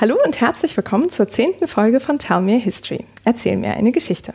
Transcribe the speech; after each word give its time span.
Hallo 0.00 0.14
und 0.24 0.40
herzlich 0.40 0.76
willkommen 0.76 1.10
zur 1.10 1.28
zehnten 1.28 1.66
Folge 1.66 1.98
von 1.98 2.20
Tell 2.20 2.40
Me 2.40 2.54
a 2.54 2.58
History. 2.60 3.04
Erzähl 3.24 3.56
mir 3.56 3.74
eine 3.74 3.90
Geschichte. 3.90 4.32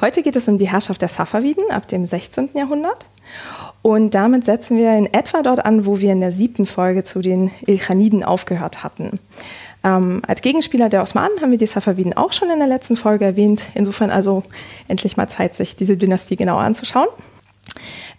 Heute 0.00 0.22
geht 0.22 0.36
es 0.36 0.48
um 0.48 0.56
die 0.56 0.70
Herrschaft 0.70 1.02
der 1.02 1.10
Safaviden 1.10 1.70
ab 1.70 1.86
dem 1.86 2.06
16. 2.06 2.48
Jahrhundert. 2.54 3.04
Und 3.82 4.14
damit 4.14 4.46
setzen 4.46 4.78
wir 4.78 4.96
in 4.96 5.12
etwa 5.12 5.42
dort 5.42 5.66
an, 5.66 5.84
wo 5.84 6.00
wir 6.00 6.12
in 6.12 6.20
der 6.20 6.32
siebten 6.32 6.64
Folge 6.64 7.04
zu 7.04 7.20
den 7.20 7.50
Ilkhaniden 7.66 8.24
aufgehört 8.24 8.82
hatten. 8.82 9.20
Ähm, 9.84 10.22
als 10.26 10.40
Gegenspieler 10.40 10.88
der 10.88 11.02
Osmanen 11.02 11.42
haben 11.42 11.50
wir 11.50 11.58
die 11.58 11.66
Safaviden 11.66 12.16
auch 12.16 12.32
schon 12.32 12.48
in 12.48 12.58
der 12.58 12.68
letzten 12.68 12.96
Folge 12.96 13.26
erwähnt. 13.26 13.66
Insofern 13.74 14.08
also 14.08 14.44
endlich 14.88 15.18
mal 15.18 15.28
Zeit, 15.28 15.52
sich 15.52 15.76
diese 15.76 15.98
Dynastie 15.98 16.36
genauer 16.36 16.62
anzuschauen. 16.62 17.08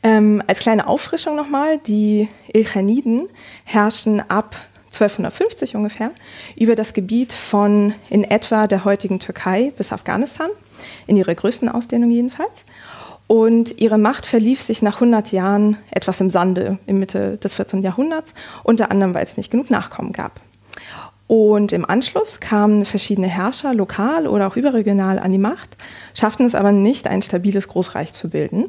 Ähm, 0.04 0.44
als 0.46 0.60
kleine 0.60 0.86
Auffrischung 0.86 1.36
nochmal, 1.36 1.80
die 1.88 2.30
Ilkhaniden 2.54 3.30
herrschen 3.64 4.22
ab 4.30 4.56
1250 4.96 5.76
ungefähr, 5.76 6.12
über 6.56 6.76
das 6.76 6.94
Gebiet 6.94 7.34
von 7.34 7.94
in 8.10 8.24
etwa 8.24 8.68
der 8.68 8.86
heutigen 8.86 9.20
Türkei 9.20 9.72
bis 9.78 9.92
Afghanistan, 9.92 10.50
in 11.08 11.18
ihrer 11.18 11.36
größten 11.36 11.70
Ausdehnung 11.70 12.12
jedenfalls. 12.12 12.66
Und 13.28 13.80
ihre 13.80 13.98
Macht 13.98 14.26
verlief 14.26 14.62
sich 14.62 14.82
nach 14.82 14.96
100 14.96 15.32
Jahren 15.32 15.78
etwas 15.90 16.22
im 16.22 16.30
Sande 16.30 16.78
in 16.86 17.00
Mitte 17.00 17.38
des 17.38 17.56
14. 17.56 17.82
Jahrhunderts, 17.82 18.34
unter 18.64 18.92
anderem, 18.92 19.14
weil 19.14 19.24
es 19.24 19.38
nicht 19.38 19.50
genug 19.50 19.72
Nachkommen 19.72 20.14
gab. 20.14 20.40
Und 21.28 21.74
im 21.74 21.86
Anschluss 21.86 22.40
kamen 22.40 22.86
verschiedene 22.86 23.28
Herrscher, 23.28 23.74
lokal 23.74 24.28
oder 24.28 24.48
auch 24.48 24.56
überregional, 24.56 25.18
an 25.18 25.32
die 25.32 25.40
Macht, 25.40 25.76
schafften 26.14 26.46
es 26.46 26.54
aber 26.54 26.72
nicht, 26.72 27.08
ein 27.08 27.24
stabiles 27.24 27.68
Großreich 27.68 28.14
zu 28.14 28.30
bilden. 28.30 28.66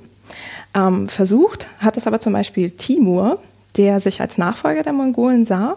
Ähm, 0.75 1.09
versucht 1.09 1.69
hat 1.79 1.99
es 1.99 2.07
aber 2.07 2.21
zum 2.21 2.33
Beispiel 2.33 2.71
Timur, 2.71 3.39
der 3.77 4.01
sich 4.01 4.23
als 4.23 4.39
Nachfolger 4.39 4.83
der 4.83 4.95
Mongolen 4.95 5.45
sah 5.45 5.77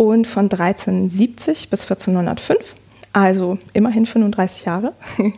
und 0.00 0.26
von 0.26 0.44
1370 0.44 1.68
bis 1.68 1.82
1405, 1.82 2.74
also 3.12 3.58
immerhin 3.74 4.06
35 4.06 4.64
Jahre, 4.64 4.94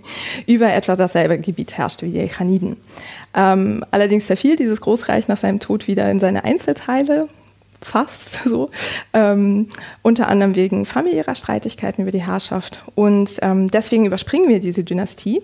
über 0.47 0.73
etwa 0.73 0.95
dasselbe 0.95 1.37
Gebiet 1.41 1.77
herrschte 1.77 2.07
wie 2.07 2.13
die 2.13 2.21
Echaniden. 2.21 2.77
Ähm, 3.35 3.85
allerdings 3.91 4.29
zerfiel 4.29 4.55
dieses 4.55 4.81
Großreich 4.81 5.27
nach 5.27 5.39
seinem 5.39 5.59
Tod 5.59 5.89
wieder 5.89 6.09
in 6.09 6.21
seine 6.21 6.45
Einzelteile, 6.45 7.27
fast 7.81 8.35
so, 8.45 8.69
ähm, 9.15 9.67
unter 10.03 10.29
anderem 10.29 10.55
wegen 10.55 10.87
familiärer 10.87 11.35
Streitigkeiten 11.35 12.03
über 12.03 12.13
die 12.13 12.23
Herrschaft. 12.25 12.85
Und 12.95 13.41
ähm, 13.43 13.69
deswegen 13.69 14.07
überspringen 14.07 14.49
wir 14.49 14.61
diese 14.61 14.85
Dynastie. 14.85 15.43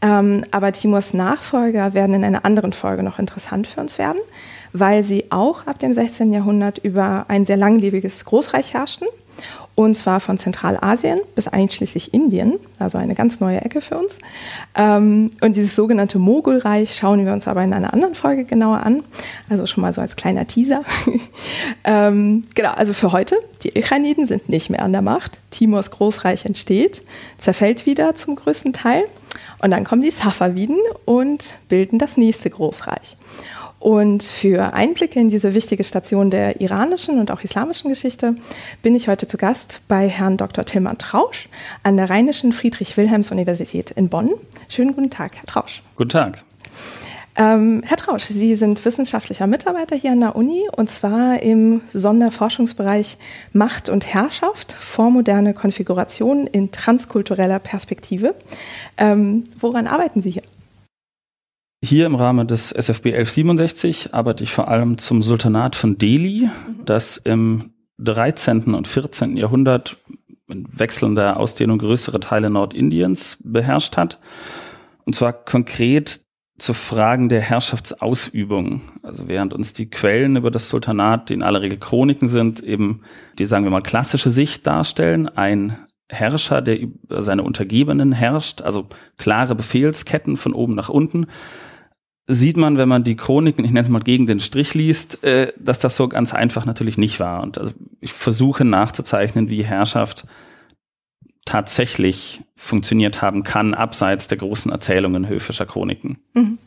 Ähm, 0.00 0.42
aber 0.52 0.72
Timurs 0.72 1.12
Nachfolger 1.12 1.92
werden 1.92 2.14
in 2.14 2.24
einer 2.24 2.46
anderen 2.46 2.72
Folge 2.72 3.02
noch 3.02 3.18
interessant 3.18 3.66
für 3.66 3.82
uns 3.82 3.98
werden 3.98 4.20
weil 4.74 5.04
sie 5.04 5.30
auch 5.30 5.66
ab 5.66 5.78
dem 5.78 5.94
16. 5.94 6.32
Jahrhundert 6.32 6.78
über 6.78 7.24
ein 7.28 7.46
sehr 7.46 7.56
langlebiges 7.56 8.24
Großreich 8.26 8.74
herrschten. 8.74 9.08
Und 9.76 9.94
zwar 9.94 10.20
von 10.20 10.38
Zentralasien 10.38 11.20
bis 11.34 11.48
einschließlich 11.48 12.14
Indien, 12.14 12.54
also 12.78 12.96
eine 12.96 13.16
ganz 13.16 13.40
neue 13.40 13.60
Ecke 13.60 13.80
für 13.80 13.98
uns. 13.98 14.20
Ähm, 14.76 15.30
und 15.40 15.56
dieses 15.56 15.74
sogenannte 15.74 16.20
Mogulreich 16.20 16.94
schauen 16.94 17.24
wir 17.24 17.32
uns 17.32 17.48
aber 17.48 17.64
in 17.64 17.72
einer 17.72 17.92
anderen 17.92 18.14
Folge 18.14 18.44
genauer 18.44 18.84
an. 18.84 19.02
Also 19.48 19.66
schon 19.66 19.82
mal 19.82 19.92
so 19.92 20.00
als 20.00 20.14
kleiner 20.14 20.46
Teaser. 20.46 20.82
ähm, 21.84 22.44
genau, 22.54 22.70
also 22.70 22.92
für 22.92 23.10
heute, 23.10 23.36
die 23.64 23.70
Ilkhaniden 23.70 24.26
sind 24.26 24.48
nicht 24.48 24.70
mehr 24.70 24.82
an 24.82 24.92
der 24.92 25.02
Macht. 25.02 25.40
Timurs 25.50 25.90
Großreich 25.90 26.44
entsteht, 26.44 27.02
zerfällt 27.38 27.86
wieder 27.86 28.14
zum 28.14 28.36
größten 28.36 28.74
Teil. 28.74 29.04
Und 29.60 29.72
dann 29.72 29.82
kommen 29.82 30.02
die 30.02 30.12
Safaviden 30.12 30.78
und 31.04 31.54
bilden 31.68 31.98
das 31.98 32.16
nächste 32.16 32.48
Großreich. 32.48 33.16
Und 33.84 34.22
für 34.22 34.72
Einblicke 34.72 35.20
in 35.20 35.28
diese 35.28 35.52
wichtige 35.52 35.84
Station 35.84 36.30
der 36.30 36.58
iranischen 36.62 37.20
und 37.20 37.30
auch 37.30 37.42
islamischen 37.42 37.90
Geschichte 37.90 38.34
bin 38.80 38.94
ich 38.94 39.08
heute 39.08 39.26
zu 39.26 39.36
Gast 39.36 39.82
bei 39.88 40.08
Herrn 40.08 40.38
Dr. 40.38 40.64
Tilman 40.64 40.96
Trausch 40.96 41.50
an 41.82 41.98
der 41.98 42.08
Rheinischen 42.08 42.54
Friedrich-Wilhelms-Universität 42.54 43.90
in 43.90 44.08
Bonn. 44.08 44.30
Schönen 44.70 44.94
guten 44.94 45.10
Tag, 45.10 45.36
Herr 45.36 45.44
Trausch. 45.44 45.82
Guten 45.96 46.08
Tag. 46.08 46.44
Ähm, 47.36 47.82
Herr 47.84 47.98
Trausch, 47.98 48.24
Sie 48.24 48.56
sind 48.56 48.82
wissenschaftlicher 48.82 49.46
Mitarbeiter 49.46 49.96
hier 49.96 50.12
an 50.12 50.20
der 50.20 50.34
Uni 50.34 50.62
und 50.74 50.88
zwar 50.88 51.42
im 51.42 51.82
Sonderforschungsbereich 51.92 53.18
Macht 53.52 53.90
und 53.90 54.06
Herrschaft, 54.06 54.72
vormoderne 54.72 55.52
Konfiguration 55.52 56.46
in 56.46 56.72
transkultureller 56.72 57.58
Perspektive. 57.58 58.34
Ähm, 58.96 59.44
woran 59.60 59.88
arbeiten 59.88 60.22
Sie 60.22 60.30
hier? 60.30 60.42
Hier 61.84 62.06
im 62.06 62.14
Rahmen 62.14 62.46
des 62.46 62.72
SFB 62.72 63.08
1167 63.08 64.14
arbeite 64.14 64.42
ich 64.42 64.52
vor 64.52 64.68
allem 64.68 64.96
zum 64.96 65.22
Sultanat 65.22 65.76
von 65.76 65.98
Delhi, 65.98 66.46
mhm. 66.46 66.86
das 66.86 67.18
im 67.18 67.74
13. 67.98 68.74
und 68.74 68.88
14. 68.88 69.36
Jahrhundert 69.36 69.98
in 70.48 70.66
wechselnder 70.70 71.38
Ausdehnung 71.38 71.76
größere 71.76 72.20
Teile 72.20 72.48
Nordindiens 72.48 73.36
beherrscht 73.44 73.98
hat. 73.98 74.18
Und 75.04 75.14
zwar 75.14 75.34
konkret 75.34 76.22
zu 76.56 76.72
Fragen 76.72 77.28
der 77.28 77.42
Herrschaftsausübung. 77.42 78.80
Also 79.02 79.28
während 79.28 79.52
uns 79.52 79.74
die 79.74 79.90
Quellen 79.90 80.36
über 80.36 80.50
das 80.50 80.70
Sultanat, 80.70 81.28
die 81.28 81.34
in 81.34 81.42
aller 81.42 81.60
Regel 81.60 81.78
Chroniken 81.78 82.28
sind, 82.28 82.62
eben 82.62 83.02
die, 83.38 83.44
sagen 83.44 83.64
wir 83.64 83.70
mal, 83.70 83.82
klassische 83.82 84.30
Sicht 84.30 84.66
darstellen, 84.66 85.28
ein 85.28 85.76
Herrscher, 86.08 86.62
der 86.62 86.80
über 86.80 87.22
seine 87.22 87.42
Untergebenen 87.42 88.12
herrscht, 88.12 88.62
also 88.62 88.86
klare 89.18 89.54
Befehlsketten 89.54 90.38
von 90.38 90.54
oben 90.54 90.74
nach 90.74 90.88
unten, 90.88 91.26
sieht 92.26 92.56
man, 92.56 92.78
wenn 92.78 92.88
man 92.88 93.04
die 93.04 93.16
Chroniken, 93.16 93.64
ich 93.64 93.70
nenne 93.70 93.84
es 93.84 93.90
mal 93.90 94.00
gegen 94.00 94.26
den 94.26 94.40
Strich 94.40 94.74
liest, 94.74 95.22
äh, 95.24 95.52
dass 95.58 95.78
das 95.78 95.96
so 95.96 96.08
ganz 96.08 96.32
einfach 96.32 96.64
natürlich 96.64 96.96
nicht 96.96 97.20
war. 97.20 97.42
Und 97.42 97.58
also 97.58 97.72
ich 98.00 98.12
versuche 98.12 98.64
nachzuzeichnen, 98.64 99.50
wie 99.50 99.64
Herrschaft 99.64 100.26
tatsächlich 101.44 102.40
funktioniert 102.56 103.20
haben 103.20 103.42
kann, 103.42 103.74
abseits 103.74 104.28
der 104.28 104.38
großen 104.38 104.72
Erzählungen 104.72 105.28
höfischer 105.28 105.66
Chroniken. 105.66 106.18
Mhm. 106.32 106.58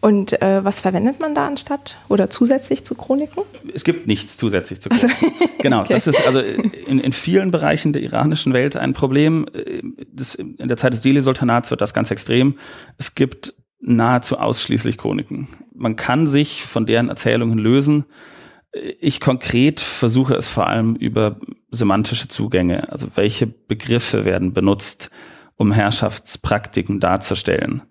Und 0.00 0.42
äh, 0.42 0.64
was 0.64 0.80
verwendet 0.80 1.20
man 1.20 1.32
da 1.32 1.46
anstatt 1.46 1.96
oder 2.08 2.28
zusätzlich 2.28 2.84
zu 2.84 2.96
Chroniken? 2.96 3.44
Es 3.72 3.84
gibt 3.84 4.08
nichts 4.08 4.36
zusätzlich 4.36 4.80
zu 4.80 4.88
Chroniken. 4.88 5.12
Also, 5.22 5.48
genau, 5.60 5.82
okay. 5.82 5.94
das 5.94 6.08
ist 6.08 6.26
also 6.26 6.40
in, 6.40 6.98
in 6.98 7.12
vielen 7.12 7.52
Bereichen 7.52 7.92
der 7.92 8.02
iranischen 8.02 8.52
Welt 8.52 8.76
ein 8.76 8.94
Problem. 8.94 9.46
Äh, 9.54 9.80
das, 10.12 10.34
in 10.34 10.56
der 10.58 10.76
Zeit 10.76 10.92
des 10.92 11.02
Delhi-Sultanats 11.02 11.70
wird 11.70 11.80
das 11.80 11.94
ganz 11.94 12.10
extrem. 12.10 12.56
Es 12.98 13.14
gibt 13.14 13.54
nahezu 13.82 14.38
ausschließlich 14.38 14.96
Chroniken. 14.96 15.48
Man 15.74 15.96
kann 15.96 16.26
sich 16.26 16.62
von 16.62 16.86
deren 16.86 17.08
Erzählungen 17.08 17.58
lösen. 17.58 18.04
Ich 19.00 19.20
konkret 19.20 19.80
versuche 19.80 20.34
es 20.34 20.48
vor 20.48 20.68
allem 20.68 20.94
über 20.94 21.36
semantische 21.70 22.28
Zugänge, 22.28 22.90
also 22.90 23.08
welche 23.16 23.46
Begriffe 23.46 24.24
werden 24.24 24.54
benutzt, 24.54 25.10
um 25.56 25.72
Herrschaftspraktiken 25.72 27.00
darzustellen. 27.00 27.82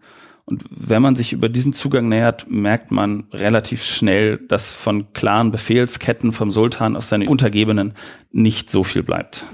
Und 0.46 0.63
wenn 0.69 1.02
man 1.02 1.16
sich 1.16 1.34
über 1.34 1.50
diesen 1.50 1.72
Zugang 1.72 2.09
nähert, 2.09 2.50
merkt 2.50 2.91
man 2.91 3.25
relativ 3.31 3.84
schnell, 3.84 4.38
dass 4.38 4.72
von 4.72 5.13
klaren 5.13 5.52
Befehlsketten 5.52 6.31
vom 6.31 6.52
Sultan 6.52 6.96
auf 6.96 7.06
seine 7.06 7.29
Untergebenen 7.29 7.94
nicht 8.31 8.69
so 8.69 8.84
viel 8.84 9.03
bleibt. 9.03 9.46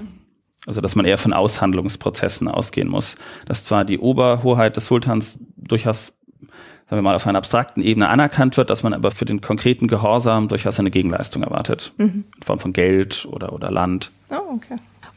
Also 0.66 0.80
dass 0.80 0.96
man 0.96 1.06
eher 1.06 1.18
von 1.18 1.32
Aushandlungsprozessen 1.32 2.48
ausgehen 2.48 2.88
muss. 2.88 3.16
Dass 3.46 3.64
zwar 3.64 3.84
die 3.84 3.98
Oberhoheit 3.98 4.76
des 4.76 4.86
Sultans 4.86 5.38
durchaus 5.56 6.17
sagen 6.40 6.98
wir 6.98 7.02
mal, 7.02 7.14
auf 7.14 7.26
einer 7.26 7.38
abstrakten 7.38 7.82
Ebene 7.82 8.08
anerkannt 8.08 8.56
wird, 8.56 8.70
dass 8.70 8.82
man 8.82 8.94
aber 8.94 9.10
für 9.10 9.26
den 9.26 9.40
konkreten 9.40 9.88
Gehorsam 9.88 10.48
durchaus 10.48 10.78
eine 10.78 10.90
Gegenleistung 10.90 11.42
erwartet. 11.42 11.92
Mhm. 11.98 12.24
In 12.34 12.42
Form 12.42 12.58
von 12.58 12.72
Geld 12.72 13.28
oder, 13.30 13.52
oder 13.52 13.70
Land. 13.70 14.10
Oh, 14.30 14.54
okay. 14.54 14.76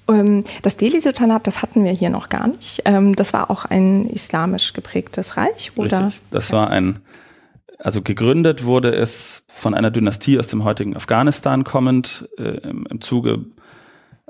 Ähm, 0.10 0.44
das 0.62 0.78
Delhi-Sultanat, 0.78 1.48
das 1.48 1.62
hatten 1.62 1.84
wir 1.86 1.92
hier 1.92 2.10
noch 2.10 2.30
gar 2.30 2.48
nicht. 2.48 2.82
Ähm, 2.86 3.16
das 3.16 3.34
war 3.34 3.50
auch 3.50 3.66
ein 3.66 4.06
islamisch 4.08 4.74
geprägtes 4.74 5.38
Reich, 5.38 5.72
oder? 5.76 6.08
Richtig. 6.08 6.22
Das 6.32 6.52
war 6.52 6.70
ein, 6.70 7.00
also 7.80 8.02
gegründet 8.02 8.66
wurde 8.66 8.94
es 8.94 9.44
von 9.48 9.74
einer 9.74 9.92
Dynastie 9.92 10.40
aus 10.40 10.48
dem 10.48 10.64
heutigen 10.64 10.96
Afghanistan 10.96 11.64
kommend, 11.64 12.28
äh, 12.38 12.58
im 12.68 13.00
Zuge 13.00 13.46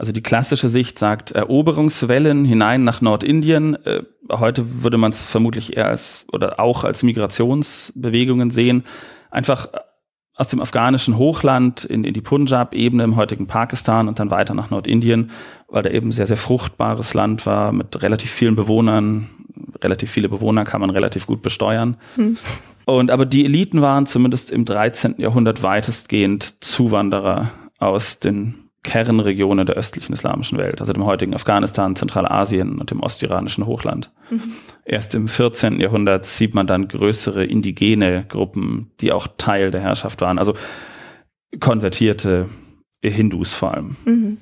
also 0.02 0.14
die 0.14 0.24
klassische 0.24 0.68
Sicht 0.68 0.98
sagt 0.98 1.30
Eroberungswellen 1.30 2.44
hinein 2.44 2.84
nach 2.84 3.02
Nordindien. 3.02 3.76
Äh, 3.86 4.02
heute 4.32 4.82
würde 4.84 4.98
man 4.98 5.12
es 5.12 5.22
vermutlich 5.22 5.78
eher 5.78 5.90
als 5.90 6.26
oder 6.32 6.60
auch 6.60 6.84
als 6.84 7.04
Migrationsbewegungen 7.04 8.50
sehen. 8.50 8.84
Einfach 9.30 9.68
aus 10.34 10.48
dem 10.48 10.60
afghanischen 10.60 11.20
Hochland 11.20 11.84
in, 11.84 12.04
in 12.04 12.16
die 12.16 12.22
Punjab-Ebene 12.22 13.04
im 13.04 13.16
heutigen 13.16 13.46
Pakistan 13.46 14.08
und 14.08 14.18
dann 14.18 14.32
weiter 14.32 14.56
nach 14.56 14.72
Nordindien, 14.72 15.30
weil 15.68 15.84
da 15.84 15.92
eben 15.92 16.12
sehr, 16.12 16.26
sehr 16.26 16.38
fruchtbares 16.38 17.14
Land 17.14 17.46
war 17.46 17.72
mit 17.72 18.02
relativ 18.02 18.32
vielen 18.32 18.56
Bewohnern. 18.56 19.30
Relativ 19.84 20.10
viele 20.10 20.30
Bewohner 20.30 20.64
kann 20.64 20.82
man 20.82 20.90
relativ 20.90 21.28
gut 21.28 21.44
besteuern. 21.44 21.96
Hm. 22.16 22.38
Und 22.86 23.12
aber 23.12 23.28
die 23.28 23.46
Eliten 23.46 23.84
waren 23.84 24.08
zumindest 24.08 24.50
im 24.50 24.66
13. 24.66 25.20
Jahrhundert 25.20 25.62
weitestgehend 25.62 26.64
Zuwanderer 26.64 27.52
aus 27.78 28.18
den 28.18 28.71
Kernregionen 28.84 29.66
der 29.66 29.76
östlichen 29.76 30.14
islamischen 30.14 30.58
Welt, 30.58 30.82
also 30.82 30.92
dem 30.92 31.06
heutigen 31.06 31.36
Afghanistan, 31.36 31.96
Zentralasien 31.96 32.80
und 32.80 32.90
dem 32.90 33.02
ostiranischen 33.02 33.68
Hochland. 33.68 34.12
Mhm. 34.30 34.42
Erst 34.86 35.14
im 35.14 35.28
14. 35.28 35.80
Jahrhundert 35.80 36.26
sieht 36.26 36.56
man 36.56 36.66
dann 36.66 36.88
größere 36.88 37.46
indigene 37.46 38.26
Gruppen, 38.28 38.92
die 39.00 39.12
auch 39.12 39.28
Teil 39.38 39.70
der 39.70 39.82
Herrschaft 39.82 40.22
waren, 40.22 40.40
also 40.40 40.56
konvertierte 41.60 42.50
Hindus 43.04 43.54
vor 43.54 43.74
allem. 43.74 43.96
Mhm. 44.06 44.38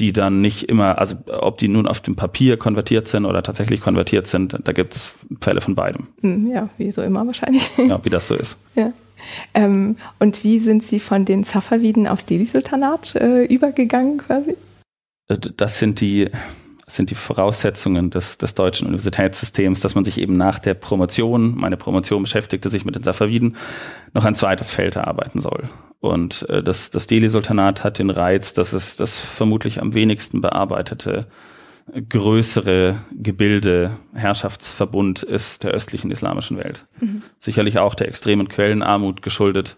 die 0.00 0.12
dann 0.12 0.40
nicht 0.40 0.68
immer, 0.68 0.98
also 0.98 1.14
ob 1.28 1.58
die 1.58 1.68
nun 1.68 1.86
auf 1.86 2.00
dem 2.00 2.16
Papier 2.16 2.56
konvertiert 2.56 3.06
sind 3.06 3.26
oder 3.26 3.44
tatsächlich 3.44 3.80
konvertiert 3.80 4.26
sind, 4.26 4.58
da 4.64 4.72
gibt 4.72 4.96
es 4.96 5.12
Fälle 5.40 5.60
von 5.60 5.76
beidem. 5.76 6.08
Hm, 6.20 6.50
ja, 6.50 6.68
wie 6.78 6.90
so 6.90 7.00
immer 7.02 7.24
wahrscheinlich. 7.24 7.70
Ja, 7.78 8.04
wie 8.04 8.10
das 8.10 8.26
so 8.26 8.34
ist. 8.34 8.66
Ja. 8.74 8.92
Ähm, 9.54 9.96
und 10.18 10.44
wie 10.44 10.58
sind 10.58 10.82
Sie 10.82 11.00
von 11.00 11.24
den 11.24 11.44
Safaviden 11.44 12.06
aufs 12.06 12.26
Delhi-Sultanat 12.26 13.16
äh, 13.16 13.44
übergegangen 13.44 14.18
quasi? 14.18 14.56
Äh, 15.28 15.38
das 15.56 15.78
sind 15.78 16.00
die, 16.00 16.30
sind 16.86 17.10
die 17.10 17.14
Voraussetzungen 17.14 18.10
des, 18.10 18.38
des 18.38 18.54
deutschen 18.54 18.86
Universitätssystems, 18.86 19.80
dass 19.80 19.94
man 19.94 20.04
sich 20.04 20.18
eben 20.18 20.36
nach 20.36 20.58
der 20.58 20.74
Promotion, 20.74 21.56
meine 21.56 21.76
Promotion 21.76 22.22
beschäftigte 22.22 22.70
sich 22.70 22.84
mit 22.84 22.94
den 22.94 23.02
Safaviden, 23.02 23.56
noch 24.12 24.24
ein 24.24 24.34
zweites 24.34 24.70
Feld 24.70 24.96
erarbeiten 24.96 25.40
soll. 25.40 25.68
Und 26.00 26.48
äh, 26.48 26.62
das, 26.62 26.90
das 26.90 27.06
Delhi-Sultanat 27.06 27.84
hat 27.84 27.98
den 27.98 28.10
Reiz, 28.10 28.52
dass 28.52 28.72
es 28.72 28.96
das 28.96 29.18
vermutlich 29.18 29.80
am 29.80 29.94
wenigsten 29.94 30.40
bearbeitete 30.40 31.26
größere 32.08 32.96
Gebilde, 33.12 33.98
Herrschaftsverbund 34.14 35.22
ist 35.22 35.64
der 35.64 35.72
östlichen 35.72 36.10
islamischen 36.10 36.56
Welt. 36.56 36.86
Mhm. 37.00 37.22
Sicherlich 37.38 37.78
auch 37.78 37.94
der 37.94 38.08
extremen 38.08 38.48
Quellenarmut 38.48 39.22
geschuldet, 39.22 39.76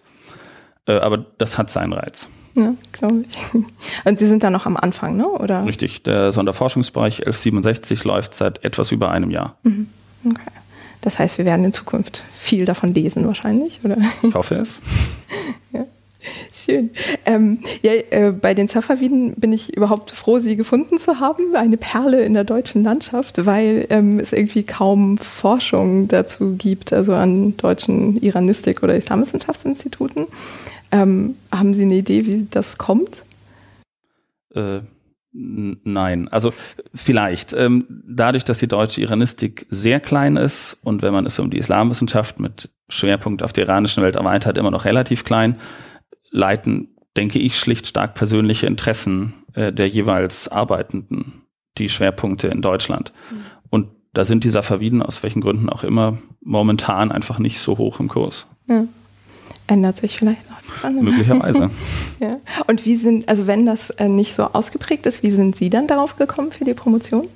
äh, 0.86 0.98
aber 0.98 1.18
das 1.38 1.58
hat 1.58 1.70
seinen 1.70 1.92
Reiz. 1.92 2.28
Ja, 2.54 2.74
glaube 2.92 3.24
ich. 3.28 3.38
Und 4.04 4.18
Sie 4.18 4.26
sind 4.26 4.42
da 4.42 4.50
noch 4.50 4.66
am 4.66 4.76
Anfang, 4.76 5.16
ne? 5.16 5.28
Oder? 5.28 5.66
Richtig, 5.66 6.02
der 6.04 6.32
Sonderforschungsbereich 6.32 7.18
1167 7.26 8.04
läuft 8.04 8.34
seit 8.34 8.64
etwas 8.64 8.92
über 8.92 9.10
einem 9.10 9.30
Jahr. 9.30 9.56
Mhm. 9.62 9.88
Okay. 10.24 10.40
Das 11.02 11.18
heißt, 11.18 11.38
wir 11.38 11.44
werden 11.44 11.64
in 11.64 11.72
Zukunft 11.72 12.24
viel 12.36 12.64
davon 12.64 12.94
lesen 12.94 13.26
wahrscheinlich, 13.26 13.80
oder? 13.84 13.96
Ich 14.22 14.34
hoffe 14.34 14.56
es. 14.56 14.80
ja. 15.72 15.84
Schön. 16.52 16.90
Ähm, 17.24 17.60
ja, 17.82 17.92
äh, 18.10 18.32
bei 18.32 18.54
den 18.54 18.68
Safaviden 18.68 19.34
bin 19.36 19.52
ich 19.52 19.76
überhaupt 19.76 20.10
froh, 20.10 20.38
sie 20.38 20.56
gefunden 20.56 20.98
zu 20.98 21.20
haben. 21.20 21.54
Eine 21.54 21.76
Perle 21.76 22.22
in 22.22 22.34
der 22.34 22.44
deutschen 22.44 22.82
Landschaft, 22.82 23.44
weil 23.46 23.86
ähm, 23.90 24.18
es 24.18 24.32
irgendwie 24.32 24.64
kaum 24.64 25.18
Forschung 25.18 26.08
dazu 26.08 26.56
gibt, 26.56 26.92
also 26.92 27.14
an 27.14 27.56
deutschen 27.56 28.20
Iranistik- 28.20 28.82
oder 28.82 28.94
Islamwissenschaftsinstituten. 28.94 30.26
Ähm, 30.92 31.36
haben 31.52 31.74
Sie 31.74 31.82
eine 31.82 31.96
Idee, 31.96 32.26
wie 32.26 32.46
das 32.50 32.78
kommt? 32.78 33.24
Äh, 34.54 34.80
nein, 35.32 36.28
also 36.28 36.52
vielleicht. 36.94 37.52
Ähm, 37.52 37.84
dadurch, 38.06 38.44
dass 38.44 38.58
die 38.58 38.68
deutsche 38.68 39.02
Iranistik 39.02 39.66
sehr 39.68 40.00
klein 40.00 40.36
ist 40.36 40.78
und 40.82 41.02
wenn 41.02 41.12
man 41.12 41.26
es 41.26 41.38
um 41.38 41.50
die 41.50 41.58
Islamwissenschaft 41.58 42.40
mit 42.40 42.70
Schwerpunkt 42.88 43.42
auf 43.42 43.52
die 43.52 43.60
iranische 43.60 44.00
Welt 44.00 44.16
erweitert, 44.16 44.56
immer 44.56 44.70
noch 44.70 44.84
relativ 44.84 45.24
klein, 45.24 45.56
leiten, 46.36 46.88
denke 47.16 47.38
ich, 47.38 47.58
schlicht 47.58 47.86
stark 47.86 48.14
persönliche 48.14 48.66
Interessen 48.66 49.34
äh, 49.54 49.72
der 49.72 49.88
jeweils 49.88 50.48
Arbeitenden 50.48 51.42
die 51.78 51.88
Schwerpunkte 51.88 52.48
in 52.48 52.62
Deutschland. 52.62 53.12
Mhm. 53.30 53.36
Und 53.70 53.88
da 54.12 54.24
sind 54.24 54.44
die 54.44 54.50
Safaviden 54.50 55.02
aus 55.02 55.22
welchen 55.22 55.40
Gründen 55.40 55.68
auch 55.68 55.82
immer 55.82 56.18
momentan 56.42 57.10
einfach 57.10 57.38
nicht 57.38 57.58
so 57.58 57.78
hoch 57.78 58.00
im 58.00 58.08
Kurs. 58.08 58.46
Ja. 58.68 58.84
Ändert 59.66 59.96
sich 59.96 60.16
vielleicht 60.16 60.42
noch. 60.48 60.90
Möglicherweise. 61.02 61.70
ja. 62.20 62.36
Und 62.68 62.84
wie 62.84 62.96
sind, 62.96 63.28
also 63.28 63.46
wenn 63.46 63.66
das 63.66 63.90
äh, 63.90 64.08
nicht 64.08 64.34
so 64.34 64.44
ausgeprägt 64.44 65.06
ist, 65.06 65.22
wie 65.22 65.32
sind 65.32 65.56
Sie 65.56 65.70
dann 65.70 65.88
darauf 65.88 66.16
gekommen 66.16 66.52
für 66.52 66.64
die 66.64 66.74
Promotion? 66.74 67.26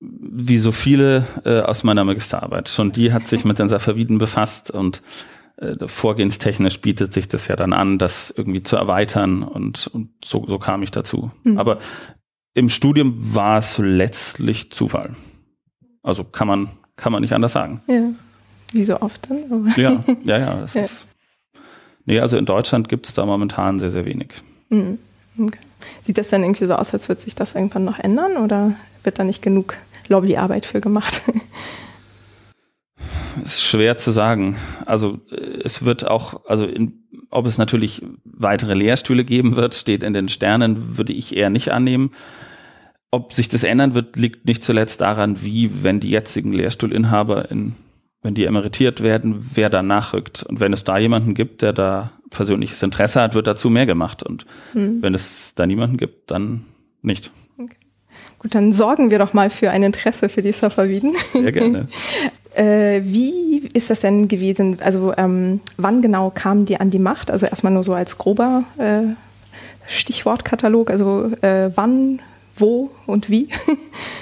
Wie 0.00 0.58
so 0.58 0.70
viele 0.70 1.26
äh, 1.44 1.60
aus 1.60 1.82
meiner 1.82 2.04
Magisterarbeit. 2.04 2.68
Schon 2.68 2.92
die 2.92 3.12
hat 3.12 3.26
sich 3.26 3.44
mit 3.44 3.58
den 3.58 3.68
Safaviden 3.68 4.18
befasst 4.18 4.70
und 4.70 5.02
vorgehenstechnisch 5.86 6.80
bietet 6.80 7.12
sich 7.12 7.28
das 7.28 7.48
ja 7.48 7.56
dann 7.56 7.72
an, 7.72 7.98
das 7.98 8.32
irgendwie 8.36 8.62
zu 8.62 8.76
erweitern 8.76 9.42
und, 9.42 9.88
und 9.88 10.10
so, 10.24 10.46
so 10.46 10.58
kam 10.58 10.82
ich 10.82 10.90
dazu. 10.90 11.30
Mhm. 11.42 11.58
Aber 11.58 11.78
im 12.54 12.68
Studium 12.68 13.14
war 13.34 13.58
es 13.58 13.78
letztlich 13.78 14.70
Zufall. 14.70 15.14
Also 16.02 16.24
kann 16.24 16.48
man, 16.48 16.68
kann 16.96 17.12
man 17.12 17.22
nicht 17.22 17.32
anders 17.32 17.52
sagen. 17.52 17.82
Ja, 17.88 18.10
wie 18.72 18.84
so 18.84 19.00
oft 19.00 19.28
dann. 19.28 19.44
Aber 19.50 19.80
ja, 19.80 20.04
ja, 20.24 20.38
ja. 20.38 20.60
Das 20.60 20.74
ja. 20.74 20.82
Ist, 20.82 21.06
nee, 22.04 22.20
also 22.20 22.36
in 22.36 22.46
Deutschland 22.46 22.88
gibt 22.88 23.06
es 23.06 23.14
da 23.14 23.26
momentan 23.26 23.78
sehr, 23.78 23.90
sehr 23.90 24.04
wenig. 24.04 24.28
Mhm. 24.68 24.98
Okay. 25.38 25.58
Sieht 26.02 26.18
das 26.18 26.28
dann 26.28 26.42
irgendwie 26.42 26.64
so 26.64 26.74
aus, 26.74 26.92
als 26.92 27.08
würde 27.08 27.20
sich 27.20 27.34
das 27.34 27.54
irgendwann 27.54 27.84
noch 27.84 27.98
ändern 27.98 28.36
oder 28.36 28.74
wird 29.02 29.18
da 29.18 29.24
nicht 29.24 29.42
genug 29.42 29.76
Lobbyarbeit 30.08 30.66
für 30.66 30.80
gemacht? 30.80 31.22
ist 33.42 33.62
schwer 33.62 33.96
zu 33.96 34.10
sagen. 34.10 34.56
Also 34.86 35.20
es 35.62 35.84
wird 35.84 36.06
auch, 36.06 36.44
also 36.46 36.64
in, 36.64 37.04
ob 37.30 37.46
es 37.46 37.58
natürlich 37.58 38.02
weitere 38.24 38.74
Lehrstühle 38.74 39.24
geben 39.24 39.56
wird, 39.56 39.74
steht 39.74 40.02
in 40.02 40.12
den 40.12 40.28
Sternen, 40.28 40.96
würde 40.96 41.12
ich 41.12 41.36
eher 41.36 41.50
nicht 41.50 41.70
annehmen. 41.70 42.10
Ob 43.10 43.32
sich 43.32 43.48
das 43.48 43.62
ändern 43.62 43.94
wird, 43.94 44.16
liegt 44.16 44.46
nicht 44.46 44.62
zuletzt 44.62 45.00
daran, 45.00 45.42
wie, 45.42 45.82
wenn 45.82 46.00
die 46.00 46.10
jetzigen 46.10 46.52
Lehrstuhlinhaber 46.52 47.50
in, 47.50 47.74
wenn 48.22 48.34
die 48.34 48.44
emeritiert 48.44 49.02
werden, 49.02 49.46
wer 49.54 49.70
da 49.70 49.82
nachrückt. 49.82 50.42
Und 50.42 50.60
wenn 50.60 50.72
es 50.72 50.84
da 50.84 50.98
jemanden 50.98 51.34
gibt, 51.34 51.62
der 51.62 51.72
da 51.72 52.12
persönliches 52.30 52.82
Interesse 52.82 53.20
hat, 53.22 53.34
wird 53.34 53.46
dazu 53.46 53.70
mehr 53.70 53.86
gemacht. 53.86 54.22
Und 54.22 54.44
hm. 54.72 55.00
wenn 55.00 55.14
es 55.14 55.54
da 55.54 55.66
niemanden 55.66 55.96
gibt, 55.96 56.30
dann 56.30 56.66
nicht. 57.00 57.30
Gut, 58.38 58.54
dann 58.54 58.72
sorgen 58.72 59.10
wir 59.10 59.18
doch 59.18 59.32
mal 59.32 59.50
für 59.50 59.70
ein 59.70 59.82
Interesse 59.82 60.28
für 60.28 60.42
die 60.42 60.52
Safaviden. 60.52 61.14
Sehr 61.32 61.52
gerne. 61.52 61.88
Äh, 62.54 63.02
wie 63.04 63.68
ist 63.72 63.88
das 63.88 64.00
denn 64.00 64.26
gewesen? 64.26 64.78
Also 64.82 65.12
ähm, 65.16 65.60
wann 65.76 66.02
genau 66.02 66.30
kamen 66.30 66.64
die 66.64 66.80
an 66.80 66.90
die 66.90 66.98
Macht? 66.98 67.30
Also 67.30 67.46
erstmal 67.46 67.72
nur 67.72 67.84
so 67.84 67.94
als 67.94 68.18
grober 68.18 68.64
äh, 68.78 69.14
Stichwortkatalog. 69.86 70.90
Also 70.90 71.30
äh, 71.42 71.70
wann, 71.76 72.20
wo 72.56 72.90
und 73.06 73.30
wie? 73.30 73.48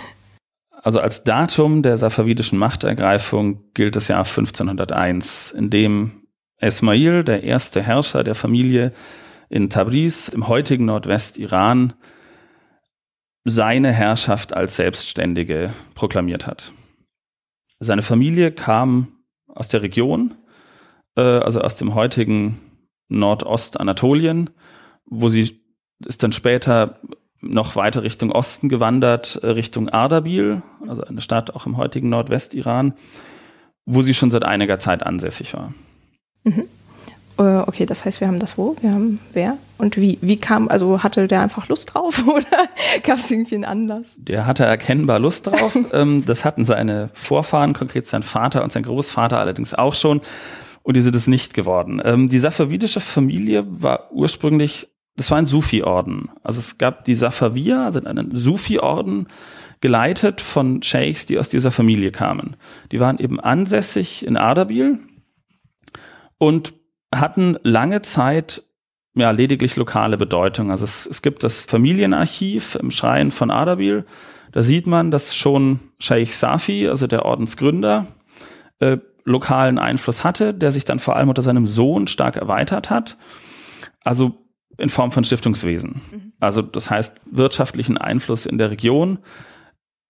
also 0.82 1.00
als 1.00 1.24
Datum 1.24 1.82
der 1.82 1.96
safavidischen 1.96 2.58
Machtergreifung 2.58 3.62
gilt 3.72 3.96
das 3.96 4.08
Jahr 4.08 4.26
1501, 4.26 5.52
in 5.52 5.70
dem 5.70 6.10
Ismail, 6.60 7.24
der 7.24 7.42
erste 7.42 7.80
Herrscher 7.80 8.22
der 8.22 8.34
Familie 8.34 8.90
in 9.48 9.70
Tabriz, 9.70 10.28
im 10.28 10.48
heutigen 10.48 10.84
Nordwest-Iran, 10.86 11.94
seine 13.48 13.93
Herrschaft 13.93 14.56
als 14.56 14.75
Selbstständige 14.75 15.72
proklamiert 15.94 16.48
hat. 16.48 16.72
Seine 17.78 18.02
Familie 18.02 18.50
kam 18.50 19.08
aus 19.46 19.69
der 19.69 19.82
Region, 19.82 20.34
äh, 21.16 21.20
also 21.20 21.61
aus 21.61 21.76
dem 21.76 21.94
heutigen 21.94 22.59
Nordostanatolien, 23.09 24.50
wo 25.04 25.28
sie 25.28 25.61
ist 26.04 26.23
dann 26.25 26.32
später 26.32 26.99
noch 27.40 27.76
weiter 27.76 28.02
Richtung 28.02 28.32
Osten 28.32 28.68
gewandert, 28.68 29.37
äh, 29.37 29.47
Richtung 29.47 29.88
Ardabil, 29.88 30.62
also 30.87 31.04
eine 31.04 31.20
Stadt 31.20 31.54
auch 31.54 31.66
im 31.66 31.76
heutigen 31.76 32.09
Nordwestiran, 32.09 32.94
wo 33.85 34.02
sie 34.02 34.14
schon 34.14 34.32
seit 34.32 34.44
einiger 34.44 34.80
Zeit 34.80 35.04
ansässig 35.04 35.54
war. 35.54 35.73
Mhm. 36.42 36.64
Äh, 37.38 37.59
okay, 37.66 37.85
das 37.85 38.05
heißt, 38.05 38.21
wir 38.21 38.28
haben 38.28 38.38
das 38.38 38.57
wo? 38.57 38.76
Wir 38.81 38.93
haben 38.93 39.21
wer 39.33 39.59
und 39.78 39.97
wie? 39.99 40.19
Wie 40.23 40.38
kam, 40.38 40.69
also 40.69 41.02
hatte 41.02 41.28
der 41.28 41.43
einfach 41.43 41.69
Lust 41.69 41.95
drauf 41.95 42.25
oder 42.26 42.47
gab 43.02 43.19
es 43.19 43.31
irgendwie 43.31 43.57
einen 43.57 43.64
Anlass? 43.64 44.14
Der 44.16 44.47
hatte 44.47 44.64
erkennbar 44.64 45.19
Lust 45.19 45.47
drauf. 45.47 45.76
Ähm, 45.93 46.25
das 46.26 46.45
hatten 46.45 46.64
seine 46.64 47.11
Vorfahren, 47.12 47.73
konkret 47.73 48.07
sein 48.07 48.23
Vater 48.23 48.64
und 48.64 48.73
sein 48.73 48.83
Großvater 48.83 49.38
allerdings 49.38 49.73
auch 49.73 49.95
schon. 49.95 50.21
Und 50.83 50.97
die 50.97 51.00
sind 51.00 51.14
es 51.14 51.26
nicht 51.26 51.55
geworden. 51.55 52.02
Ähm, 52.05 52.28
die 52.28 52.38
safavidische 52.38 53.00
Familie 53.00 53.64
war 53.69 54.11
ursprünglich, 54.12 54.88
das 55.16 55.31
war 55.31 55.38
ein 55.38 55.47
Sufi-Orden. 55.47 56.31
Also 56.43 56.59
es 56.59 56.78
gab 56.78 57.05
die 57.05 57.14
Safavir, 57.14 57.81
also 57.81 58.02
einen 58.02 58.37
Sufi-Orden, 58.37 59.28
geleitet 59.81 60.40
von 60.40 60.83
Sheikhs, 60.83 61.26
die 61.26 61.38
aus 61.38 61.49
dieser 61.49 61.71
Familie 61.71 62.11
kamen. 62.11 62.57
Die 62.93 63.00
waren 63.00 63.19
eben 63.19 63.38
ansässig 63.38 64.26
in 64.26 64.37
Ardabil 64.37 64.99
und 66.38 66.73
hatten 67.20 67.58
lange 67.62 68.02
Zeit 68.02 68.62
ja 69.14 69.30
lediglich 69.30 69.76
lokale 69.76 70.16
Bedeutung. 70.16 70.70
Also 70.70 70.85
es, 70.85 71.06
es 71.06 71.23
gibt 71.23 71.42
das 71.42 71.64
Familienarchiv 71.64 72.76
im 72.76 72.90
Schrein 72.90 73.30
von 73.30 73.50
Ardabil. 73.50 74.04
Da 74.52 74.62
sieht 74.62 74.87
man, 74.87 75.11
dass 75.11 75.35
schon 75.35 75.80
Sheikh 75.99 76.32
Safi, 76.32 76.88
also 76.88 77.06
der 77.06 77.25
Ordensgründer, 77.25 78.06
äh, 78.78 78.99
lokalen 79.25 79.78
Einfluss 79.78 80.23
hatte, 80.23 80.54
der 80.54 80.70
sich 80.70 80.85
dann 80.85 80.99
vor 80.99 81.16
allem 81.16 81.28
unter 81.28 81.42
seinem 81.42 81.66
Sohn 81.66 82.06
stark 82.06 82.37
erweitert 82.37 82.90
hat. 82.90 83.16
Also 84.04 84.46
in 84.78 84.88
Form 84.88 85.11
von 85.11 85.25
Stiftungswesen. 85.25 86.02
Mhm. 86.11 86.32
Also 86.38 86.62
das 86.62 86.90
heißt 86.90 87.20
wirtschaftlichen 87.30 87.99
Einfluss 87.99 88.46
in 88.46 88.58
der 88.58 88.70
Region. 88.70 89.18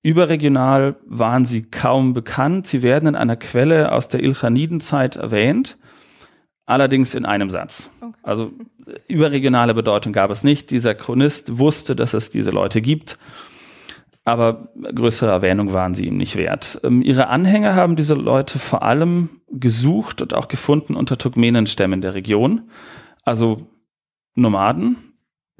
Überregional 0.02 0.96
waren 1.06 1.44
sie 1.44 1.62
kaum 1.62 2.12
bekannt. 2.12 2.66
Sie 2.66 2.82
werden 2.82 3.08
in 3.08 3.16
einer 3.16 3.36
Quelle 3.36 3.92
aus 3.92 4.08
der 4.08 4.22
Ilchanidenzeit 4.22 5.16
erwähnt. 5.16 5.78
Allerdings 6.66 7.14
in 7.14 7.24
einem 7.24 7.48
Satz. 7.48 7.90
Okay. 8.00 8.12
Also 8.22 8.52
überregionale 9.06 9.72
Bedeutung 9.72 10.12
gab 10.12 10.30
es 10.30 10.42
nicht. 10.42 10.70
Dieser 10.70 10.94
Chronist 10.94 11.58
wusste, 11.58 11.94
dass 11.94 12.12
es 12.12 12.30
diese 12.30 12.50
Leute 12.50 12.80
gibt, 12.80 13.18
aber 14.24 14.68
größere 14.74 15.30
Erwähnung 15.30 15.72
waren 15.72 15.94
sie 15.94 16.06
ihm 16.06 16.16
nicht 16.16 16.34
wert. 16.34 16.80
Ähm, 16.82 17.00
ihre 17.02 17.28
Anhänger 17.28 17.76
haben 17.76 17.94
diese 17.94 18.14
Leute 18.14 18.58
vor 18.58 18.82
allem 18.82 19.40
gesucht 19.48 20.20
und 20.20 20.34
auch 20.34 20.48
gefunden 20.48 20.96
unter 20.96 21.16
Turkmenenstämmen 21.16 22.00
der 22.00 22.14
Region, 22.14 22.68
also 23.22 23.68
Nomaden, 24.34 24.96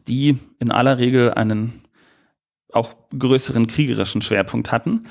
die 0.09 0.39
in 0.59 0.73
aller 0.73 0.99
Regel 0.99 1.33
einen 1.33 1.81
auch 2.73 2.95
größeren 3.17 3.69
kriegerischen 3.69 4.23
Schwerpunkt 4.23 4.73
hatten. 4.73 5.05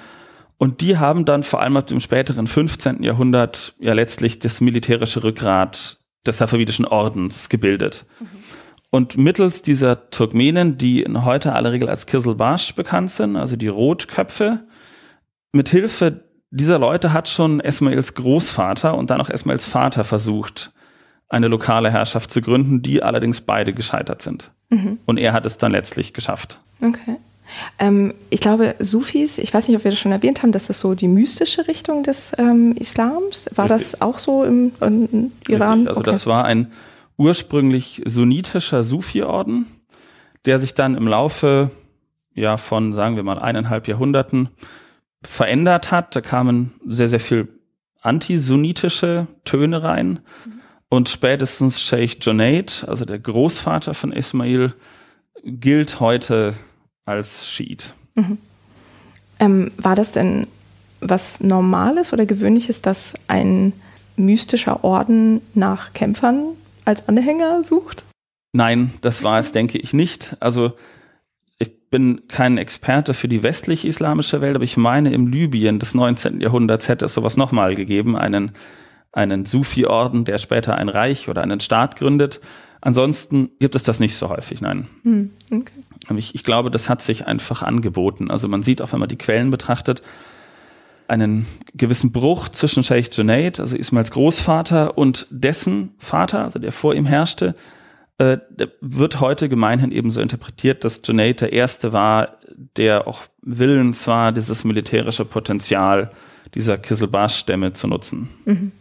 Und 0.57 0.81
die 0.81 0.97
haben 0.97 1.25
dann 1.25 1.43
vor 1.43 1.61
allem 1.61 1.77
ab 1.77 1.87
dem 1.87 1.99
späteren 1.99 2.47
15. 2.47 3.03
Jahrhundert 3.03 3.75
ja 3.79 3.93
letztlich 3.93 4.39
das 4.39 4.61
militärische 4.61 5.23
Rückgrat 5.23 5.99
des 6.25 6.37
safavidischen 6.37 6.85
Ordens 6.85 7.49
gebildet. 7.49 8.05
Mhm. 8.19 8.27
Und 8.89 9.17
mittels 9.17 9.61
dieser 9.61 10.09
Turkmenen, 10.09 10.77
die 10.77 11.03
in 11.03 11.25
heute 11.25 11.53
aller 11.53 11.73
Regel 11.73 11.89
als 11.89 12.05
Kiselbash 12.05 12.75
bekannt 12.75 13.11
sind, 13.11 13.35
also 13.35 13.57
die 13.57 13.67
Rotköpfe, 13.67 14.63
mit 15.51 15.69
Hilfe 15.69 16.23
dieser 16.51 16.79
Leute 16.79 17.11
hat 17.11 17.27
schon 17.27 17.59
Esmails 17.59 18.13
Großvater 18.13 18.97
und 18.97 19.09
dann 19.09 19.19
auch 19.19 19.29
Esmails 19.29 19.65
Vater 19.65 20.05
versucht, 20.05 20.71
eine 21.27 21.49
lokale 21.49 21.91
Herrschaft 21.91 22.31
zu 22.31 22.41
gründen, 22.41 22.81
die 22.81 23.03
allerdings 23.03 23.41
beide 23.41 23.73
gescheitert 23.73 24.21
sind. 24.21 24.51
Mhm. 24.69 24.99
Und 25.05 25.17
er 25.17 25.33
hat 25.33 25.45
es 25.45 25.57
dann 25.57 25.73
letztlich 25.73 26.13
geschafft. 26.13 26.61
Okay. 26.81 27.17
Ähm, 27.79 28.13
ich 28.29 28.39
glaube, 28.39 28.75
Sufis, 28.79 29.37
ich 29.37 29.53
weiß 29.53 29.67
nicht, 29.67 29.77
ob 29.77 29.83
wir 29.83 29.91
das 29.91 29.99
schon 29.99 30.11
erwähnt 30.11 30.43
haben, 30.43 30.51
das 30.51 30.69
ist 30.69 30.79
so 30.79 30.95
die 30.95 31.07
mystische 31.07 31.67
Richtung 31.67 32.03
des 32.03 32.33
ähm, 32.37 32.75
Islams. 32.77 33.49
War 33.55 33.69
Richtig. 33.69 33.91
das 33.91 34.01
auch 34.01 34.19
so 34.19 34.43
im, 34.43 34.71
im 34.81 35.31
Iran? 35.47 35.79
Richtig. 35.79 35.89
Also 35.89 35.99
okay. 36.01 36.11
das 36.11 36.25
war 36.25 36.45
ein 36.45 36.71
ursprünglich 37.17 38.01
sunnitischer 38.05 38.83
Sufi-Orden, 38.83 39.67
der 40.45 40.59
sich 40.59 40.73
dann 40.73 40.95
im 40.95 41.07
Laufe 41.07 41.71
ja, 42.33 42.57
von, 42.57 42.93
sagen 42.93 43.15
wir 43.15 43.23
mal, 43.23 43.39
eineinhalb 43.39 43.87
Jahrhunderten 43.87 44.49
verändert 45.23 45.91
hat. 45.91 46.15
Da 46.15 46.21
kamen 46.21 46.73
sehr, 46.85 47.07
sehr 47.07 47.21
viel 47.21 47.47
antisunnitische 48.01 49.27
Töne 49.45 49.81
rein. 49.81 50.19
Mhm. 50.45 50.61
Und 50.89 51.09
spätestens 51.09 51.81
Sheikh 51.81 52.17
Junaid, 52.21 52.85
also 52.87 53.05
der 53.05 53.19
Großvater 53.19 53.93
von 53.93 54.11
Ismail, 54.11 54.73
gilt 55.43 55.99
heute 55.99 56.53
als 57.05 57.47
Schiit. 57.47 57.93
Mhm. 58.15 58.37
Ähm, 59.39 59.71
war 59.77 59.95
das 59.95 60.11
denn 60.11 60.47
was 61.01 61.41
Normales 61.41 62.13
oder 62.13 62.25
Gewöhnliches, 62.25 62.81
dass 62.81 63.13
ein 63.27 63.73
mystischer 64.15 64.83
Orden 64.83 65.41
nach 65.53 65.93
Kämpfern 65.93 66.53
als 66.85 67.07
Anhänger 67.07 67.63
sucht? 67.63 68.05
Nein, 68.53 68.91
das 69.01 69.23
war 69.23 69.39
es, 69.39 69.51
denke 69.51 69.77
ich 69.77 69.93
nicht. 69.93 70.37
Also 70.39 70.73
ich 71.59 71.89
bin 71.89 72.27
kein 72.27 72.57
Experte 72.57 73.13
für 73.13 73.27
die 73.27 73.43
westlich-islamische 73.43 74.41
Welt, 74.41 74.55
aber 74.55 74.63
ich 74.63 74.77
meine, 74.77 75.13
im 75.13 75.27
Libyen 75.27 75.79
des 75.79 75.93
19. 75.93 76.41
Jahrhunderts 76.41 76.87
hätte 76.87 77.05
es 77.05 77.13
sowas 77.13 77.37
nochmal 77.37 77.75
gegeben, 77.75 78.17
einen, 78.17 78.53
einen 79.11 79.45
Sufi-Orden, 79.45 80.23
der 80.23 80.37
später 80.37 80.75
ein 80.75 80.89
Reich 80.89 81.27
oder 81.27 81.41
einen 81.41 81.59
Staat 81.59 81.97
gründet. 81.97 82.39
Ansonsten 82.85 83.49
gibt 83.59 83.73
es 83.73 83.81
das 83.81 83.99
nicht 83.99 84.15
so 84.15 84.29
häufig, 84.29 84.61
nein. 84.61 84.85
Hm, 85.01 85.31
okay. 85.51 85.71
Ich, 86.17 86.35
ich 86.35 86.43
glaube, 86.43 86.69
das 86.69 86.87
hat 86.87 87.01
sich 87.01 87.25
einfach 87.25 87.63
angeboten. 87.63 88.29
Also 88.29 88.47
man 88.47 88.61
sieht 88.61 88.79
auch, 88.79 88.93
wenn 88.93 88.99
man 88.99 89.09
die 89.09 89.17
Quellen 89.17 89.49
betrachtet, 89.49 90.03
einen 91.07 91.47
gewissen 91.73 92.11
Bruch 92.11 92.47
zwischen 92.47 92.83
Sheikh 92.83 93.09
Junaid, 93.11 93.59
also 93.59 93.75
Ismails 93.75 94.11
Großvater, 94.11 94.99
und 94.99 95.25
dessen 95.31 95.95
Vater, 95.97 96.43
also 96.43 96.59
der 96.59 96.71
vor 96.71 96.93
ihm 96.93 97.07
herrschte, 97.07 97.55
äh, 98.19 98.37
wird 98.81 99.19
heute 99.19 99.49
gemeinhin 99.49 99.91
eben 99.91 100.11
so 100.11 100.21
interpretiert, 100.21 100.83
dass 100.83 101.01
Junaid 101.03 101.41
der 101.41 101.53
Erste 101.53 101.91
war, 101.91 102.37
der 102.77 103.07
auch 103.07 103.23
willens 103.41 104.05
war, 104.05 104.31
dieses 104.31 104.63
militärische 104.63 105.25
Potenzial 105.25 106.11
dieser 106.53 106.77
Kiselbash-Stämme 106.77 107.73
zu 107.73 107.87
nutzen. 107.87 108.29
Mhm. 108.45 108.71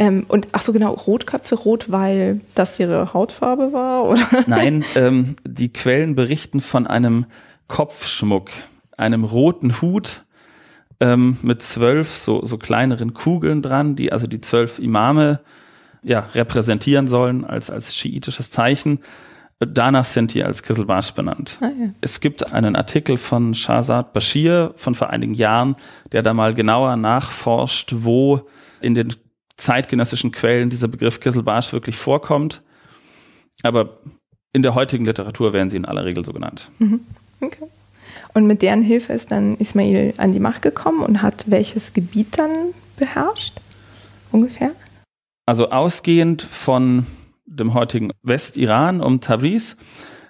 Ähm, 0.00 0.24
und 0.28 0.48
ach 0.52 0.62
so 0.62 0.72
genau, 0.72 0.94
Rotköpfe, 0.94 1.54
rot, 1.56 1.92
weil 1.92 2.40
das 2.54 2.80
ihre 2.80 3.12
Hautfarbe 3.12 3.74
war? 3.74 4.04
Oder? 4.08 4.26
Nein, 4.46 4.82
ähm, 4.96 5.36
die 5.46 5.70
Quellen 5.70 6.14
berichten 6.14 6.62
von 6.62 6.86
einem 6.86 7.26
Kopfschmuck, 7.68 8.50
einem 8.96 9.24
roten 9.24 9.82
Hut 9.82 10.22
ähm, 11.00 11.36
mit 11.42 11.60
zwölf 11.60 12.16
so, 12.16 12.42
so 12.42 12.56
kleineren 12.56 13.12
Kugeln 13.12 13.60
dran, 13.60 13.94
die 13.94 14.10
also 14.10 14.26
die 14.26 14.40
zwölf 14.40 14.78
Imame 14.78 15.40
ja, 16.02 16.20
repräsentieren 16.34 17.06
sollen 17.06 17.44
als, 17.44 17.70
als 17.70 17.94
schiitisches 17.94 18.50
Zeichen. 18.50 19.00
Danach 19.58 20.06
sind 20.06 20.32
die 20.32 20.42
als 20.42 20.62
Kiselbash 20.62 21.12
benannt. 21.12 21.58
Ah, 21.60 21.66
ja. 21.66 21.90
Es 22.00 22.20
gibt 22.20 22.54
einen 22.54 22.74
Artikel 22.74 23.18
von 23.18 23.54
Shahzad 23.54 24.14
Bashir 24.14 24.72
von 24.76 24.94
vor 24.94 25.10
einigen 25.10 25.34
Jahren, 25.34 25.76
der 26.12 26.22
da 26.22 26.32
mal 26.32 26.54
genauer 26.54 26.96
nachforscht, 26.96 27.92
wo 27.96 28.48
in 28.80 28.94
den 28.94 29.14
zeitgenössischen 29.60 30.32
Quellen 30.32 30.70
dieser 30.70 30.88
Begriff 30.88 31.20
Kiselbash 31.20 31.72
wirklich 31.72 31.96
vorkommt. 31.96 32.62
Aber 33.62 33.98
in 34.52 34.62
der 34.62 34.74
heutigen 34.74 35.04
Literatur 35.04 35.52
werden 35.52 35.70
sie 35.70 35.76
in 35.76 35.84
aller 35.84 36.04
Regel 36.04 36.24
so 36.24 36.32
genannt. 36.32 36.70
Mhm. 36.78 37.00
Okay. 37.40 37.66
Und 38.34 38.46
mit 38.46 38.62
deren 38.62 38.82
Hilfe 38.82 39.12
ist 39.12 39.30
dann 39.30 39.56
Ismail 39.56 40.14
an 40.16 40.32
die 40.32 40.40
Macht 40.40 40.62
gekommen 40.62 41.02
und 41.02 41.22
hat 41.22 41.44
welches 41.46 41.92
Gebiet 41.92 42.38
dann 42.38 42.50
beherrscht? 42.96 43.54
Ungefähr? 44.32 44.72
Also 45.46 45.70
ausgehend 45.70 46.42
von 46.42 47.06
dem 47.44 47.74
heutigen 47.74 48.12
Westiran 48.22 49.00
um 49.00 49.20
Tabriz 49.20 49.76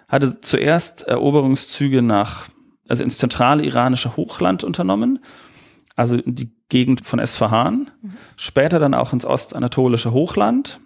hatte 0.09 0.41
zuerst 0.41 1.03
Eroberungszüge 1.03 2.03
nach, 2.03 2.49
also 2.89 3.03
ins 3.03 3.19
zentrale 3.19 3.65
iranische 3.65 4.17
Hochland 4.17 4.65
unternommen, 4.65 5.21
also 6.00 6.16
in 6.16 6.35
die 6.35 6.50
Gegend 6.71 7.04
von 7.04 7.19
Esfahan, 7.19 7.90
mhm. 8.00 8.16
später 8.37 8.78
dann 8.78 8.95
auch 8.95 9.12
ins 9.12 9.26
ostanatolische 9.26 10.12
Hochland 10.12 10.80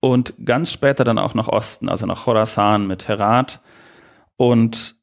und 0.00 0.32
ganz 0.46 0.72
später 0.72 1.04
dann 1.04 1.18
auch 1.18 1.34
nach 1.34 1.46
Osten, 1.46 1.90
also 1.90 2.06
nach 2.06 2.24
Khorasan 2.24 2.86
mit 2.86 3.06
Herat 3.06 3.60
und 4.38 4.96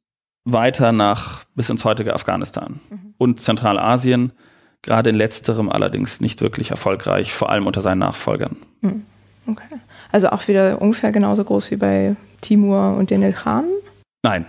weiter 0.43 0.91
nach 0.91 1.43
bis 1.53 1.69
ins 1.69 1.85
heutige 1.85 2.15
Afghanistan 2.15 2.79
mhm. 2.89 3.13
und 3.19 3.39
Zentralasien, 3.39 4.33
gerade 4.81 5.11
in 5.11 5.15
letzterem 5.15 5.69
allerdings 5.69 6.19
nicht 6.19 6.41
wirklich 6.41 6.71
erfolgreich, 6.71 7.31
vor 7.31 7.51
allem 7.51 7.67
unter 7.67 7.81
seinen 7.81 7.99
Nachfolgern. 7.99 8.57
Mhm. 8.81 9.03
Okay. 9.45 9.75
Also 10.11 10.29
auch 10.29 10.47
wieder 10.47 10.81
ungefähr 10.81 11.11
genauso 11.11 11.43
groß 11.43 11.69
wie 11.69 11.75
bei 11.75 12.15
Timur 12.41 12.95
und 12.97 13.11
den 13.11 13.21
Ilkhanen? 13.21 13.69
Nein, 14.23 14.47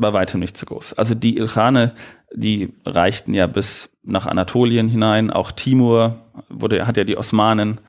bei 0.00 0.12
weitem 0.12 0.40
nicht 0.40 0.56
so 0.56 0.66
groß. 0.66 0.94
Also 0.94 1.14
die 1.14 1.36
Ilkhane, 1.36 1.92
die 2.34 2.74
reichten 2.84 3.34
ja 3.34 3.46
bis 3.46 3.90
nach 4.02 4.26
Anatolien 4.26 4.88
hinein, 4.88 5.30
auch 5.30 5.52
Timur 5.52 6.18
wurde, 6.48 6.86
hat 6.86 6.96
ja 6.96 7.04
die 7.04 7.16
Osmanen 7.16 7.80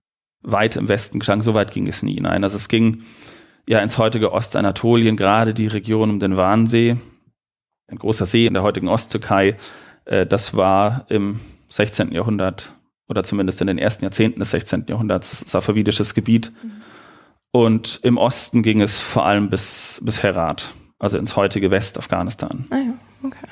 weit 0.42 0.76
im 0.76 0.88
Westen 0.88 1.20
geschlagen, 1.20 1.42
so 1.42 1.54
weit 1.54 1.72
ging 1.72 1.88
es 1.88 2.04
nie 2.04 2.16
hinein. 2.16 2.44
Also 2.44 2.58
es 2.58 2.68
ging 2.68 3.04
ja 3.68 3.80
ins 3.80 3.98
heutige 3.98 4.34
Ostanatolien, 4.34 5.18
gerade 5.18 5.54
die 5.54 5.68
Region 5.68 6.10
um 6.10 6.20
den 6.20 6.38
Warnsee, 6.38 6.98
ein 7.88 7.98
großer 7.98 8.26
See 8.26 8.48
in 8.48 8.54
der 8.54 8.64
heutigen 8.64 8.88
Osttürkei. 8.88 9.56
Äh, 10.06 10.26
das 10.26 10.56
war 10.56 11.06
im 11.10 11.40
16. 11.70 12.12
Jahrhundert 12.12 12.74
oder 13.08 13.24
zumindest 13.24 13.62
in 13.62 13.68
den 13.68 13.78
ersten 13.78 14.06
Jahrzehnten 14.06 14.40
des 14.40 14.52
16. 14.52 14.86
Jahrhunderts 14.88 15.42
safavidisches 15.52 16.14
Gebiet. 16.14 16.52
Mhm. 16.64 16.72
Und 17.52 18.00
im 18.04 18.18
Osten 18.18 18.64
ging 18.64 18.82
es 18.82 18.98
vor 18.98 19.26
allem 19.26 19.50
bis, 19.50 20.02
bis 20.04 20.24
Herat, 20.24 20.72
also 21.02 21.18
ins 21.18 21.36
heutige 21.36 21.72
Westafghanistan. 21.72 22.66
Ah 22.70 22.78
ja, 22.78 22.94
okay. 23.24 23.48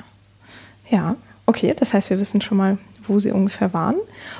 Ja, 0.88 1.16
okay, 1.46 1.74
das 1.76 1.92
heißt, 1.92 2.10
wir 2.10 2.18
wissen 2.18 2.40
schon 2.40 2.56
mal, 2.56 2.78
wo 3.06 3.18
sie 3.18 3.32
ungefähr 3.32 3.74
waren. 3.74 3.96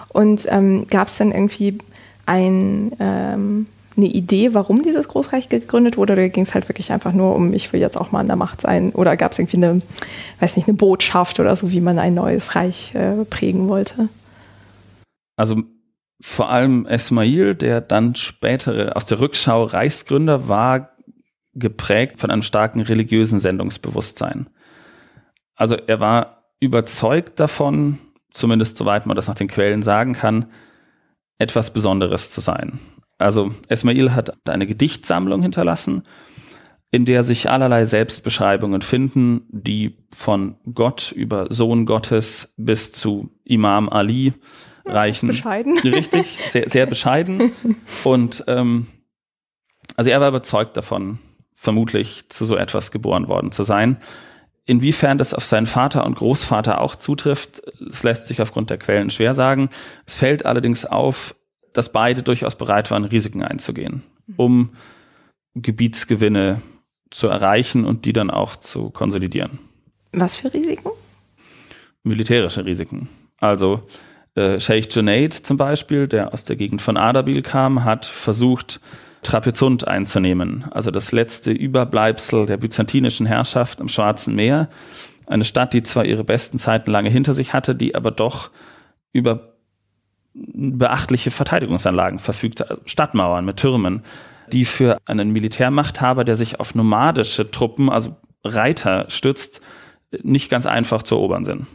Und 0.09 0.47
ähm, 0.49 0.87
gab 0.89 1.09
es 1.09 1.17
denn 1.17 1.33
irgendwie 1.33 1.79
ein 2.27 2.93
ähm, 3.01 3.67
eine 3.97 4.07
Idee, 4.07 4.55
warum 4.55 4.83
dieses 4.83 5.09
Großreich 5.09 5.49
gegründet 5.49 5.97
wurde? 5.97 6.13
Oder 6.15 6.29
ging 6.29 6.45
es 6.45 6.55
halt 6.55 6.69
wirklich 6.69 6.93
einfach 6.93 7.13
nur 7.13 7.35
um, 7.35 7.53
ich 7.53 7.73
will 7.73 7.81
jetzt 7.81 7.97
auch 7.97 8.13
mal 8.13 8.21
an 8.21 8.29
der 8.29 8.37
Macht 8.37 8.61
sein? 8.61 8.93
Oder 8.93 9.17
gab 9.17 9.33
es 9.33 9.39
irgendwie 9.39 9.59
eine, 9.59 9.81
weiß 10.39 10.57
nicht, 10.57 10.69
eine 10.69 10.77
Botschaft 10.77 11.41
oder 11.41 11.55
so, 11.57 11.71
wie 11.73 11.81
man 11.81 11.99
ein 11.99 12.15
neues 12.15 12.55
Reich 12.55 12.95
äh, 12.95 13.25
prägen 13.25 13.69
wollte? 13.69 14.09
Also 15.37 15.63
vor 16.21 16.51
allem 16.51 16.87
Esmail, 16.87 17.55
der 17.55 17.81
dann 17.81 18.15
spätere 18.15 18.95
aus 18.95 19.07
der 19.07 19.21
Rückschau 19.21 19.65
Reichsgründer 19.65 20.49
war, 20.49 20.91
geprägt 21.55 22.21
von 22.21 22.31
einem 22.31 22.43
starken 22.43 22.81
religiösen 22.81 23.39
Sendungsbewusstsein. 23.39 24.49
Also 25.55 25.77
er 25.77 26.01
war 26.01 26.45
überzeugt 26.61 27.41
davon, 27.41 27.99
zumindest 28.31 28.77
soweit 28.77 29.07
man 29.07 29.17
das 29.17 29.29
nach 29.29 29.35
den 29.35 29.49
Quellen 29.49 29.83
sagen 29.83 30.13
kann, 30.13 30.47
etwas 31.39 31.73
Besonderes 31.73 32.31
zu 32.31 32.41
sein. 32.41 32.79
Also 33.19 33.53
Esmail 33.69 34.15
hat 34.15 34.33
eine 34.49 34.67
Gedichtsammlung 34.67 35.43
hinterlassen, 35.43 36.03
in 36.91 37.05
der 37.05 37.23
sich 37.23 37.51
allerlei 37.51 37.87
Selbstbeschreibungen 37.87 38.83
finden, 38.83 39.43
die 39.51 39.99
von 40.15 40.57
Gott 40.73 41.13
über 41.13 41.47
Sohn 41.51 41.87
Gottes 41.87 42.53
bis 42.57 42.93
zu 42.93 43.31
Imam 43.45 43.89
Ali 43.89 44.35
reichen. 44.85 45.29
Bescheiden. 45.29 45.79
Richtig, 45.85 46.39
sehr, 46.49 46.69
sehr 46.69 46.87
bescheiden. 46.87 47.53
Und 48.05 48.45
ähm, 48.49 48.87
also 49.97 50.11
er 50.11 50.21
war 50.21 50.29
überzeugt 50.29 50.77
davon, 50.77 51.19
vermutlich 51.61 52.27
zu 52.31 52.47
so 52.47 52.57
etwas 52.57 52.91
geboren 52.91 53.29
worden 53.29 53.53
zu 53.53 53.65
sein. 53.65 53.99
Inwiefern 54.65 55.19
das 55.19 55.35
auf 55.35 55.45
seinen 55.45 55.67
Vater 55.67 56.07
und 56.07 56.17
Großvater 56.17 56.81
auch 56.81 56.97
zutrifft, 56.97 57.61
das 57.79 58.03
lässt 58.03 58.29
sich 58.29 58.41
aufgrund 58.41 58.71
der 58.71 58.79
Quellen 58.79 59.11
schwer 59.11 59.35
sagen. 59.35 59.69
Es 60.07 60.15
fällt 60.15 60.47
allerdings 60.47 60.87
auf, 60.87 61.35
dass 61.75 61.93
beide 61.93 62.23
durchaus 62.23 62.55
bereit 62.55 62.91
waren, 62.91 63.05
Risiken 63.05 63.43
einzugehen, 63.43 64.03
um 64.39 64.71
Gebietsgewinne 65.55 66.63
zu 67.11 67.27
erreichen 67.27 67.85
und 67.85 68.07
die 68.07 68.15
dann 68.15 68.31
auch 68.31 68.57
zu 68.57 68.89
konsolidieren. 68.89 69.59
Was 70.13 70.37
für 70.37 70.55
Risiken? 70.55 70.93
Militärische 72.05 72.65
Risiken. 72.65 73.11
Also 73.39 73.83
äh, 74.35 74.59
Sheikh 74.59 74.89
Junaid 74.91 75.35
zum 75.35 75.59
Beispiel, 75.59 76.09
der 76.09 76.33
aus 76.33 76.47
der 76.47 76.57
Gegend 76.57 76.81
von 76.81 76.97
Ardabil 76.97 77.43
kam, 77.43 77.85
hat 77.85 78.07
versucht, 78.07 78.81
Trapezunt 79.23 79.87
einzunehmen, 79.87 80.65
also 80.71 80.91
das 80.91 81.13
letzte 81.13 81.53
Überbleibsel 81.53 82.47
der 82.47 82.57
byzantinischen 82.57 83.27
Herrschaft 83.27 83.81
am 83.81 83.89
Schwarzen 83.89 84.35
Meer. 84.35 84.69
Eine 85.27 85.45
Stadt, 85.45 85.75
die 85.75 85.83
zwar 85.83 86.05
ihre 86.05 86.25
besten 86.25 86.59
Zeiten 86.59 86.91
lange 86.91 87.11
hinter 87.11 87.35
sich 87.35 87.53
hatte, 87.53 87.75
die 87.75 87.95
aber 87.95 88.11
doch 88.11 88.51
über 89.13 89.55
beachtliche 90.35 91.31
Verteidigungsanlagen 91.31 92.19
verfügte, 92.19 92.79
Stadtmauern 92.87 93.45
mit 93.45 93.59
Türmen, 93.59 94.03
die 94.53 94.65
für 94.65 94.99
einen 95.07 95.31
Militärmachthaber, 95.31 96.25
der 96.25 96.37
sich 96.37 96.61
auf 96.61 96.75
nomadische 96.75 97.51
Truppen, 97.51 97.91
also 97.91 98.17
Reiter 98.45 99.07
stützt, 99.09 99.61
nicht 100.23 100.51
ganz 100.51 100.67
einfach 100.67 101.03
zu 101.03 101.15
erobern 101.17 101.45
sind. 101.45 101.67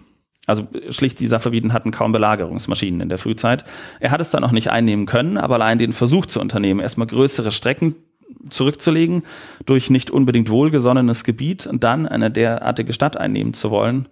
Also 0.48 0.68
schlicht, 0.90 1.20
die 1.20 1.28
Safaviden 1.28 1.74
hatten 1.74 1.92
kaum 1.92 2.12
Belagerungsmaschinen 2.12 3.02
in 3.02 3.10
der 3.10 3.18
Frühzeit. 3.18 3.66
Er 4.00 4.12
hat 4.12 4.22
es 4.22 4.30
dann 4.30 4.44
auch 4.44 4.52
nicht 4.52 4.70
einnehmen 4.70 5.06
können, 5.06 5.38
aber 5.38 5.56
allein 5.56 5.80
den 5.80 5.94
Versuch 5.94 6.26
zu 6.28 6.40
unternehmen, 6.40 6.80
erstmal 6.80 7.08
größere 7.08 7.52
Strecken 7.52 7.96
zurückzulegen 8.50 9.24
durch 9.66 9.90
nicht 9.90 10.12
unbedingt 10.12 10.50
wohlgesonnenes 10.50 11.24
Gebiet 11.24 11.68
und 11.68 11.84
dann 11.84 12.08
eine 12.08 12.30
derartige 12.30 12.94
Stadt 12.94 13.18
einnehmen 13.18 13.54
zu 13.54 13.72
wollen, 13.72 14.08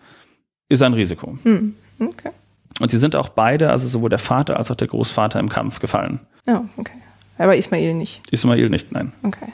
ist 0.70 0.82
ein 0.82 0.94
Risiko. 0.94 1.38
Hm. 1.44 1.76
Okay. 2.00 2.32
Und 2.80 2.90
sie 2.90 2.98
sind 2.98 3.16
auch 3.16 3.30
beide, 3.30 3.70
also 3.70 3.88
sowohl 3.88 4.10
der 4.10 4.20
Vater 4.20 4.58
als 4.58 4.72
auch 4.72 4.76
der 4.76 4.88
Großvater 4.88 5.40
im 5.40 5.50
Kampf 5.50 5.80
gefallen. 5.80 6.20
Ja, 6.48 6.64
oh, 6.66 6.82
okay. 6.82 6.98
Aber 7.38 7.56
Ismail 7.56 7.94
nicht. 7.94 8.22
Ismail 8.32 8.70
nicht, 8.70 8.92
nein. 8.92 9.12
Okay. 9.24 9.52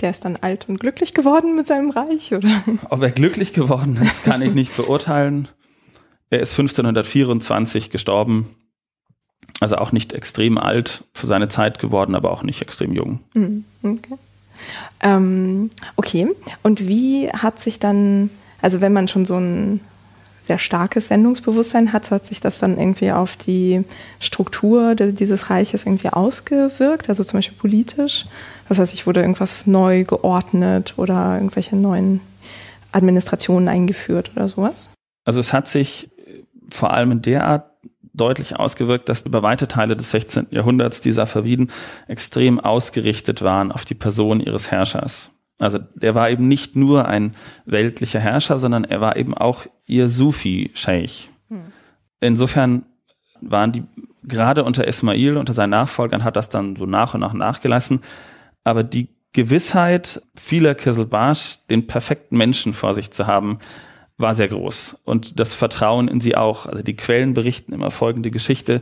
Der 0.00 0.10
ist 0.10 0.24
dann 0.24 0.36
alt 0.36 0.68
und 0.68 0.80
glücklich 0.80 1.14
geworden 1.14 1.54
mit 1.54 1.66
seinem 1.66 1.90
Reich, 1.90 2.34
oder? 2.34 2.48
Ob 2.90 3.02
er 3.02 3.10
glücklich 3.10 3.52
geworden 3.52 3.98
ist, 4.02 4.24
kann 4.24 4.42
ich 4.42 4.52
nicht 4.54 4.76
beurteilen. 4.76 5.48
Er 6.32 6.40
ist 6.40 6.52
1524 6.52 7.90
gestorben. 7.90 8.48
Also 9.60 9.76
auch 9.76 9.92
nicht 9.92 10.14
extrem 10.14 10.56
alt 10.56 11.04
für 11.12 11.26
seine 11.26 11.48
Zeit 11.48 11.78
geworden, 11.78 12.14
aber 12.14 12.30
auch 12.30 12.42
nicht 12.42 12.62
extrem 12.62 12.94
jung. 12.94 13.20
Mhm, 13.34 13.64
okay. 13.82 14.14
Ähm, 15.02 15.68
okay. 15.96 16.26
Und 16.62 16.88
wie 16.88 17.28
hat 17.28 17.60
sich 17.60 17.78
dann, 17.78 18.30
also 18.62 18.80
wenn 18.80 18.94
man 18.94 19.08
schon 19.08 19.26
so 19.26 19.36
ein 19.36 19.80
sehr 20.42 20.58
starkes 20.58 21.08
Sendungsbewusstsein 21.08 21.92
hat, 21.92 22.10
hat 22.10 22.24
sich 22.24 22.40
das 22.40 22.58
dann 22.58 22.78
irgendwie 22.78 23.12
auf 23.12 23.36
die 23.36 23.84
Struktur 24.18 24.94
dieses 24.94 25.50
Reiches 25.50 25.84
irgendwie 25.84 26.08
ausgewirkt, 26.08 27.10
also 27.10 27.24
zum 27.24 27.38
Beispiel 27.38 27.58
politisch. 27.58 28.24
Das 28.70 28.78
heißt, 28.78 28.94
ich 28.94 29.06
wurde 29.06 29.20
irgendwas 29.20 29.66
neu 29.66 30.04
geordnet 30.04 30.94
oder 30.96 31.34
irgendwelche 31.34 31.76
neuen 31.76 32.20
Administrationen 32.90 33.68
eingeführt 33.68 34.32
oder 34.34 34.48
sowas? 34.48 34.88
Also 35.24 35.38
es 35.38 35.52
hat 35.52 35.68
sich 35.68 36.08
vor 36.74 36.92
allem 36.92 37.12
in 37.12 37.22
der 37.22 37.46
Art 37.46 37.70
deutlich 38.14 38.58
ausgewirkt, 38.58 39.08
dass 39.08 39.22
über 39.22 39.42
weite 39.42 39.68
Teile 39.68 39.96
des 39.96 40.10
16. 40.10 40.48
Jahrhunderts 40.50 41.00
die 41.00 41.12
Safaviden 41.12 41.70
extrem 42.08 42.60
ausgerichtet 42.60 43.42
waren 43.42 43.72
auf 43.72 43.84
die 43.84 43.94
Person 43.94 44.40
ihres 44.40 44.70
Herrschers. 44.70 45.30
Also 45.58 45.78
der 45.78 46.14
war 46.14 46.28
eben 46.28 46.48
nicht 46.48 46.76
nur 46.76 47.06
ein 47.06 47.32
weltlicher 47.64 48.20
Herrscher, 48.20 48.58
sondern 48.58 48.84
er 48.84 49.00
war 49.00 49.16
eben 49.16 49.34
auch 49.34 49.66
ihr 49.86 50.08
Sufi-Scheich. 50.08 51.30
Hm. 51.48 51.72
Insofern 52.20 52.84
waren 53.40 53.72
die 53.72 53.84
gerade 54.24 54.64
unter 54.64 54.86
Ismail, 54.86 55.36
unter 55.36 55.52
seinen 55.52 55.70
Nachfolgern, 55.70 56.24
hat 56.24 56.36
das 56.36 56.48
dann 56.48 56.76
so 56.76 56.86
nach 56.86 57.14
und 57.14 57.20
nach 57.20 57.32
nachgelassen. 57.32 58.00
Aber 58.64 58.82
die 58.82 59.08
Gewissheit 59.32 60.22
vieler 60.36 60.74
Kiselbash, 60.74 61.58
den 61.70 61.86
perfekten 61.86 62.36
Menschen 62.36 62.74
vor 62.74 62.94
sich 62.94 63.10
zu 63.10 63.26
haben, 63.26 63.58
war 64.22 64.34
sehr 64.34 64.48
groß. 64.48 64.96
Und 65.04 65.38
das 65.38 65.52
Vertrauen 65.52 66.08
in 66.08 66.20
sie 66.20 66.36
auch. 66.36 66.66
Also 66.66 66.82
die 66.82 66.96
Quellen 66.96 67.34
berichten 67.34 67.74
immer 67.74 67.90
folgende 67.90 68.30
Geschichte, 68.30 68.80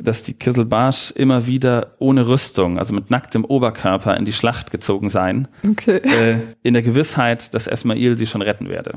dass 0.00 0.22
die 0.22 0.34
Kiselbarsch 0.34 1.10
immer 1.10 1.46
wieder 1.46 1.94
ohne 1.98 2.26
Rüstung, 2.26 2.78
also 2.78 2.94
mit 2.94 3.10
nacktem 3.10 3.44
Oberkörper 3.44 4.16
in 4.16 4.24
die 4.24 4.32
Schlacht 4.32 4.70
gezogen 4.70 5.10
seien. 5.10 5.48
Okay. 5.68 5.96
Äh, 5.98 6.38
in 6.62 6.74
der 6.74 6.82
Gewissheit, 6.82 7.52
dass 7.52 7.66
Esmail 7.66 8.16
sie 8.16 8.26
schon 8.26 8.42
retten 8.42 8.68
werde. 8.68 8.94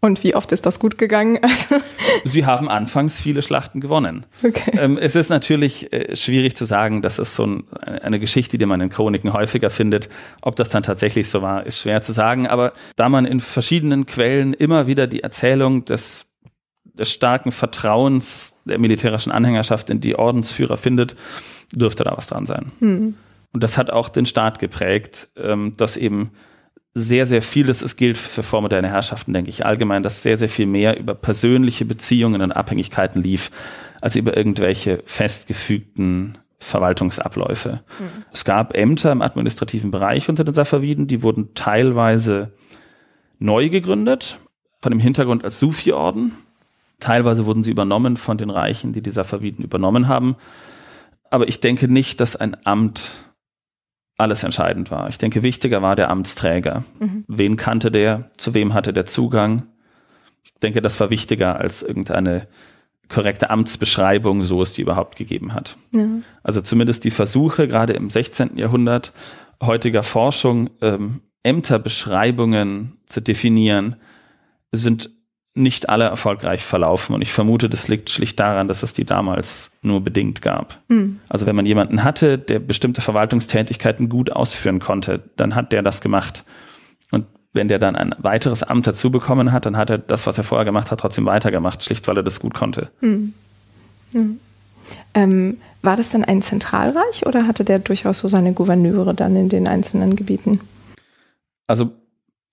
Und 0.00 0.22
wie 0.22 0.36
oft 0.36 0.52
ist 0.52 0.64
das 0.64 0.78
gut 0.78 0.96
gegangen? 0.96 1.40
Sie 2.24 2.46
haben 2.46 2.68
anfangs 2.68 3.18
viele 3.18 3.42
Schlachten 3.42 3.80
gewonnen. 3.80 4.26
Okay. 4.44 4.78
Ähm, 4.78 4.96
es 4.96 5.16
ist 5.16 5.28
natürlich 5.28 5.92
äh, 5.92 6.14
schwierig 6.14 6.56
zu 6.56 6.64
sagen, 6.66 7.02
das 7.02 7.18
ist 7.18 7.34
so 7.34 7.44
ein, 7.44 7.64
eine 8.02 8.20
Geschichte, 8.20 8.58
die 8.58 8.66
man 8.66 8.80
in 8.80 8.90
Chroniken 8.90 9.32
häufiger 9.32 9.70
findet. 9.70 10.08
Ob 10.40 10.54
das 10.54 10.68
dann 10.68 10.84
tatsächlich 10.84 11.28
so 11.28 11.42
war, 11.42 11.66
ist 11.66 11.80
schwer 11.80 12.00
zu 12.00 12.12
sagen. 12.12 12.46
Aber 12.46 12.72
da 12.94 13.08
man 13.08 13.26
in 13.26 13.40
verschiedenen 13.40 14.06
Quellen 14.06 14.54
immer 14.54 14.86
wieder 14.86 15.08
die 15.08 15.24
Erzählung 15.24 15.84
des, 15.84 16.26
des 16.84 17.10
starken 17.10 17.50
Vertrauens 17.50 18.60
der 18.66 18.78
militärischen 18.78 19.32
Anhängerschaft 19.32 19.90
in 19.90 20.00
die 20.00 20.14
Ordensführer 20.14 20.76
findet, 20.76 21.16
dürfte 21.72 22.04
da 22.04 22.16
was 22.16 22.28
dran 22.28 22.46
sein. 22.46 22.70
Hm. 22.78 23.14
Und 23.52 23.64
das 23.64 23.76
hat 23.76 23.90
auch 23.90 24.10
den 24.10 24.26
Staat 24.26 24.60
geprägt, 24.60 25.28
ähm, 25.36 25.74
dass 25.76 25.96
eben 25.96 26.30
sehr, 26.98 27.26
sehr 27.26 27.42
vieles, 27.42 27.82
es 27.82 27.96
gilt 27.96 28.18
für 28.18 28.42
vormoderne 28.42 28.88
Herrschaften, 28.88 29.32
denke 29.32 29.50
ich, 29.50 29.64
allgemein, 29.64 30.02
dass 30.02 30.22
sehr, 30.22 30.36
sehr 30.36 30.48
viel 30.48 30.66
mehr 30.66 30.98
über 30.98 31.14
persönliche 31.14 31.84
Beziehungen 31.84 32.42
und 32.42 32.52
Abhängigkeiten 32.52 33.22
lief, 33.22 33.50
als 34.00 34.16
über 34.16 34.36
irgendwelche 34.36 35.02
festgefügten 35.04 36.38
Verwaltungsabläufe. 36.58 37.80
Mhm. 37.98 38.24
Es 38.32 38.44
gab 38.44 38.76
Ämter 38.76 39.12
im 39.12 39.22
administrativen 39.22 39.90
Bereich 39.90 40.28
unter 40.28 40.44
den 40.44 40.54
Safaviden, 40.54 41.06
die 41.06 41.22
wurden 41.22 41.54
teilweise 41.54 42.52
neu 43.38 43.68
gegründet, 43.68 44.38
von 44.80 44.90
dem 44.90 45.00
Hintergrund 45.00 45.44
als 45.44 45.58
Sufi-Orden. 45.58 46.32
Teilweise 47.00 47.46
wurden 47.46 47.62
sie 47.62 47.70
übernommen 47.70 48.16
von 48.16 48.38
den 48.38 48.50
Reichen, 48.50 48.92
die 48.92 49.02
die 49.02 49.10
Safaviden 49.10 49.64
übernommen 49.64 50.08
haben. 50.08 50.36
Aber 51.30 51.46
ich 51.46 51.60
denke 51.60 51.88
nicht, 51.88 52.20
dass 52.20 52.36
ein 52.36 52.56
Amt 52.64 53.14
alles 54.18 54.42
entscheidend 54.42 54.90
war. 54.90 55.08
Ich 55.08 55.18
denke, 55.18 55.42
wichtiger 55.42 55.80
war 55.80 55.96
der 55.96 56.10
Amtsträger. 56.10 56.84
Mhm. 56.98 57.24
Wen 57.28 57.56
kannte 57.56 57.90
der? 57.90 58.30
Zu 58.36 58.52
wem 58.52 58.74
hatte 58.74 58.92
der 58.92 59.06
Zugang? 59.06 59.62
Ich 60.42 60.52
denke, 60.60 60.82
das 60.82 60.98
war 60.98 61.10
wichtiger 61.10 61.60
als 61.60 61.82
irgendeine 61.82 62.48
korrekte 63.08 63.48
Amtsbeschreibung, 63.48 64.42
so 64.42 64.60
es 64.60 64.72
die 64.72 64.82
überhaupt 64.82 65.16
gegeben 65.16 65.54
hat. 65.54 65.76
Ja. 65.94 66.06
Also 66.42 66.60
zumindest 66.60 67.04
die 67.04 67.10
Versuche, 67.10 67.68
gerade 67.68 67.94
im 67.94 68.10
16. 68.10 68.58
Jahrhundert 68.58 69.12
heutiger 69.62 70.02
Forschung, 70.02 70.70
ähm, 70.82 71.22
Ämterbeschreibungen 71.42 72.98
zu 73.06 73.22
definieren, 73.22 73.96
sind 74.72 75.10
nicht 75.58 75.88
alle 75.88 76.04
erfolgreich 76.04 76.62
verlaufen. 76.62 77.14
Und 77.14 77.22
ich 77.22 77.32
vermute, 77.32 77.68
das 77.68 77.88
liegt 77.88 78.10
schlicht 78.10 78.38
daran, 78.40 78.68
dass 78.68 78.82
es 78.82 78.92
die 78.92 79.04
damals 79.04 79.70
nur 79.82 80.02
bedingt 80.02 80.40
gab. 80.42 80.78
Mhm. 80.88 81.20
Also 81.28 81.46
wenn 81.46 81.56
man 81.56 81.66
jemanden 81.66 82.04
hatte, 82.04 82.38
der 82.38 82.60
bestimmte 82.60 83.00
Verwaltungstätigkeiten 83.00 84.08
gut 84.08 84.32
ausführen 84.32 84.78
konnte, 84.78 85.20
dann 85.36 85.54
hat 85.54 85.72
der 85.72 85.82
das 85.82 86.00
gemacht. 86.00 86.44
Und 87.10 87.26
wenn 87.52 87.68
der 87.68 87.78
dann 87.78 87.96
ein 87.96 88.14
weiteres 88.18 88.62
Amt 88.62 88.86
dazu 88.86 89.10
bekommen 89.10 89.52
hat, 89.52 89.66
dann 89.66 89.76
hat 89.76 89.90
er 89.90 89.98
das, 89.98 90.26
was 90.26 90.38
er 90.38 90.44
vorher 90.44 90.64
gemacht 90.64 90.90
hat, 90.90 91.00
trotzdem 91.00 91.26
weitergemacht, 91.26 91.82
schlicht 91.82 92.06
weil 92.08 92.16
er 92.16 92.22
das 92.22 92.40
gut 92.40 92.54
konnte. 92.54 92.90
Mhm. 93.00 93.34
Mhm. 94.14 94.40
Ähm, 95.14 95.58
war 95.82 95.96
das 95.96 96.10
dann 96.10 96.24
ein 96.24 96.42
Zentralreich 96.42 97.26
oder 97.26 97.46
hatte 97.46 97.64
der 97.64 97.78
durchaus 97.78 98.18
so 98.18 98.28
seine 98.28 98.52
Gouverneure 98.52 99.14
dann 99.14 99.36
in 99.36 99.48
den 99.48 99.68
einzelnen 99.68 100.16
Gebieten? 100.16 100.60
Also 101.66 101.92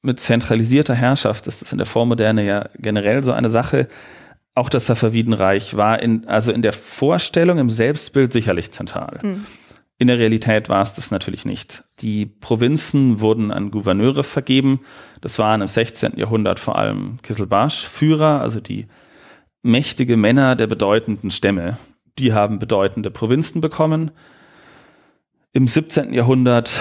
mit 0.06 0.20
zentralisierter 0.20 0.94
Herrschaft 0.94 1.48
ist 1.48 1.62
das 1.62 1.72
in 1.72 1.80
der 1.80 1.88
Vormoderne 1.88 2.46
ja 2.46 2.70
generell 2.78 3.24
so 3.24 3.32
eine 3.32 3.50
Sache. 3.50 3.88
Auch 4.54 4.70
das 4.70 4.86
Safavidenreich 4.86 5.76
war 5.76 6.02
in, 6.02 6.28
also 6.28 6.52
in 6.52 6.62
der 6.62 6.74
Vorstellung, 6.74 7.58
im 7.58 7.70
Selbstbild 7.70 8.32
sicherlich 8.32 8.72
zentral. 8.72 9.20
Mhm. 9.22 9.46
In 9.98 10.08
der 10.08 10.20
Realität 10.20 10.70
war 10.70 10.82
es 10.82 10.94
das 10.94 11.10
natürlich 11.10 11.46
nicht. 11.46 11.86
Die 12.00 12.26
Provinzen 12.26 13.22
wurden 13.22 13.52
an 13.52 13.72
Gouverneure 13.72 14.24
vergeben. 14.24 14.82
Das 15.22 15.40
waren 15.40 15.62
im 15.62 15.68
16. 15.68 16.18
Jahrhundert 16.18 16.60
vor 16.60 16.78
allem 16.78 17.18
Kisselbarsch-Führer, 17.24 18.42
also 18.42 18.60
die 18.60 18.88
mächtige 19.62 20.18
Männer 20.18 20.56
der 20.56 20.68
bedeutenden 20.68 21.32
Stämme. 21.32 21.78
Die 22.20 22.34
haben 22.34 22.60
bedeutende 22.60 23.10
Provinzen 23.10 23.62
bekommen. 23.62 24.12
Im 25.54 25.68
17. 25.68 26.14
Jahrhundert 26.14 26.80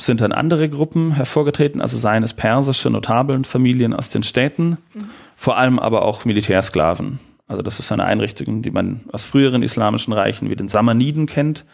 sind 0.00 0.20
dann 0.20 0.32
andere 0.32 0.68
Gruppen 0.68 1.12
hervorgetreten, 1.12 1.80
also 1.80 1.98
seien 1.98 2.22
es 2.22 2.32
persische 2.32 2.90
Notabelnfamilien 2.90 3.94
aus 3.94 4.10
den 4.10 4.22
Städten, 4.22 4.78
mhm. 4.94 5.10
vor 5.36 5.56
allem 5.56 5.78
aber 5.78 6.02
auch 6.02 6.24
Militärsklaven. 6.24 7.20
Also 7.46 7.62
das 7.62 7.78
ist 7.78 7.92
eine 7.92 8.04
Einrichtung, 8.04 8.62
die 8.62 8.70
man 8.70 9.02
aus 9.12 9.24
früheren 9.24 9.62
islamischen 9.62 10.12
Reichen 10.12 10.48
wie 10.48 10.56
den 10.56 10.68
Samaniden 10.68 11.26
kennt. 11.26 11.64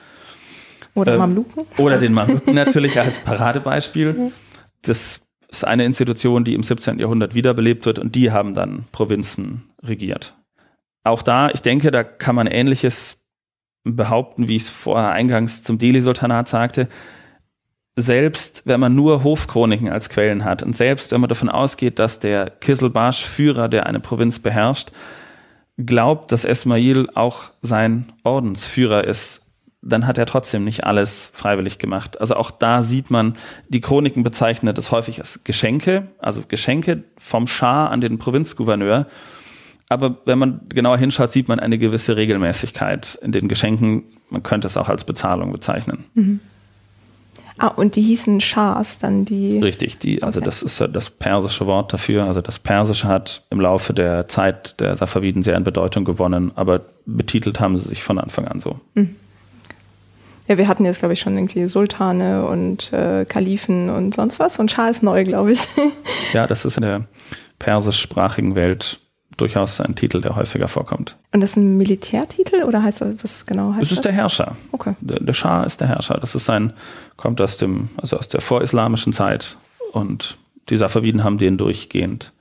Oder 0.95 1.13
ähm, 1.13 1.19
Mamluken. 1.19 1.67
Oder 1.79 1.99
den 1.99 2.13
Mamluken 2.15 2.55
natürlich 2.55 2.99
als 2.99 3.19
Paradebeispiel. 3.19 4.13
Mhm. 4.13 4.33
Das 4.83 5.21
ist 5.49 5.65
eine 5.65 5.85
Institution, 5.85 6.45
die 6.45 6.55
im 6.55 6.63
17. 6.63 6.99
Jahrhundert 6.99 7.35
wiederbelebt 7.35 7.87
wird 7.87 7.99
und 7.99 8.15
die 8.15 8.33
haben 8.33 8.55
dann 8.55 8.85
Provinzen 8.93 9.71
regiert. 9.83 10.35
Auch 11.05 11.23
da, 11.23 11.49
ich 11.51 11.63
denke, 11.63 11.91
da 11.91 12.05
kann 12.05 12.35
man 12.35 12.47
Ähnliches 12.47 13.25
behaupten, 13.85 14.49
wie 14.49 14.57
ich 14.57 14.63
es 14.63 14.69
vorher 14.69 15.13
eingangs 15.13 15.63
zum 15.63 15.79
Delhi-Sultanat 15.79 16.49
sagte 16.49 16.89
selbst 18.01 18.63
wenn 18.65 18.79
man 18.79 18.95
nur 18.95 19.25
Hofchroniken 19.25 19.91
als 19.91 20.09
Quellen 20.09 20.45
hat 20.45 20.63
und 20.63 20.77
selbst 20.77 21.11
wenn 21.11 21.21
man 21.21 21.29
davon 21.29 21.49
ausgeht, 21.49 21.99
dass 21.99 22.21
der 22.21 22.49
Kiselbasch-Führer, 22.49 23.69
der 23.69 23.87
eine 23.87 23.99
Provinz 23.99 24.39
beherrscht, 24.39 24.93
glaubt, 25.77 26.31
dass 26.31 26.45
Esmail 26.45 27.09
auch 27.15 27.51
sein 27.61 28.13
Ordensführer 28.23 29.05
ist, 29.05 29.43
dann 29.83 30.07
hat 30.07 30.17
er 30.17 30.27
trotzdem 30.27 30.65
nicht 30.65 30.85
alles 30.85 31.31
freiwillig 31.33 31.79
gemacht. 31.79 32.21
Also 32.21 32.37
auch 32.37 32.53
da 32.53 32.83
sieht 32.83 33.11
man, 33.11 33.35
die 33.69 33.81
Chroniken 33.81 34.23
bezeichnen 34.23 34.75
das 34.75 34.93
häufig 34.93 35.19
als 35.19 35.43
Geschenke, 35.43 36.09
also 36.19 36.43
Geschenke 36.47 37.03
vom 37.17 37.49
Schah 37.49 37.89
an 37.89 38.01
den 38.01 38.19
Provinzgouverneur. 38.19 39.07
Aber 39.89 40.19
wenn 40.25 40.39
man 40.39 40.61
genauer 40.69 40.99
hinschaut, 40.99 41.33
sieht 41.33 41.49
man 41.49 41.59
eine 41.59 41.79
gewisse 41.79 42.17
Regelmäßigkeit 42.17 43.19
in 43.23 43.33
den 43.33 43.49
Geschenken. 43.49 44.05
Man 44.31 44.43
könnte 44.43 44.67
es 44.67 44.77
auch 44.77 44.89
als 44.89 45.05
Bezahlung 45.05 45.51
bezeichnen. 45.53 46.05
Mhm. 46.15 46.41
Ah, 47.59 47.69
und 47.69 47.97
die 47.97 48.03
hießen 48.03 48.41
Schahs, 48.41 48.99
dann 48.99 49.25
die. 49.25 49.59
Richtig, 49.59 49.99
die, 49.99 50.23
also 50.23 50.39
okay. 50.39 50.47
das 50.47 50.63
ist 50.63 50.81
das 50.93 51.11
persische 51.11 51.67
Wort 51.67 51.93
dafür. 51.93 52.25
Also 52.25 52.41
das 52.41 52.59
Persische 52.59 53.09
hat 53.09 53.43
im 53.51 53.61
Laufe 53.61 53.93
der 53.93 54.29
Zeit 54.29 54.79
der 54.81 54.95
Safaviden 54.95 55.43
sehr 55.43 55.57
an 55.57 55.65
Bedeutung 55.65 56.05
gewonnen, 56.05 56.53
aber 56.55 56.83
betitelt 57.05 57.59
haben 57.59 57.77
sie 57.77 57.89
sich 57.89 58.03
von 58.03 58.19
Anfang 58.19 58.47
an 58.47 58.61
so. 58.61 58.79
Mhm. 58.95 59.17
Ja, 60.47 60.57
wir 60.57 60.67
hatten 60.67 60.87
jetzt, 60.87 61.01
glaube 61.01 61.13
ich, 61.13 61.21
schon 61.21 61.37
irgendwie 61.37 61.69
Sultane 61.69 62.47
und 62.47 62.91
äh, 62.93 63.27
Kalifen 63.27 63.91
und 63.91 64.15
sonst 64.15 64.41
was. 64.41 64.59
Und 64.59 64.71
Schah 64.71 64.89
ist 64.89 65.03
neu, 65.03 65.25
glaube 65.25 65.53
ich. 65.53 65.69
ja, 66.33 66.47
das 66.47 66.65
ist 66.65 66.79
in 66.79 66.83
der 66.83 67.05
persischsprachigen 67.59 68.55
Welt 68.55 68.99
durchaus 69.41 69.81
ein 69.81 69.95
Titel, 69.95 70.21
der 70.21 70.37
häufiger 70.37 70.69
vorkommt. 70.69 71.17
Und 71.33 71.41
das 71.41 71.51
ist 71.51 71.57
ein 71.57 71.77
Militärtitel 71.77 72.65
oder 72.65 72.83
heißt 72.83 73.01
das, 73.01 73.15
was 73.23 73.47
genau 73.47 73.73
heißt 73.73 73.83
das? 73.83 73.93
ist 73.93 74.05
der 74.05 74.13
Herrscher. 74.13 74.57
Okay. 74.73 74.95
Der, 75.01 75.21
der 75.21 75.33
Schah 75.33 75.63
ist 75.63 75.81
der 75.81 75.89
Herrscher. 75.89 76.19
Das 76.21 76.35
ist 76.35 76.51
ein, 76.51 76.73
kommt 77.17 77.41
aus 77.41 77.57
dem, 77.57 77.89
also 77.97 78.19
aus 78.19 78.29
der 78.29 78.41
vorislamischen 78.41 79.13
Zeit. 79.13 79.57
Und 79.93 80.37
die 80.69 80.77
Safaviden 80.77 81.25
haben 81.25 81.39
den 81.39 81.57
durchgehend 81.57 82.33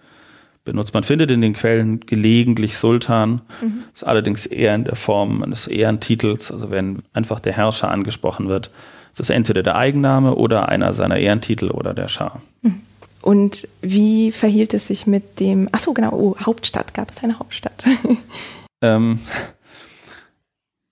benutzt. 0.66 0.94
Man 0.94 1.04
findet 1.04 1.32
in 1.32 1.42
den 1.42 1.54
Quellen 1.54 2.02
gelegentlich 2.02 2.78
Sultan, 2.78 3.42
mhm. 3.62 3.84
ist 3.94 4.06
allerdings 4.06 4.46
eher 4.46 4.76
in 4.76 4.84
der 4.84 4.96
Form 4.96 5.42
eines 5.42 5.68
Ehrentitels, 5.68 6.52
also 6.52 6.70
wenn 6.70 7.04
einfach 7.14 7.40
der 7.40 7.54
Herrscher 7.54 7.90
angesprochen 7.90 8.50
wird, 8.50 8.70
ist 9.14 9.22
es 9.22 9.30
entweder 9.30 9.64
der 9.64 9.78
Eigenname 9.78 10.36
oder 10.36 10.68
einer 10.70 10.94
seiner 10.94 11.18
Ehrentitel 11.18 11.72
oder 11.72 11.94
der 11.94 12.10
Schah. 12.10 12.42
Mhm. 12.62 12.82
Und 13.28 13.68
wie 13.82 14.32
verhielt 14.32 14.74
es 14.74 14.88
sich 14.88 15.06
mit 15.06 15.42
dem, 15.42 15.68
ach 15.74 15.80
so 15.80 15.94
genau, 15.94 16.12
oh, 16.14 16.38
Hauptstadt, 16.40 16.94
gab 16.94 17.12
es 17.12 17.22
eine 17.26 17.38
Hauptstadt? 17.38 17.84
ähm, 18.82 19.20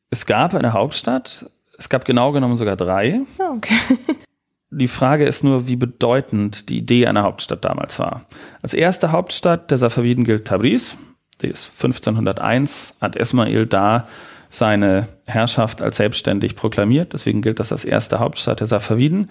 es 0.10 0.26
gab 0.26 0.54
eine 0.54 0.74
Hauptstadt, 0.74 1.50
es 1.78 1.88
gab 1.88 2.04
genau 2.04 2.34
genommen 2.34 2.58
sogar 2.58 2.76
drei. 2.76 3.22
Oh, 3.38 3.56
okay. 3.56 3.78
Die 4.70 4.90
Frage 4.90 5.24
ist 5.24 5.46
nur, 5.46 5.70
wie 5.70 5.78
bedeutend 5.78 6.68
die 6.68 6.80
Idee 6.80 7.08
einer 7.08 7.24
Hauptstadt 7.24 7.64
damals 7.64 8.00
war. 8.00 8.26
Als 8.62 8.74
erste 8.74 9.14
Hauptstadt 9.14 9.72
der 9.72 9.78
Safaviden 9.78 10.26
gilt 10.26 10.46
Tabriz. 10.46 10.98
Die 11.42 11.48
ist 11.48 11.72
1501, 11.82 12.96
hat 13.00 13.16
Esmail 13.16 13.66
da 13.66 14.10
seine 14.50 15.08
Herrschaft 15.24 15.82
als 15.82 15.96
selbstständig 15.96 16.58
proklamiert. 16.58 17.14
Deswegen 17.14 17.42
gilt 17.42 17.62
das 17.62 17.72
als 17.72 17.86
erste 17.86 18.20
Hauptstadt 18.20 18.60
der 18.60 18.68
Safaviden. 18.68 19.30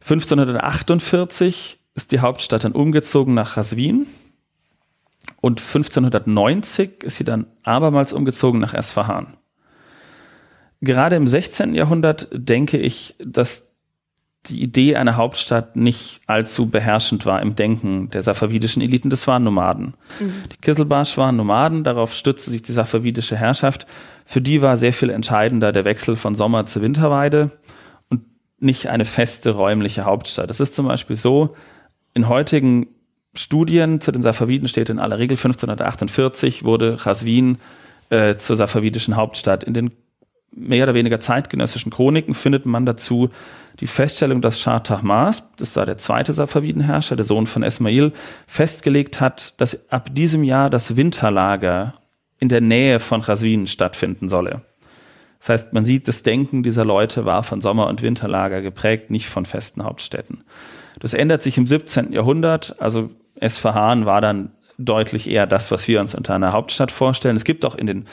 1548 0.00 1.78
ist 1.94 2.12
die 2.12 2.20
Hauptstadt 2.20 2.64
dann 2.64 2.72
umgezogen 2.72 3.34
nach 3.34 3.56
Raswin. 3.56 4.06
Und 5.40 5.60
1590 5.60 7.02
ist 7.04 7.16
sie 7.16 7.24
dann 7.24 7.46
abermals 7.62 8.12
umgezogen 8.12 8.60
nach 8.60 8.74
Esfahan. 8.74 9.36
Gerade 10.80 11.16
im 11.16 11.28
16. 11.28 11.74
Jahrhundert 11.74 12.28
denke 12.32 12.78
ich, 12.78 13.14
dass 13.18 13.74
die 14.46 14.62
Idee 14.62 14.96
einer 14.96 15.16
Hauptstadt 15.16 15.76
nicht 15.76 16.20
allzu 16.26 16.66
beherrschend 16.66 17.24
war 17.24 17.40
im 17.40 17.56
Denken 17.56 18.10
der 18.10 18.22
safavidischen 18.22 18.82
Eliten. 18.82 19.08
Das 19.08 19.26
waren 19.26 19.44
Nomaden. 19.44 19.94
Mhm. 20.20 20.32
Die 20.52 20.56
Kisselbasch 20.60 21.16
waren 21.16 21.36
Nomaden, 21.36 21.84
darauf 21.84 22.12
stützte 22.12 22.50
sich 22.50 22.62
die 22.62 22.72
safavidische 22.72 23.36
Herrschaft. 23.36 23.86
Für 24.26 24.42
die 24.42 24.60
war 24.60 24.76
sehr 24.76 24.92
viel 24.92 25.10
entscheidender 25.10 25.72
der 25.72 25.84
Wechsel 25.84 26.16
von 26.16 26.34
Sommer 26.34 26.66
zu 26.66 26.82
Winterweide 26.82 27.52
und 28.10 28.22
nicht 28.58 28.88
eine 28.88 29.06
feste 29.06 29.52
räumliche 29.52 30.04
Hauptstadt. 30.04 30.50
Es 30.50 30.60
ist 30.60 30.74
zum 30.74 30.86
Beispiel 30.86 31.16
so, 31.16 31.54
in 32.14 32.28
heutigen 32.28 32.86
Studien 33.34 34.00
zu 34.00 34.12
den 34.12 34.22
Safaviden 34.22 34.68
steht 34.68 34.88
in 34.88 34.98
aller 34.98 35.18
Regel 35.18 35.36
1548 35.36 36.64
wurde 36.64 36.96
Chaswin 36.96 37.58
äh, 38.10 38.36
zur 38.36 38.56
safavidischen 38.56 39.16
Hauptstadt. 39.16 39.64
In 39.64 39.74
den 39.74 39.90
mehr 40.52 40.84
oder 40.84 40.94
weniger 40.94 41.18
zeitgenössischen 41.18 41.90
Chroniken 41.90 42.34
findet 42.34 42.64
man 42.64 42.86
dazu 42.86 43.30
die 43.80 43.88
Feststellung, 43.88 44.40
dass 44.40 44.60
Shah 44.60 44.78
Tahmas, 44.78 45.50
das 45.56 45.74
war 45.74 45.84
der 45.84 45.98
zweite 45.98 46.32
Safavidenherrscher, 46.32 47.16
der 47.16 47.24
Sohn 47.24 47.48
von 47.48 47.64
Esmail, 47.64 48.12
festgelegt 48.46 49.20
hat, 49.20 49.60
dass 49.60 49.90
ab 49.90 50.14
diesem 50.14 50.44
Jahr 50.44 50.70
das 50.70 50.96
Winterlager 50.96 51.94
in 52.38 52.48
der 52.48 52.60
Nähe 52.60 53.00
von 53.00 53.22
Chaswin 53.22 53.66
stattfinden 53.66 54.28
solle. 54.28 54.62
Das 55.40 55.48
heißt, 55.48 55.72
man 55.72 55.84
sieht, 55.84 56.06
das 56.08 56.22
Denken 56.22 56.62
dieser 56.62 56.84
Leute 56.84 57.24
war 57.24 57.42
von 57.42 57.60
Sommer- 57.60 57.88
und 57.88 58.02
Winterlager 58.02 58.62
geprägt, 58.62 59.10
nicht 59.10 59.28
von 59.28 59.44
festen 59.44 59.82
Hauptstädten. 59.82 60.44
Das 61.00 61.14
ändert 61.14 61.42
sich 61.42 61.58
im 61.58 61.66
17. 61.66 62.12
Jahrhundert, 62.12 62.80
also 62.80 63.10
Esfahan 63.36 64.06
war 64.06 64.20
dann 64.20 64.52
deutlich 64.78 65.28
eher 65.28 65.46
das, 65.46 65.70
was 65.70 65.86
wir 65.88 66.00
uns 66.00 66.14
unter 66.14 66.34
einer 66.34 66.52
Hauptstadt 66.52 66.90
vorstellen. 66.90 67.36
Es 67.36 67.44
gibt 67.44 67.64
auch 67.64 67.74
in 67.74 67.86
den 67.86 68.06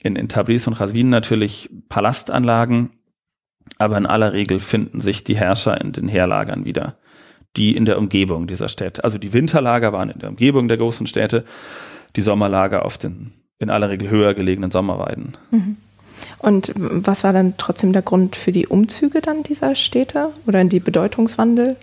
in, 0.00 0.16
in 0.16 0.28
Tabriz 0.28 0.66
und 0.66 0.74
Raswin 0.74 1.08
natürlich 1.08 1.70
Palastanlagen, 1.88 2.90
aber 3.78 3.98
in 3.98 4.06
aller 4.06 4.32
Regel 4.32 4.60
finden 4.60 5.00
sich 5.00 5.24
die 5.24 5.36
Herrscher 5.36 5.80
in 5.80 5.92
den 5.92 6.08
Heerlagern 6.08 6.64
wieder, 6.64 6.96
die 7.56 7.76
in 7.76 7.84
der 7.84 7.98
Umgebung 7.98 8.46
dieser 8.46 8.68
Städte. 8.68 9.04
Also 9.04 9.18
die 9.18 9.32
Winterlager 9.32 9.92
waren 9.92 10.10
in 10.10 10.20
der 10.20 10.30
Umgebung 10.30 10.68
der 10.68 10.76
großen 10.76 11.06
Städte, 11.06 11.44
die 12.16 12.22
Sommerlager 12.22 12.84
auf 12.84 12.98
den 12.98 13.32
in 13.58 13.70
aller 13.70 13.90
Regel 13.90 14.08
höher 14.08 14.34
gelegenen 14.34 14.70
Sommerweiden. 14.70 15.36
Mhm. 15.50 15.76
Und 16.38 16.72
was 16.76 17.24
war 17.24 17.32
dann 17.32 17.54
trotzdem 17.58 17.92
der 17.92 18.02
Grund 18.02 18.36
für 18.36 18.52
die 18.52 18.68
Umzüge 18.68 19.20
dann 19.20 19.42
dieser 19.42 19.74
Städte 19.74 20.30
oder 20.46 20.62
die 20.64 20.80
Bedeutungswandel? 20.80 21.76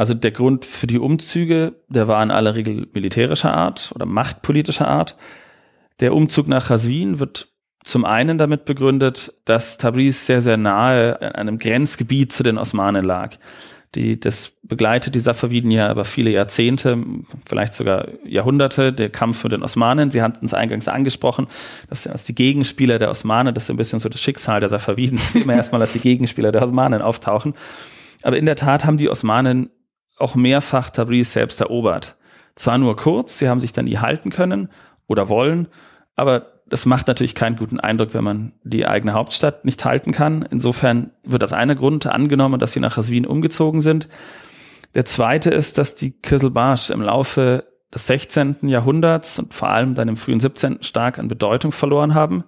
Also 0.00 0.14
der 0.14 0.30
Grund 0.30 0.64
für 0.64 0.86
die 0.86 0.98
Umzüge, 0.98 1.74
der 1.88 2.08
war 2.08 2.22
in 2.22 2.30
aller 2.30 2.54
Regel 2.54 2.88
militärischer 2.94 3.52
Art 3.52 3.92
oder 3.94 4.06
machtpolitischer 4.06 4.88
Art. 4.88 5.14
Der 6.00 6.14
Umzug 6.14 6.48
nach 6.48 6.68
Chaswin 6.68 7.20
wird 7.20 7.48
zum 7.84 8.06
einen 8.06 8.38
damit 8.38 8.64
begründet, 8.64 9.34
dass 9.44 9.76
Tabriz 9.76 10.24
sehr, 10.24 10.40
sehr 10.40 10.56
nahe 10.56 11.20
an 11.20 11.32
einem 11.32 11.58
Grenzgebiet 11.58 12.32
zu 12.32 12.42
den 12.42 12.56
Osmanen 12.56 13.04
lag. 13.04 13.36
Die, 13.94 14.18
das 14.18 14.56
begleitet 14.62 15.16
die 15.16 15.20
Safaviden 15.20 15.70
ja 15.70 15.92
über 15.92 16.06
viele 16.06 16.30
Jahrzehnte, 16.30 16.96
vielleicht 17.46 17.74
sogar 17.74 18.08
Jahrhunderte, 18.24 18.94
der 18.94 19.10
Kampf 19.10 19.44
mit 19.44 19.52
den 19.52 19.62
Osmanen. 19.62 20.10
Sie 20.10 20.22
hatten 20.22 20.46
es 20.46 20.54
eingangs 20.54 20.88
angesprochen, 20.88 21.46
dass 21.90 22.06
als 22.06 22.24
die 22.24 22.34
Gegenspieler 22.34 22.98
der 22.98 23.10
Osmanen, 23.10 23.52
das 23.52 23.64
ist 23.64 23.70
ein 23.70 23.76
bisschen 23.76 23.98
so 23.98 24.08
das 24.08 24.22
Schicksal 24.22 24.60
der 24.60 24.70
Safaviden, 24.70 25.18
dass 25.18 25.34
sie 25.34 25.40
immer 25.40 25.56
erstmal 25.56 25.82
als 25.82 25.92
die 25.92 26.00
Gegenspieler 26.00 26.52
der 26.52 26.62
Osmanen 26.62 27.02
auftauchen. 27.02 27.52
Aber 28.22 28.38
in 28.38 28.46
der 28.46 28.56
Tat 28.56 28.86
haben 28.86 28.96
die 28.96 29.10
Osmanen 29.10 29.68
auch 30.20 30.34
mehrfach 30.34 30.90
Tabriz 30.90 31.32
selbst 31.32 31.60
erobert. 31.60 32.16
Zwar 32.54 32.78
nur 32.78 32.96
kurz, 32.96 33.38
sie 33.38 33.48
haben 33.48 33.60
sich 33.60 33.72
dann 33.72 33.86
nie 33.86 33.98
halten 33.98 34.30
können 34.30 34.68
oder 35.06 35.28
wollen, 35.28 35.68
aber 36.16 36.60
das 36.66 36.86
macht 36.86 37.08
natürlich 37.08 37.34
keinen 37.34 37.56
guten 37.56 37.80
Eindruck, 37.80 38.14
wenn 38.14 38.22
man 38.22 38.52
die 38.62 38.86
eigene 38.86 39.12
Hauptstadt 39.12 39.64
nicht 39.64 39.84
halten 39.84 40.12
kann. 40.12 40.46
Insofern 40.50 41.10
wird 41.24 41.42
als 41.42 41.52
einer 41.52 41.74
Grund 41.74 42.06
angenommen, 42.06 42.60
dass 42.60 42.72
sie 42.72 42.80
nach 42.80 42.96
Raswin 42.96 43.26
umgezogen 43.26 43.80
sind. 43.80 44.08
Der 44.94 45.04
zweite 45.04 45.50
ist, 45.50 45.78
dass 45.78 45.96
die 45.96 46.12
Kiselbarsch 46.12 46.90
im 46.90 47.02
Laufe 47.02 47.64
des 47.92 48.06
16. 48.06 48.68
Jahrhunderts 48.68 49.40
und 49.40 49.52
vor 49.52 49.68
allem 49.68 49.96
dann 49.96 50.08
im 50.08 50.16
frühen 50.16 50.38
17. 50.38 50.82
stark 50.82 51.18
an 51.18 51.26
Bedeutung 51.26 51.72
verloren 51.72 52.14
haben, 52.14 52.44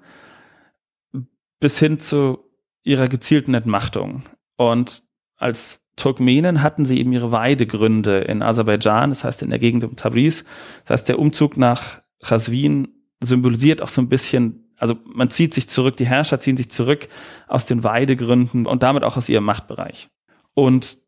bis 1.59 1.79
hin 1.79 1.99
zu 1.99 2.39
ihrer 2.85 3.09
gezielten 3.09 3.55
Entmachtung. 3.55 4.23
Und 4.57 5.03
als 5.37 5.82
Turkmenen 5.97 6.63
hatten 6.63 6.85
sie 6.85 6.99
eben 6.99 7.13
ihre 7.13 7.33
Weidegründe 7.33 8.21
in 8.21 8.43
Aserbaidschan, 8.43 9.11
das 9.11 9.25
heißt 9.25 9.43
in 9.43 9.51
der 9.51 9.59
Gegend 9.59 9.85
um 9.85 9.97
Tabriz. 9.97 10.45
Das 10.83 10.91
heißt, 10.91 11.09
der 11.09 11.19
Umzug 11.19 11.57
nach 11.57 12.03
Chaswin 12.23 12.89
symbolisiert 13.21 13.83
auch 13.83 13.89
so 13.89 14.01
ein 14.01 14.09
bisschen, 14.09 14.73
also 14.79 14.97
man 15.05 15.31
zieht 15.31 15.55
sich 15.55 15.69
zurück, 15.69 15.97
die 15.97 16.07
Herrscher 16.07 16.41
ziehen 16.41 16.57
sich 16.57 16.71
zurück 16.71 17.09
aus 17.47 17.67
den 17.67 17.85
Weidegründen 17.85 18.67
und 18.67 18.83
damit 18.83 19.05
auch 19.05 19.17
aus 19.17 19.29
ihrem 19.29 19.45
Machtbereich. 19.45 20.09
Und 20.55 20.99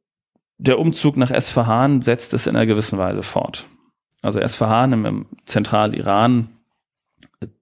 der 0.58 0.78
Umzug 0.78 1.16
nach 1.16 1.30
Esfahan 1.30 2.02
setzt 2.02 2.34
es 2.34 2.46
in 2.46 2.54
einer 2.54 2.66
gewissen 2.66 2.98
Weise 2.98 3.22
fort. 3.22 3.66
Also 4.22 4.38
Esfahan 4.38 4.92
im, 4.92 5.06
im 5.06 5.26
Zentraliran, 5.46 6.48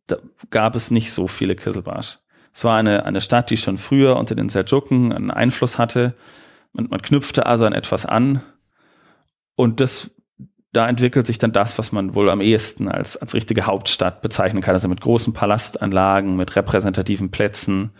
da 0.06 0.18
gab 0.50 0.76
es 0.76 0.90
nicht 0.90 1.12
so 1.12 1.26
viele 1.26 1.56
Kisselbarsch. 1.56 2.18
Es 2.54 2.64
war 2.64 2.76
eine, 2.76 3.06
eine 3.06 3.20
Stadt, 3.20 3.50
die 3.50 3.56
schon 3.56 3.78
früher 3.78 4.16
unter 4.16 4.34
den 4.34 4.48
Seldschuken 4.48 5.12
einen 5.12 5.30
Einfluss 5.30 5.78
hatte. 5.78 6.14
Man, 6.72 6.88
man 6.88 7.02
knüpfte 7.02 7.46
also 7.46 7.66
an 7.66 7.72
etwas 7.72 8.06
an. 8.06 8.42
Und 9.54 9.80
das 9.80 10.10
da 10.72 10.88
entwickelt 10.88 11.26
sich 11.26 11.38
dann 11.38 11.52
das, 11.52 11.78
was 11.78 11.92
man 11.92 12.14
wohl 12.14 12.30
am 12.30 12.40
ehesten 12.40 12.88
als, 12.88 13.18
als 13.18 13.34
richtige 13.34 13.66
Hauptstadt 13.66 14.22
bezeichnen 14.22 14.62
kann, 14.62 14.74
also 14.74 14.88
mit 14.88 15.02
großen 15.02 15.34
Palastanlagen, 15.34 16.34
mit 16.36 16.56
repräsentativen 16.56 17.30
Plätzen. 17.30 17.92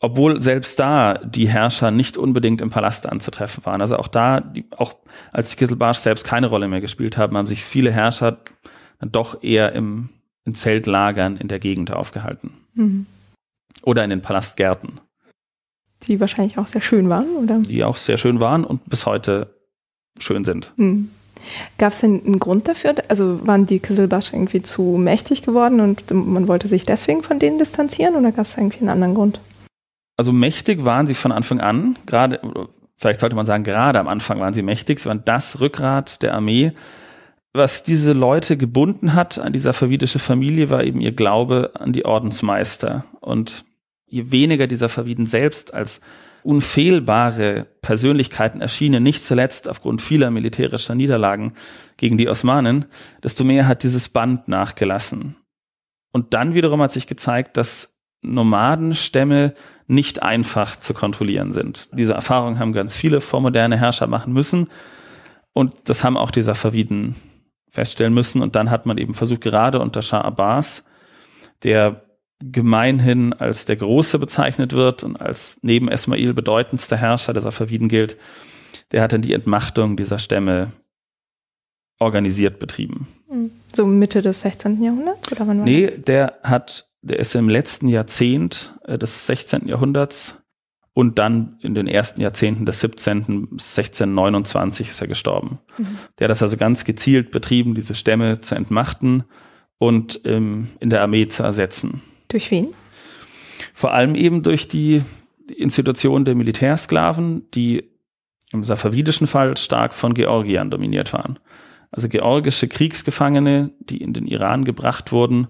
obwohl 0.00 0.40
selbst 0.40 0.78
da 0.78 1.14
die 1.14 1.48
Herrscher 1.48 1.90
nicht 1.90 2.16
unbedingt 2.16 2.60
im 2.60 2.70
Palast 2.70 3.08
anzutreffen 3.08 3.66
waren. 3.66 3.80
Also 3.80 3.96
auch 3.96 4.06
da, 4.06 4.38
die, 4.40 4.64
auch 4.76 4.94
als 5.32 5.50
die 5.50 5.56
Kisselbarsch 5.56 5.98
selbst 5.98 6.24
keine 6.24 6.46
Rolle 6.46 6.68
mehr 6.68 6.80
gespielt 6.80 7.18
haben, 7.18 7.36
haben 7.36 7.48
sich 7.48 7.64
viele 7.64 7.90
Herrscher 7.90 8.38
dann 9.00 9.10
doch 9.10 9.42
eher 9.42 9.72
im, 9.72 10.10
in 10.44 10.54
Zeltlagern 10.54 11.36
in 11.36 11.48
der 11.48 11.58
Gegend 11.58 11.92
aufgehalten. 11.92 12.52
Mhm. 12.74 13.06
Oder 13.82 14.04
in 14.04 14.10
den 14.10 14.22
Palastgärten. 14.22 15.00
Die 16.06 16.20
wahrscheinlich 16.20 16.58
auch 16.58 16.68
sehr 16.68 16.80
schön 16.80 17.08
waren, 17.08 17.28
oder? 17.42 17.58
Die 17.58 17.84
auch 17.84 17.96
sehr 17.96 18.18
schön 18.18 18.40
waren 18.40 18.64
und 18.64 18.88
bis 18.88 19.06
heute 19.06 19.54
schön 20.18 20.44
sind. 20.44 20.72
Mhm. 20.76 21.10
Gab 21.78 21.92
es 21.92 22.00
denn 22.00 22.24
einen 22.24 22.38
Grund 22.38 22.68
dafür? 22.68 22.94
Also 23.08 23.46
waren 23.46 23.66
die 23.66 23.78
Kisselbasch 23.78 24.32
irgendwie 24.32 24.62
zu 24.62 24.96
mächtig 24.98 25.42
geworden 25.42 25.80
und 25.80 26.10
man 26.10 26.48
wollte 26.48 26.66
sich 26.68 26.84
deswegen 26.84 27.22
von 27.22 27.38
denen 27.38 27.58
distanzieren 27.58 28.16
oder 28.16 28.32
gab 28.32 28.44
es 28.44 28.56
irgendwie 28.56 28.80
einen 28.80 28.88
anderen 28.88 29.14
Grund? 29.14 29.40
Also 30.16 30.32
mächtig 30.32 30.84
waren 30.84 31.06
sie 31.06 31.14
von 31.14 31.30
Anfang 31.30 31.60
an, 31.60 31.96
gerade, 32.06 32.40
vielleicht 32.96 33.20
sollte 33.20 33.36
man 33.36 33.46
sagen, 33.46 33.62
gerade 33.62 34.00
am 34.00 34.08
Anfang 34.08 34.40
waren 34.40 34.52
sie 34.52 34.62
mächtig, 34.62 34.98
sie 34.98 35.08
waren 35.08 35.22
das 35.24 35.60
Rückgrat 35.60 36.22
der 36.22 36.34
Armee. 36.34 36.72
Was 37.52 37.84
diese 37.84 38.12
Leute 38.12 38.56
gebunden 38.56 39.14
hat 39.14 39.38
an 39.38 39.52
dieser 39.52 39.72
favidische 39.72 40.18
Familie, 40.18 40.70
war 40.70 40.82
eben 40.82 41.00
ihr 41.00 41.12
Glaube 41.12 41.70
an 41.74 41.92
die 41.92 42.04
Ordensmeister. 42.04 43.04
Und 43.20 43.64
je 44.08 44.30
weniger 44.30 44.66
dieser 44.66 44.88
Faviden 44.88 45.26
selbst 45.26 45.74
als 45.74 46.00
unfehlbare 46.42 47.66
Persönlichkeiten 47.82 48.60
erschienen, 48.60 49.02
nicht 49.02 49.24
zuletzt 49.24 49.68
aufgrund 49.68 50.00
vieler 50.00 50.30
militärischer 50.30 50.94
Niederlagen 50.94 51.52
gegen 51.96 52.16
die 52.16 52.28
Osmanen, 52.28 52.86
desto 53.22 53.44
mehr 53.44 53.66
hat 53.66 53.82
dieses 53.82 54.08
Band 54.08 54.48
nachgelassen. 54.48 55.36
Und 56.12 56.34
dann 56.34 56.54
wiederum 56.54 56.80
hat 56.80 56.92
sich 56.92 57.06
gezeigt, 57.06 57.56
dass 57.56 57.98
Nomadenstämme 58.22 59.54
nicht 59.86 60.22
einfach 60.22 60.76
zu 60.76 60.94
kontrollieren 60.94 61.52
sind. 61.52 61.90
Diese 61.92 62.14
Erfahrung 62.14 62.58
haben 62.58 62.72
ganz 62.72 62.96
viele 62.96 63.20
vormoderne 63.20 63.76
Herrscher 63.78 64.06
machen 64.06 64.32
müssen. 64.32 64.68
Und 65.52 65.74
das 65.84 66.04
haben 66.04 66.16
auch 66.16 66.30
die 66.30 66.42
Safaviden 66.42 67.14
feststellen 67.68 68.14
müssen. 68.14 68.42
Und 68.42 68.56
dann 68.56 68.70
hat 68.70 68.86
man 68.86 68.98
eben 68.98 69.14
versucht, 69.14 69.40
gerade 69.40 69.80
unter 69.80 70.02
Shah 70.02 70.22
Abbas, 70.22 70.84
der 71.62 72.07
gemeinhin 72.40 73.32
als 73.32 73.64
der 73.64 73.76
Große 73.76 74.18
bezeichnet 74.18 74.72
wird 74.72 75.02
und 75.02 75.20
als 75.20 75.58
neben 75.62 75.88
Esmail 75.88 76.34
bedeutendster 76.34 76.96
Herrscher 76.96 77.32
der 77.32 77.42
Safaviden 77.42 77.88
gilt, 77.88 78.16
der 78.92 79.02
hat 79.02 79.12
dann 79.12 79.22
die 79.22 79.32
Entmachtung 79.32 79.96
dieser 79.96 80.18
Stämme 80.18 80.72
organisiert 81.98 82.58
betrieben. 82.58 83.08
Hm. 83.28 83.50
So 83.74 83.86
Mitte 83.86 84.22
des 84.22 84.40
16. 84.40 84.82
Jahrhunderts? 84.82 85.32
Oder 85.32 85.46
wann 85.46 85.58
war 85.58 85.64
nee, 85.64 85.86
das? 85.86 86.04
der 86.04 86.38
hat, 86.42 86.88
der 87.02 87.18
ist 87.18 87.34
im 87.34 87.48
letzten 87.48 87.88
Jahrzehnt 87.88 88.72
äh, 88.84 88.96
des 88.96 89.26
16. 89.26 89.66
Jahrhunderts 89.66 90.40
und 90.94 91.18
dann 91.18 91.58
in 91.60 91.74
den 91.74 91.86
ersten 91.86 92.20
Jahrzehnten 92.20 92.66
des 92.66 92.80
17. 92.80 93.14
1629 93.52 94.90
ist 94.90 95.00
er 95.00 95.08
gestorben. 95.08 95.58
Mhm. 95.76 95.98
Der 96.18 96.24
hat 96.26 96.30
das 96.30 96.42
also 96.42 96.56
ganz 96.56 96.84
gezielt 96.84 97.30
betrieben, 97.30 97.74
diese 97.74 97.94
Stämme 97.94 98.40
zu 98.40 98.54
entmachten 98.54 99.24
und 99.78 100.20
ähm, 100.24 100.68
in 100.80 100.90
der 100.90 101.02
Armee 101.02 101.28
zu 101.28 101.42
ersetzen. 101.42 102.02
Durch 102.28 102.50
wen? 102.50 102.68
Vor 103.74 103.92
allem 103.92 104.14
eben 104.14 104.42
durch 104.42 104.68
die 104.68 105.02
Institution 105.56 106.24
der 106.24 106.34
Militärsklaven, 106.34 107.50
die 107.52 107.84
im 108.52 108.64
safavidischen 108.64 109.26
Fall 109.26 109.56
stark 109.56 109.94
von 109.94 110.14
Georgiern 110.14 110.70
dominiert 110.70 111.12
waren. 111.12 111.38
Also 111.90 112.08
georgische 112.08 112.68
Kriegsgefangene, 112.68 113.72
die 113.80 113.98
in 113.98 114.12
den 114.12 114.26
Iran 114.26 114.64
gebracht 114.64 115.12
wurden 115.12 115.48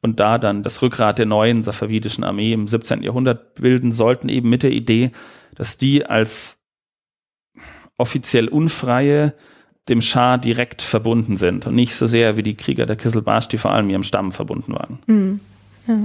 und 0.00 0.20
da 0.20 0.38
dann 0.38 0.62
das 0.62 0.82
Rückgrat 0.82 1.18
der 1.18 1.26
neuen 1.26 1.62
safavidischen 1.62 2.24
Armee 2.24 2.52
im 2.52 2.68
17. 2.68 3.02
Jahrhundert 3.02 3.54
bilden 3.54 3.92
sollten, 3.92 4.28
eben 4.28 4.50
mit 4.50 4.62
der 4.62 4.72
Idee, 4.72 5.12
dass 5.54 5.78
die 5.78 6.04
als 6.04 6.58
offiziell 7.96 8.48
unfreie 8.48 9.34
dem 9.88 10.02
Schah 10.02 10.36
direkt 10.36 10.82
verbunden 10.82 11.36
sind 11.36 11.66
und 11.66 11.74
nicht 11.74 11.94
so 11.94 12.06
sehr 12.06 12.36
wie 12.36 12.42
die 12.42 12.56
Krieger 12.56 12.86
der 12.86 12.96
Kisselbarsch, 12.96 13.48
die 13.48 13.58
vor 13.58 13.72
allem 13.72 13.90
ihrem 13.90 14.02
Stamm 14.02 14.32
verbunden 14.32 14.74
waren. 14.74 14.98
Mhm. 15.06 15.40
Ja. 15.86 15.98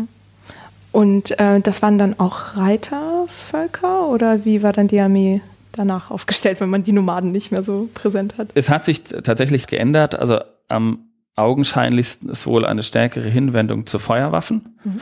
Und 0.92 1.40
äh, 1.40 1.60
das 1.62 1.82
waren 1.82 1.98
dann 1.98 2.20
auch 2.20 2.56
Reitervölker 2.56 4.08
oder 4.08 4.46
wie 4.46 4.64
war 4.64 4.74
dann 4.74 4.88
die 4.88 5.00
Armee 5.00 5.42
danach 5.72 6.12
aufgestellt, 6.12 6.60
wenn 6.60 6.70
man 6.70 6.84
die 6.84 6.92
Nomaden 6.92 7.32
nicht 7.32 7.52
mehr 7.52 7.64
so 7.64 7.90
präsent 7.94 8.38
hat? 8.38 8.50
Es 8.56 8.70
hat 8.70 8.86
sich 8.86 9.04
tatsächlich 9.04 9.68
geändert. 9.68 10.16
Also 10.16 10.40
am 10.68 11.08
augenscheinlichsten 11.36 12.30
ist 12.30 12.48
wohl 12.48 12.66
eine 12.66 12.84
stärkere 12.84 13.30
Hinwendung 13.30 13.86
zu 13.86 14.00
Feuerwaffen. 14.00 14.78
Mhm. 14.84 15.00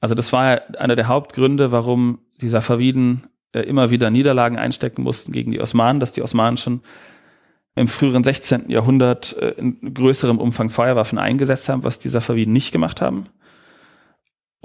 Also 0.00 0.14
das 0.14 0.32
war 0.32 0.60
einer 0.78 0.94
der 0.94 1.08
Hauptgründe, 1.08 1.72
warum 1.72 2.20
die 2.40 2.48
Safaviden 2.48 3.24
äh, 3.52 3.60
immer 3.62 3.90
wieder 3.90 4.10
Niederlagen 4.10 4.58
einstecken 4.58 5.02
mussten 5.02 5.32
gegen 5.32 5.50
die 5.50 5.60
Osmanen, 5.60 5.98
dass 5.98 6.12
die 6.12 6.22
Osmanen 6.22 6.58
schon 6.58 6.82
im 7.74 7.88
früheren 7.88 8.22
16. 8.22 8.70
Jahrhundert 8.70 9.36
äh, 9.38 9.50
in 9.58 9.94
größerem 9.94 10.38
Umfang 10.38 10.70
Feuerwaffen 10.70 11.18
eingesetzt 11.18 11.68
haben, 11.68 11.82
was 11.82 11.98
die 11.98 12.08
Safaviden 12.08 12.52
nicht 12.52 12.72
gemacht 12.72 13.00
haben. 13.00 13.26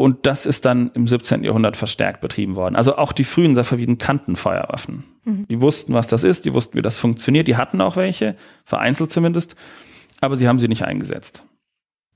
Und 0.02 0.26
das 0.26 0.46
ist 0.46 0.66
dann 0.66 0.92
im 0.94 1.08
17. 1.08 1.44
Jahrhundert 1.44 1.78
verstärkt 1.78 2.22
betrieben 2.22 2.56
worden. 2.56 2.76
Also 2.76 2.98
auch 2.98 3.12
die 3.12 3.24
frühen 3.24 3.56
Safaviden 3.56 3.98
kannten 3.98 4.36
Feuerwaffen. 4.36 5.04
Mhm. 5.24 5.48
Die 5.48 5.62
wussten, 5.62 5.94
was 5.94 6.08
das 6.08 6.24
ist, 6.24 6.46
die 6.46 6.54
wussten, 6.54 6.78
wie 6.78 6.82
das 6.82 6.98
funktioniert. 6.98 7.48
Die 7.48 7.58
hatten 7.58 7.82
auch 7.82 7.96
welche, 7.96 8.36
vereinzelt 8.66 9.12
zumindest, 9.12 9.56
aber 10.20 10.38
sie 10.38 10.48
haben 10.48 10.60
sie 10.60 10.68
nicht 10.68 10.86
eingesetzt. 10.86 11.44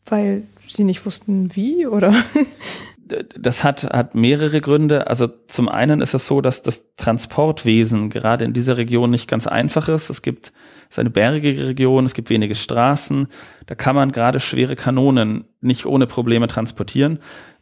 Weil 0.05 0.43
sie 0.67 0.83
nicht 0.83 1.05
wussten, 1.05 1.55
wie, 1.55 1.87
oder? 1.87 2.13
das 3.39 3.63
hat, 3.63 3.83
hat 3.83 4.15
mehrere 4.15 4.61
Gründe. 4.61 5.07
Also 5.07 5.27
zum 5.27 5.69
einen 5.69 6.01
ist 6.01 6.13
es 6.13 6.27
so, 6.27 6.41
dass 6.41 6.63
das 6.63 6.95
Transportwesen 6.95 8.09
gerade 8.09 8.45
in 8.45 8.53
dieser 8.53 8.77
Region 8.77 9.11
nicht 9.11 9.27
ganz 9.27 9.47
einfach 9.47 9.87
ist. 9.87 10.09
Es 10.09 10.21
gibt 10.21 10.53
es 10.89 10.97
ist 10.97 10.99
eine 10.99 11.09
bergige 11.09 11.67
Region, 11.67 12.05
es 12.05 12.13
gibt 12.13 12.29
wenige 12.29 12.55
Straßen. 12.55 13.27
Da 13.65 13.75
kann 13.75 13.95
man 13.95 14.11
gerade 14.11 14.39
schwere 14.39 14.75
Kanonen 14.75 15.45
nicht 15.59 15.85
ohne 15.85 16.07
Probleme 16.07 16.47
transportieren. 16.47 17.19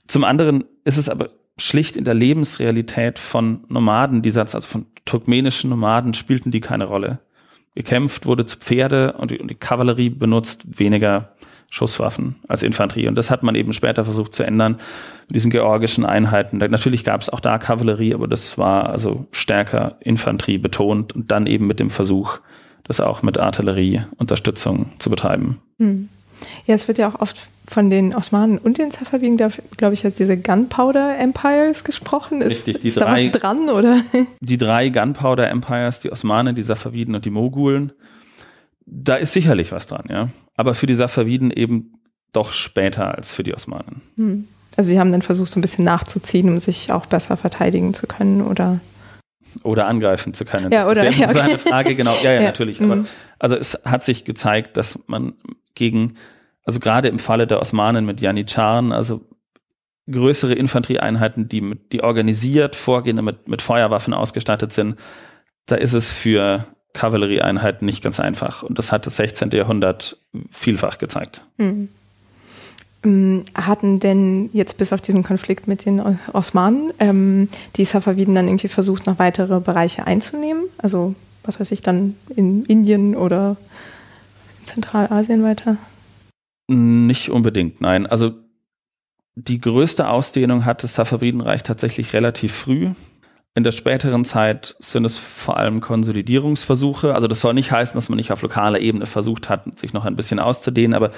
Zum 0.08 0.24
anderen 0.24 0.64
ist 0.84 0.98
es 0.98 1.10
aber 1.10 1.30
schlicht 1.58 1.96
in 1.96 2.04
der 2.04 2.14
Lebensrealität 2.14 3.20
von 3.20 3.64
Nomaden, 3.70 4.22
die 4.22 4.32
Satz, 4.32 4.56
also 4.56 4.68
von 4.68 4.86
turkmenischen 5.06 5.70
Nomaden, 5.70 6.14
spielten 6.14 6.52
die 6.52 6.62
keine 6.62 6.86
Rolle. 6.86 7.20
Gekämpft 7.76 8.26
wurde 8.26 8.46
zu 8.46 8.58
Pferde 8.58 9.14
und 9.14 9.32
die, 9.32 9.40
und 9.40 9.50
die 9.50 9.56
Kavallerie 9.56 10.10
benutzt 10.10 10.80
weniger 10.80 11.34
Schusswaffen 11.72 12.36
als 12.48 12.62
Infanterie. 12.62 13.08
Und 13.08 13.16
das 13.16 13.32
hat 13.32 13.42
man 13.42 13.56
eben 13.56 13.74
später 13.74 14.06
versucht 14.06 14.36
zu 14.36 14.44
ändern 14.44 14.76
mit 15.28 15.36
diesen 15.36 15.50
georgischen 15.50 16.06
Einheiten. 16.06 16.58
Natürlich 16.58 17.04
gab 17.04 17.22
es 17.22 17.30
auch 17.30 17.40
da 17.40 17.58
Kavallerie, 17.58 18.14
aber 18.14 18.28
das 18.28 18.60
war 18.60 18.90
also 18.90 19.26
stärker 19.32 19.98
Infanterie 20.00 20.60
betont 20.60 21.14
und 21.14 21.32
dann 21.32 21.48
eben 21.48 21.66
mit 21.66 21.80
dem 21.80 21.90
Versuch, 21.90 22.40
das 22.84 23.00
auch 23.00 23.24
mit 23.24 23.40
Artillerieunterstützung 23.40 24.92
zu 25.00 25.10
betreiben. 25.10 25.62
Hm. 25.80 26.10
Ja, 26.66 26.76
es 26.76 26.88
wird 26.88 26.98
ja 26.98 27.10
auch 27.10 27.20
oft 27.20 27.38
von 27.68 27.90
den 27.90 28.14
Osmanen 28.14 28.58
und 28.58 28.78
den 28.78 28.92
Safaviden, 28.92 29.38
glaube 29.38 29.94
ich, 29.94 30.04
als 30.06 30.16
diese 30.16 30.38
Gunpowder 30.38 31.18
Empires 31.18 31.84
gesprochen. 31.84 32.42
Ist, 32.42 32.68
Richtig, 32.68 32.82
die 32.82 32.88
ist 32.90 32.98
drei, 32.98 33.28
da 33.28 33.34
was 33.34 33.42
dran, 33.42 33.70
oder? 33.70 34.02
Die 34.42 34.58
drei 34.58 34.90
Gunpowder 34.90 35.50
Empires, 35.50 36.00
die 36.02 36.12
Osmanen, 36.12 36.56
die 36.56 36.62
Safaviden 36.62 37.16
und 37.16 37.26
die 37.26 37.30
Mogulen, 37.30 37.94
da 38.86 39.16
ist 39.16 39.34
sicherlich 39.34 39.72
was 39.72 39.88
dran, 39.88 40.06
ja. 40.10 40.30
Aber 40.56 40.76
für 40.76 40.86
die 40.86 40.96
Safaviden 40.96 41.52
eben 41.52 41.94
doch 42.34 42.52
später 42.52 43.16
als 43.16 43.32
für 43.32 43.44
die 43.44 43.54
Osmanen. 43.54 44.02
Hm. 44.18 44.48
Also 44.76 44.90
sie 44.90 45.00
haben 45.00 45.12
dann 45.12 45.22
versucht, 45.22 45.52
so 45.52 45.60
ein 45.60 45.62
bisschen 45.62 45.86
nachzuziehen, 45.86 46.50
um 46.50 46.60
sich 46.60 46.92
auch 46.92 47.06
besser 47.06 47.38
verteidigen 47.38 47.94
zu 47.94 48.08
können, 48.08 48.42
oder? 48.42 48.80
Oder 49.62 49.88
angreifen 49.88 50.34
zu 50.34 50.46
können. 50.46 50.72
Ja, 50.72 50.82
das 50.82 50.92
oder? 50.92 51.08
Ist 51.08 51.20
ja, 51.20 51.30
okay. 51.30 51.40
eine 51.40 51.60
Frage, 51.60 51.96
genau. 51.96 52.16
Ja, 52.24 52.32
ja, 52.32 52.34
ja. 52.42 52.42
natürlich. 52.42 52.82
Aber, 52.82 52.98
mhm. 52.98 53.08
also 53.38 53.56
es 53.56 53.80
hat 53.86 54.04
sich 54.04 54.26
gezeigt, 54.26 54.78
dass 54.78 55.00
man 55.06 55.34
gegen 55.76 56.16
also 56.66 56.80
gerade 56.80 57.08
im 57.08 57.20
Falle 57.20 57.48
der 57.48 57.62
Osmanen 57.62 58.06
mit 58.06 58.22
Janitscharen, 58.22 58.92
also 58.92 59.22
größere 60.10 60.54
Infanterieeinheiten, 60.54 61.48
die, 61.48 61.62
mit, 61.62 61.92
die 61.92 62.04
organisiert 62.04 62.76
vorgehen 62.76 63.20
und 63.20 63.26
mit, 63.26 63.48
mit 63.48 63.62
Feuerwaffen 63.62 64.14
ausgestattet 64.14 64.74
sind, 64.74 64.98
da 65.66 65.76
ist 65.76 65.94
es 65.94 66.12
für 66.12 66.66
Kavallerieeinheiten 66.94 67.86
nicht 67.86 68.04
ganz 68.04 68.20
einfach. 68.20 68.64
Und 68.64 68.80
das 68.80 68.92
hat 68.92 69.06
das 69.06 69.16
16. 69.18 69.52
Jahrhundert 69.52 70.18
vielfach 70.52 70.98
gezeigt. 70.98 71.46
Mhm. 71.58 71.90
Hatten 73.54 74.00
denn 74.00 74.50
jetzt 74.54 74.78
bis 74.78 74.94
auf 74.94 75.02
diesen 75.02 75.24
Konflikt 75.24 75.68
mit 75.68 75.86
den 75.86 76.02
Osmanen 76.32 76.94
ähm, 77.00 77.50
die 77.76 77.84
Safaviden 77.84 78.34
dann 78.34 78.48
irgendwie 78.48 78.70
versucht, 78.70 79.08
noch 79.08 79.20
weitere 79.20 79.60
Bereiche 79.60 80.08
einzunehmen? 80.08 80.64
Also, 80.78 81.14
was 81.44 81.60
weiß 81.60 81.72
ich, 81.72 81.82
dann 81.82 82.16
in 82.34 82.64
Indien 82.64 83.18
oder 83.18 83.58
Zentralasien 84.64 85.44
weiter? 85.44 85.78
Nicht 86.68 87.30
unbedingt, 87.30 87.82
nein. 87.82 88.06
Also 88.06 88.34
die 89.36 89.60
größte 89.60 90.08
Ausdehnung 90.08 90.66
hat 90.66 90.84
das 90.84 90.96
Safavidenreich 90.96 91.64
tatsächlich 91.64 92.14
relativ 92.14 92.54
früh. 92.54 92.92
In 93.56 93.64
der 93.64 93.72
späteren 93.72 94.26
Zeit 94.26 94.76
sind 94.80 95.06
es 95.06 95.18
vor 95.18 95.58
allem 95.58 95.80
Konsolidierungsversuche. 95.80 97.14
Also 97.14 97.28
das 97.28 97.42
soll 97.42 97.54
nicht 97.54 97.72
heißen, 97.72 97.96
dass 97.96 98.10
man 98.10 98.18
nicht 98.18 98.32
auf 98.32 98.42
lokaler 98.42 98.80
Ebene 98.80 99.06
versucht 99.06 99.50
hat, 99.50 99.80
sich 99.80 99.94
noch 99.94 100.06
ein 100.06 100.16
bisschen 100.16 100.40
auszudehnen, 100.40 100.96
aber 100.96 101.12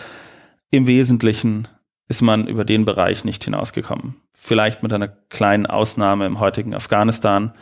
im 0.71 0.87
Wesentlichen 0.87 1.67
ist 2.07 2.21
man 2.21 2.47
über 2.47 2.65
den 2.65 2.85
Bereich 2.85 3.23
nicht 3.23 3.43
hinausgekommen. 3.43 4.15
Vielleicht 4.33 4.83
mit 4.83 4.93
einer 4.93 5.07
kleinen 5.07 5.65
Ausnahme 5.65 6.25
im 6.25 6.39
heutigen 6.39 6.75
Afghanistan, 6.75 7.53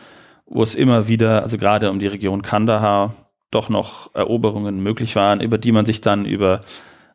wo 0.46 0.63
es 0.63 0.76
immer 0.76 1.08
wieder, 1.08 1.43
also 1.43 1.58
gerade 1.58 1.89
um 1.89 2.00
die 2.00 2.08
Region 2.08 2.41
Kandahar, 2.41 3.13
doch 3.53 3.69
noch 3.69 4.13
Eroberungen 4.13 4.81
möglich 4.81 5.15
waren, 5.15 5.41
über 5.41 5.57
die 5.57 5.71
man 5.71 5.85
sich 5.85 6.01
dann 6.01 6.25
über 6.25 6.61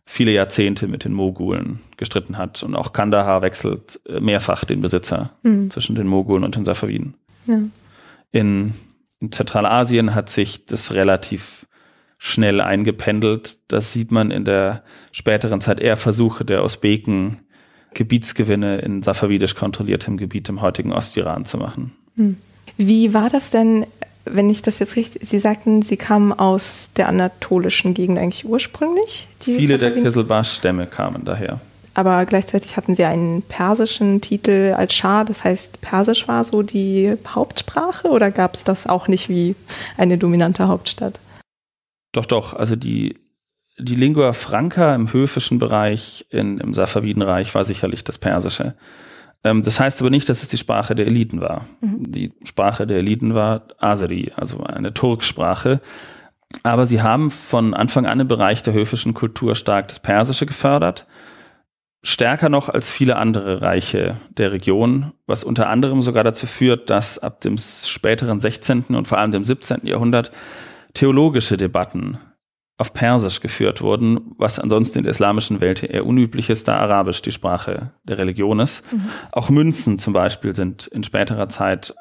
viele 0.05 0.33
Jahrzehnte 0.33 0.89
mit 0.89 1.05
den 1.05 1.13
Mogulen 1.13 1.81
gestritten 1.99 2.39
hat. 2.39 2.63
Und 2.63 2.75
auch 2.75 2.93
Kandahar 2.93 3.43
wechselt 3.43 4.01
mehrfach 4.09 4.65
den 4.65 4.81
Besitzer 4.81 5.33
mhm. 5.43 5.71
zwischen 5.71 5.97
den 5.97 6.07
Mogulen 6.07 6.45
und 6.45 6.57
den 6.57 6.65
Safaviden. 6.65 7.15
Ja. 7.47 7.59
In, 8.33 8.73
in 9.21 9.33
Zentralasien 9.33 10.15
hat 10.15 10.31
sich 10.31 10.65
das 10.67 10.93
relativ 10.93 11.67
schnell 12.17 12.61
eingependelt. 12.61 13.59
Das 13.69 13.93
sieht 13.93 14.11
man 14.11 14.31
in 14.31 14.45
der 14.45 14.83
späteren 15.13 15.61
Zeit 15.61 15.79
eher 15.79 15.97
Versuche 15.97 16.45
der 16.45 16.65
Usbeken, 16.65 17.39
Gebietsgewinne 17.95 18.79
in 18.79 19.03
safavidisch 19.03 19.55
kontrolliertem 19.55 20.17
Gebiet 20.17 20.49
im 20.49 20.61
heutigen 20.61 20.93
Ostiran 20.93 21.45
zu 21.45 21.59
machen. 21.59 21.93
Hm. 22.17 22.37
Wie 22.77 23.15
war 23.15 23.31
das 23.31 23.51
denn, 23.51 23.87
wenn 24.33 24.51
ich 24.51 24.63
das 24.63 24.79
jetzt 24.79 24.97
richtig, 24.97 25.27
Sie 25.27 25.39
sagten, 25.39 25.83
Sie 25.83 25.97
kamen 25.97 26.33
aus 26.33 26.91
der 26.97 27.09
anatolischen 27.09 27.95
Gegend 27.95 28.19
eigentlich 28.19 28.45
ursprünglich? 28.45 29.29
Viele 29.41 29.79
der 29.79 29.93
Kiselbasch-Stämme 29.93 30.87
kamen 30.87 31.25
daher. 31.25 31.61
Aber 31.95 32.25
gleichzeitig 32.27 32.77
hatten 32.77 32.95
Sie 32.95 33.05
einen 33.05 33.43
persischen 33.43 34.21
Titel 34.21 34.73
als 34.77 34.95
Schah, 34.95 35.25
das 35.25 35.43
heißt, 35.43 35.81
Persisch 35.81 36.29
war 36.29 36.45
so 36.45 36.63
die 36.63 37.15
Hauptsprache 37.27 38.09
oder 38.09 38.31
gab 38.31 38.55
es 38.55 38.63
das 38.63 38.87
auch 38.87 39.09
nicht 39.09 39.29
wie 39.29 39.57
eine 39.97 40.17
dominante 40.17 40.69
Hauptstadt? 40.69 41.19
Doch, 42.13 42.27
doch. 42.27 42.55
Also 42.55 42.77
die, 42.77 43.19
die 43.79 43.97
Lingua 43.97 44.33
Franca 44.33 44.95
im 44.95 45.13
höfischen 45.13 45.59
Bereich 45.59 46.27
in, 46.31 46.59
im 46.59 46.73
Safavidenreich 46.73 47.55
war 47.57 47.65
sicherlich 47.65 48.05
das 48.05 48.19
Persische. 48.19 48.75
Ähm, 49.45 49.63
das 49.63 49.81
heißt 49.81 50.01
aber 50.01 50.11
nicht, 50.11 50.29
dass 50.29 50.43
es 50.43 50.49
die 50.49 50.57
Sprache 50.57 50.95
der 50.95 51.07
Eliten 51.07 51.41
war. 51.41 51.67
Mhm. 51.81 52.11
Die 52.11 52.33
Sprache 52.45 52.87
der 52.87 52.99
Eliten 52.99 53.35
war 53.35 53.69
Aseri, 53.79 54.33
also 54.37 54.63
eine 54.63 54.95
Turksprache. 54.95 55.81
Aber 56.63 56.87
sie 56.87 57.03
haben 57.03 57.31
von 57.31 57.75
Anfang 57.75 58.07
an 58.07 58.21
im 58.21 58.29
Bereich 58.29 58.63
der 58.63 58.73
höfischen 58.73 59.15
Kultur 59.15 59.55
stark 59.55 59.89
das 59.89 60.01
Persische 60.01 60.47
gefördert. 60.47 61.07
Stärker 62.03 62.49
noch 62.49 62.69
als 62.69 62.91
viele 62.91 63.17
andere 63.17 63.61
Reiche 63.61 64.17
der 64.31 64.53
Region, 64.53 65.13
was 65.27 65.45
unter 65.45 65.69
anderem 65.69 66.01
sogar 66.01 66.25
dazu 66.25 66.47
führt, 66.47 66.91
dass 66.91 67.19
ab 67.19 67.41
dem 67.41 67.59
späteren 67.59 68.41
16. 68.41 68.85
und 68.91 69.09
vor 69.09 69.19
allem 69.19 69.33
dem 69.33 69.45
17. 69.45 69.81
Jahrhundert 69.83 70.31
theologische 70.95 71.57
Debatten 71.57 72.19
auf 72.79 72.95
Persisch 72.95 73.41
geführt 73.41 73.83
wurden, 73.83 74.33
was 74.39 74.61
ansonsten 74.61 74.99
in 74.99 75.05
der 75.05 75.11
islamischen 75.11 75.61
Welt 75.61 75.83
eher 75.83 76.07
unüblich 76.07 76.49
ist, 76.49 76.69
da 76.69 76.79
Arabisch 76.79 77.21
die 77.23 77.33
Sprache 77.33 77.93
der 78.05 78.19
Religion 78.19 78.61
ist. 78.61 78.91
Mhm. 78.93 79.09
Auch 79.33 79.51
Münzen 79.51 79.99
zum 79.99 80.13
Beispiel 80.13 80.55
sind 80.55 80.87
in 80.87 81.03
späterer 81.03 81.49
Zeit 81.49 81.93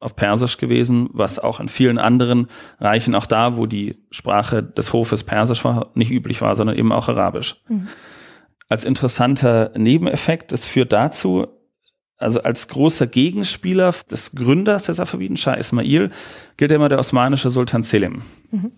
auf 0.00 0.16
Persisch 0.16 0.56
gewesen, 0.56 1.08
was 1.12 1.38
auch 1.38 1.60
in 1.60 1.68
vielen 1.68 1.98
anderen 1.98 2.48
Reichen, 2.80 3.14
auch 3.14 3.26
da, 3.26 3.56
wo 3.56 3.66
die 3.66 4.02
Sprache 4.10 4.62
des 4.62 4.92
Hofes 4.92 5.22
Persisch 5.22 5.64
war, 5.64 5.90
nicht 5.94 6.10
üblich 6.10 6.40
war, 6.40 6.56
sondern 6.56 6.76
eben 6.76 6.90
auch 6.90 7.08
Arabisch. 7.08 7.62
Mhm. 7.68 7.86
Als 8.68 8.84
interessanter 8.84 9.72
Nebeneffekt, 9.76 10.52
es 10.52 10.66
führt 10.66 10.92
dazu, 10.92 11.46
also 12.16 12.42
als 12.42 12.66
großer 12.68 13.06
Gegenspieler 13.06 13.94
des 14.10 14.32
Gründers 14.34 14.82
der 14.82 14.94
Safaviden, 14.94 15.36
Shah 15.36 15.54
Ismail, 15.54 16.10
gilt 16.56 16.72
immer 16.72 16.88
der 16.88 16.98
osmanische 16.98 17.50
Sultan 17.50 17.82
Selim. 17.84 18.22
Mhm. 18.50 18.72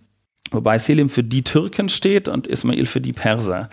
Wobei 0.53 0.79
Selim 0.79 1.09
für 1.09 1.25
die 1.25 1.43
Türken 1.43 1.89
steht 1.89 2.29
und 2.29 2.47
Ismail 2.47 2.87
für 2.87 3.01
die 3.01 3.13
Perser. 3.13 3.69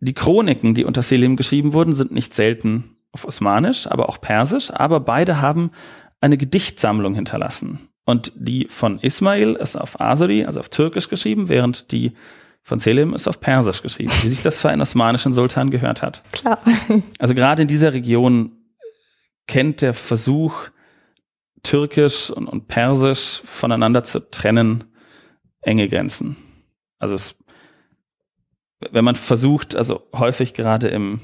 Die 0.00 0.14
Chroniken, 0.14 0.74
die 0.74 0.84
unter 0.84 1.02
Selim 1.02 1.36
geschrieben 1.36 1.72
wurden, 1.72 1.94
sind 1.94 2.12
nicht 2.12 2.34
selten 2.34 2.96
auf 3.12 3.24
Osmanisch, 3.24 3.86
aber 3.86 4.08
auch 4.08 4.20
Persisch, 4.20 4.70
aber 4.70 5.00
beide 5.00 5.40
haben 5.40 5.70
eine 6.20 6.36
Gedichtsammlung 6.36 7.14
hinterlassen. 7.14 7.88
Und 8.04 8.32
die 8.36 8.66
von 8.68 8.98
Ismail 8.98 9.54
ist 9.54 9.76
auf 9.76 10.00
Asuri, 10.00 10.44
also 10.44 10.60
auf 10.60 10.68
Türkisch 10.68 11.08
geschrieben, 11.08 11.48
während 11.48 11.90
die 11.90 12.12
von 12.60 12.78
Selim 12.78 13.14
ist 13.14 13.28
auf 13.28 13.40
Persisch 13.40 13.82
geschrieben, 13.82 14.12
wie 14.22 14.28
sich 14.28 14.42
das 14.42 14.58
für 14.58 14.70
einen 14.70 14.82
osmanischen 14.82 15.34
Sultan 15.34 15.70
gehört 15.70 16.02
hat. 16.02 16.22
Klar. 16.32 16.58
Also 17.18 17.34
gerade 17.34 17.62
in 17.62 17.68
dieser 17.68 17.92
Region 17.92 18.52
kennt 19.46 19.82
der 19.82 19.94
Versuch, 19.94 20.68
Türkisch 21.62 22.30
und, 22.30 22.46
und 22.46 22.68
Persisch 22.68 23.40
voneinander 23.44 24.04
zu 24.04 24.30
trennen, 24.30 24.84
enge 25.64 25.88
Grenzen. 25.88 26.36
Also 26.98 27.14
es, 27.14 27.38
wenn 28.90 29.04
man 29.04 29.14
versucht, 29.14 29.74
also 29.74 30.06
häufig 30.14 30.54
gerade 30.54 30.88
im 30.88 31.20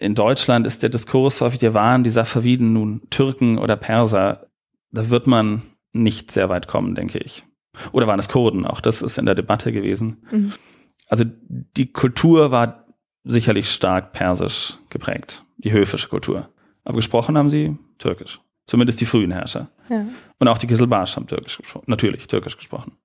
in 0.00 0.14
Deutschland 0.14 0.66
ist 0.66 0.82
der 0.82 0.90
Diskurs 0.90 1.40
häufig, 1.40 1.58
der 1.58 1.74
waren 1.74 2.04
die 2.04 2.10
Safaviden 2.10 2.72
nun 2.72 3.02
Türken 3.10 3.58
oder 3.58 3.76
Perser, 3.76 4.46
da 4.90 5.08
wird 5.10 5.26
man 5.26 5.62
nicht 5.92 6.30
sehr 6.30 6.48
weit 6.48 6.68
kommen, 6.68 6.94
denke 6.94 7.18
ich. 7.18 7.44
Oder 7.92 8.06
waren 8.06 8.18
es 8.18 8.28
Kurden? 8.28 8.66
Auch 8.66 8.80
das 8.80 9.02
ist 9.02 9.18
in 9.18 9.26
der 9.26 9.34
Debatte 9.34 9.72
gewesen. 9.72 10.26
Mhm. 10.30 10.52
Also 11.08 11.24
die 11.48 11.92
Kultur 11.92 12.50
war 12.50 12.86
sicherlich 13.24 13.70
stark 13.70 14.12
persisch 14.12 14.78
geprägt, 14.90 15.44
die 15.58 15.72
höfische 15.72 16.08
Kultur. 16.08 16.48
Aber 16.84 16.96
gesprochen 16.96 17.36
haben 17.36 17.50
sie 17.50 17.76
Türkisch. 17.98 18.40
Zumindest 18.66 19.00
die 19.00 19.06
frühen 19.06 19.30
Herrscher. 19.30 19.70
Ja. 19.88 20.06
Und 20.38 20.48
auch 20.48 20.58
die 20.58 20.66
Kiselbasch 20.66 21.16
haben 21.16 21.26
Türkisch 21.26 21.58
gesprochen. 21.58 21.84
Natürlich 21.86 22.26
Türkisch 22.28 22.56
gesprochen. 22.56 22.96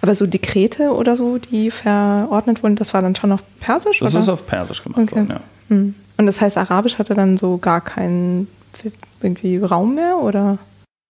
Aber 0.00 0.14
so 0.14 0.26
Dekrete 0.26 0.94
oder 0.94 1.16
so, 1.16 1.38
die 1.38 1.70
verordnet 1.70 2.62
wurden, 2.62 2.76
das 2.76 2.94
war 2.94 3.02
dann 3.02 3.14
schon 3.14 3.32
auf 3.32 3.42
Persisch? 3.60 4.00
Das 4.00 4.14
oder? 4.14 4.22
ist 4.22 4.28
auf 4.28 4.46
Persisch 4.46 4.82
gemacht 4.82 5.00
okay. 5.00 5.16
worden, 5.16 5.28
ja. 5.28 5.40
Hm. 5.68 5.94
Und 6.16 6.26
das 6.26 6.40
heißt, 6.40 6.56
Arabisch 6.56 6.98
hatte 6.98 7.14
dann 7.14 7.36
so 7.36 7.58
gar 7.58 7.80
keinen 7.80 8.48
irgendwie 9.20 9.58
Raum 9.58 9.94
mehr, 9.94 10.18
oder? 10.18 10.58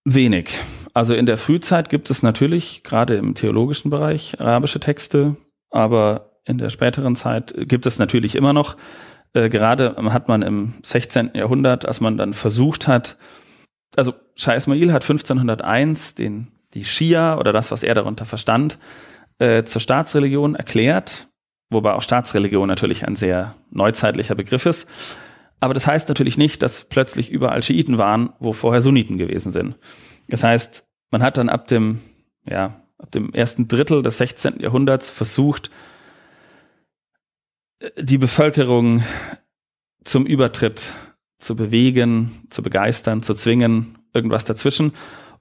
Wenig. 0.04 0.58
Also 0.94 1.14
in 1.14 1.26
der 1.26 1.36
Frühzeit 1.36 1.88
gibt 1.88 2.10
es 2.10 2.22
natürlich 2.22 2.82
gerade 2.82 3.16
im 3.16 3.34
theologischen 3.34 3.90
Bereich 3.90 4.40
arabische 4.40 4.80
Texte, 4.80 5.36
aber 5.70 6.30
in 6.44 6.58
der 6.58 6.70
späteren 6.70 7.16
Zeit 7.16 7.54
gibt 7.56 7.86
es 7.86 7.98
natürlich 7.98 8.34
immer 8.34 8.52
noch 8.52 8.76
äh, 9.36 9.50
gerade 9.50 9.94
hat 9.96 10.28
man 10.28 10.40
im 10.40 10.74
16. 10.82 11.32
Jahrhundert, 11.34 11.86
als 11.86 12.00
man 12.00 12.16
dann 12.16 12.32
versucht 12.32 12.88
hat, 12.88 13.16
also 13.94 14.14
Shah 14.34 14.54
Ismail 14.54 14.92
hat 14.92 15.02
1501 15.02 16.14
den, 16.14 16.48
die 16.76 16.84
Schia 16.84 17.38
oder 17.38 17.52
das, 17.52 17.70
was 17.70 17.82
er 17.82 17.94
darunter 17.94 18.26
verstand, 18.26 18.78
äh, 19.38 19.64
zur 19.64 19.80
Staatsreligion 19.80 20.54
erklärt, 20.54 21.28
wobei 21.70 21.94
auch 21.94 22.02
Staatsreligion 22.02 22.68
natürlich 22.68 23.06
ein 23.06 23.16
sehr 23.16 23.54
neuzeitlicher 23.70 24.34
Begriff 24.34 24.66
ist. 24.66 24.88
Aber 25.58 25.72
das 25.72 25.86
heißt 25.86 26.08
natürlich 26.08 26.36
nicht, 26.36 26.62
dass 26.62 26.84
plötzlich 26.84 27.30
überall 27.30 27.62
Schiiten 27.62 27.96
waren, 27.96 28.30
wo 28.38 28.52
vorher 28.52 28.82
Sunniten 28.82 29.16
gewesen 29.16 29.52
sind. 29.52 29.76
Das 30.28 30.44
heißt, 30.44 30.86
man 31.10 31.22
hat 31.22 31.38
dann 31.38 31.48
ab 31.48 31.66
dem, 31.66 32.00
ja, 32.44 32.82
ab 32.98 33.10
dem 33.12 33.32
ersten 33.32 33.68
Drittel 33.68 34.02
des 34.02 34.18
16. 34.18 34.60
Jahrhunderts 34.60 35.08
versucht, 35.10 35.70
die 37.98 38.18
Bevölkerung 38.18 39.02
zum 40.04 40.26
Übertritt 40.26 40.92
zu 41.38 41.56
bewegen, 41.56 42.42
zu 42.50 42.62
begeistern, 42.62 43.22
zu 43.22 43.34
zwingen, 43.34 43.98
irgendwas 44.12 44.44
dazwischen 44.44 44.92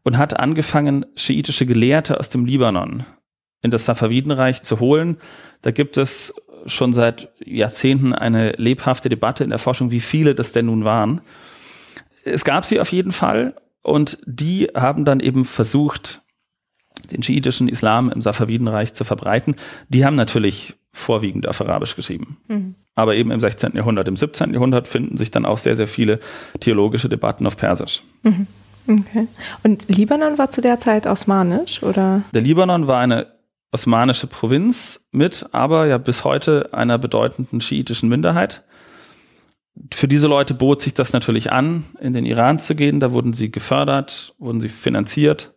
und 0.06 0.18
hat 0.18 0.40
angefangen, 0.40 1.06
schiitische 1.16 1.66
Gelehrte 1.66 2.20
aus 2.20 2.30
dem 2.30 2.46
Libanon 2.46 3.04
in 3.62 3.72
das 3.72 3.86
Safavidenreich 3.86 4.62
zu 4.62 4.80
holen. 4.80 5.18
Da 5.62 5.72
gibt 5.72 5.98
es 5.98 6.34
schon 6.68 6.94
seit 6.94 7.30
Jahrzehnten 7.44 8.14
eine 8.14 8.52
lebhafte 8.52 9.10
Debatte 9.10 9.44
in 9.44 9.50
der 9.50 9.60
Forschung, 9.60 9.92
wie 9.92 10.00
viele 10.00 10.36
das 10.36 10.52
denn 10.52 10.68
nun 10.68 10.86
waren. 10.86 11.22
Es 12.24 12.46
gab 12.46 12.66
sie 12.66 12.80
auf 12.80 12.92
jeden 12.92 13.12
Fall 13.12 13.56
und 13.82 14.20
die 14.26 14.70
haben 14.76 15.06
dann 15.06 15.20
eben 15.20 15.44
versucht, 15.44 16.22
den 17.12 17.24
schiitischen 17.24 17.68
Islam 17.68 18.12
im 18.12 18.22
Safavidenreich 18.22 18.94
zu 18.94 19.04
verbreiten. 19.04 19.56
Die 19.90 20.06
haben 20.06 20.16
natürlich 20.16 20.76
vorwiegend 20.92 21.48
auf 21.48 21.62
Arabisch 21.62 21.96
geschrieben. 21.96 22.38
Mhm. 22.48 22.76
Aber 22.94 23.16
eben 23.16 23.32
im 23.32 23.40
16. 23.40 23.74
Jahrhundert, 23.76 24.08
im 24.08 24.16
17. 24.16 24.54
Jahrhundert 24.54 24.88
finden 24.88 25.18
sich 25.18 25.32
dann 25.32 25.46
auch 25.46 25.58
sehr, 25.58 25.76
sehr 25.76 25.88
viele 25.88 26.20
theologische 26.60 27.10
Debatten 27.10 27.46
auf 27.46 27.58
Persisch. 27.58 28.04
Mhm. 28.24 28.48
Okay. 28.88 29.28
Und 29.64 29.88
Libanon 29.88 30.38
war 30.38 30.52
zu 30.52 30.62
der 30.62 30.80
Zeit 30.80 31.08
osmanisch, 31.08 31.82
oder? 31.84 32.22
Der 32.34 32.42
Libanon 32.42 32.88
war 32.88 33.00
eine 33.00 33.28
osmanische 33.72 34.28
Provinz 34.28 35.06
mit, 35.12 35.48
aber 35.52 35.86
ja 35.88 35.98
bis 35.98 36.24
heute 36.24 36.74
einer 36.74 36.98
bedeutenden 36.98 37.62
schiitischen 37.62 38.10
Minderheit. 38.10 38.64
Für 39.94 40.08
diese 40.08 40.28
Leute 40.28 40.54
bot 40.54 40.82
sich 40.82 40.94
das 40.94 41.12
natürlich 41.12 41.52
an, 41.52 41.84
in 42.00 42.14
den 42.14 42.26
Iran 42.26 42.60
zu 42.60 42.76
gehen. 42.76 43.02
Da 43.02 43.12
wurden 43.12 43.34
sie 43.34 43.52
gefördert, 43.52 44.34
wurden 44.40 44.62
sie 44.62 44.70
finanziert 44.70 45.54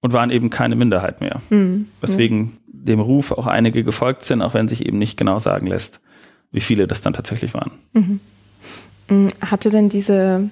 und 0.00 0.14
waren 0.14 0.30
eben 0.30 0.48
keine 0.48 0.76
Minderheit 0.76 1.20
mehr. 1.20 1.42
Mhm. 1.50 1.88
Weswegen 2.00 2.56
dem 2.66 3.00
Ruf 3.00 3.32
auch 3.32 3.46
einige 3.46 3.84
gefolgt 3.84 4.24
sind, 4.24 4.40
auch 4.40 4.54
wenn 4.54 4.68
sich 4.68 4.86
eben 4.86 4.98
nicht 4.98 5.16
genau 5.16 5.38
sagen 5.38 5.66
lässt, 5.66 6.00
wie 6.52 6.60
viele 6.60 6.86
das 6.86 7.02
dann 7.02 7.12
tatsächlich 7.12 7.52
waren. 7.52 7.72
Mhm. 7.92 8.20
mhm. 9.10 9.28
Hatte 9.42 9.68
denn 9.68 9.90
diese 9.90 10.48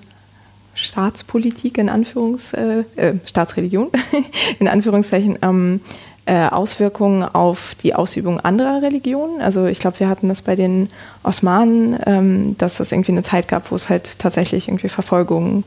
Staatspolitik 0.84 1.78
in 1.78 1.88
Anführungs, 1.88 2.52
äh, 2.52 2.84
äh, 2.96 3.14
Staatsreligion 3.24 3.90
in 4.58 4.68
Anführungszeichen, 4.68 5.38
ähm, 5.42 5.80
äh, 6.26 6.46
Auswirkungen 6.46 7.22
auf 7.22 7.74
die 7.82 7.94
Ausübung 7.94 8.40
anderer 8.40 8.82
Religionen? 8.82 9.42
Also 9.42 9.66
ich 9.66 9.78
glaube, 9.78 10.00
wir 10.00 10.08
hatten 10.08 10.28
das 10.28 10.42
bei 10.42 10.56
den 10.56 10.88
Osmanen, 11.22 11.98
ähm, 12.06 12.56
dass 12.58 12.80
es 12.80 12.92
irgendwie 12.92 13.12
eine 13.12 13.22
Zeit 13.22 13.48
gab, 13.48 13.70
wo 13.70 13.74
es 13.74 13.88
halt 13.88 14.18
tatsächlich 14.18 14.68
irgendwie 14.68 14.88
Verfolgungen 14.88 15.64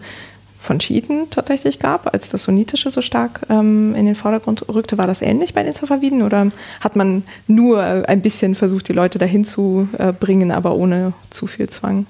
von 0.59 0.81
Schiiten 0.81 1.29
tatsächlich 1.29 1.79
gab, 1.79 2.13
als 2.13 2.29
das 2.29 2.43
Sunnitische 2.43 2.89
so 2.89 3.01
stark 3.01 3.41
ähm, 3.49 3.93
in 3.95 4.05
den 4.05 4.15
Vordergrund 4.15 4.67
rückte. 4.67 4.97
War 4.97 5.07
das 5.07 5.21
ähnlich 5.21 5.53
bei 5.53 5.63
den 5.63 5.73
Safaviden 5.73 6.23
oder 6.23 6.47
hat 6.81 6.95
man 6.95 7.23
nur 7.45 7.83
ein 7.83 8.21
bisschen 8.21 8.55
versucht, 8.55 8.87
die 8.89 8.93
Leute 8.93 9.19
dahin 9.19 9.45
zu 9.45 9.87
äh, 9.97 10.11
bringen, 10.11 10.51
aber 10.51 10.75
ohne 10.75 11.13
zu 11.29 11.47
viel 11.47 11.69
Zwang? 11.69 12.07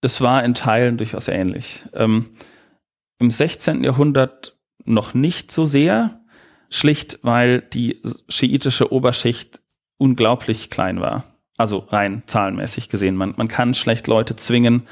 Das 0.00 0.20
war 0.20 0.44
in 0.44 0.54
Teilen 0.54 0.96
durchaus 0.96 1.28
ähnlich. 1.28 1.84
Ähm, 1.92 2.26
Im 3.18 3.30
16. 3.30 3.82
Jahrhundert 3.82 4.56
noch 4.84 5.14
nicht 5.14 5.50
so 5.50 5.64
sehr, 5.64 6.20
schlicht 6.70 7.18
weil 7.22 7.62
die 7.62 8.02
schiitische 8.28 8.92
Oberschicht 8.92 9.60
unglaublich 9.96 10.70
klein 10.70 11.00
war. 11.00 11.24
Also 11.56 11.78
rein 11.78 12.22
zahlenmäßig 12.26 12.88
gesehen. 12.88 13.16
Man, 13.16 13.34
man 13.36 13.48
kann 13.48 13.74
schlecht 13.74 14.06
Leute 14.06 14.36
zwingen 14.36 14.86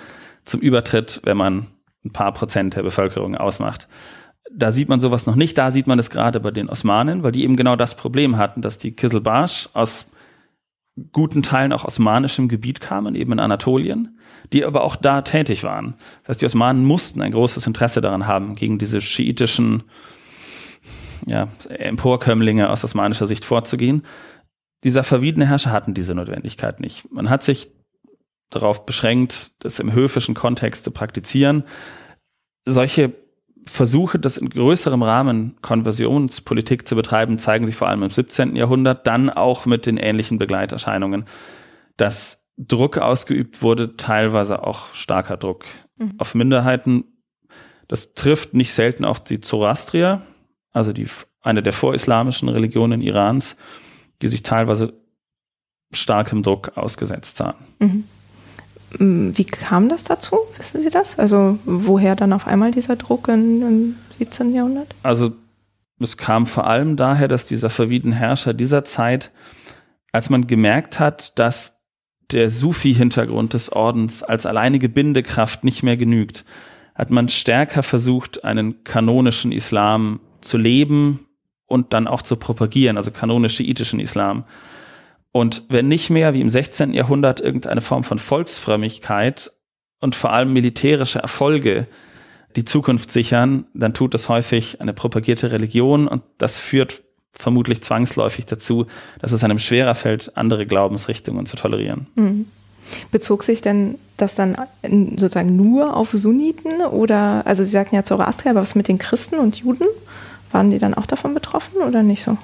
zum 0.44 0.60
Übertritt, 0.60 1.20
wenn 1.22 1.36
man 1.36 1.66
ein 2.04 2.12
paar 2.12 2.32
Prozent 2.32 2.76
der 2.76 2.82
Bevölkerung 2.82 3.36
ausmacht. 3.36 3.88
Da 4.52 4.72
sieht 4.72 4.88
man 4.88 5.00
sowas 5.00 5.26
noch 5.26 5.36
nicht. 5.36 5.58
Da 5.58 5.70
sieht 5.70 5.86
man 5.86 5.98
es 5.98 6.10
gerade 6.10 6.40
bei 6.40 6.50
den 6.50 6.68
Osmanen, 6.68 7.22
weil 7.22 7.32
die 7.32 7.44
eben 7.44 7.56
genau 7.56 7.76
das 7.76 7.96
Problem 7.96 8.36
hatten, 8.36 8.62
dass 8.62 8.78
die 8.78 8.92
Kiselbasch 8.92 9.68
aus 9.74 10.10
guten 11.12 11.42
Teilen 11.42 11.72
auch 11.72 11.84
osmanischem 11.84 12.48
Gebiet 12.48 12.80
kamen, 12.80 13.14
eben 13.14 13.32
in 13.32 13.40
Anatolien, 13.40 14.18
die 14.52 14.64
aber 14.64 14.82
auch 14.82 14.96
da 14.96 15.22
tätig 15.22 15.62
waren. 15.62 15.94
Das 16.22 16.30
heißt, 16.30 16.42
die 16.42 16.46
Osmanen 16.46 16.84
mussten 16.84 17.20
ein 17.20 17.32
großes 17.32 17.66
Interesse 17.66 18.00
daran 18.00 18.26
haben, 18.26 18.54
gegen 18.54 18.78
diese 18.78 19.00
schiitischen 19.00 19.84
ja, 21.26 21.48
Emporkömmlinge 21.68 22.70
aus 22.70 22.84
osmanischer 22.84 23.26
Sicht 23.26 23.44
vorzugehen. 23.44 24.02
Dieser 24.84 25.04
verwiedene 25.04 25.46
Herrscher 25.46 25.72
hatten 25.72 25.94
diese 25.94 26.14
Notwendigkeit 26.14 26.80
nicht. 26.80 27.10
Man 27.12 27.28
hat 27.28 27.42
sich 27.42 27.70
darauf 28.50 28.86
beschränkt, 28.86 29.52
das 29.64 29.78
im 29.80 29.92
höfischen 29.92 30.34
Kontext 30.34 30.84
zu 30.84 30.90
praktizieren. 30.92 31.64
Solche 32.64 33.12
Versuche, 33.66 34.18
das 34.18 34.36
in 34.36 34.48
größerem 34.48 35.02
Rahmen 35.02 35.56
Konversionspolitik 35.60 36.86
zu 36.86 36.94
betreiben, 36.94 37.38
zeigen 37.38 37.66
sich 37.66 37.74
vor 37.74 37.88
allem 37.88 38.04
im 38.04 38.10
17. 38.10 38.54
Jahrhundert, 38.56 39.06
dann 39.06 39.28
auch 39.28 39.66
mit 39.66 39.86
den 39.86 39.96
ähnlichen 39.96 40.38
Begleiterscheinungen, 40.38 41.24
dass 41.96 42.46
Druck 42.56 42.98
ausgeübt 42.98 43.62
wurde, 43.62 43.96
teilweise 43.96 44.62
auch 44.62 44.94
starker 44.94 45.36
Druck 45.36 45.64
mhm. 45.98 46.14
auf 46.18 46.34
Minderheiten. 46.34 47.04
Das 47.88 48.14
trifft 48.14 48.54
nicht 48.54 48.72
selten 48.72 49.04
auch 49.04 49.18
die 49.18 49.40
Zoroastrier, 49.40 50.22
also 50.72 50.92
die, 50.92 51.06
eine 51.42 51.62
der 51.62 51.72
vorislamischen 51.72 52.48
Religionen 52.48 53.02
Irans, 53.02 53.56
die 54.22 54.28
sich 54.28 54.42
teilweise 54.42 54.94
starkem 55.92 56.42
Druck 56.42 56.76
ausgesetzt 56.76 57.36
sahen. 57.36 57.56
Mhm. 57.78 58.04
Wie 58.98 59.44
kam 59.44 59.88
das 59.88 60.04
dazu? 60.04 60.36
Wissen 60.56 60.82
Sie 60.82 60.90
das? 60.90 61.18
Also 61.18 61.58
woher 61.64 62.16
dann 62.16 62.32
auf 62.32 62.46
einmal 62.46 62.70
dieser 62.70 62.96
Druck 62.96 63.28
in, 63.28 63.62
im 63.62 63.96
17. 64.18 64.54
Jahrhundert? 64.54 64.94
Also 65.02 65.32
es 65.98 66.16
kam 66.16 66.46
vor 66.46 66.66
allem 66.66 66.96
daher, 66.96 67.28
dass 67.28 67.46
dieser 67.46 67.70
verwiedene 67.70 68.14
Herrscher 68.14 68.54
dieser 68.54 68.84
Zeit, 68.84 69.32
als 70.12 70.30
man 70.30 70.46
gemerkt 70.46 70.98
hat, 71.00 71.38
dass 71.38 71.80
der 72.32 72.50
Sufi-Hintergrund 72.50 73.54
des 73.54 73.72
Ordens 73.72 74.22
als 74.22 74.46
alleinige 74.46 74.88
Bindekraft 74.88 75.64
nicht 75.64 75.82
mehr 75.82 75.96
genügt, 75.96 76.44
hat 76.94 77.10
man 77.10 77.28
stärker 77.28 77.82
versucht, 77.82 78.44
einen 78.44 78.82
kanonischen 78.84 79.52
Islam 79.52 80.20
zu 80.40 80.58
leben 80.58 81.26
und 81.66 81.92
dann 81.92 82.08
auch 82.08 82.22
zu 82.22 82.36
propagieren, 82.36 82.96
also 82.96 83.10
kanonisch-schiitischen 83.10 84.00
Islam. 84.00 84.44
Und 85.36 85.64
wenn 85.68 85.86
nicht 85.86 86.08
mehr 86.08 86.32
wie 86.32 86.40
im 86.40 86.48
16. 86.48 86.94
Jahrhundert 86.94 87.40
irgendeine 87.40 87.82
Form 87.82 88.04
von 88.04 88.18
Volksfrömmigkeit 88.18 89.52
und 90.00 90.14
vor 90.14 90.32
allem 90.32 90.54
militärische 90.54 91.18
Erfolge 91.18 91.88
die 92.56 92.64
Zukunft 92.64 93.12
sichern, 93.12 93.66
dann 93.74 93.92
tut 93.92 94.14
das 94.14 94.30
häufig 94.30 94.80
eine 94.80 94.94
propagierte 94.94 95.52
Religion 95.52 96.08
und 96.08 96.22
das 96.38 96.56
führt 96.56 97.02
vermutlich 97.34 97.82
zwangsläufig 97.82 98.46
dazu, 98.46 98.86
dass 99.20 99.32
es 99.32 99.44
einem 99.44 99.58
schwerer 99.58 99.94
fällt, 99.94 100.34
andere 100.38 100.64
Glaubensrichtungen 100.64 101.44
zu 101.44 101.56
tolerieren. 101.56 102.06
Mhm. 102.14 102.46
Bezog 103.10 103.42
sich 103.42 103.60
denn 103.60 103.96
das 104.16 104.36
dann 104.36 104.56
sozusagen 105.16 105.54
nur 105.54 105.98
auf 105.98 106.12
Sunniten 106.12 106.80
oder, 106.80 107.42
also 107.44 107.62
Sie 107.62 107.68
sagten 107.68 107.94
ja 107.94 108.04
Zoroastrier, 108.04 108.52
aber 108.52 108.62
was 108.62 108.74
mit 108.74 108.88
den 108.88 108.96
Christen 108.96 109.34
und 109.34 109.56
Juden? 109.56 109.86
Waren 110.50 110.70
die 110.70 110.78
dann 110.78 110.94
auch 110.94 111.04
davon 111.04 111.34
betroffen 111.34 111.82
oder 111.82 112.02
nicht 112.02 112.22
so? 112.22 112.38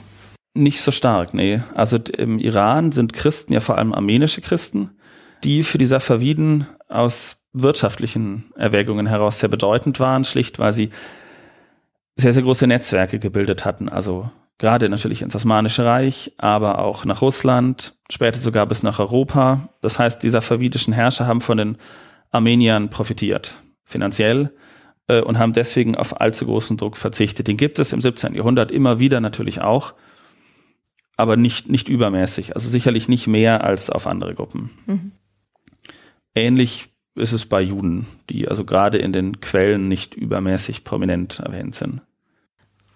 Nicht 0.55 0.82
so 0.82 0.90
stark, 0.90 1.32
nee. 1.32 1.62
Also 1.74 1.96
im 1.96 2.38
Iran 2.38 2.92
sind 2.92 3.12
Christen 3.12 3.53
ja 3.53 3.61
vor 3.61 3.78
allem 3.78 3.94
armenische 3.94 4.42
Christen, 4.42 4.90
die 5.44 5.62
für 5.62 5.78
die 5.78 5.86
Safaviden 5.86 6.66
aus 6.88 7.42
wirtschaftlichen 7.53 8.53
Erwägungen 8.57 9.07
heraus 9.07 9.38
sehr 9.38 9.48
bedeutend 9.48 9.98
waren, 10.00 10.24
schlicht 10.24 10.59
weil 10.59 10.72
sie 10.72 10.90
sehr, 12.16 12.32
sehr 12.32 12.42
große 12.42 12.66
Netzwerke 12.66 13.18
gebildet 13.18 13.64
hatten. 13.64 13.88
Also 13.88 14.30
gerade 14.59 14.88
natürlich 14.88 15.22
ins 15.22 15.34
Osmanische 15.34 15.84
Reich, 15.84 16.32
aber 16.38 16.78
auch 16.78 17.05
nach 17.05 17.22
Russland, 17.22 17.94
später 18.11 18.38
sogar 18.38 18.66
bis 18.66 18.82
nach 18.82 18.98
Europa. 18.98 19.68
Das 19.80 19.98
heißt, 19.98 20.22
die 20.22 20.30
safavidischen 20.30 20.92
Herrscher 20.92 21.26
haben 21.26 21.40
von 21.40 21.57
den 21.57 21.76
Armeniern 22.30 22.90
profitiert, 22.90 23.57
finanziell, 23.84 24.53
äh, 25.09 25.20
und 25.20 25.38
haben 25.38 25.53
deswegen 25.53 25.96
auf 25.96 26.20
allzu 26.20 26.46
großen 26.46 26.76
Druck 26.76 26.96
verzichtet. 26.96 27.48
Den 27.48 27.57
gibt 27.57 27.78
es 27.78 27.92
im 27.92 28.00
17. 28.00 28.34
Jahrhundert 28.34 28.70
immer 28.70 28.98
wieder 28.98 29.20
natürlich 29.20 29.61
auch 29.61 29.94
aber 31.17 31.37
nicht, 31.37 31.69
nicht 31.69 31.89
übermäßig. 31.89 32.55
Also 32.55 32.69
sicherlich 32.69 33.09
nicht 33.09 33.27
mehr 33.27 33.65
als 33.65 33.91
auf 33.91 34.07
andere 34.07 34.35
Gruppen. 34.35 34.71
Mhm. 34.87 35.13
Ähnlich 36.35 36.89
ist 37.15 37.33
es 37.33 37.47
bei 37.47 37.61
Juden, 37.61 38.07
die 38.31 38.49
also 38.49 38.65
gerade 38.65 38.99
in 38.99 39.13
den 39.13 39.41
Quellen 39.41 39.89
nicht 39.89 40.15
übermäßig 40.15 40.85
prominent 40.85 41.41
erwähnt 41.41 41.75
sind. 41.75 42.01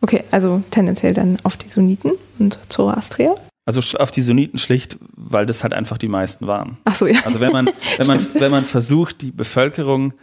Okay, 0.00 0.24
also 0.30 0.62
tendenziell 0.70 1.14
dann 1.14 1.38
auf 1.42 1.56
die 1.56 1.68
Sunniten 1.68 2.12
und 2.38 2.58
Zoroastrier? 2.68 3.36
Also 3.64 3.98
auf 3.98 4.10
die 4.10 4.22
Sunniten 4.22 4.58
schlicht, 4.58 4.96
weil 5.16 5.44
das 5.44 5.62
halt 5.62 5.74
einfach 5.74 5.98
die 5.98 6.08
meisten 6.08 6.46
waren. 6.46 6.78
Ach 6.84 6.94
so, 6.94 7.06
ja. 7.06 7.18
Also 7.24 7.40
wenn 7.40 7.52
man, 7.52 7.68
wenn 7.98 8.06
man, 8.06 8.26
wenn 8.34 8.50
man 8.50 8.64
versucht, 8.64 9.22
die 9.22 9.32
Bevölkerung 9.32 10.14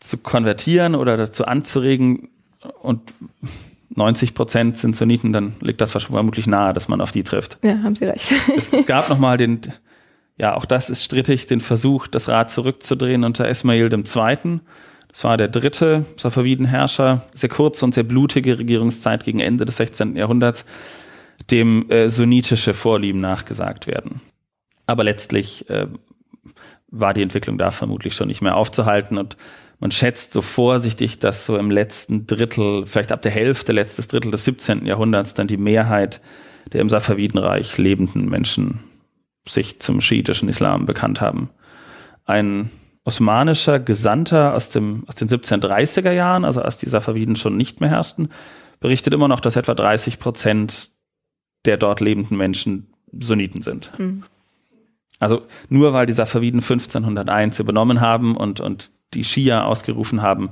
zu 0.00 0.18
konvertieren 0.18 0.94
oder 0.94 1.16
dazu 1.16 1.44
anzuregen 1.44 2.28
und 2.80 3.00
90 3.94 4.34
Prozent 4.34 4.78
sind 4.78 4.96
Sunniten, 4.96 5.32
dann 5.32 5.54
liegt 5.60 5.80
das 5.80 5.92
vermutlich 5.92 6.46
nahe, 6.46 6.72
dass 6.72 6.88
man 6.88 7.00
auf 7.00 7.12
die 7.12 7.22
trifft. 7.22 7.58
Ja, 7.62 7.78
haben 7.82 7.94
Sie 7.94 8.04
recht. 8.04 8.32
es, 8.56 8.72
es 8.72 8.86
gab 8.86 9.08
nochmal 9.08 9.36
den, 9.36 9.60
ja, 10.36 10.54
auch 10.54 10.64
das 10.64 10.90
ist 10.90 11.04
strittig, 11.04 11.46
den 11.46 11.60
Versuch, 11.60 12.06
das 12.06 12.28
Rad 12.28 12.50
zurückzudrehen 12.50 13.24
unter 13.24 13.48
Ismail 13.48 13.92
II. 13.92 14.60
Das 15.08 15.24
war 15.24 15.36
der 15.36 15.48
dritte 15.48 16.06
Safaviden-Herrscher, 16.16 17.22
sehr 17.34 17.50
kurze 17.50 17.84
und 17.84 17.92
sehr 17.94 18.04
blutige 18.04 18.58
Regierungszeit 18.58 19.24
gegen 19.24 19.40
Ende 19.40 19.66
des 19.66 19.76
16. 19.76 20.16
Jahrhunderts, 20.16 20.64
dem 21.50 21.90
äh, 21.90 22.08
sunnitische 22.08 22.72
Vorlieben 22.72 23.20
nachgesagt 23.20 23.86
werden. 23.86 24.22
Aber 24.86 25.04
letztlich 25.04 25.68
äh, 25.68 25.86
war 26.88 27.12
die 27.12 27.22
Entwicklung 27.22 27.58
da 27.58 27.70
vermutlich 27.70 28.14
schon 28.14 28.28
nicht 28.28 28.42
mehr 28.42 28.56
aufzuhalten 28.56 29.18
und 29.18 29.36
man 29.82 29.90
schätzt 29.90 30.32
so 30.32 30.42
vorsichtig, 30.42 31.18
dass 31.18 31.44
so 31.44 31.58
im 31.58 31.68
letzten 31.72 32.28
Drittel, 32.28 32.86
vielleicht 32.86 33.10
ab 33.10 33.20
der 33.20 33.32
Hälfte, 33.32 33.72
letztes 33.72 34.06
Drittel 34.06 34.30
des 34.30 34.44
17. 34.44 34.86
Jahrhunderts 34.86 35.34
dann 35.34 35.48
die 35.48 35.56
Mehrheit 35.56 36.20
der 36.70 36.80
im 36.80 36.88
Safavidenreich 36.88 37.76
lebenden 37.78 38.28
Menschen 38.28 38.78
sich 39.46 39.80
zum 39.80 40.00
schiitischen 40.00 40.48
Islam 40.48 40.86
bekannt 40.86 41.20
haben. 41.20 41.50
Ein 42.24 42.70
osmanischer 43.02 43.80
Gesandter 43.80 44.54
aus, 44.54 44.68
dem, 44.68 45.02
aus 45.08 45.16
den 45.16 45.28
1730er 45.28 46.12
Jahren, 46.12 46.44
also 46.44 46.62
als 46.62 46.76
die 46.76 46.88
Safaviden 46.88 47.34
schon 47.34 47.56
nicht 47.56 47.80
mehr 47.80 47.90
herrschten, 47.90 48.28
berichtet 48.78 49.12
immer 49.12 49.26
noch, 49.26 49.40
dass 49.40 49.56
etwa 49.56 49.74
30 49.74 50.20
Prozent 50.20 50.92
der 51.64 51.76
dort 51.76 52.00
lebenden 52.00 52.36
Menschen 52.36 52.92
Sunniten 53.18 53.62
sind. 53.62 53.90
Mhm. 53.98 54.22
Also 55.18 55.42
nur 55.68 55.92
weil 55.92 56.06
die 56.06 56.12
Safaviden 56.12 56.60
1501 56.60 57.58
übernommen 57.58 58.00
haben 58.00 58.36
und, 58.36 58.60
und 58.60 58.92
die 59.14 59.24
Schia 59.24 59.64
ausgerufen 59.64 60.22
haben, 60.22 60.50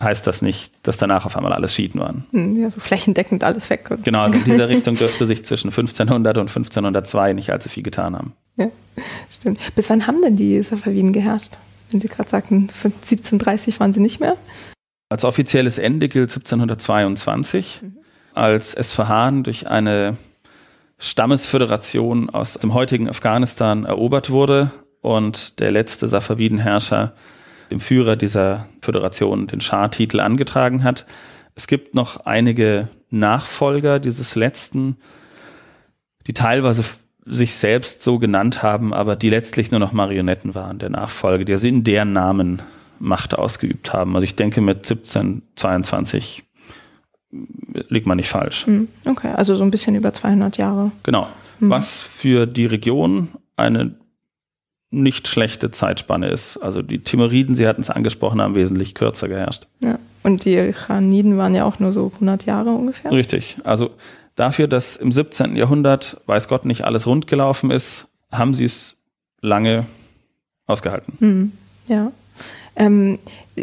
heißt 0.00 0.26
das 0.26 0.42
nicht, 0.42 0.72
dass 0.82 0.96
danach 0.96 1.26
auf 1.26 1.36
einmal 1.36 1.52
alles 1.52 1.74
Schiiten 1.74 2.00
waren. 2.00 2.24
Hm, 2.30 2.60
ja, 2.62 2.70
so 2.70 2.80
flächendeckend 2.80 3.42
alles 3.44 3.68
weg. 3.70 3.90
Genau, 4.04 4.20
also 4.20 4.38
in 4.38 4.44
dieser 4.44 4.68
Richtung 4.68 4.94
dürfte 4.94 5.26
sich 5.26 5.44
zwischen 5.44 5.68
1500 5.68 6.38
und 6.38 6.48
1502 6.48 7.32
nicht 7.32 7.50
allzu 7.50 7.68
viel 7.68 7.82
getan 7.82 8.16
haben. 8.16 8.32
Ja, 8.56 8.70
stimmt. 9.30 9.58
Bis 9.74 9.90
wann 9.90 10.06
haben 10.06 10.22
denn 10.22 10.36
die 10.36 10.60
Safaviden 10.62 11.12
geherrscht? 11.12 11.52
Wenn 11.90 12.00
Sie 12.00 12.08
gerade 12.08 12.28
sagten, 12.28 12.68
1730 12.72 13.80
waren 13.80 13.92
sie 13.92 14.00
nicht 14.00 14.20
mehr? 14.20 14.36
Als 15.08 15.24
offizielles 15.24 15.78
Ende 15.78 16.08
gilt 16.08 16.30
1722, 16.30 17.80
mhm. 17.82 17.96
als 18.34 18.74
Esfahan 18.74 19.42
durch 19.42 19.68
eine 19.68 20.18
Stammesföderation 20.98 22.28
aus 22.28 22.54
dem 22.54 22.74
heutigen 22.74 23.08
Afghanistan 23.08 23.84
erobert 23.84 24.30
wurde 24.30 24.70
und 25.00 25.60
der 25.60 25.70
letzte 25.70 26.08
Safaviden-Herrscher 26.08 27.14
dem 27.70 27.80
Führer 27.80 28.16
dieser 28.16 28.68
Föderation 28.80 29.46
den 29.46 29.60
Schah-Titel 29.60 30.20
angetragen 30.20 30.84
hat. 30.84 31.06
Es 31.54 31.66
gibt 31.66 31.94
noch 31.94 32.24
einige 32.24 32.88
Nachfolger 33.10 33.98
dieses 33.98 34.34
letzten, 34.34 34.96
die 36.26 36.34
teilweise 36.34 36.84
sich 37.24 37.54
selbst 37.54 38.02
so 38.02 38.18
genannt 38.18 38.62
haben, 38.62 38.94
aber 38.94 39.16
die 39.16 39.30
letztlich 39.30 39.70
nur 39.70 39.80
noch 39.80 39.92
Marionetten 39.92 40.54
waren, 40.54 40.78
der 40.78 40.90
Nachfolge, 40.90 41.44
die 41.44 41.52
also 41.52 41.66
in 41.66 41.84
deren 41.84 42.12
Namen 42.12 42.62
Macht 43.00 43.38
ausgeübt 43.38 43.92
haben. 43.92 44.14
Also 44.16 44.24
ich 44.24 44.34
denke 44.34 44.60
mit 44.60 44.78
1722 44.78 46.42
liegt 47.30 48.06
man 48.06 48.16
nicht 48.16 48.28
falsch. 48.28 48.66
Hm, 48.66 48.88
okay, 49.04 49.30
also 49.34 49.54
so 49.54 49.62
ein 49.62 49.70
bisschen 49.70 49.94
über 49.94 50.12
200 50.12 50.56
Jahre. 50.56 50.90
Genau. 51.02 51.28
Mhm. 51.60 51.70
Was 51.70 52.00
für 52.00 52.46
die 52.46 52.66
Region 52.66 53.28
eine 53.56 53.94
nicht 54.90 55.28
schlechte 55.28 55.70
Zeitspanne 55.70 56.28
ist. 56.28 56.56
Also 56.58 56.82
die 56.82 57.00
Timuriden, 57.00 57.54
Sie 57.54 57.66
hatten 57.66 57.82
es 57.82 57.90
angesprochen, 57.90 58.40
haben 58.40 58.54
wesentlich 58.54 58.94
kürzer 58.94 59.28
geherrscht. 59.28 59.66
Ja. 59.80 59.98
Und 60.22 60.44
die 60.44 60.72
Chaniden 60.72 61.38
waren 61.38 61.54
ja 61.54 61.64
auch 61.64 61.78
nur 61.78 61.92
so 61.92 62.10
100 62.14 62.46
Jahre 62.46 62.70
ungefähr. 62.70 63.12
Richtig. 63.12 63.58
Also 63.64 63.90
dafür, 64.34 64.66
dass 64.66 64.96
im 64.96 65.12
17. 65.12 65.56
Jahrhundert, 65.56 66.20
weiß 66.26 66.48
Gott, 66.48 66.64
nicht 66.64 66.84
alles 66.84 67.06
rund 67.06 67.26
gelaufen 67.26 67.70
ist, 67.70 68.08
haben 68.32 68.54
sie 68.54 68.64
es 68.64 68.96
lange 69.40 69.86
ausgehalten. 70.66 71.14
Mhm. 71.20 71.52
Ja. 71.86 72.12
Ähm, 72.78 73.18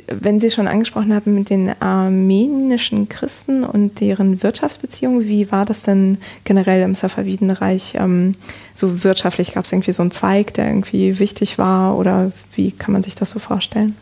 wenn 0.08 0.42
Sie 0.42 0.50
schon 0.50 0.68
angesprochen 0.68 1.14
haben 1.14 1.36
mit 1.36 1.50
den 1.50 1.70
armenischen 1.82 3.08
Christen 3.08 3.64
und 3.64 4.02
deren 4.02 4.44
Wirtschaftsbeziehungen, 4.44 5.26
wie 5.26 5.52
war 5.54 5.66
das 5.66 5.84
denn 5.84 6.18
generell 6.44 6.82
im 6.84 6.96
Safavidenreich? 6.96 7.94
Ähm, 7.96 8.34
so 8.74 9.06
wirtschaftlich 9.06 9.54
gab 9.54 9.64
es 9.64 9.72
irgendwie 9.72 9.94
so 9.94 10.04
einen 10.04 10.12
Zweig, 10.12 10.54
der 10.56 10.68
irgendwie 10.68 11.18
wichtig 11.18 11.58
war 11.58 11.98
oder 11.98 12.34
wie 12.56 12.72
kann 12.72 12.92
man 12.92 13.04
sich 13.04 13.16
das 13.16 13.30
so 13.30 13.40
vorstellen? 13.40 13.96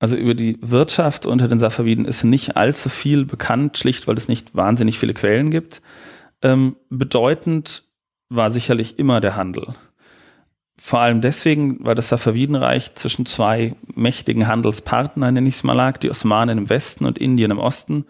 Also 0.00 0.16
über 0.16 0.34
die 0.34 0.58
Wirtschaft 0.60 1.26
unter 1.26 1.46
den 1.46 1.60
Safaviden 1.60 2.04
ist 2.04 2.24
nicht 2.24 2.56
allzu 2.56 2.88
viel 2.88 3.24
bekannt, 3.24 3.78
schlicht 3.78 4.08
weil 4.08 4.16
es 4.16 4.28
nicht 4.28 4.54
wahnsinnig 4.56 4.98
viele 4.98 5.14
Quellen 5.14 5.50
gibt. 5.50 5.80
Ähm, 6.42 6.74
bedeutend 6.90 7.84
war 8.28 8.50
sicherlich 8.50 8.98
immer 8.98 9.20
der 9.20 9.36
Handel. 9.36 9.68
Vor 10.86 11.00
allem 11.00 11.20
deswegen, 11.20 11.84
weil 11.84 11.96
das 11.96 12.10
Safavidenreich 12.10 12.94
zwischen 12.94 13.26
zwei 13.26 13.74
mächtigen 13.96 14.46
Handelspartnern, 14.46 15.34
nenne 15.34 15.48
ich 15.48 15.56
es 15.56 15.64
mal, 15.64 15.72
lag, 15.72 15.96
die 15.96 16.08
Osmanen 16.08 16.58
im 16.58 16.68
Westen 16.68 17.06
und 17.06 17.18
Indien 17.18 17.50
im 17.50 17.58
Osten. 17.58 18.06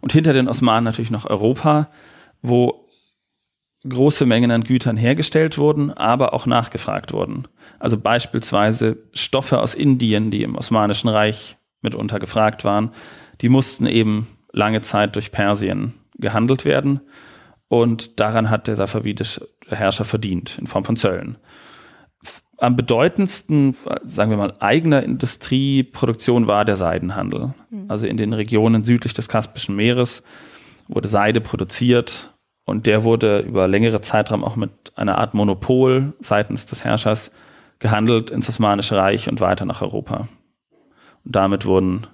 Und 0.00 0.12
hinter 0.12 0.32
den 0.32 0.46
Osmanen 0.46 0.84
natürlich 0.84 1.10
noch 1.10 1.28
Europa, 1.28 1.88
wo 2.40 2.88
große 3.82 4.26
Mengen 4.26 4.52
an 4.52 4.62
Gütern 4.62 4.96
hergestellt 4.96 5.58
wurden, 5.58 5.90
aber 5.90 6.32
auch 6.32 6.46
nachgefragt 6.46 7.12
wurden. 7.12 7.48
Also 7.80 7.98
beispielsweise 7.98 8.98
Stoffe 9.12 9.58
aus 9.58 9.74
Indien, 9.74 10.30
die 10.30 10.44
im 10.44 10.54
Osmanischen 10.54 11.08
Reich 11.08 11.56
mitunter 11.82 12.20
gefragt 12.20 12.62
waren, 12.62 12.92
die 13.40 13.48
mussten 13.48 13.86
eben 13.86 14.28
lange 14.52 14.82
Zeit 14.82 15.16
durch 15.16 15.32
Persien 15.32 15.94
gehandelt 16.14 16.64
werden. 16.64 17.00
Und 17.66 18.20
daran 18.20 18.50
hat 18.50 18.68
der 18.68 18.76
safavidische 18.76 19.48
Herrscher 19.66 20.04
verdient, 20.04 20.58
in 20.60 20.68
Form 20.68 20.84
von 20.84 20.94
Zöllen 20.94 21.36
am 22.60 22.76
bedeutendsten, 22.76 23.74
sagen 24.04 24.30
wir 24.30 24.36
mal, 24.36 24.52
eigener 24.60 25.02
Industrieproduktion 25.02 26.46
war 26.46 26.64
der 26.64 26.76
Seidenhandel. 26.76 27.54
Mhm. 27.70 27.86
Also 27.88 28.06
in 28.06 28.16
den 28.16 28.32
Regionen 28.32 28.84
südlich 28.84 29.14
des 29.14 29.28
Kaspischen 29.28 29.76
Meeres 29.76 30.22
wurde 30.88 31.08
Seide 31.08 31.40
produziert 31.40 32.34
und 32.66 32.86
der 32.86 33.02
wurde 33.02 33.40
über 33.40 33.66
längere 33.66 34.02
Zeitraum 34.02 34.44
auch 34.44 34.56
mit 34.56 34.70
einer 34.94 35.18
Art 35.18 35.34
Monopol 35.34 36.12
seitens 36.20 36.66
des 36.66 36.84
Herrschers 36.84 37.30
gehandelt 37.78 38.30
ins 38.30 38.48
Osmanische 38.48 38.96
Reich 38.96 39.28
und 39.28 39.40
weiter 39.40 39.64
nach 39.64 39.80
Europa. 39.80 40.28
Und 41.24 41.36
damit 41.36 41.64
wurden 41.64 42.06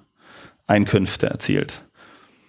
Einkünfte 0.65 1.27
erzielt. 1.27 1.83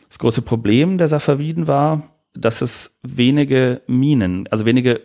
Das 0.08 0.18
große 0.18 0.42
Problem 0.42 0.98
der 0.98 1.08
Safaviden 1.08 1.66
war, 1.66 2.14
dass 2.34 2.62
es 2.62 2.98
wenige 3.02 3.82
Minen, 3.88 4.46
also 4.50 4.64
wenige 4.64 5.00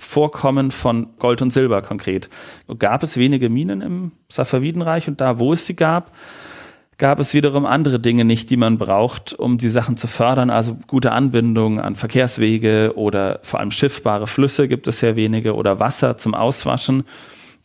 Vorkommen 0.00 0.70
von 0.70 1.16
Gold 1.18 1.42
und 1.42 1.52
Silber 1.52 1.82
konkret. 1.82 2.30
Gab 2.78 3.02
es 3.02 3.16
wenige 3.16 3.48
Minen 3.50 3.82
im 3.82 4.12
Safavidenreich 4.28 5.08
und 5.08 5.20
da, 5.20 5.38
wo 5.38 5.52
es 5.52 5.66
sie 5.66 5.76
gab, 5.76 6.12
gab 7.00 7.18
es 7.18 7.34
wiederum 7.34 7.66
andere 7.66 7.98
Dinge 7.98 8.24
nicht, 8.24 8.50
die 8.50 8.56
man 8.56 8.78
braucht, 8.78 9.32
um 9.32 9.58
die 9.58 9.70
Sachen 9.70 9.96
zu 9.96 10.06
fördern. 10.06 10.50
Also 10.50 10.78
gute 10.86 11.12
Anbindung 11.12 11.80
an 11.80 11.96
Verkehrswege 11.96 12.92
oder 12.94 13.40
vor 13.42 13.58
allem 13.58 13.70
schiffbare 13.70 14.26
Flüsse 14.26 14.68
gibt 14.68 14.86
es 14.86 15.00
sehr 15.00 15.16
wenige 15.16 15.54
oder 15.54 15.80
Wasser 15.80 16.16
zum 16.18 16.34
Auswaschen. 16.34 17.04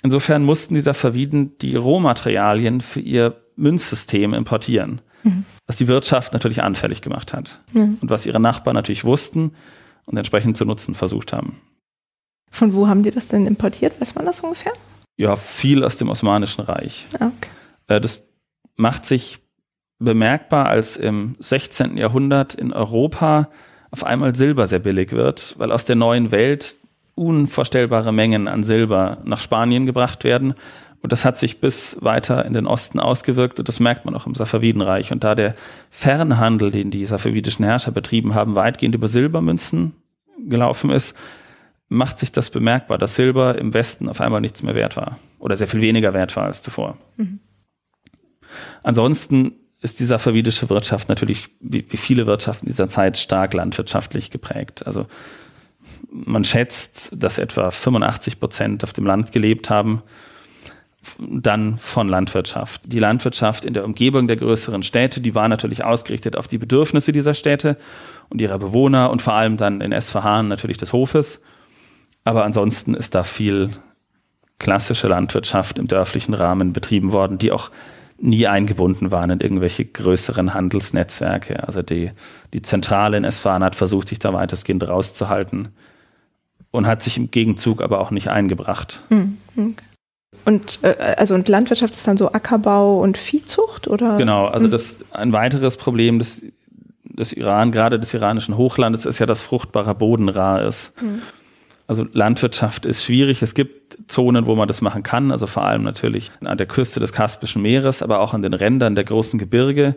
Insofern 0.02 0.44
mussten 0.44 0.74
die 0.74 0.82
Safaviden 0.82 1.58
die 1.60 1.76
Rohmaterialien 1.76 2.82
für 2.82 3.02
ihr 3.02 3.36
Münzsystem 3.56 4.34
importieren, 4.34 5.02
mhm. 5.24 5.46
was 5.68 5.78
die 5.78 5.88
Wirtschaft 5.88 6.34
natürlich 6.34 6.64
anfällig 6.64 7.02
gemacht 7.02 7.34
hat 7.34 7.62
mhm. 7.74 7.98
und 8.02 8.10
was 8.10 8.26
ihre 8.26 8.40
Nachbarn 8.40 8.76
natürlich 8.76 9.04
wussten 9.04 9.52
und 10.06 10.18
entsprechend 10.18 10.58
zu 10.58 10.66
nutzen 10.66 10.96
versucht 10.96 11.34
haben. 11.34 11.60
Von 12.56 12.74
wo 12.74 12.88
haben 12.88 13.04
die 13.04 13.12
das 13.12 13.28
denn 13.28 13.46
importiert? 13.48 14.00
Weiß 14.00 14.16
man 14.16 14.26
das 14.26 14.40
ungefähr? 14.40 14.72
Ja, 15.18 15.36
viel 15.36 15.84
aus 15.84 15.98
dem 15.98 16.10
Osmanischen 16.10 16.62
Reich. 16.62 17.06
Ah, 17.20 17.28
okay. 17.28 17.50
Äh, 17.88 18.00
das 18.00 18.30
macht 18.78 19.06
sich 19.06 19.40
bemerkbar, 20.00 20.68
als 20.68 20.96
im 20.96 21.36
16. 21.40 21.98
Jahrhundert 21.98 22.54
in 22.54 22.72
Europa 22.72 23.50
auf 23.92 24.06
einmal 24.06 24.36
Silber 24.36 24.68
sehr 24.68 24.80
billig 24.80 25.12
wird, 25.12 25.56
weil 25.58 25.70
aus 25.74 25.84
der 25.84 25.98
neuen 25.98 26.32
Welt 26.32 26.78
unvorstellbare 27.14 28.14
Mengen 28.14 28.48
an 28.48 28.64
Silber 28.64 29.18
nach 29.26 29.40
Spanien 29.40 29.86
gebracht 29.86 30.24
werden. 30.24 30.54
Und 31.02 31.12
das 31.12 31.26
hat 31.26 31.38
sich 31.38 31.60
bis 31.60 31.98
weiter 32.00 32.46
in 32.46 32.54
den 32.54 32.68
Osten 32.68 33.02
ausgewirkt 33.02 33.60
und 33.60 33.68
das 33.68 33.82
merkt 33.82 34.06
man 34.06 34.16
auch 34.16 34.28
im 34.28 34.34
Safavidenreich. 34.34 35.12
Und 35.12 35.26
da 35.26 35.36
der 35.36 35.56
Fernhandel, 35.90 36.72
den 36.72 36.90
die 36.90 37.04
safavidischen 37.04 37.66
Herrscher 37.66 37.92
betrieben 37.92 38.34
haben, 38.34 38.56
weitgehend 38.56 38.96
über 38.96 39.10
Silbermünzen 39.10 39.92
gelaufen 40.48 40.90
ist, 40.90 41.18
macht 41.88 42.20
sich 42.20 42.32
das 42.32 42.50
bemerkbar, 42.50 42.98
dass 42.98 43.16
Silber 43.16 43.58
im 43.58 43.74
Westen 43.74 44.10
auf 44.10 44.22
einmal 44.22 44.42
nichts 44.42 44.64
mehr 44.64 44.76
wert 44.76 44.98
war 44.98 45.20
oder 45.40 45.56
sehr 45.56 45.68
viel 45.68 45.82
weniger 45.82 46.14
wert 46.14 46.36
war 46.36 46.46
als 46.46 46.62
zuvor. 46.62 46.98
Mhm. 47.18 47.40
Ansonsten 48.84 49.54
ist 49.82 50.00
die 50.00 50.06
safavidische 50.06 50.70
Wirtschaft 50.70 51.10
natürlich, 51.10 51.50
wie, 51.60 51.86
wie 51.90 51.98
viele 51.98 52.26
Wirtschaften 52.26 52.66
dieser 52.66 52.90
Zeit, 52.90 53.18
stark 53.18 53.54
landwirtschaftlich 53.54 54.32
geprägt. 54.32 54.86
Also 54.88 55.06
man 56.10 56.44
schätzt, 56.44 57.12
dass 57.14 57.38
etwa 57.38 57.72
85 57.72 58.40
Prozent 58.40 58.84
auf 58.84 58.94
dem 58.94 59.06
Land 59.06 59.32
gelebt 59.32 59.70
haben, 59.70 60.02
dann 61.20 61.78
von 61.78 62.10
Landwirtschaft. 62.10 62.82
Die 62.86 63.00
Landwirtschaft 63.00 63.64
in 63.64 63.76
der 63.76 63.86
Umgebung 63.86 64.28
der 64.28 64.38
größeren 64.38 64.82
Städte, 64.82 65.22
die 65.22 65.36
war 65.36 65.48
natürlich 65.48 65.84
ausgerichtet 65.84 66.36
auf 66.36 66.48
die 66.48 66.58
Bedürfnisse 66.58 67.12
dieser 67.12 67.36
Städte 67.36 67.78
und 68.30 68.42
ihrer 68.42 68.58
Bewohner 68.58 69.12
und 69.12 69.22
vor 69.22 69.34
allem 69.34 69.58
dann 69.58 69.82
in 69.82 69.92
Esfahan 69.92 70.48
natürlich 70.48 70.78
des 70.78 70.94
Hofes. 70.94 71.42
Aber 72.26 72.44
ansonsten 72.44 72.96
ist 72.96 73.16
da 73.16 73.24
viel 73.24 73.70
klassische 74.60 75.08
Landwirtschaft 75.08 75.80
im 75.80 75.88
dörflichen 75.88 76.34
Rahmen 76.34 76.74
betrieben 76.74 77.12
worden, 77.12 77.38
die 77.38 77.52
auch 77.52 77.72
nie 78.18 78.48
eingebunden 78.48 79.12
waren 79.12 79.30
in 79.30 79.40
irgendwelche 79.40 79.86
größeren 79.86 80.54
Handelsnetzwerke. 80.54 81.66
Also 81.68 81.82
die, 81.82 82.12
die 82.54 82.62
Zentrale 82.62 83.18
in 83.18 83.24
Esfahan 83.24 83.64
hat 83.64 83.76
versucht, 83.76 84.08
sich 84.08 84.20
da 84.20 84.34
weitestgehend 84.34 84.88
rauszuhalten 84.88 85.70
und 86.72 86.88
hat 86.88 87.04
sich 87.04 87.18
im 87.18 87.30
Gegenzug 87.30 87.82
aber 87.82 88.00
auch 88.00 88.12
nicht 88.12 88.30
eingebracht. 88.30 89.02
Hm. 89.10 89.38
Und 90.46 90.80
äh, 90.84 91.16
also 91.18 91.36
und 91.36 91.48
Landwirtschaft 91.48 91.94
ist 91.94 92.08
dann 92.08 92.18
so 92.18 92.32
Ackerbau 92.32 93.02
und 93.02 93.18
Viehzucht 93.18 93.88
oder? 93.88 94.18
Genau, 94.18 94.48
also 94.48 94.66
hm. 94.66 94.72
das 94.72 95.04
ein 95.12 95.34
weiteres 95.34 95.76
Problem 95.76 96.20
des, 96.20 96.44
des 97.04 97.34
Iran, 97.34 97.72
gerade 97.72 98.00
des 98.00 98.14
iranischen 98.14 98.56
Hochlandes, 98.56 99.06
ist 99.06 99.20
ja, 99.20 99.26
dass 99.26 99.42
fruchtbarer 99.42 99.96
Boden 99.96 100.30
rar 100.30 100.64
ist. 100.64 100.94
Hm. 101.00 101.22
Also 101.88 102.06
Landwirtschaft 102.14 102.86
ist 102.86 103.04
schwierig. 103.04 103.42
Es 103.42 103.54
gibt 103.54 103.98
Zonen, 104.08 104.48
wo 104.48 104.56
man 104.56 104.68
das 104.68 104.82
machen 104.82 105.04
kann, 105.04 105.32
also 105.32 105.46
vor 105.46 105.66
allem 105.66 105.84
natürlich 105.84 106.32
an 106.44 106.58
der 106.58 106.68
Küste 106.68 107.00
des 107.00 107.14
Kaspischen 107.14 107.62
Meeres, 107.62 108.02
aber 108.02 108.20
auch 108.20 108.34
an 108.34 108.42
den 108.42 108.54
Rändern 108.54 108.96
der 108.96 109.04
großen 109.04 109.38
Gebirge. 109.38 109.96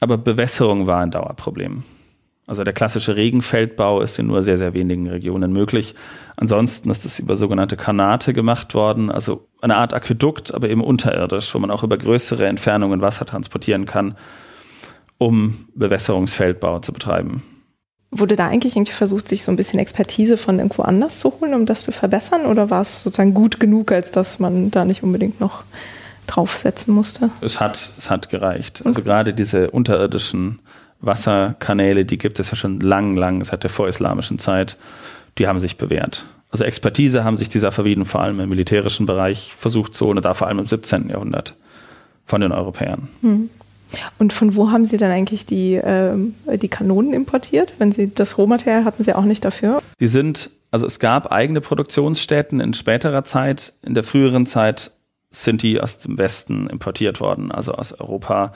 Aber 0.00 0.18
Bewässerung 0.18 0.86
war 0.86 1.00
ein 1.00 1.10
Dauerproblem. 1.10 1.82
Also 2.46 2.64
der 2.64 2.72
klassische 2.72 3.14
Regenfeldbau 3.14 4.00
ist 4.00 4.18
in 4.18 4.26
nur 4.26 4.42
sehr, 4.42 4.58
sehr 4.58 4.74
wenigen 4.74 5.08
Regionen 5.08 5.52
möglich. 5.52 5.94
Ansonsten 6.36 6.90
ist 6.90 7.04
es 7.04 7.20
über 7.20 7.36
sogenannte 7.36 7.76
Kanate 7.76 8.32
gemacht 8.32 8.74
worden, 8.74 9.10
also 9.10 9.46
eine 9.60 9.76
Art 9.76 9.94
Aquädukt, 9.94 10.52
aber 10.52 10.68
eben 10.68 10.82
unterirdisch, 10.82 11.54
wo 11.54 11.60
man 11.60 11.70
auch 11.70 11.84
über 11.84 11.96
größere 11.96 12.46
Entfernungen 12.46 13.02
Wasser 13.02 13.24
transportieren 13.24 13.84
kann, 13.86 14.16
um 15.18 15.66
Bewässerungsfeldbau 15.74 16.80
zu 16.80 16.92
betreiben. 16.92 17.42
Wurde 18.12 18.34
da 18.34 18.48
eigentlich 18.48 18.74
irgendwie 18.76 18.92
versucht, 18.92 19.28
sich 19.28 19.44
so 19.44 19.52
ein 19.52 19.56
bisschen 19.56 19.78
Expertise 19.78 20.36
von 20.36 20.58
irgendwo 20.58 20.82
anders 20.82 21.20
zu 21.20 21.32
holen, 21.40 21.54
um 21.54 21.64
das 21.64 21.84
zu 21.84 21.92
verbessern? 21.92 22.46
Oder 22.46 22.68
war 22.68 22.80
es 22.80 23.02
sozusagen 23.02 23.34
gut 23.34 23.60
genug, 23.60 23.92
als 23.92 24.10
dass 24.10 24.40
man 24.40 24.70
da 24.70 24.84
nicht 24.84 25.02
unbedingt 25.02 25.40
noch 25.40 25.62
draufsetzen 26.26 26.92
musste? 26.92 27.30
Es 27.40 27.60
hat, 27.60 27.76
es 27.96 28.10
hat 28.10 28.28
gereicht. 28.28 28.82
Also 28.84 29.02
gerade 29.02 29.32
diese 29.32 29.70
unterirdischen 29.70 30.58
Wasserkanäle, 31.00 32.04
die 32.04 32.18
gibt 32.18 32.40
es 32.40 32.50
ja 32.50 32.56
schon 32.56 32.80
lang, 32.80 33.16
lang, 33.16 33.44
seit 33.44 33.62
der 33.62 33.70
vorislamischen 33.70 34.38
Zeit, 34.38 34.76
die 35.38 35.46
haben 35.46 35.60
sich 35.60 35.76
bewährt. 35.76 36.26
Also 36.50 36.64
Expertise 36.64 37.22
haben 37.24 37.36
sich 37.36 37.48
die 37.48 37.60
Safaviden 37.60 38.04
vor 38.04 38.22
allem 38.22 38.40
im 38.40 38.48
militärischen 38.48 39.06
Bereich 39.06 39.54
versucht 39.56 39.94
zu 39.94 40.06
holen, 40.06 40.20
da 40.20 40.34
vor 40.34 40.48
allem 40.48 40.58
im 40.58 40.66
17. 40.66 41.08
Jahrhundert 41.08 41.54
von 42.24 42.40
den 42.40 42.52
Europäern. 42.52 43.08
Hm. 43.20 43.50
Und 44.18 44.32
von 44.32 44.56
wo 44.56 44.70
haben 44.70 44.84
Sie 44.84 44.96
dann 44.96 45.10
eigentlich 45.10 45.46
die, 45.46 45.74
äh, 45.74 46.14
die 46.56 46.68
Kanonen 46.68 47.12
importiert? 47.12 47.74
Wenn 47.78 47.92
Sie 47.92 48.12
das 48.14 48.38
Rohmaterial 48.38 48.84
hatten 48.84 49.02
Sie 49.02 49.14
auch 49.14 49.24
nicht 49.24 49.44
dafür? 49.44 49.80
Die 49.98 50.08
sind, 50.08 50.50
also 50.70 50.86
es 50.86 50.98
gab 50.98 51.32
eigene 51.32 51.60
Produktionsstätten 51.60 52.60
in 52.60 52.74
späterer 52.74 53.24
Zeit. 53.24 53.72
In 53.82 53.94
der 53.94 54.04
früheren 54.04 54.46
Zeit 54.46 54.92
sind 55.30 55.62
die 55.62 55.80
aus 55.80 55.98
dem 55.98 56.18
Westen 56.18 56.68
importiert 56.68 57.20
worden, 57.20 57.52
also 57.52 57.72
aus 57.72 57.92
Europa. 57.92 58.52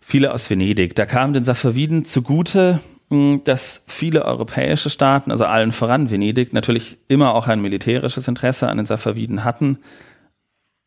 Viele 0.00 0.32
aus 0.32 0.50
Venedig. 0.50 0.94
Da 0.94 1.06
kam 1.06 1.32
den 1.32 1.44
Safaviden 1.44 2.04
zugute, 2.04 2.80
hm, 3.10 3.42
dass 3.44 3.82
viele 3.86 4.24
europäische 4.24 4.90
Staaten, 4.90 5.30
also 5.30 5.44
allen 5.44 5.72
voran 5.72 6.10
Venedig, 6.10 6.52
natürlich 6.52 6.98
immer 7.08 7.34
auch 7.34 7.48
ein 7.48 7.60
militärisches 7.60 8.28
Interesse 8.28 8.68
an 8.68 8.76
den 8.76 8.86
Safaviden 8.86 9.44
hatten 9.44 9.78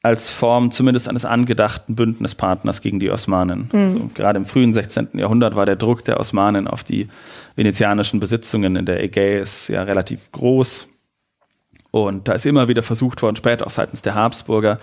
als 0.03 0.29
Form 0.29 0.69
zumindest 0.71 1.07
eines 1.07 1.23
angedachten 1.23 1.95
Bündnispartners 1.95 2.81
gegen 2.81 2.99
die 2.99 3.09
Osmanen. 3.09 3.69
Mhm. 3.71 3.79
Also 3.79 4.09
gerade 4.13 4.37
im 4.37 4.45
frühen 4.45 4.73
16. 4.73 5.07
Jahrhundert 5.13 5.55
war 5.55 5.65
der 5.65 5.77
Druck 5.77 6.03
der 6.03 6.19
Osmanen 6.19 6.67
auf 6.67 6.83
die 6.83 7.07
venezianischen 7.55 8.19
Besitzungen 8.19 8.75
in 8.75 8.85
der 8.85 9.01
Ägäis 9.01 9.69
ja 9.69 9.81
relativ 9.83 10.29
groß. 10.33 10.89
Und 11.91 12.27
da 12.27 12.33
ist 12.33 12.45
immer 12.45 12.67
wieder 12.67 12.83
versucht 12.83 13.21
worden, 13.21 13.37
später 13.37 13.65
auch 13.65 13.71
seitens 13.71 14.01
der 14.01 14.13
Habsburger, 14.13 14.77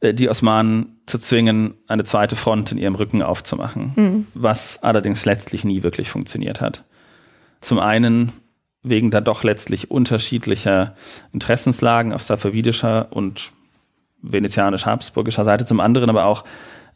äh, 0.00 0.12
die 0.12 0.28
Osmanen 0.28 1.00
zu 1.06 1.18
zwingen, 1.18 1.74
eine 1.88 2.04
zweite 2.04 2.36
Front 2.36 2.70
in 2.70 2.78
ihrem 2.78 2.96
Rücken 2.96 3.22
aufzumachen, 3.22 3.92
mhm. 3.96 4.26
was 4.34 4.82
allerdings 4.82 5.24
letztlich 5.24 5.64
nie 5.64 5.82
wirklich 5.82 6.10
funktioniert 6.10 6.60
hat. 6.60 6.84
Zum 7.62 7.78
einen 7.78 8.32
wegen 8.82 9.10
da 9.10 9.22
doch 9.22 9.42
letztlich 9.42 9.90
unterschiedlicher 9.90 10.94
Interessenslagen 11.32 12.12
auf 12.12 12.22
safavidischer 12.22 13.08
und 13.10 13.52
venezianisch-habsburgischer 14.22 15.44
Seite, 15.44 15.64
zum 15.64 15.80
anderen 15.80 16.10
aber 16.10 16.26
auch, 16.26 16.44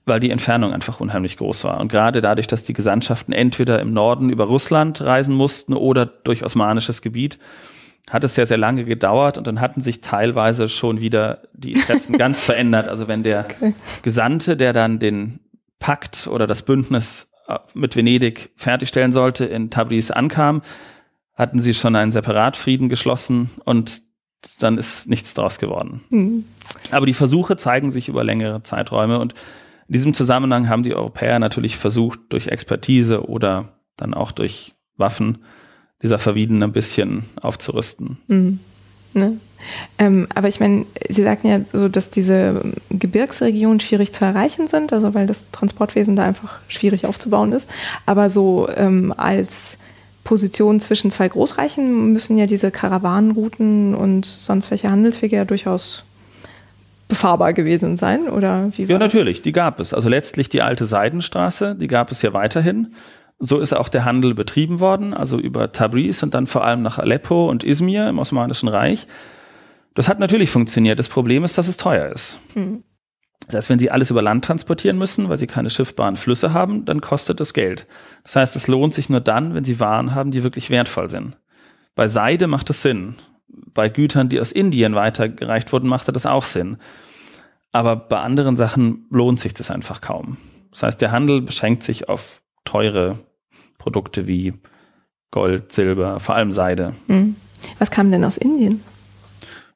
weil 0.07 0.21
die 0.21 0.31
Entfernung 0.31 0.73
einfach 0.73 1.01
unheimlich 1.01 1.37
groß 1.37 1.65
war. 1.65 1.81
Und 1.81 1.91
gerade 1.91 2.21
dadurch, 2.21 2.47
dass 2.47 2.65
die 2.65 2.75
Gesandtschaften 2.75 3.33
entweder 3.33 3.81
im 3.81 3.93
Norden 3.93 4.31
über 4.31 4.45
Russland 4.45 5.01
reisen 5.01 5.35
mussten 5.35 5.75
oder 5.75 6.05
durch 6.07 6.45
osmanisches 6.45 7.01
Gebiet, 7.01 7.39
hat 8.11 8.23
es 8.23 8.37
ja 8.37 8.45
sehr 8.45 8.59
lange 8.59 8.85
gedauert 8.85 9.39
und 9.39 9.47
dann 9.47 9.61
hatten 9.61 9.81
sich 9.81 10.03
teilweise 10.03 10.69
schon 10.69 11.01
wieder 11.01 11.43
die 11.55 11.73
Interessen 11.73 12.13
ganz 12.19 12.45
verändert. 12.45 12.89
Also 12.89 13.09
wenn 13.09 13.23
der 13.23 13.47
okay. 13.47 13.75
Gesandte, 14.03 14.57
der 14.57 14.75
dann 14.75 14.99
den 14.99 15.41
Pakt 15.79 16.27
oder 16.27 16.47
das 16.47 16.63
Bündnis 16.63 17.31
äh, 17.49 17.59
mit 17.73 17.97
Venedig 17.97 18.51
fertigstellen 18.57 19.13
sollte, 19.13 19.47
in 19.47 19.71
Tabriz 19.71 20.11
ankam, 20.11 20.61
hatten 21.35 21.61
sie 21.61 21.75
schon 21.75 21.97
einen 21.97 22.13
Separatfrieden 22.13 22.89
geschlossen 22.89 23.51
und 23.65 24.03
dann 24.59 24.79
ist 24.79 25.09
nichts 25.09 25.35
draus 25.35 25.59
geworden. 25.59 26.03
Mhm. 26.11 26.45
Aber 26.91 27.07
die 27.07 27.15
Versuche 27.15 27.57
zeigen 27.57 27.93
sich 27.93 28.09
über 28.09 28.25
längere 28.25 28.63
Zeiträume 28.63 29.19
und 29.19 29.35
in 29.89 29.93
diesem 29.93 30.15
Zusammenhang 30.15 30.69
haben 30.69 30.83
die 30.83 30.95
Europäer 30.95 31.39
natürlich 31.39 31.77
versucht, 31.77 32.21
durch 32.31 32.49
Expertise 32.49 33.29
oder 33.29 33.69
dann 33.97 34.15
auch 34.15 34.33
durch 34.33 34.75
Waffen 34.97 35.45
dieser 36.03 36.19
Verwieden 36.19 36.63
ein 36.63 36.73
bisschen 36.73 37.25
aufzurüsten. 37.41 38.19
Mhm. 38.29 38.61
Ne? 39.13 39.39
Ähm, 39.99 40.27
aber 40.35 40.49
ich 40.49 40.61
meine, 40.61 40.87
Sie 41.09 41.23
sagten 41.23 41.47
ja 41.47 41.61
so, 41.65 41.89
dass 41.89 42.11
diese 42.11 42.61
Gebirgsregionen 42.91 43.81
schwierig 43.81 44.13
zu 44.13 44.25
erreichen 44.25 44.69
sind, 44.69 44.93
also 44.93 45.15
weil 45.15 45.27
das 45.27 45.51
Transportwesen 45.53 46.17
da 46.17 46.25
einfach 46.25 46.59
schwierig 46.69 47.07
aufzubauen 47.07 47.53
ist. 47.53 47.71
Aber 48.07 48.29
so 48.29 48.69
ähm, 48.75 49.15
als 49.17 49.79
Position 50.25 50.81
zwischen 50.81 51.11
zwei 51.11 51.29
Großreichen 51.29 52.13
müssen 52.13 52.39
ja 52.39 52.47
diese 52.47 52.71
Karawanenrouten 52.71 53.95
und 53.95 54.25
sonst 54.25 54.71
welche 54.71 54.91
Handelswege 54.91 55.37
ja 55.37 55.45
durchaus 55.45 56.05
befahrbar 57.09 57.53
gewesen 57.53 57.97
sein, 57.97 58.29
oder 58.29 58.71
wie? 58.75 58.85
Ja, 58.85 58.99
natürlich, 58.99 59.43
die 59.43 59.53
gab 59.53 59.79
es. 59.79 59.93
Also 59.93 60.09
letztlich 60.09 60.49
die 60.49 60.63
alte 60.63 60.87
Seidenstraße, 60.87 61.77
die 61.77 61.87
gab 61.87 62.11
es 62.11 62.23
ja 62.23 62.33
weiterhin. 62.33 62.95
So 63.39 63.59
ist 63.59 63.75
auch 63.75 63.89
der 63.89 64.05
Handel 64.05 64.35
betrieben 64.35 64.81
worden, 64.81 65.13
also 65.13 65.39
über 65.39 65.71
Tabriz 65.73 66.23
und 66.23 66.35
dann 66.35 66.47
vor 66.47 66.65
allem 66.65 66.83
nach 66.83 66.99
Aleppo 66.99 67.51
und 67.51 67.63
Izmir 67.63 68.09
im 68.09 68.19
Osmanischen 68.19 68.69
Reich. 68.69 69.07
Das 69.95 70.09
hat 70.09 70.19
natürlich 70.19 70.51
funktioniert. 70.51 70.99
Das 70.99 71.09
Problem 71.09 71.45
ist, 71.45 71.59
dass 71.59 71.69
es 71.69 71.77
teuer 71.77 72.11
ist. 72.11 72.39
Mhm. 72.55 72.83
Das 73.47 73.57
heißt, 73.57 73.71
wenn 73.71 73.79
Sie 73.79 73.91
alles 73.91 74.11
über 74.11 74.23
Land 74.23 74.45
transportieren 74.45 74.99
müssen, 74.99 75.29
weil 75.29 75.39
Sie 75.39 75.47
keine 75.47 75.71
schiffbaren 75.71 76.17
Flüsse 76.17 76.53
haben, 76.53 76.85
dann 76.85 77.01
kostet 77.01 77.41
das 77.41 77.53
Geld. 77.55 77.87
Das 78.23 78.37
heißt, 78.37 78.57
es 78.57 78.69
lohnt 78.69 78.95
sich 78.95 79.09
nur 79.09 79.21
dann, 79.21 79.55
wenn 79.55 79.65
Sie 79.65 79.81
Waren 79.81 80.15
haben, 80.15 80.31
die 80.31 80.43
wirklich 80.43 80.71
wertvoll 80.71 81.11
sind. 81.11 81.37
Bei 81.95 82.09
Seide 82.09 82.47
macht 82.47 82.71
es 82.71 82.83
Sinn. 82.83 83.17
Bei 83.49 83.89
Gütern, 83.89 84.29
die 84.29 84.41
aus 84.41 84.53
Indien 84.53 84.95
weitergereicht 84.95 85.73
wurden, 85.73 85.89
machte 85.89 86.13
das 86.13 86.27
auch 86.27 86.45
Sinn. 86.45 86.79
Aber 87.73 87.97
bei 87.97 88.19
anderen 88.21 88.57
Sachen 88.57 89.07
lohnt 89.11 89.41
sich 89.41 89.55
das 89.55 89.71
einfach 89.71 90.01
kaum. 90.01 90.37
Das 90.71 90.83
heißt, 90.83 91.01
der 91.01 91.13
Handel 91.13 91.41
beschränkt 91.41 91.83
sich 91.83 92.09
auf 92.09 92.43
teure 92.65 93.19
Produkte 93.79 94.27
wie 94.27 94.55
Gold, 95.31 95.73
Silber, 95.73 96.21
vor 96.21 96.35
allem 96.37 96.53
Seide. 96.53 96.95
Mhm. 97.09 97.37
Was 97.79 97.91
kam 97.91 98.11
denn 98.11 98.25
aus 98.25 98.37
Indien? 98.37 98.81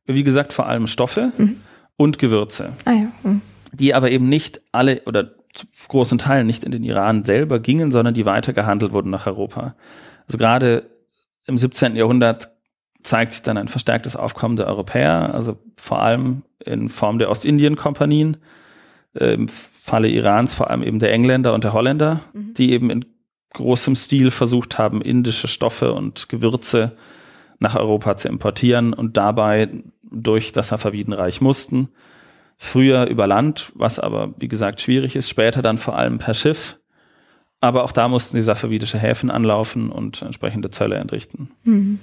Wie 0.06 0.24
gesagt, 0.24 0.52
vor 0.52 0.66
allem 0.66 0.86
Stoffe 0.86 1.32
mhm. 1.36 1.56
und 1.96 2.18
Gewürze. 2.18 2.72
Ah 2.84 2.92
ja. 2.92 3.06
Mhm 3.22 3.42
die 3.72 3.94
aber 3.94 4.10
eben 4.10 4.28
nicht 4.28 4.60
alle 4.72 5.02
oder 5.06 5.32
zu 5.72 5.88
großen 5.88 6.18
Teilen 6.18 6.46
nicht 6.46 6.64
in 6.64 6.72
den 6.72 6.84
Iran 6.84 7.24
selber 7.24 7.58
gingen, 7.58 7.90
sondern 7.90 8.14
die 8.14 8.26
weitergehandelt 8.26 8.92
wurden 8.92 9.10
nach 9.10 9.26
Europa. 9.26 9.74
Also 10.26 10.38
gerade 10.38 10.90
im 11.46 11.58
17. 11.58 11.96
Jahrhundert 11.96 12.50
zeigt 13.02 13.32
sich 13.32 13.42
dann 13.42 13.56
ein 13.56 13.68
verstärktes 13.68 14.16
Aufkommen 14.16 14.56
der 14.56 14.66
Europäer, 14.66 15.34
also 15.34 15.58
vor 15.76 16.02
allem 16.02 16.42
in 16.64 16.88
Form 16.88 17.18
der 17.18 17.30
Ostindien-Kompanien, 17.30 18.36
äh, 19.14 19.34
im 19.34 19.48
Falle 19.48 20.08
Irans 20.08 20.54
vor 20.54 20.70
allem 20.70 20.82
eben 20.82 20.98
der 20.98 21.12
Engländer 21.12 21.54
und 21.54 21.64
der 21.64 21.72
Holländer, 21.72 22.20
mhm. 22.34 22.54
die 22.54 22.72
eben 22.72 22.90
in 22.90 23.06
großem 23.54 23.96
Stil 23.96 24.30
versucht 24.30 24.78
haben, 24.78 25.00
indische 25.00 25.48
Stoffe 25.48 25.94
und 25.94 26.28
Gewürze 26.28 26.92
nach 27.58 27.74
Europa 27.74 28.16
zu 28.16 28.28
importieren 28.28 28.92
und 28.92 29.16
dabei 29.16 29.68
durch 30.02 30.52
das 30.52 30.68
Safavidenreich 30.68 31.40
mussten. 31.40 31.88
Früher 32.60 33.06
über 33.06 33.28
Land, 33.28 33.72
was 33.76 34.00
aber, 34.00 34.34
wie 34.38 34.48
gesagt, 34.48 34.80
schwierig 34.80 35.14
ist, 35.14 35.28
später 35.28 35.62
dann 35.62 35.78
vor 35.78 35.96
allem 35.96 36.18
per 36.18 36.34
Schiff. 36.34 36.76
Aber 37.60 37.84
auch 37.84 37.92
da 37.92 38.08
mussten 38.08 38.36
die 38.36 38.42
safavidische 38.42 38.98
Häfen 38.98 39.30
anlaufen 39.30 39.90
und 39.90 40.22
entsprechende 40.22 40.70
Zölle 40.70 40.96
entrichten. 40.96 41.50
Mhm. 41.62 42.00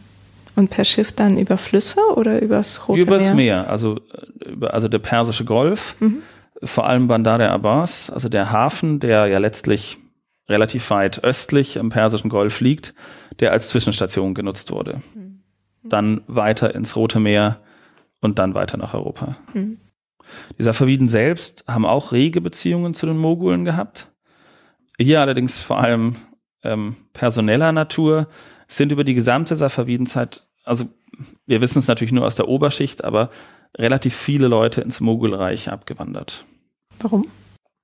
Und 0.55 0.69
per 0.69 0.85
Schiff 0.85 1.11
dann 1.11 1.37
über 1.37 1.57
Flüsse 1.57 1.99
oder 2.15 2.41
übers 2.41 2.87
Rote 2.87 3.01
Übers 3.01 3.23
Meer? 3.23 3.35
Meer, 3.35 3.69
also, 3.69 3.97
äh, 3.97 4.49
über, 4.49 4.73
also 4.73 4.87
der 4.87 4.99
Persische 4.99 5.43
Golf, 5.43 5.95
mhm. 5.99 6.19
vor 6.63 6.87
allem 6.87 7.09
Bandar 7.09 7.37
der 7.37 7.51
Abbas, 7.51 8.09
also 8.09 8.29
der 8.29 8.51
Hafen, 8.51 9.01
der 9.01 9.27
ja 9.27 9.37
letztlich 9.37 9.97
relativ 10.47 10.89
weit 10.89 11.23
östlich 11.23 11.79
am 11.79 11.89
Persischen 11.89 12.29
Golf 12.29 12.61
liegt, 12.61 12.93
der 13.39 13.51
als 13.51 13.67
Zwischenstation 13.69 14.33
genutzt 14.33 14.71
wurde. 14.71 15.01
Mhm. 15.13 15.41
Dann 15.83 16.21
weiter 16.27 16.73
ins 16.73 16.95
Rote 16.95 17.19
Meer 17.19 17.59
und 18.21 18.39
dann 18.39 18.55
weiter 18.55 18.77
nach 18.77 18.93
Europa. 18.93 19.35
Mhm. 19.53 19.77
Die 20.57 20.63
Safaviden 20.63 21.07
selbst 21.07 21.63
haben 21.67 21.85
auch 21.85 22.11
rege 22.11 22.41
Beziehungen 22.41 22.93
zu 22.93 23.05
den 23.05 23.17
Mogulen 23.17 23.65
gehabt. 23.65 24.11
Hier 24.97 25.21
allerdings 25.21 25.61
vor 25.61 25.79
allem 25.79 26.15
ähm, 26.63 26.95
personeller 27.13 27.71
Natur 27.71 28.27
sind 28.67 28.91
über 28.91 29.03
die 29.03 29.13
gesamte 29.13 29.55
Safavidenzeit, 29.55 30.47
also 30.63 30.85
wir 31.45 31.61
wissen 31.61 31.79
es 31.79 31.87
natürlich 31.87 32.11
nur 32.11 32.25
aus 32.25 32.35
der 32.35 32.47
Oberschicht, 32.47 33.03
aber 33.03 33.29
relativ 33.77 34.15
viele 34.15 34.47
Leute 34.47 34.81
ins 34.81 34.99
Mogulreich 34.99 35.69
abgewandert. 35.69 36.45
Warum? 36.99 37.27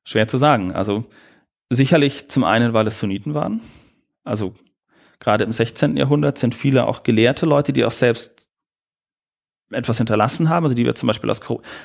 Schwer 0.03 0.27
zu 0.27 0.37
sagen. 0.37 0.71
Also 0.71 1.05
sicherlich 1.69 2.29
zum 2.29 2.43
einen, 2.43 2.73
weil 2.73 2.87
es 2.87 2.99
Sunniten 2.99 3.33
waren. 3.33 3.61
Also 4.23 4.53
gerade 5.19 5.43
im 5.43 5.51
16. 5.51 5.97
Jahrhundert 5.97 6.37
sind 6.37 6.55
viele 6.55 6.87
auch 6.87 7.03
gelehrte 7.03 7.45
Leute, 7.45 7.73
die 7.73 7.85
auch 7.85 7.91
selbst 7.91 8.49
etwas 9.71 9.97
hinterlassen 9.97 10.49
haben, 10.49 10.63
also 10.63 10.75
die 10.75 10.85
wir 10.85 10.95
zum 10.95 11.07
Beispiel 11.07 11.29
aus 11.29 11.41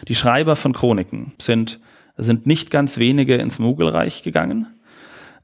die 0.09 0.15
Schreiber 0.15 0.57
von 0.57 0.73
Chroniken 0.73 1.33
sind, 1.41 1.81
sind 2.17 2.47
nicht 2.47 2.71
ganz 2.71 2.99
wenige 2.99 3.37
ins 3.37 3.59
Mogulreich 3.59 4.23
gegangen. 4.23 4.67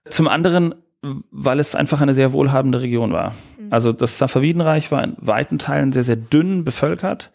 Zum 0.09 0.28
anderen, 0.28 0.74
weil 1.03 1.61
es 1.61 1.74
einfach 1.74 2.01
eine 2.01 2.14
sehr 2.14 2.32
wohlhabende 2.32 2.80
Region 2.80 3.12
war. 3.12 3.34
Mhm. 3.59 3.68
Also 3.70 3.93
das 3.93 4.18
Safavidenreich 4.18 4.90
war 4.90 5.03
in 5.05 5.16
weiten 5.18 5.59
Teilen 5.59 5.93
sehr, 5.93 6.05
sehr 6.05 6.16
dünn 6.16 6.64
bevölkert, 6.64 7.30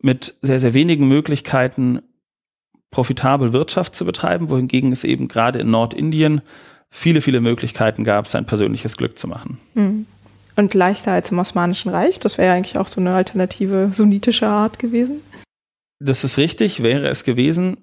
mit 0.00 0.34
sehr, 0.42 0.60
sehr 0.60 0.74
wenigen 0.74 1.08
Möglichkeiten, 1.08 2.02
profitabel 2.90 3.52
Wirtschaft 3.52 3.94
zu 3.94 4.04
betreiben, 4.04 4.50
wohingegen 4.50 4.92
es 4.92 5.04
eben 5.04 5.28
gerade 5.28 5.58
in 5.58 5.70
Nordindien 5.70 6.42
viele, 6.90 7.22
viele 7.22 7.40
Möglichkeiten 7.40 8.04
gab, 8.04 8.28
sein 8.28 8.44
persönliches 8.44 8.96
Glück 8.96 9.18
zu 9.18 9.26
machen. 9.26 9.58
Mhm. 9.74 10.06
Und 10.56 10.74
leichter 10.74 11.12
als 11.12 11.30
im 11.30 11.38
Osmanischen 11.38 11.90
Reich. 11.90 12.20
Das 12.20 12.38
wäre 12.38 12.48
ja 12.48 12.54
eigentlich 12.54 12.78
auch 12.78 12.88
so 12.88 13.00
eine 13.00 13.14
alternative 13.14 13.90
sunnitische 13.92 14.46
Art 14.46 14.78
gewesen. 14.78 15.20
Das 15.98 16.24
ist 16.24 16.36
richtig, 16.36 16.82
wäre 16.82 17.08
es 17.08 17.24
gewesen. 17.24 17.78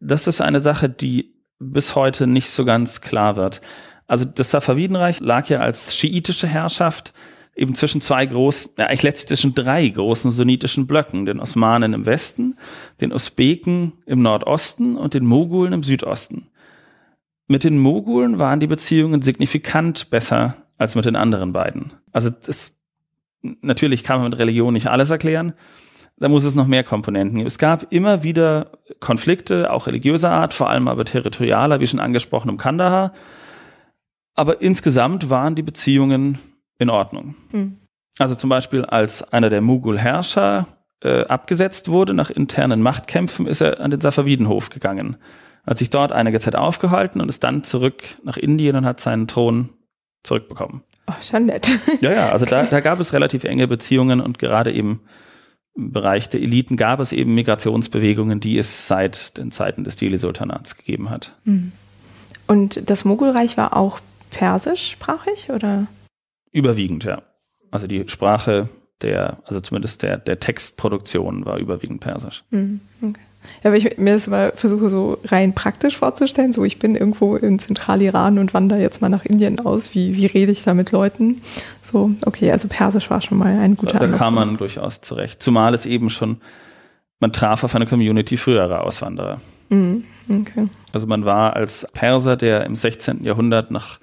Das 0.00 0.26
ist 0.26 0.40
eine 0.40 0.60
Sache, 0.60 0.88
die 0.88 1.34
bis 1.58 1.94
heute 1.94 2.26
nicht 2.26 2.50
so 2.50 2.64
ganz 2.64 3.00
klar 3.00 3.36
wird. 3.36 3.60
Also 4.06 4.24
das 4.24 4.50
Safavidenreich 4.50 5.20
lag 5.20 5.48
ja 5.48 5.58
als 5.58 5.94
schiitische 5.94 6.48
Herrschaft 6.48 7.12
eben 7.54 7.74
zwischen 7.74 8.00
zwei 8.00 8.24
großen, 8.26 8.72
ja 8.78 8.86
eigentlich 8.86 9.02
letztlich 9.02 9.28
zwischen 9.28 9.54
drei 9.54 9.86
großen 9.86 10.30
sunnitischen 10.30 10.86
Blöcken, 10.86 11.26
den 11.26 11.38
Osmanen 11.38 11.92
im 11.92 12.06
Westen, 12.06 12.56
den 13.00 13.12
Usbeken 13.12 13.92
im 14.06 14.22
Nordosten 14.22 14.96
und 14.96 15.14
den 15.14 15.26
Mogulen 15.26 15.74
im 15.74 15.82
Südosten. 15.82 16.48
Mit 17.46 17.64
den 17.64 17.78
Mogulen 17.78 18.38
waren 18.38 18.60
die 18.60 18.66
Beziehungen 18.66 19.22
signifikant 19.22 20.08
besser 20.10 20.56
als 20.80 20.94
mit 20.94 21.04
den 21.04 21.14
anderen 21.14 21.52
beiden. 21.52 21.92
Also 22.10 22.30
das, 22.30 22.74
natürlich 23.42 24.02
kann 24.02 24.20
man 24.20 24.30
mit 24.30 24.38
Religion 24.38 24.72
nicht 24.72 24.86
alles 24.86 25.10
erklären. 25.10 25.52
Da 26.16 26.28
muss 26.28 26.44
es 26.44 26.54
noch 26.54 26.66
mehr 26.66 26.84
Komponenten 26.84 27.36
geben. 27.36 27.46
Es 27.46 27.58
gab 27.58 27.92
immer 27.92 28.22
wieder 28.22 28.72
Konflikte, 28.98 29.70
auch 29.72 29.86
religiöser 29.86 30.30
Art, 30.30 30.54
vor 30.54 30.70
allem 30.70 30.88
aber 30.88 31.04
territorialer, 31.04 31.80
wie 31.80 31.86
schon 31.86 32.00
angesprochen, 32.00 32.48
um 32.48 32.56
Kandahar. 32.56 33.12
Aber 34.34 34.62
insgesamt 34.62 35.28
waren 35.28 35.54
die 35.54 35.62
Beziehungen 35.62 36.38
in 36.78 36.88
Ordnung. 36.88 37.34
Mhm. 37.52 37.76
Also 38.18 38.34
zum 38.34 38.48
Beispiel, 38.48 38.84
als 38.86 39.22
einer 39.34 39.50
der 39.50 39.60
Mughal-Herrscher 39.60 40.66
äh, 41.02 41.26
abgesetzt 41.26 41.88
wurde 41.88 42.14
nach 42.14 42.30
internen 42.30 42.80
Machtkämpfen, 42.80 43.46
ist 43.46 43.60
er 43.60 43.80
an 43.80 43.90
den 43.90 44.00
Safavidenhof 44.00 44.70
gegangen. 44.70 45.18
Hat 45.66 45.76
sich 45.76 45.90
dort 45.90 46.12
einige 46.12 46.40
Zeit 46.40 46.56
aufgehalten 46.56 47.20
und 47.20 47.28
ist 47.28 47.44
dann 47.44 47.64
zurück 47.64 48.02
nach 48.24 48.38
Indien 48.38 48.76
und 48.76 48.86
hat 48.86 49.00
seinen 49.00 49.28
Thron 49.28 49.70
zurückbekommen. 50.22 50.82
Oh, 51.06 51.12
schon 51.22 51.46
nett. 51.46 51.70
Ja, 52.00 52.12
ja, 52.12 52.28
also 52.30 52.46
da, 52.46 52.62
da 52.70 52.80
gab 52.80 53.00
es 53.00 53.12
relativ 53.12 53.44
enge 53.44 53.66
Beziehungen 53.66 54.20
und 54.20 54.38
gerade 54.38 54.72
eben 54.72 55.00
im 55.76 55.92
Bereich 55.92 56.28
der 56.28 56.42
Eliten 56.42 56.76
gab 56.76 57.00
es 57.00 57.12
eben 57.12 57.34
Migrationsbewegungen, 57.34 58.40
die 58.40 58.58
es 58.58 58.86
seit 58.86 59.36
den 59.38 59.52
Zeiten 59.52 59.84
des 59.84 59.96
Delhi-Sultanats 59.96 60.76
gegeben 60.76 61.10
hat. 61.10 61.34
Hm. 61.44 61.72
Und 62.46 62.90
das 62.90 63.04
Mogulreich 63.04 63.56
war 63.56 63.76
auch 63.76 64.00
persischsprachig 64.30 65.50
oder? 65.50 65.86
Überwiegend, 66.52 67.04
ja. 67.04 67.22
Also 67.70 67.86
die 67.86 68.08
Sprache 68.08 68.68
der, 69.02 69.38
also 69.44 69.60
zumindest 69.60 70.02
der, 70.02 70.16
der 70.16 70.40
Textproduktion 70.40 71.44
war 71.44 71.58
überwiegend 71.58 72.00
persisch. 72.00 72.44
Mhm, 72.50 72.80
okay. 73.00 73.20
Ja, 73.62 73.70
aber 73.70 73.76
ich 73.76 73.98
mir 73.98 74.14
das 74.14 74.26
mal 74.26 74.52
versuche 74.54 74.88
so 74.88 75.18
rein 75.24 75.54
praktisch 75.54 75.96
vorzustellen, 75.96 76.52
so 76.52 76.64
ich 76.64 76.78
bin 76.78 76.96
irgendwo 76.96 77.36
in 77.36 77.58
Zentraliran 77.58 78.38
und 78.38 78.54
wandere 78.54 78.80
jetzt 78.80 79.02
mal 79.02 79.08
nach 79.08 79.24
Indien 79.24 79.60
aus, 79.60 79.94
wie, 79.94 80.16
wie 80.16 80.26
rede 80.26 80.52
ich 80.52 80.64
da 80.64 80.74
mit 80.74 80.92
Leuten? 80.92 81.36
So, 81.82 82.12
okay, 82.24 82.50
also 82.52 82.68
Persisch 82.68 83.10
war 83.10 83.20
schon 83.20 83.38
mal 83.38 83.58
ein 83.58 83.76
guter 83.76 83.98
Da, 83.98 84.06
da 84.06 84.16
kam 84.16 84.34
man 84.34 84.56
durchaus 84.56 85.00
zurecht, 85.00 85.42
zumal 85.42 85.74
es 85.74 85.86
eben 85.86 86.10
schon, 86.10 86.38
man 87.18 87.32
traf 87.32 87.64
auf 87.64 87.74
eine 87.74 87.86
Community 87.86 88.36
früherer 88.36 88.84
Auswanderer. 88.84 89.40
Mhm, 89.68 90.04
okay. 90.28 90.68
Also 90.92 91.06
man 91.06 91.24
war 91.24 91.54
als 91.54 91.86
Perser, 91.92 92.36
der 92.36 92.64
im 92.64 92.76
16. 92.76 93.24
Jahrhundert 93.24 93.70
nach, 93.70 93.98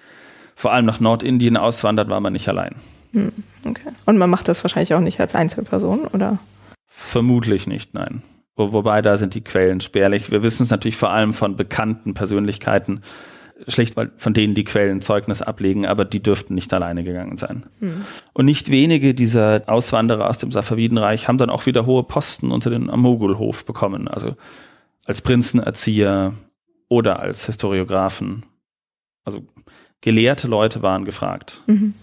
vor 0.55 0.73
allem 0.73 0.85
nach 0.85 0.99
Nordindien 0.99 1.57
auswandert, 1.57 2.09
war 2.09 2.19
man 2.19 2.33
nicht 2.33 2.47
allein. 2.47 2.75
Hm, 3.13 3.31
okay. 3.65 3.89
Und 4.05 4.17
man 4.17 4.29
macht 4.29 4.47
das 4.47 4.63
wahrscheinlich 4.63 4.93
auch 4.93 4.99
nicht 5.01 5.19
als 5.19 5.35
Einzelperson, 5.35 6.07
oder? 6.07 6.39
Vermutlich 6.87 7.67
nicht, 7.67 7.93
nein. 7.93 8.21
Wo, 8.57 8.73
wobei 8.73 9.01
da 9.01 9.17
sind 9.17 9.35
die 9.35 9.43
Quellen 9.43 9.79
spärlich. 9.79 10.31
Wir 10.31 10.43
wissen 10.43 10.63
es 10.63 10.71
natürlich 10.71 10.97
vor 10.97 11.11
allem 11.11 11.31
von 11.31 11.55
bekannten 11.55 12.15
Persönlichkeiten, 12.15 13.01
schlicht 13.67 13.95
weil 13.95 14.11
von 14.17 14.33
denen 14.33 14.55
die 14.55 14.63
Quellen 14.63 14.99
Zeugnis 14.99 15.41
ablegen, 15.43 15.85
aber 15.85 16.05
die 16.05 16.21
dürften 16.21 16.55
nicht 16.55 16.73
alleine 16.73 17.03
gegangen 17.03 17.37
sein. 17.37 17.67
Hm. 17.79 18.01
Und 18.33 18.45
nicht 18.45 18.69
wenige 18.69 19.13
dieser 19.13 19.63
Auswanderer 19.67 20.27
aus 20.27 20.39
dem 20.39 20.51
Safavidenreich 20.51 21.27
haben 21.27 21.37
dann 21.37 21.51
auch 21.51 21.67
wieder 21.67 21.85
hohe 21.85 22.03
Posten 22.03 22.51
unter 22.51 22.71
den 22.71 22.89
Amogulhof 22.89 23.63
bekommen, 23.63 24.07
also 24.07 24.35
als 25.05 25.21
Prinzenerzieher 25.21 26.33
oder 26.89 27.21
als 27.21 27.45
Historiographen. 27.45 28.43
Also 29.23 29.43
gelehrte 30.01 30.47
Leute 30.47 30.81
waren 30.81 31.05
gefragt. 31.05 31.61
Mhm. 31.67 31.93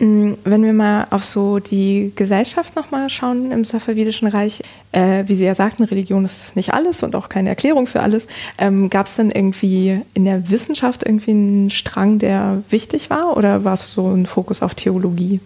Mm, 0.00 0.32
wenn 0.44 0.64
wir 0.64 0.72
mal 0.72 1.06
auf 1.10 1.24
so 1.24 1.58
die 1.58 2.12
Gesellschaft 2.16 2.74
nochmal 2.74 3.10
schauen 3.10 3.52
im 3.52 3.64
Safavidischen 3.64 4.28
Reich, 4.28 4.62
äh, 4.92 5.24
wie 5.26 5.34
Sie 5.34 5.44
ja 5.44 5.54
sagten, 5.54 5.84
Religion 5.84 6.24
ist 6.24 6.56
nicht 6.56 6.72
alles 6.72 7.02
und 7.02 7.14
auch 7.14 7.28
keine 7.28 7.50
Erklärung 7.50 7.86
für 7.86 8.00
alles. 8.00 8.26
Ähm, 8.56 8.88
Gab 8.88 9.06
es 9.06 9.16
dann 9.16 9.30
irgendwie 9.30 10.00
in 10.14 10.24
der 10.24 10.50
Wissenschaft 10.50 11.04
irgendwie 11.06 11.32
einen 11.32 11.70
Strang, 11.70 12.18
der 12.18 12.62
wichtig 12.70 13.10
war 13.10 13.36
oder 13.36 13.64
war 13.64 13.74
es 13.74 13.92
so 13.92 14.08
ein 14.08 14.24
Fokus 14.24 14.62
auf 14.62 14.74
Theologie? 14.74 15.40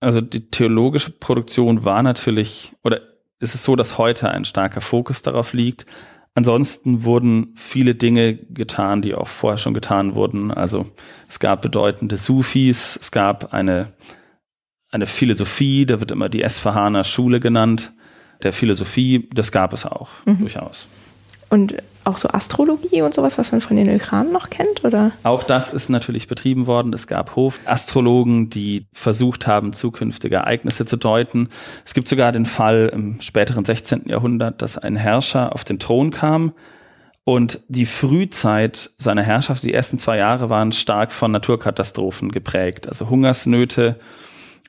Also 0.00 0.20
die 0.20 0.50
theologische 0.50 1.10
Produktion 1.10 1.84
war 1.84 2.02
natürlich, 2.02 2.72
oder 2.84 3.00
ist 3.40 3.54
es 3.54 3.64
so, 3.64 3.74
dass 3.74 3.96
heute 3.96 4.28
ein 4.28 4.44
starker 4.44 4.80
Fokus 4.80 5.22
darauf 5.22 5.54
liegt, 5.54 5.86
Ansonsten 6.38 7.02
wurden 7.02 7.52
viele 7.56 7.96
Dinge 7.96 8.36
getan, 8.36 9.02
die 9.02 9.16
auch 9.16 9.26
vorher 9.26 9.58
schon 9.58 9.74
getan 9.74 10.14
wurden. 10.14 10.52
Also 10.52 10.86
es 11.28 11.40
gab 11.40 11.62
bedeutende 11.62 12.16
Sufis, 12.16 12.96
es 13.02 13.10
gab 13.10 13.52
eine, 13.52 13.92
eine 14.88 15.06
Philosophie, 15.06 15.84
da 15.84 15.98
wird 15.98 16.12
immer 16.12 16.28
die 16.28 16.44
Esfahaner 16.44 17.02
Schule 17.02 17.40
genannt, 17.40 17.92
der 18.44 18.52
Philosophie, 18.52 19.28
das 19.34 19.50
gab 19.50 19.72
es 19.72 19.84
auch 19.84 20.10
mhm. 20.26 20.38
durchaus. 20.38 20.86
Und 21.48 21.74
auch 22.08 22.18
so 22.18 22.28
Astrologie 22.30 23.02
und 23.02 23.14
sowas, 23.14 23.38
was 23.38 23.52
man 23.52 23.60
von 23.60 23.76
den 23.76 23.88
Ilkhanen 23.88 24.32
noch 24.32 24.50
kennt, 24.50 24.84
oder? 24.84 25.12
Auch 25.22 25.42
das 25.42 25.72
ist 25.72 25.88
natürlich 25.88 26.26
betrieben 26.26 26.66
worden. 26.66 26.92
Es 26.92 27.06
gab 27.06 27.36
Hofastrologen, 27.36 28.50
die 28.50 28.86
versucht 28.92 29.46
haben, 29.46 29.72
zukünftige 29.72 30.36
Ereignisse 30.36 30.86
zu 30.86 30.96
deuten. 30.96 31.48
Es 31.84 31.94
gibt 31.94 32.08
sogar 32.08 32.32
den 32.32 32.46
Fall 32.46 32.90
im 32.92 33.20
späteren 33.20 33.64
16. 33.64 34.08
Jahrhundert, 34.08 34.62
dass 34.62 34.78
ein 34.78 34.96
Herrscher 34.96 35.52
auf 35.54 35.64
den 35.64 35.78
Thron 35.78 36.10
kam 36.10 36.52
und 37.28 37.60
die 37.68 37.84
Frühzeit 37.84 38.90
seiner 38.96 39.22
Herrschaft, 39.22 39.62
die 39.62 39.74
ersten 39.74 39.98
zwei 39.98 40.16
Jahre 40.16 40.48
waren 40.48 40.72
stark 40.72 41.12
von 41.12 41.30
Naturkatastrophen 41.30 42.32
geprägt, 42.32 42.88
also 42.88 43.10
Hungersnöte 43.10 43.96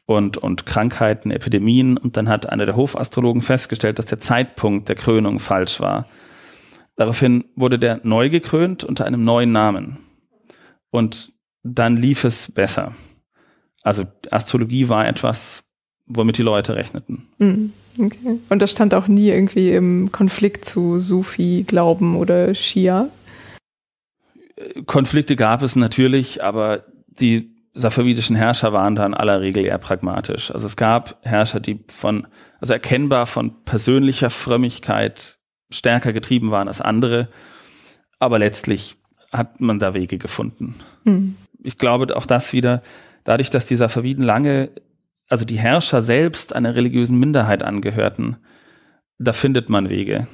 und, 0.06 0.36
und 0.38 0.66
Krankheiten, 0.66 1.32
Epidemien. 1.32 1.96
Und 1.96 2.18
dann 2.18 2.28
hat 2.28 2.50
einer 2.50 2.66
der 2.66 2.76
Hofastrologen 2.76 3.42
festgestellt, 3.42 3.98
dass 3.98 4.08
der 4.08 4.20
Zeitpunkt 4.20 4.90
der 4.90 4.98
Krönung 4.98 5.40
falsch 5.40 5.80
war. 5.80 6.06
Daraufhin 7.00 7.46
wurde 7.56 7.80
der 7.80 8.02
neu 8.04 8.30
gekrönt 8.30 8.84
unter 8.84 9.06
einem 9.06 9.24
neuen 9.24 9.54
Namen. 9.54 10.00
Und 10.90 11.32
dann 11.64 11.96
lief 11.96 12.26
es 12.26 12.52
besser. 12.52 12.94
Also 13.84 14.04
Astrologie 14.32 14.90
war 14.90 15.08
etwas, 15.08 15.64
womit 16.08 16.38
die 16.40 16.44
Leute 16.44 16.76
rechneten. 16.76 17.26
Mhm. 17.38 17.72
Okay. 18.02 18.40
Und 18.50 18.62
das 18.62 18.72
stand 18.72 18.94
auch 18.94 19.08
nie 19.08 19.30
irgendwie 19.30 19.72
im 19.72 20.12
Konflikt 20.12 20.66
zu 20.66 21.00
Sufi, 21.00 21.64
Glauben 21.66 22.18
oder 22.18 22.54
Schia? 22.54 23.08
Konflikte 24.86 25.38
gab 25.38 25.62
es 25.62 25.78
natürlich, 25.78 26.44
aber 26.44 26.84
die 27.08 27.56
safavidischen 27.74 28.36
Herrscher 28.36 28.74
waren 28.74 28.98
da 28.98 29.06
in 29.06 29.14
aller 29.14 29.40
Regel 29.40 29.64
eher 29.64 29.78
pragmatisch. 29.78 30.52
Also 30.52 30.68
es 30.68 30.76
gab 30.76 31.18
Herrscher, 31.22 31.62
die 31.62 31.80
von, 31.88 32.28
also 32.60 32.74
erkennbar 32.74 33.26
von 33.26 33.64
persönlicher 33.64 34.30
Frömmigkeit 34.30 35.39
stärker 35.70 36.14
getrieben 36.14 36.52
waren 36.52 36.68
als 36.68 36.82
andere. 36.82 37.28
Aber 38.20 38.40
letztlich 38.40 38.98
hat 39.32 39.62
man 39.62 39.80
da 39.80 39.94
Wege 39.94 40.18
gefunden. 40.18 40.76
Mhm. 41.04 41.36
Ich 41.62 41.78
glaube 41.78 42.16
auch 42.16 42.26
das 42.26 42.54
wieder, 42.54 42.82
dadurch, 43.24 43.50
dass 43.50 43.66
die 43.66 43.76
Safaviden 43.76 44.24
lange, 44.24 44.70
also 45.30 45.46
die 45.46 45.60
Herrscher 45.60 46.02
selbst 46.02 46.54
einer 46.56 46.76
religiösen 46.76 47.20
Minderheit 47.20 47.64
angehörten, 47.64 48.38
da 49.20 49.34
findet 49.34 49.70
man 49.70 49.90
Wege. 49.90 50.28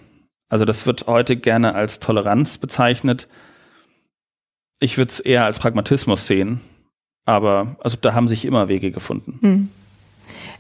Also 0.50 0.66
das 0.66 0.86
wird 0.86 1.08
heute 1.08 1.36
gerne 1.36 1.76
als 1.76 2.00
Toleranz 2.00 2.58
bezeichnet. 2.60 3.28
Ich 4.80 4.98
würde 4.98 5.10
es 5.10 5.20
eher 5.20 5.46
als 5.46 5.60
Pragmatismus 5.60 6.28
sehen. 6.28 6.62
Aber 7.26 7.76
also 7.80 7.98
da 8.00 8.14
haben 8.14 8.28
sich 8.28 8.46
immer 8.46 8.68
Wege 8.68 8.92
gefunden. 8.92 9.40
Mhm. 9.42 9.70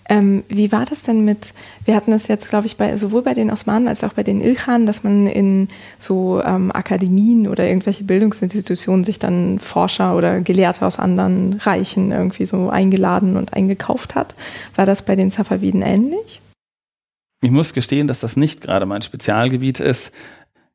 Ähm, 0.07 0.43
wie 0.49 0.72
war 0.72 0.86
das 0.86 1.03
denn 1.03 1.26
mit, 1.26 1.53
wir 1.84 1.95
hatten 1.95 2.11
das 2.11 2.28
jetzt, 2.28 2.49
glaube 2.49 2.68
ich, 2.68 2.78
bei, 2.78 2.95
sowohl 2.97 3.24
bei 3.24 3.34
den 3.34 3.49
Osmanen 3.49 3.88
als 3.88 4.03
auch 4.03 4.13
bei 4.13 4.24
den 4.24 4.41
Ilkhan, 4.41 4.86
dass 4.86 5.03
man 5.03 5.28
in 5.28 5.68
so 5.97 6.41
ähm, 6.43 6.72
Akademien 6.72 7.47
oder 7.47 7.68
irgendwelche 7.68 8.03
Bildungsinstitutionen 8.03 9.03
sich 9.03 9.18
dann 9.20 9.57
Forscher 9.59 10.16
oder 10.16 10.41
Gelehrte 10.41 10.86
aus 10.86 10.99
anderen 10.99 11.53
Reichen 11.55 12.11
irgendwie 12.11 12.45
so 12.45 12.70
eingeladen 12.70 13.36
und 13.36 13.53
eingekauft 13.53 14.16
hat. 14.16 14.36
War 14.76 14.86
das 14.86 15.03
bei 15.03 15.16
den 15.16 15.32
Safaviden 15.32 15.82
ähnlich? 15.82 16.39
Ich 17.41 17.51
muss 17.51 17.74
gestehen, 17.74 18.07
dass 18.07 18.20
das 18.20 18.38
nicht 18.38 18.61
gerade 18.61 18.86
mein 18.86 19.01
Spezialgebiet 19.01 19.80
ist. 19.80 20.11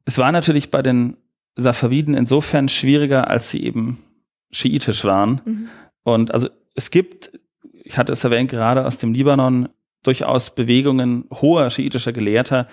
Es 0.05 0.19
war 0.19 0.33
natürlich 0.33 0.71
bei 0.71 0.83
den 0.83 1.17
Safaviden 1.57 2.15
insofern 2.15 2.69
schwieriger, 2.69 3.29
als 3.29 3.51
sie 3.51 3.63
eben 3.63 3.99
schiitisch 4.51 5.05
waren. 5.05 5.41
Mhm. 5.45 5.69
Und 6.03 6.33
also 6.33 6.49
es 6.75 6.91
gibt 6.91 7.39
ich 7.91 7.99
hatte 7.99 8.13
es 8.13 8.23
erwähnt, 8.23 8.49
gerade 8.49 8.87
aus 8.87 8.99
dem 8.99 9.13
Libanon 9.13 9.69
durchaus 10.05 10.55
Bewegungen 10.55 11.25
hoher 11.33 11.71
schiitischer 11.71 12.13
Gelehrter, 12.13 12.69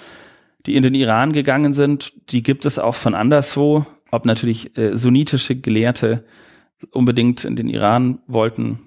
die 0.67 0.75
in 0.75 0.83
den 0.83 0.93
Iran 0.93 1.33
gegangen 1.33 1.73
sind. 1.73 2.13
Die 2.31 2.43
gibt 2.43 2.67
es 2.67 2.77
auch 2.77 2.93
von 2.93 3.15
anderswo. 3.15 3.87
Ob 4.11 4.25
natürlich 4.25 4.77
äh, 4.77 4.95
sunnitische 4.95 5.59
Gelehrte 5.59 6.23
unbedingt 6.91 7.45
in 7.45 7.55
den 7.55 7.67
Iran 7.67 8.19
wollten, 8.27 8.79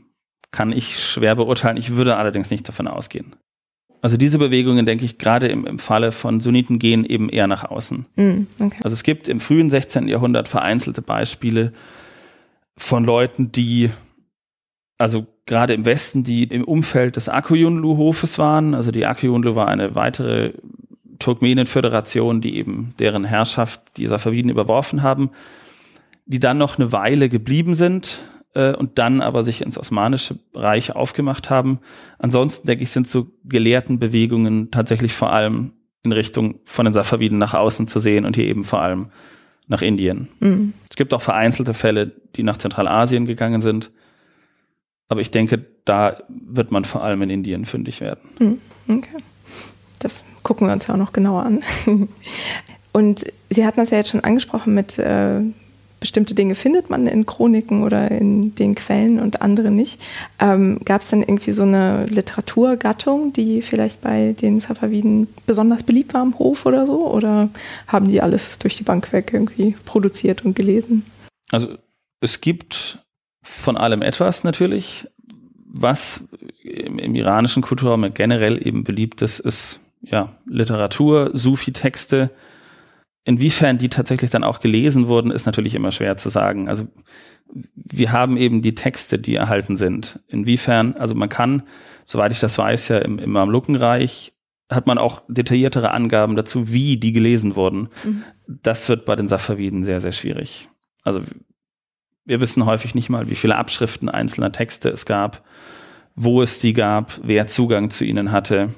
kann 0.53 0.71
ich 0.71 1.01
schwer 1.01 1.35
beurteilen. 1.35 1.77
Ich 1.77 1.97
würde 1.97 2.17
allerdings 2.17 2.51
nicht 2.51 2.69
davon 2.69 2.87
ausgehen. 2.87 3.35
Also 4.01 4.17
diese 4.17 4.39
Bewegungen, 4.39 4.87
denke 4.87 5.05
ich, 5.05 5.19
gerade 5.19 5.49
im, 5.49 5.67
im 5.67 5.81
Falle 5.81 6.13
von 6.13 6.39
Sunniten 6.39 6.79
gehen 6.79 7.05
eben 7.05 7.29
eher 7.29 7.49
nach 7.49 7.65
außen. 7.65 8.07
Mm, 8.15 8.47
okay. 8.61 8.79
Also 8.85 8.95
es 8.95 9.03
gibt 9.03 9.29
im 9.29 9.41
frühen 9.41 9.69
16. 9.69 10.07
Jahrhundert 10.07 10.47
vereinzelte 10.47 11.03
Beispiele 11.03 11.73
von 12.77 13.05
Leuten, 13.05 13.51
die 13.51 13.91
also 14.97 15.27
gerade 15.51 15.75
im 15.75 15.85
Westen, 15.85 16.23
die 16.23 16.45
im 16.45 16.63
Umfeld 16.63 17.17
des 17.17 17.29
Akuyunlu-Hofes 17.29 18.39
waren. 18.39 18.73
Also 18.73 18.93
die 18.93 19.05
Akuyunlu 19.05 19.57
war 19.57 19.67
eine 19.67 19.97
weitere 19.97 20.53
Turkmenen-Föderation, 21.19 22.41
die 22.41 22.57
eben 22.57 22.95
deren 23.01 23.25
Herrschaft 23.25 23.83
die 23.97 24.07
Safaviden 24.07 24.51
überworfen 24.51 25.03
haben. 25.03 25.31
die 26.25 26.39
dann 26.39 26.59
noch 26.59 26.79
eine 26.79 26.93
Weile 26.93 27.29
geblieben 27.29 27.75
sind 27.75 28.21
äh, 28.55 28.73
und 28.73 29.01
dann 29.01 29.21
aber 29.21 29.43
sich 29.43 29.63
ins 29.63 29.77
Osmanische 29.77 30.39
Reich 30.55 30.95
aufgemacht 30.95 31.51
haben. 31.51 31.81
Ansonsten, 32.21 32.69
denke 32.69 32.85
ich, 32.85 32.91
sind 32.93 33.09
so 33.09 33.27
gelehrten 33.43 33.99
Bewegungen 33.99 34.71
tatsächlich 34.71 35.13
vor 35.13 35.33
allem 35.33 35.73
in 36.05 36.13
Richtung 36.13 36.61
von 36.65 36.85
den 36.85 36.95
Safaviden 36.95 37.39
nach 37.39 37.55
außen 37.55 37.89
zu 37.89 37.99
sehen 37.99 38.25
und 38.25 38.37
hier 38.37 38.45
eben 38.45 38.63
vor 38.63 38.81
allem 38.81 39.11
nach 39.67 39.83
Indien. 39.83 40.29
Mhm. 40.39 40.75
Es 40.89 40.95
gibt 40.95 41.13
auch 41.13 41.23
vereinzelte 41.23 41.75
Fälle, 41.75 42.13
die 42.37 42.45
nach 42.45 42.59
Zentralasien 42.59 43.27
gegangen 43.27 43.61
sind. 43.61 43.91
Aber 45.11 45.21
ich 45.21 45.31
denke, 45.31 45.67
da 45.85 46.23
wird 46.29 46.71
man 46.71 46.85
vor 46.85 47.05
allem 47.05 47.21
in 47.23 47.31
Indien 47.31 47.67
fündig 47.67 48.01
werden. 48.01 48.21
Mhm. 48.39 48.61
Okay. 48.89 49.17
Das 49.99 50.25
gucken 50.43 50.67
wir 50.67 50.73
uns 50.73 50.87
ja 50.87 50.95
auch 50.95 50.99
noch 50.99 51.13
genauer 51.13 51.45
an. 51.45 51.63
Und 52.93 53.27
Sie 53.51 53.67
hatten 53.67 53.79
das 53.79 53.91
ja 53.91 53.99
jetzt 53.99 54.11
schon 54.11 54.25
angesprochen 54.25 54.75
mit 54.75 54.99
äh, 54.99 55.43
bestimmte 56.01 56.35
Dinge 56.35 56.55
findet 56.55 56.91
man 56.91 57.07
in 57.07 57.27
Chroniken 57.27 57.83
oder 57.83 58.11
in 58.11 58.55
den 58.55 58.75
Quellen 58.75 59.21
und 59.21 59.43
andere 59.43 59.71
nicht. 59.71 60.01
Ähm, 60.39 60.81
Gab 60.85 61.03
es 61.03 61.09
denn 61.09 61.23
irgendwie 61.23 61.53
so 61.53 61.63
eine 61.63 62.07
Literaturgattung, 62.07 63.33
die 63.33 63.63
vielleicht 63.63 64.01
bei 64.01 64.33
den 64.33 64.59
Safaviden 64.61 65.29
besonders 65.47 65.83
beliebt 65.83 66.15
war 66.15 66.23
am 66.23 66.39
Hof 66.39 66.67
oder 66.67 66.87
so? 66.87 67.07
Oder 67.13 67.51
haben 67.87 68.09
die 68.09 68.23
alles 68.23 68.59
durch 68.59 68.77
die 68.77 68.83
Bank 68.83 69.13
weg 69.13 69.31
irgendwie 69.33 69.77
produziert 69.85 70.45
und 70.45 70.57
gelesen? 70.57 71.05
Also 71.53 71.77
es 72.21 72.41
gibt 72.41 72.99
von 73.43 73.77
allem 73.77 74.03
etwas 74.03 74.45
natürlich. 74.45 75.09
Was 75.73 76.25
im, 76.63 76.99
im 76.99 77.15
iranischen 77.15 77.63
Kulturraum 77.63 78.13
generell 78.13 78.67
eben 78.67 78.85
beliebt 78.85 79.23
ist, 79.23 79.39
ist 79.39 79.81
ja 80.03 80.37
Literatur, 80.47 81.31
Sufi-Texte, 81.33 82.31
Inwiefern 83.25 83.77
die 83.77 83.91
tatsächlich 83.91 84.31
dann 84.31 84.45
auch 84.45 84.61
gelesen 84.61 85.07
wurden, 85.07 85.31
ist 85.31 85.45
natürlich 85.45 85.75
immer 85.75 85.93
schwer 85.93 86.17
zu 86.17 86.31
sagen. 86.31 86.69
Also 86.69 86.89
wir 87.75 88.13
haben 88.13 88.37
eben 88.37 88.63
die 88.63 88.75
Texte, 88.75 89.19
die 89.19 89.35
erhalten 89.35 89.77
sind. 89.77 90.21
Inwiefern, 90.27 90.95
also 90.95 91.15
man 91.15 91.29
kann, 91.29 91.63
soweit 92.07 92.33
ich 92.33 92.41
das 92.41 92.57
weiß, 92.57 92.89
ja 92.89 92.99
im, 92.99 93.19
im 93.19 93.31
Mamlukenreich 93.31 94.33
hat 94.71 94.87
man 94.87 94.99
auch 94.99 95.23
detailliertere 95.29 95.91
Angaben 95.91 96.35
dazu, 96.35 96.73
wie 96.73 96.97
die 96.97 97.13
gelesen 97.13 97.57
wurden. 97.57 97.89
Mhm. 98.05 98.25
Das 98.47 98.89
wird 98.89 99.05
bei 99.05 99.17
den 99.17 99.29
Safaviden 99.29 99.85
sehr, 99.85 100.01
sehr 100.01 100.13
schwierig. 100.13 100.69
Also 101.03 101.21
wir 102.25 102.41
wissen 102.41 102.67
häufig 102.67 102.95
nicht 102.95 103.09
mal, 103.09 103.29
wie 103.29 103.35
viele 103.35 103.57
Abschriften 103.57 104.09
einzelner 104.09 104.53
Texte 104.53 104.89
es 104.89 105.07
gab, 105.07 105.43
wo 106.15 106.43
es 106.43 106.59
die 106.59 106.73
gab, 106.73 107.19
wer 107.23 107.47
Zugang 107.47 107.91
zu 107.91 108.05
ihnen 108.05 108.33
hatte 108.33 108.75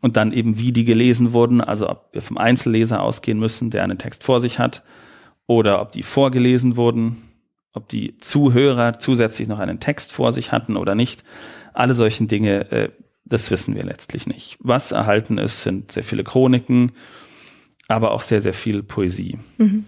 und 0.00 0.16
dann 0.16 0.32
eben, 0.32 0.58
wie 0.58 0.72
die 0.72 0.84
gelesen 0.84 1.32
wurden, 1.32 1.60
also 1.60 1.88
ob 1.88 2.10
wir 2.12 2.22
vom 2.22 2.38
Einzelleser 2.38 3.02
ausgehen 3.02 3.38
müssen, 3.38 3.70
der 3.70 3.82
einen 3.82 3.98
Text 3.98 4.22
vor 4.22 4.40
sich 4.40 4.58
hat, 4.58 4.82
oder 5.46 5.80
ob 5.80 5.92
die 5.92 6.02
vorgelesen 6.02 6.76
wurden, 6.76 7.22
ob 7.72 7.88
die 7.88 8.16
Zuhörer 8.18 8.98
zusätzlich 8.98 9.48
noch 9.48 9.58
einen 9.58 9.80
Text 9.80 10.12
vor 10.12 10.32
sich 10.32 10.52
hatten 10.52 10.76
oder 10.76 10.94
nicht. 10.94 11.24
Alle 11.72 11.94
solchen 11.94 12.28
Dinge, 12.28 12.70
äh, 12.70 12.88
das 13.24 13.50
wissen 13.50 13.74
wir 13.74 13.82
letztlich 13.82 14.26
nicht. 14.26 14.56
Was 14.60 14.92
erhalten 14.92 15.38
ist, 15.38 15.62
sind 15.62 15.92
sehr 15.92 16.04
viele 16.04 16.24
Chroniken, 16.24 16.92
aber 17.88 18.12
auch 18.12 18.22
sehr, 18.22 18.40
sehr 18.40 18.54
viel 18.54 18.82
Poesie. 18.82 19.38
Mhm. 19.58 19.84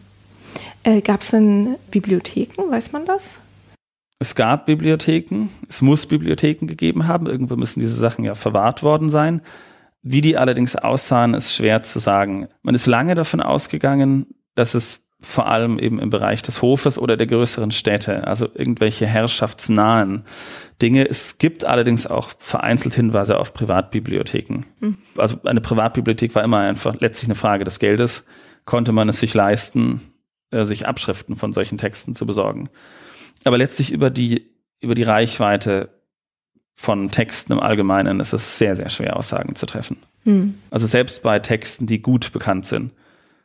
Äh, 0.83 1.01
Gab 1.01 1.21
es 1.21 1.31
denn 1.31 1.77
Bibliotheken, 1.91 2.71
weiß 2.71 2.93
man 2.93 3.05
das? 3.05 3.39
Es 4.19 4.35
gab 4.35 4.65
Bibliotheken, 4.67 5.49
es 5.69 5.83
muss 5.83 6.07
Bibliotheken 6.07 6.67
gegeben 6.67 7.07
haben, 7.07 7.27
irgendwo 7.27 7.57
müssen 7.57 7.81
diese 7.81 7.97
Sachen 7.97 8.25
ja 8.25 8.35
verwahrt 8.35 8.83
worden 8.83 9.11
sein. 9.11 9.43
Wie 10.03 10.21
die 10.21 10.39
allerdings 10.39 10.77
aussahen, 10.77 11.35
ist 11.35 11.53
schwer 11.53 11.83
zu 11.83 11.99
sagen. 11.99 12.49
Man 12.63 12.75
ist 12.75 12.87
lange 12.87 13.15
davon 13.15 13.41
ausgegangen, 13.41 14.27
dass 14.55 14.75
es 14.75 15.07
vor 15.21 15.49
allem 15.49 15.79
eben 15.79 15.99
im 15.99 16.11
Bereich 16.11 16.43
des 16.43 16.63
Hofes 16.63 16.99
oder 16.99 17.17
der 17.17 17.27
größeren 17.27 17.71
Städte, 17.73 18.27
also 18.27 18.49
irgendwelche 18.55 19.07
herrschaftsnahen 19.07 20.25
Dinge. 20.81 21.09
Es 21.09 21.39
gibt 21.39 21.65
allerdings 21.65 22.07
auch 22.07 22.31
vereinzelt 22.39 22.95
Hinweise 22.95 23.39
auf 23.39 23.53
Privatbibliotheken. 23.55 24.65
Mhm. 24.81 24.99
Also 25.17 25.39
eine 25.45 25.61
Privatbibliothek 25.61 26.35
war 26.35 26.45
immer 26.45 26.59
einfach 26.59 27.01
letztlich 27.01 27.29
eine 27.29 27.35
Frage 27.35 27.65
des 27.65 27.79
Geldes. 27.79 28.25
Konnte 28.67 28.93
man 28.93 29.09
es 29.09 29.21
sich 29.21 29.33
leisten, 29.35 30.01
äh, 30.51 30.65
sich 30.65 30.87
Abschriften 30.87 31.37
von 31.37 31.53
solchen 31.53 31.79
Texten 31.79 32.15
zu 32.15 32.27
besorgen. 32.27 32.69
Aber 33.45 33.59
letztlich 33.59 33.93
über 33.93 34.11
die, 34.11 34.51
über 34.81 34.95
die 34.95 35.03
Reichweite 35.03 35.91
von 36.75 37.11
Texten 37.11 37.53
im 37.53 37.61
Allgemeinen 37.61 38.21
ist 38.21 38.33
es 38.33 38.59
sehr, 38.59 38.77
sehr 38.77 38.91
schwer, 38.91 39.17
Aussagen 39.17 39.55
zu 39.55 39.67
treffen. 39.67 39.99
Hm. 40.25 40.55
Also 40.71 40.87
selbst 40.87 41.23
bei 41.23 41.39
Texten, 41.39 41.87
die 41.87 42.03
gut 42.03 42.33
bekannt 42.33 42.67
sind. 42.67 42.93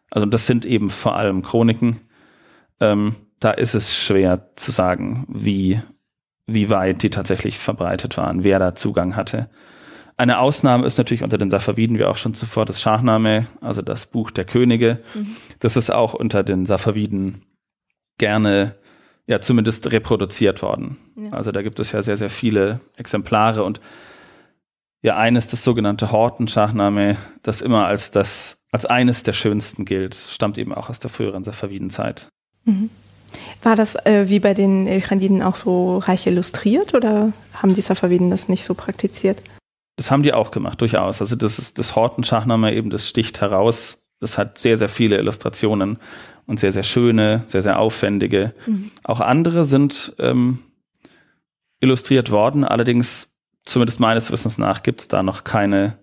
Also 0.09 0.25
das 0.25 0.45
sind 0.45 0.65
eben 0.65 0.89
vor 0.89 1.15
allem 1.15 1.41
Chroniken. 1.41 2.01
Ähm, 2.81 3.15
da 3.39 3.51
ist 3.51 3.73
es 3.73 3.95
schwer 3.95 4.49
zu 4.55 4.71
sagen, 4.71 5.25
wie, 5.29 5.81
wie 6.45 6.69
weit 6.69 7.03
die 7.03 7.09
tatsächlich 7.09 7.57
verbreitet 7.57 8.17
waren, 8.17 8.43
wer 8.43 8.59
da 8.59 8.75
Zugang 8.75 9.15
hatte. 9.15 9.49
Eine 10.21 10.37
Ausnahme 10.37 10.85
ist 10.85 10.99
natürlich 10.99 11.23
unter 11.23 11.39
den 11.39 11.49
Safaviden, 11.49 11.97
wie 11.97 12.05
auch 12.05 12.15
schon 12.15 12.35
zuvor, 12.35 12.63
das 12.65 12.79
Schachname, 12.79 13.47
also 13.59 13.81
das 13.81 14.05
Buch 14.05 14.29
der 14.29 14.45
Könige. 14.45 14.99
Mhm. 15.15 15.35
Das 15.57 15.75
ist 15.75 15.89
auch 15.89 16.13
unter 16.13 16.43
den 16.43 16.67
Safaviden 16.67 17.41
gerne 18.19 18.75
ja 19.25 19.41
zumindest 19.41 19.91
reproduziert 19.91 20.61
worden. 20.61 20.97
Ja. 21.15 21.31
Also 21.31 21.51
da 21.51 21.63
gibt 21.63 21.79
es 21.79 21.91
ja 21.91 22.03
sehr, 22.03 22.17
sehr 22.17 22.29
viele 22.29 22.81
Exemplare 22.97 23.63
und 23.63 23.81
ja, 25.01 25.17
eines 25.17 25.47
das 25.47 25.63
sogenannte 25.63 26.11
Horten-Schachname, 26.11 27.17
das 27.41 27.63
immer 27.63 27.87
als 27.87 28.11
das, 28.11 28.61
als 28.71 28.85
eines 28.85 29.23
der 29.23 29.33
schönsten 29.33 29.85
gilt, 29.85 30.13
stammt 30.13 30.59
eben 30.59 30.71
auch 30.71 30.91
aus 30.91 30.99
der 30.99 31.09
früheren 31.09 31.43
Safaviden-Zeit. 31.43 32.27
Mhm. 32.65 32.91
War 33.63 33.75
das 33.75 33.95
äh, 34.05 34.29
wie 34.29 34.39
bei 34.39 34.53
den 34.53 34.85
Elchandiden 34.85 35.41
auch 35.41 35.55
so 35.55 35.97
reich 35.97 36.27
illustriert 36.27 36.93
oder 36.93 37.33
haben 37.55 37.73
die 37.73 37.81
Safaviden 37.81 38.29
das 38.29 38.49
nicht 38.49 38.65
so 38.65 38.75
praktiziert? 38.75 39.41
Das 39.95 40.11
haben 40.11 40.23
die 40.23 40.33
auch 40.33 40.51
gemacht, 40.51 40.81
durchaus. 40.81 41.21
Also 41.21 41.35
das 41.35 41.59
ist 41.59 41.77
das 41.77 41.95
Horten-Schachname 41.95 42.73
eben, 42.73 42.89
das 42.89 43.07
sticht 43.07 43.41
heraus. 43.41 44.07
Das 44.19 44.37
hat 44.37 44.57
sehr, 44.57 44.77
sehr 44.77 44.89
viele 44.89 45.17
Illustrationen 45.17 45.97
und 46.45 46.59
sehr, 46.59 46.71
sehr 46.71 46.83
schöne, 46.83 47.43
sehr, 47.47 47.61
sehr 47.61 47.79
aufwendige. 47.79 48.53
Mhm. 48.65 48.91
Auch 49.03 49.19
andere 49.19 49.65
sind 49.65 50.13
ähm, 50.19 50.59
illustriert 51.79 52.31
worden, 52.31 52.63
allerdings 52.63 53.35
zumindest 53.65 53.99
meines 53.99 54.31
Wissens 54.31 54.57
nach 54.57 54.83
gibt 54.83 55.01
es 55.01 55.07
da 55.07 55.23
noch 55.23 55.43
keine 55.43 55.97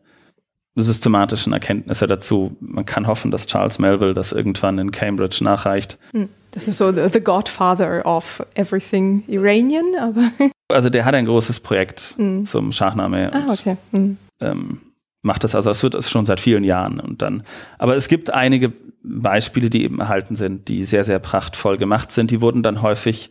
systematischen 0.83 1.53
Erkenntnisse 1.53 2.07
dazu. 2.07 2.57
Man 2.61 2.85
kann 2.85 3.07
hoffen, 3.07 3.31
dass 3.31 3.47
Charles 3.47 3.79
Melville 3.79 4.15
das 4.15 4.33
irgendwann 4.33 4.79
in 4.79 4.91
Cambridge 4.91 5.43
nachreicht. 5.43 5.99
Hm. 6.13 6.29
Das 6.53 6.67
ist 6.67 6.79
so 6.79 6.93
the 6.93 7.21
godfather 7.21 8.05
of 8.05 8.43
everything 8.55 9.25
Iranian, 9.27 9.95
aber. 10.01 10.31
Also 10.71 10.91
der 10.91 11.07
hat 11.07 11.15
ein 11.15 11.25
großes 11.25 11.61
Projekt 11.61 12.15
mm. 12.19 12.43
zum 12.45 12.73
Schachname. 12.73 13.33
Ah, 13.33 13.51
okay. 13.51 13.79
Mm. 13.91 14.19
Ähm, 14.39 14.81
macht 15.23 15.43
das, 15.43 15.55
also 15.55 15.71
es 15.71 15.83
wird 15.83 15.95
es 15.95 16.11
schon 16.11 16.27
seit 16.27 16.41
vielen 16.41 16.63
Jahren 16.63 17.01
und 17.01 17.23
dann, 17.23 17.43
aber 17.79 17.97
es 17.97 18.09
gibt 18.09 18.29
einige 18.35 18.75
Beispiele, 19.03 19.71
die 19.71 19.85
eben 19.85 20.01
erhalten 20.01 20.37
sind, 20.37 20.69
die 20.69 20.85
sehr, 20.85 21.05
sehr 21.05 21.21
prachtvoll 21.21 21.79
gemacht 21.79 22.13
sind. 22.13 22.31
Die 22.31 22.43
wurden 22.43 22.63
dann 22.63 22.83
häufig 22.83 23.31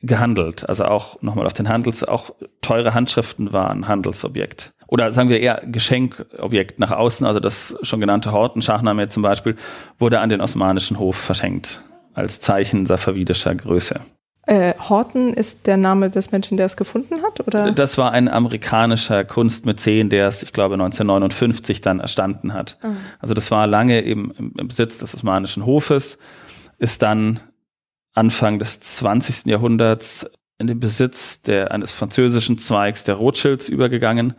gehandelt. 0.00 0.68
Also 0.68 0.84
auch 0.86 1.20
nochmal 1.22 1.46
auf 1.46 1.52
den 1.52 1.68
Handels, 1.68 2.04
auch 2.04 2.30
teure 2.62 2.94
Handschriften 2.94 3.52
waren 3.52 3.88
Handelsobjekt. 3.88 4.72
Oder 4.90 5.12
sagen 5.12 5.28
wir 5.28 5.40
eher 5.40 5.62
Geschenkobjekt 5.64 6.80
nach 6.80 6.90
außen. 6.90 7.24
Also 7.24 7.38
das 7.38 7.76
schon 7.82 8.00
genannte 8.00 8.32
Horten-Schachname 8.32 9.08
zum 9.08 9.22
Beispiel 9.22 9.54
wurde 9.98 10.18
an 10.18 10.28
den 10.28 10.40
osmanischen 10.40 10.98
Hof 10.98 11.16
verschenkt 11.16 11.82
als 12.12 12.40
Zeichen 12.40 12.86
safavidischer 12.86 13.54
Größe. 13.54 14.00
Äh, 14.46 14.74
Horton 14.88 15.32
ist 15.32 15.68
der 15.68 15.76
Name 15.76 16.10
des 16.10 16.32
Menschen, 16.32 16.56
der 16.56 16.66
es 16.66 16.76
gefunden 16.76 17.22
hat, 17.22 17.46
oder? 17.46 17.70
Das 17.70 17.98
war 17.98 18.10
ein 18.10 18.26
amerikanischer 18.26 19.24
Kunstmäzen, 19.24 20.10
der 20.10 20.26
es, 20.26 20.42
ich 20.42 20.52
glaube, 20.52 20.74
1959 20.74 21.82
dann 21.82 22.00
erstanden 22.00 22.52
hat. 22.52 22.76
Mhm. 22.82 22.96
Also 23.20 23.32
das 23.32 23.52
war 23.52 23.68
lange 23.68 24.02
eben 24.02 24.32
im 24.58 24.66
Besitz 24.66 24.98
des 24.98 25.14
Osmanischen 25.14 25.66
Hofes, 25.66 26.18
ist 26.78 27.02
dann 27.02 27.38
Anfang 28.12 28.58
des 28.58 28.80
20. 28.80 29.46
Jahrhunderts 29.46 30.28
in 30.58 30.66
den 30.66 30.80
Besitz 30.80 31.42
der, 31.42 31.70
eines 31.70 31.92
französischen 31.92 32.58
Zweigs 32.58 33.04
der 33.04 33.14
Rothschilds 33.14 33.68
übergegangen 33.68 34.34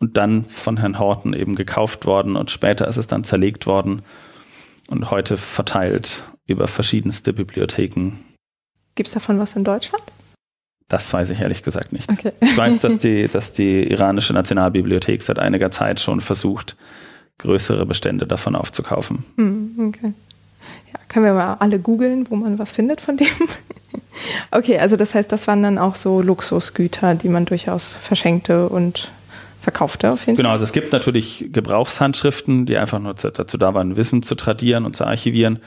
und 0.00 0.16
dann 0.16 0.44
von 0.46 0.76
Herrn 0.76 0.98
Horton 0.98 1.34
eben 1.34 1.54
gekauft 1.54 2.06
worden 2.06 2.36
und 2.36 2.50
später 2.50 2.88
ist 2.88 2.96
es 2.96 3.06
dann 3.06 3.24
zerlegt 3.24 3.66
worden 3.66 4.02
und 4.88 5.10
heute 5.10 5.36
verteilt 5.36 6.24
über 6.46 6.68
verschiedenste 6.68 7.32
Bibliotheken 7.32 8.12
Gibt 8.94 9.08
es 9.08 9.14
davon 9.14 9.38
was 9.38 9.56
in 9.56 9.64
Deutschland? 9.64 10.04
Das 10.88 11.12
weiß 11.12 11.30
ich 11.30 11.40
ehrlich 11.40 11.62
gesagt 11.62 11.92
nicht. 11.92 12.10
Okay. 12.10 12.32
Ich 12.40 12.56
weiß, 12.56 12.80
dass 12.80 12.98
die, 12.98 13.28
dass 13.32 13.52
die 13.52 13.90
iranische 13.90 14.32
Nationalbibliothek 14.32 15.22
seit 15.22 15.38
einiger 15.38 15.70
Zeit 15.70 16.00
schon 16.00 16.20
versucht, 16.20 16.76
größere 17.38 17.86
Bestände 17.86 18.26
davon 18.26 18.54
aufzukaufen. 18.54 19.24
Hm, 19.36 19.88
okay. 19.88 20.12
Ja, 20.92 21.00
können 21.08 21.24
wir 21.24 21.34
mal 21.34 21.54
alle 21.54 21.78
googeln, 21.78 22.30
wo 22.30 22.36
man 22.36 22.58
was 22.58 22.72
findet 22.72 23.00
von 23.00 23.16
dem? 23.16 23.26
okay, 24.50 24.78
also 24.78 24.96
das 24.96 25.14
heißt, 25.14 25.32
das 25.32 25.48
waren 25.48 25.62
dann 25.62 25.78
auch 25.78 25.96
so 25.96 26.22
Luxusgüter, 26.22 27.14
die 27.14 27.28
man 27.28 27.44
durchaus 27.46 27.96
verschenkte 27.96 28.68
und 28.68 29.10
verkaufte 29.64 30.10
auf 30.10 30.26
jeden 30.26 30.36
Genau, 30.36 30.50
also 30.50 30.64
es 30.64 30.72
gibt 30.72 30.92
natürlich 30.92 31.46
Gebrauchshandschriften, 31.50 32.66
die 32.66 32.76
einfach 32.78 32.98
nur 32.98 33.14
dazu 33.14 33.58
da 33.58 33.74
waren, 33.74 33.96
Wissen 33.96 34.22
zu 34.22 34.34
tradieren 34.34 34.84
und 34.84 34.94
zu 34.94 35.04
archivieren. 35.04 35.58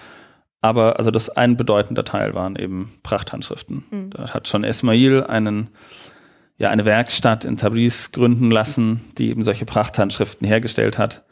Aber 0.62 0.98
also 0.98 1.12
das 1.12 1.30
ein 1.30 1.58
bedeutender 1.58 2.04
Teil 2.04 2.34
waren 2.34 2.56
eben 2.56 2.94
Prachthandschriften. 3.04 3.84
Mhm. 3.90 4.10
Da 4.12 4.34
hat 4.34 4.48
schon 4.48 4.64
Ismail 4.64 5.24
einen, 5.24 5.70
ja, 6.58 6.70
eine 6.70 6.86
Werkstatt 6.86 7.46
in 7.46 7.58
Tabriz 7.58 8.12
gründen 8.12 8.50
lassen, 8.50 9.02
die 9.18 9.30
eben 9.30 9.44
solche 9.44 9.66
Prachthandschriften 9.66 10.48
hergestellt 10.48 10.98
hat. 10.98 11.24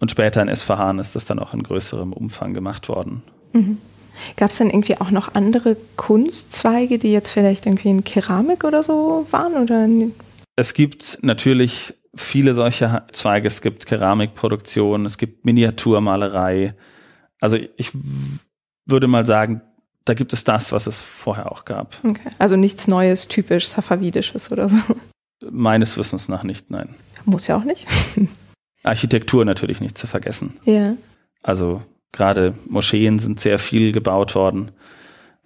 Und 0.00 0.10
später 0.10 0.42
in 0.42 0.48
Esfahan 0.48 0.98
ist 0.98 1.14
das 1.14 1.24
dann 1.24 1.38
auch 1.38 1.54
in 1.54 1.62
größerem 1.62 2.12
Umfang 2.12 2.52
gemacht 2.52 2.88
worden. 2.88 3.22
Mhm. 3.52 3.78
Gab 4.36 4.50
es 4.50 4.58
dann 4.58 4.70
irgendwie 4.70 5.00
auch 5.00 5.10
noch 5.10 5.34
andere 5.34 5.76
Kunstzweige, 5.96 6.98
die 6.98 7.12
jetzt 7.12 7.30
vielleicht 7.30 7.66
irgendwie 7.66 7.90
in 7.90 8.04
Keramik 8.04 8.64
oder 8.64 8.82
so 8.82 9.26
waren? 9.30 9.54
Oder? 9.54 9.88
Es 10.56 10.74
gibt 10.74 11.18
natürlich 11.22 11.94
viele 12.16 12.54
solche 12.54 13.02
Zweige. 13.12 13.46
Es 13.46 13.60
gibt 13.60 13.86
Keramikproduktion, 13.86 15.06
es 15.06 15.18
gibt 15.18 15.44
Miniaturmalerei. 15.44 16.74
Also 17.40 17.58
ich 17.76 17.90
würde 18.86 19.06
mal 19.06 19.26
sagen, 19.26 19.62
da 20.04 20.14
gibt 20.14 20.32
es 20.32 20.44
das, 20.44 20.72
was 20.72 20.86
es 20.86 21.00
vorher 21.00 21.50
auch 21.50 21.64
gab. 21.64 21.96
Okay. 22.04 22.28
Also 22.38 22.56
nichts 22.56 22.88
Neues, 22.88 23.28
typisch 23.28 23.68
Safavidisches 23.68 24.52
oder 24.52 24.68
so. 24.68 24.76
Meines 25.50 25.96
Wissens 25.96 26.28
nach 26.28 26.44
nicht, 26.44 26.70
nein. 26.70 26.94
Muss 27.24 27.46
ja 27.46 27.56
auch 27.56 27.64
nicht. 27.64 27.86
Architektur 28.82 29.44
natürlich 29.44 29.80
nicht 29.80 29.96
zu 29.96 30.06
vergessen. 30.06 30.58
Ja. 30.64 30.94
Also 31.42 31.82
gerade 32.12 32.54
Moscheen 32.68 33.18
sind 33.18 33.40
sehr 33.40 33.58
viel 33.58 33.92
gebaut 33.92 34.34
worden. 34.34 34.72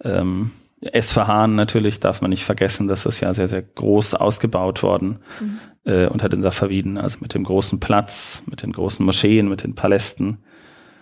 Ähm, 0.03 0.51
Esfahan 0.81 1.55
natürlich 1.55 1.99
darf 1.99 2.21
man 2.21 2.29
nicht 2.29 2.45
vergessen, 2.45 2.87
das 2.87 3.05
ist 3.05 3.19
ja 3.19 3.33
sehr, 3.33 3.47
sehr 3.47 3.61
groß 3.61 4.13
ausgebaut 4.13 4.81
worden 4.81 5.19
mhm. 5.39 5.59
äh, 5.83 6.07
unter 6.07 6.29
den 6.29 6.41
Safaviden, 6.41 6.97
also 6.97 7.17
mit 7.19 7.33
dem 7.33 7.43
großen 7.43 7.79
Platz, 7.79 8.43
mit 8.49 8.63
den 8.63 8.71
großen 8.71 9.05
Moscheen, 9.05 9.49
mit 9.49 9.63
den 9.63 9.75
Palästen. 9.75 10.37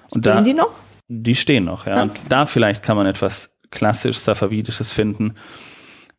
Und 0.10 0.22
stehen 0.22 0.36
da, 0.36 0.42
die 0.42 0.54
noch? 0.54 0.72
Die 1.08 1.36
stehen 1.36 1.66
noch, 1.66 1.86
ja. 1.86 1.94
Okay. 1.94 2.02
Und 2.04 2.12
da 2.30 2.46
vielleicht 2.48 2.82
kann 2.82 2.98
man 2.98 3.06
etwas 3.06 3.60
klassisch 3.70 4.18
Safavidisches 4.18 4.92
finden. 4.92 5.36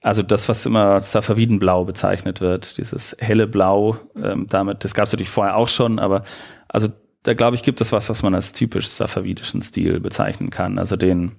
Also 0.03 0.23
das, 0.23 0.49
was 0.49 0.65
immer 0.65 1.01
Safavidenblau 1.01 1.85
bezeichnet 1.85 2.41
wird, 2.41 2.79
dieses 2.79 3.17
helle 3.19 3.49
Blau, 3.49 3.97
ähm, 4.23 4.47
damit, 4.49 4.85
das 4.85 4.95
gab 4.95 5.07
es 5.07 5.13
natürlich 5.13 5.31
vorher 5.31 5.57
auch 5.57 5.69
schon, 5.69 5.99
aber 5.99 6.23
also 6.69 6.89
da 7.25 7.35
glaube 7.35 7.57
ich, 7.57 7.65
gibt 7.65 7.81
es 7.81 7.91
was, 7.91 8.09
was 8.09 8.23
man 8.23 8.35
als 8.35 8.53
typisch 8.53 8.87
safavidischen 8.87 9.63
Stil 9.63 9.99
bezeichnen 9.99 10.51
kann. 10.51 10.79
Also 10.79 10.95
den 10.95 11.33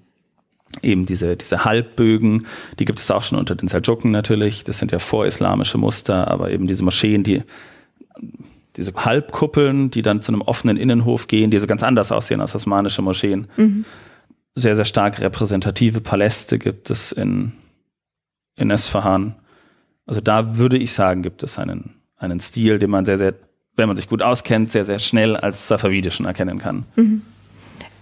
eben 0.82 1.06
diese, 1.06 1.36
diese 1.36 1.66
Halbbögen, 1.66 2.46
die 2.78 2.86
gibt 2.86 3.00
es 3.00 3.10
auch 3.12 3.24
schon 3.24 3.38
unter 3.38 3.56
den 3.56 3.68
Seldschuken 3.68 4.12
natürlich. 4.12 4.64
Das 4.64 4.80
sind 4.80 4.92
ja 4.92 5.00
vorislamische 5.00 5.78
Muster, 5.78 6.28
aber 6.30 6.52
eben 6.52 6.68
diese 6.68 6.84
Moscheen, 6.84 7.24
die 7.24 7.44
diese 8.80 8.94
Halbkuppeln, 8.94 9.92
die 9.92 10.02
dann 10.02 10.22
zu 10.22 10.32
einem 10.32 10.42
offenen 10.42 10.78
Innenhof 10.78 11.28
gehen, 11.28 11.52
die 11.52 11.60
so 11.60 11.68
ganz 11.68 11.84
anders 11.84 12.12
aussehen 12.12 12.40
als 12.40 12.56
osmanische 12.56 13.02
Moscheen. 13.02 13.48
Mhm. 13.58 13.86
Sehr, 14.56 14.76
sehr 14.76 14.86
stark 14.86 15.20
repräsentative 15.20 16.02
Paläste 16.02 16.60
gibt 16.60 16.90
es 16.90 17.12
in, 17.12 17.54
in 18.56 18.72
Esfahan. 18.72 19.36
Also 20.06 20.22
da 20.22 20.58
würde 20.58 20.78
ich 20.78 20.94
sagen, 20.94 21.24
gibt 21.24 21.44
es 21.44 21.60
einen, 21.60 21.96
einen 22.16 22.40
Stil, 22.40 22.80
den 22.80 22.90
man 22.90 23.06
sehr, 23.06 23.18
sehr, 23.18 23.34
wenn 23.76 23.88
man 23.88 23.98
sich 23.98 24.08
gut 24.08 24.22
auskennt, 24.22 24.72
sehr, 24.72 24.86
sehr 24.86 25.00
schnell 25.00 25.36
als 25.36 25.68
safavidischen 25.68 26.26
erkennen 26.26 26.58
kann. 26.60 26.86
Mhm. 26.96 27.22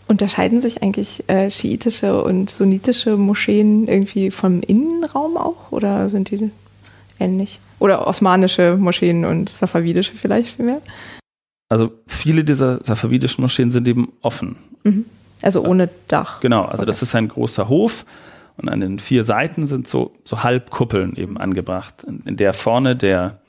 Unterscheiden 0.08 0.62
sich 0.62 0.82
eigentlich 0.82 1.28
äh, 1.28 1.52
schiitische 1.52 2.24
und 2.24 2.50
sunnitische 2.50 3.18
Moscheen 3.18 3.88
irgendwie 3.88 4.32
vom 4.32 4.62
Innenraum 4.62 5.36
auch 5.38 5.72
oder 5.72 6.10
sind 6.10 6.32
die 6.32 6.52
ähnlich? 7.20 7.60
Oder 7.80 8.08
osmanische 8.08 8.78
Moscheen 8.78 9.26
und 9.26 9.50
safavidische 9.50 10.16
vielleicht 10.16 10.56
vielmehr? 10.56 10.82
Also 11.70 11.92
viele 12.08 12.44
dieser 12.44 12.84
safavidischen 12.84 13.42
Moscheen 13.42 13.72
sind 13.72 13.88
eben 13.88 14.14
offen. 14.22 14.56
Mhm. 14.84 15.06
Also 15.42 15.64
ohne 15.64 15.90
Dach. 16.08 16.40
Genau, 16.40 16.64
also 16.64 16.84
okay. 16.84 16.86
das 16.86 17.02
ist 17.02 17.14
ein 17.14 17.28
großer 17.28 17.68
Hof 17.68 18.06
und 18.58 18.70
an 18.70 18.80
den 18.80 19.00
vier 19.00 19.24
Seiten 19.24 19.68
sind 19.68 19.88
so, 19.88 20.14
so 20.24 20.44
Halbkuppeln 20.44 21.16
eben 21.16 21.38
angebracht, 21.38 22.06
in 22.26 22.38
der 22.38 22.54
vorne 22.54 22.96
der, 22.96 23.40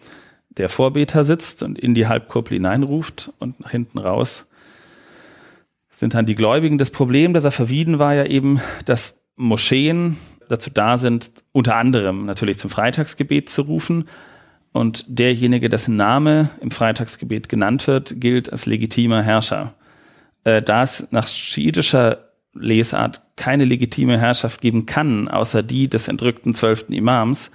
der 0.50 0.68
Vorbeter 0.68 1.24
sitzt 1.24 1.62
und 1.62 1.78
in 1.78 1.94
die 1.94 2.06
Halbkuppel 2.06 2.56
hineinruft 2.56 3.32
und 3.38 3.60
nach 3.60 3.70
hinten 3.70 3.98
raus 3.98 4.47
sind 5.98 6.14
dann 6.14 6.26
die 6.26 6.36
Gläubigen. 6.36 6.78
Das 6.78 6.90
Problem 6.90 7.32
der 7.32 7.42
Safaviden 7.42 7.98
war 7.98 8.14
ja 8.14 8.24
eben, 8.24 8.60
dass 8.84 9.18
Moscheen 9.34 10.16
dazu 10.48 10.70
da 10.70 10.96
sind, 10.96 11.32
unter 11.50 11.74
anderem 11.74 12.24
natürlich 12.24 12.58
zum 12.58 12.70
Freitagsgebet 12.70 13.48
zu 13.48 13.62
rufen. 13.62 14.04
Und 14.70 15.04
derjenige, 15.08 15.68
dessen 15.68 15.96
Name 15.96 16.50
im 16.60 16.70
Freitagsgebet 16.70 17.48
genannt 17.48 17.88
wird, 17.88 18.20
gilt 18.20 18.52
als 18.52 18.66
legitimer 18.66 19.22
Herrscher. 19.22 19.74
Äh, 20.44 20.62
da 20.62 20.84
es 20.84 21.08
nach 21.10 21.26
schiitischer 21.26 22.28
Lesart 22.54 23.22
keine 23.34 23.64
legitime 23.64 24.20
Herrschaft 24.20 24.60
geben 24.60 24.86
kann, 24.86 25.26
außer 25.26 25.64
die 25.64 25.88
des 25.88 26.06
entrückten 26.06 26.54
zwölften 26.54 26.92
Imams, 26.92 27.50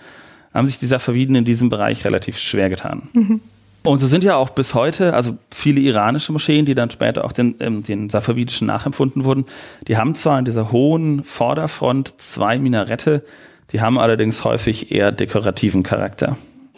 haben 0.53 0.67
sich 0.67 0.79
die 0.79 0.87
Safaviden 0.87 1.35
in 1.35 1.45
diesem 1.45 1.69
Bereich 1.69 2.03
relativ 2.03 2.37
schwer 2.37 2.69
getan. 2.69 3.03
Mhm. 3.13 3.39
Und 3.83 3.99
so 3.99 4.07
sind 4.07 4.23
ja 4.23 4.37
auch 4.37 4.49
bis 4.49 4.73
heute, 4.73 5.13
also 5.13 5.37
viele 5.51 5.81
iranische 5.81 6.31
Moscheen, 6.31 6.65
die 6.65 6.73
dann 6.73 6.89
später 6.89 7.25
auch 7.25 7.33
den, 7.33 7.55
ähm, 7.59 7.83
den 7.83 8.09
safavidischen 8.09 8.65
nachempfunden 8.65 9.25
wurden, 9.25 9.45
die 9.87 9.97
haben 9.97 10.15
zwar 10.15 10.39
in 10.39 10.45
dieser 10.45 10.71
hohen 10.71 11.23
Vorderfront 11.23 12.13
zwei 12.17 12.57
Minarette, 12.59 13.23
die 13.71 13.81
haben 13.81 13.99
allerdings 13.99 14.43
häufig 14.45 14.91
eher 14.91 15.11
dekorativen 15.11 15.83
Charakter. 15.83 16.37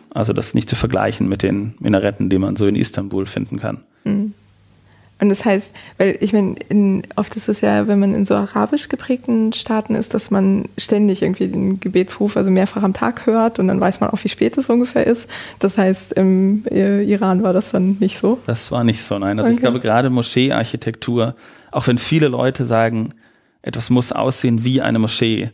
Also 0.10 0.34
das 0.34 0.47
ist 0.47 0.56
nicht 0.56 0.70
zu 0.70 0.76
vergleichen 0.76 1.30
mit 1.30 1.43
den 1.43 1.76
Minaretten, 1.80 2.30
die 2.30 2.39
man 2.39 2.56
so 2.56 2.66
in 2.66 2.76
Istanbul 2.76 3.26
finden 3.26 3.60
kann. 3.60 3.84
Mhm. 4.03 4.34
Und 5.20 5.30
das 5.30 5.45
heißt, 5.45 5.74
weil 5.97 6.18
ich 6.20 6.34
meine, 6.34 6.55
oft 7.16 7.36
ist 7.38 7.47
es 7.47 7.61
ja, 7.61 7.88
wenn 7.88 7.99
man 7.99 8.13
in 8.13 8.26
so 8.26 8.36
arabisch 8.36 8.89
geprägten 8.89 9.53
Staaten 9.53 9.95
ist, 9.95 10.13
dass 10.13 10.30
man 10.30 10.66
ständig 10.78 11.22
irgendwie 11.22 11.47
den 11.47 11.80
Gebetsruf, 11.80 12.36
also 12.36 12.51
mehrfach 12.51 12.84
am 12.84 12.93
Tag 12.93 13.26
hört 13.26 13.57
und 13.57 13.70
dann 13.70 13.80
weiß 13.80 14.01
man 14.01 14.09
auch, 14.09 14.22
wie 14.24 14.30
spät 14.30 14.57
es 14.57 14.70
ungefähr 14.70 15.07
ist. 15.07 15.30
Das 15.59 15.78
heißt, 15.78 16.11
im 16.13 16.66
Iran 16.70 17.43
war 17.43 17.53
das 17.53 17.72
dann 17.72 17.95
nicht 17.99 18.18
so? 18.18 18.39
Das 18.45 18.72
war 18.72 18.84
nicht 18.84 19.01
so, 19.01 19.18
nein. 19.18 19.39
Also 19.39 19.47
okay. 19.47 19.55
ich 19.55 19.61
glaube, 19.61 19.80
gerade 19.80 20.09
Moscheearchitektur, 20.09 21.36
auch 21.72 21.88
wenn 21.88 21.97
viele 21.97 22.28
Leute 22.28 22.66
sagen, 22.66 23.09
etwas 23.61 23.89
muss 23.89 24.11
aussehen 24.11 24.66
wie 24.66 24.82
eine 24.82 24.99
Moschee, 24.99 25.49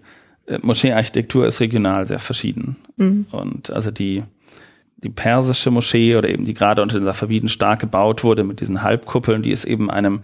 äh, 0.47 0.57
Moscheearchitektur 0.61 1.45
ist 1.45 1.59
regional 1.59 2.07
sehr 2.07 2.19
verschieden. 2.19 2.77
Mhm. 2.97 3.27
Und 3.31 3.69
also 3.69 3.91
die 3.91 4.23
die 5.03 5.09
persische 5.09 5.71
Moschee 5.71 6.15
oder 6.15 6.29
eben 6.29 6.45
die 6.45 6.53
gerade 6.53 6.81
unter 6.81 6.99
den 6.99 7.05
Safaviden 7.05 7.49
stark 7.49 7.79
gebaut 7.79 8.23
wurde 8.23 8.43
mit 8.43 8.61
diesen 8.61 8.83
Halbkuppeln, 8.83 9.41
die 9.41 9.51
ist 9.51 9.65
eben 9.65 9.89
einem 9.89 10.21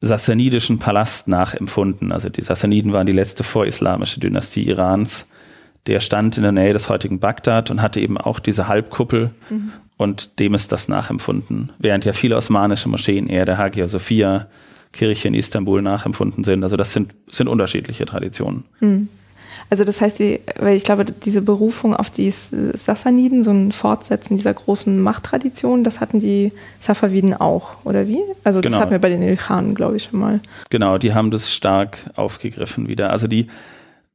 sassanidischen 0.00 0.78
Palast 0.78 1.28
nachempfunden. 1.28 2.12
Also 2.12 2.28
die 2.28 2.42
Sassaniden 2.42 2.92
waren 2.92 3.06
die 3.06 3.12
letzte 3.12 3.44
vorislamische 3.44 4.20
Dynastie 4.20 4.68
Irans. 4.68 5.28
Der 5.86 6.00
stand 6.00 6.36
in 6.36 6.42
der 6.42 6.52
Nähe 6.52 6.72
des 6.72 6.88
heutigen 6.88 7.20
Bagdad 7.20 7.70
und 7.70 7.80
hatte 7.80 8.00
eben 8.00 8.18
auch 8.18 8.38
diese 8.38 8.68
Halbkuppel 8.68 9.30
mhm. 9.48 9.72
und 9.96 10.38
dem 10.38 10.54
ist 10.54 10.72
das 10.72 10.88
nachempfunden. 10.88 11.72
Während 11.78 12.04
ja 12.04 12.12
viele 12.12 12.36
osmanische 12.36 12.88
Moscheen 12.88 13.28
eher 13.28 13.44
der 13.44 13.56
Hagia 13.56 13.88
Sophia 13.88 14.48
Kirche 14.92 15.28
in 15.28 15.34
Istanbul 15.34 15.82
nachempfunden 15.82 16.44
sind. 16.44 16.62
Also 16.62 16.76
das 16.76 16.92
sind, 16.92 17.14
sind 17.30 17.48
unterschiedliche 17.48 18.04
Traditionen. 18.06 18.64
Mhm. 18.80 19.08
Also 19.68 19.84
das 19.84 20.00
heißt, 20.00 20.18
die, 20.18 20.40
weil 20.58 20.76
ich 20.76 20.84
glaube, 20.84 21.04
diese 21.04 21.42
Berufung 21.42 21.94
auf 21.94 22.10
die 22.10 22.30
Sassaniden, 22.30 23.42
so 23.42 23.50
ein 23.50 23.72
Fortsetzen 23.72 24.36
dieser 24.36 24.54
großen 24.54 25.00
Machttradition, 25.00 25.82
das 25.82 26.00
hatten 26.00 26.20
die 26.20 26.52
Safaviden 26.78 27.34
auch, 27.34 27.84
oder 27.84 28.06
wie? 28.06 28.20
Also 28.44 28.60
das 28.60 28.70
genau. 28.70 28.82
hatten 28.82 28.92
wir 28.92 29.00
bei 29.00 29.08
den 29.08 29.22
Ilkhanen, 29.22 29.74
glaube 29.74 29.96
ich, 29.96 30.04
schon 30.04 30.20
mal. 30.20 30.40
Genau, 30.70 30.98
die 30.98 31.14
haben 31.14 31.30
das 31.30 31.52
stark 31.52 31.98
aufgegriffen 32.14 32.86
wieder. 32.86 33.10
Also 33.10 33.26
die, 33.26 33.48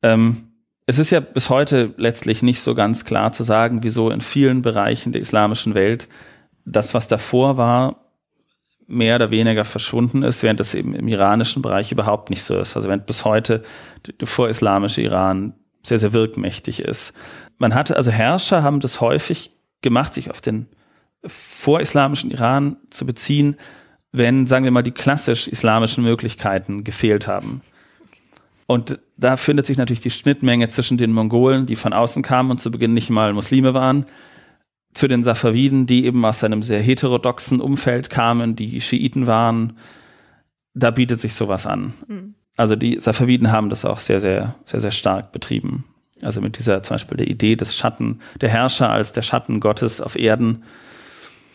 ähm, 0.03 0.43
es 0.85 0.99
ist 0.99 1.09
ja 1.09 1.19
bis 1.19 1.49
heute 1.49 1.93
letztlich 1.97 2.41
nicht 2.41 2.61
so 2.61 2.73
ganz 2.73 3.03
klar 3.05 3.33
zu 3.33 3.43
sagen, 3.43 3.83
wieso 3.83 4.09
in 4.09 4.21
vielen 4.21 4.61
Bereichen 4.61 5.11
der 5.11 5.21
islamischen 5.21 5.75
Welt 5.75 6.07
das, 6.65 6.93
was 6.93 7.07
davor 7.07 7.57
war, 7.57 8.00
mehr 8.91 9.15
oder 9.15 9.31
weniger 9.31 9.63
verschwunden 9.63 10.23
ist, 10.23 10.43
während 10.43 10.59
das 10.59 10.75
eben 10.75 10.93
im 10.93 11.07
iranischen 11.07 11.61
Bereich 11.61 11.91
überhaupt 11.91 12.29
nicht 12.29 12.43
so 12.43 12.57
ist. 12.57 12.75
Also 12.75 12.87
während 12.89 13.05
bis 13.05 13.25
heute 13.25 13.63
der 14.19 14.27
vorislamische 14.27 15.01
Iran 15.01 15.53
sehr, 15.83 15.99
sehr 15.99 16.13
wirkmächtig 16.13 16.81
ist. 16.81 17.13
Man 17.57 17.73
hatte, 17.73 17.95
also 17.95 18.11
Herrscher 18.11 18.63
haben 18.63 18.79
das 18.79 19.01
häufig 19.01 19.51
gemacht, 19.81 20.13
sich 20.13 20.29
auf 20.29 20.41
den 20.41 20.67
vorislamischen 21.25 22.31
Iran 22.31 22.77
zu 22.89 23.05
beziehen, 23.05 23.55
wenn, 24.11 24.45
sagen 24.45 24.65
wir 24.65 24.71
mal, 24.71 24.81
die 24.81 24.91
klassisch 24.91 25.47
islamischen 25.47 26.03
Möglichkeiten 26.03 26.83
gefehlt 26.83 27.27
haben. 27.27 27.61
Und 28.67 28.99
da 29.17 29.37
findet 29.37 29.65
sich 29.65 29.77
natürlich 29.77 30.01
die 30.01 30.11
Schnittmenge 30.11 30.69
zwischen 30.69 30.97
den 30.97 31.11
Mongolen, 31.11 31.65
die 31.65 31.75
von 31.75 31.93
außen 31.93 32.23
kamen 32.23 32.51
und 32.51 32.61
zu 32.61 32.71
Beginn 32.71 32.93
nicht 32.93 33.09
mal 33.09 33.33
Muslime 33.33 33.73
waren, 33.73 34.05
zu 34.93 35.07
den 35.07 35.23
Safaviden, 35.23 35.85
die 35.85 36.05
eben 36.05 36.23
aus 36.25 36.43
einem 36.43 36.63
sehr 36.63 36.81
heterodoxen 36.81 37.61
Umfeld 37.61 38.09
kamen, 38.09 38.55
die 38.55 38.81
Schiiten 38.81 39.27
waren, 39.27 39.77
da 40.73 40.91
bietet 40.91 41.21
sich 41.21 41.33
sowas 41.33 41.65
an. 41.65 41.93
Mhm. 42.07 42.35
Also 42.57 42.75
die 42.75 42.99
Safaviden 42.99 43.51
haben 43.51 43.69
das 43.69 43.85
auch 43.85 43.99
sehr, 43.99 44.19
sehr, 44.19 44.55
sehr, 44.65 44.79
sehr 44.79 44.91
stark 44.91 45.31
betrieben. 45.31 45.85
Also 46.21 46.41
mit 46.41 46.57
dieser 46.57 46.83
zum 46.83 46.95
Beispiel 46.95 47.17
der 47.17 47.27
Idee 47.27 47.55
des 47.55 47.75
Schatten, 47.75 48.19
der 48.41 48.49
Herrscher 48.49 48.91
als 48.91 49.11
der 49.11 49.21
Schatten 49.21 49.59
Gottes 49.59 50.01
auf 50.01 50.15
Erden. 50.15 50.63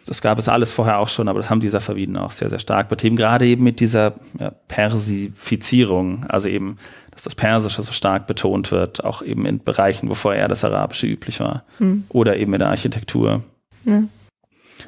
Das 0.07 0.23
gab 0.23 0.39
es 0.39 0.49
alles 0.49 0.73
vorher 0.73 0.99
auch 0.99 1.09
schon, 1.09 1.29
aber 1.29 1.41
das 1.41 1.51
haben 1.51 1.61
die 1.61 1.69
Safaviden 1.69 2.17
auch 2.17 2.31
sehr, 2.31 2.49
sehr 2.49 2.61
stark 2.61 2.89
betrieben. 2.89 3.17
Gerade 3.17 3.45
eben 3.47 3.65
mit 3.65 3.81
dieser 3.81 4.15
ja, 4.39 4.51
Persifizierung, 4.69 6.25
also 6.27 6.49
eben, 6.49 6.79
dass 7.11 7.23
das 7.23 7.35
Persische 7.35 7.83
so 7.83 7.93
stark 7.93 8.29
betont 8.29 8.71
wird, 8.71 9.03
auch 9.05 9.23
eben 9.23 9.47
in 9.47 9.63
Bereichen, 9.63 10.09
wo 10.09 10.15
vorher 10.15 10.47
das 10.47 10.65
Arabische 10.65 11.09
üblich 11.09 11.41
war. 11.41 11.65
Mhm. 11.81 12.05
Oder 12.09 12.37
eben 12.37 12.53
in 12.53 12.61
der 12.61 12.69
Architektur. 12.69 13.43
Ja. 13.85 14.05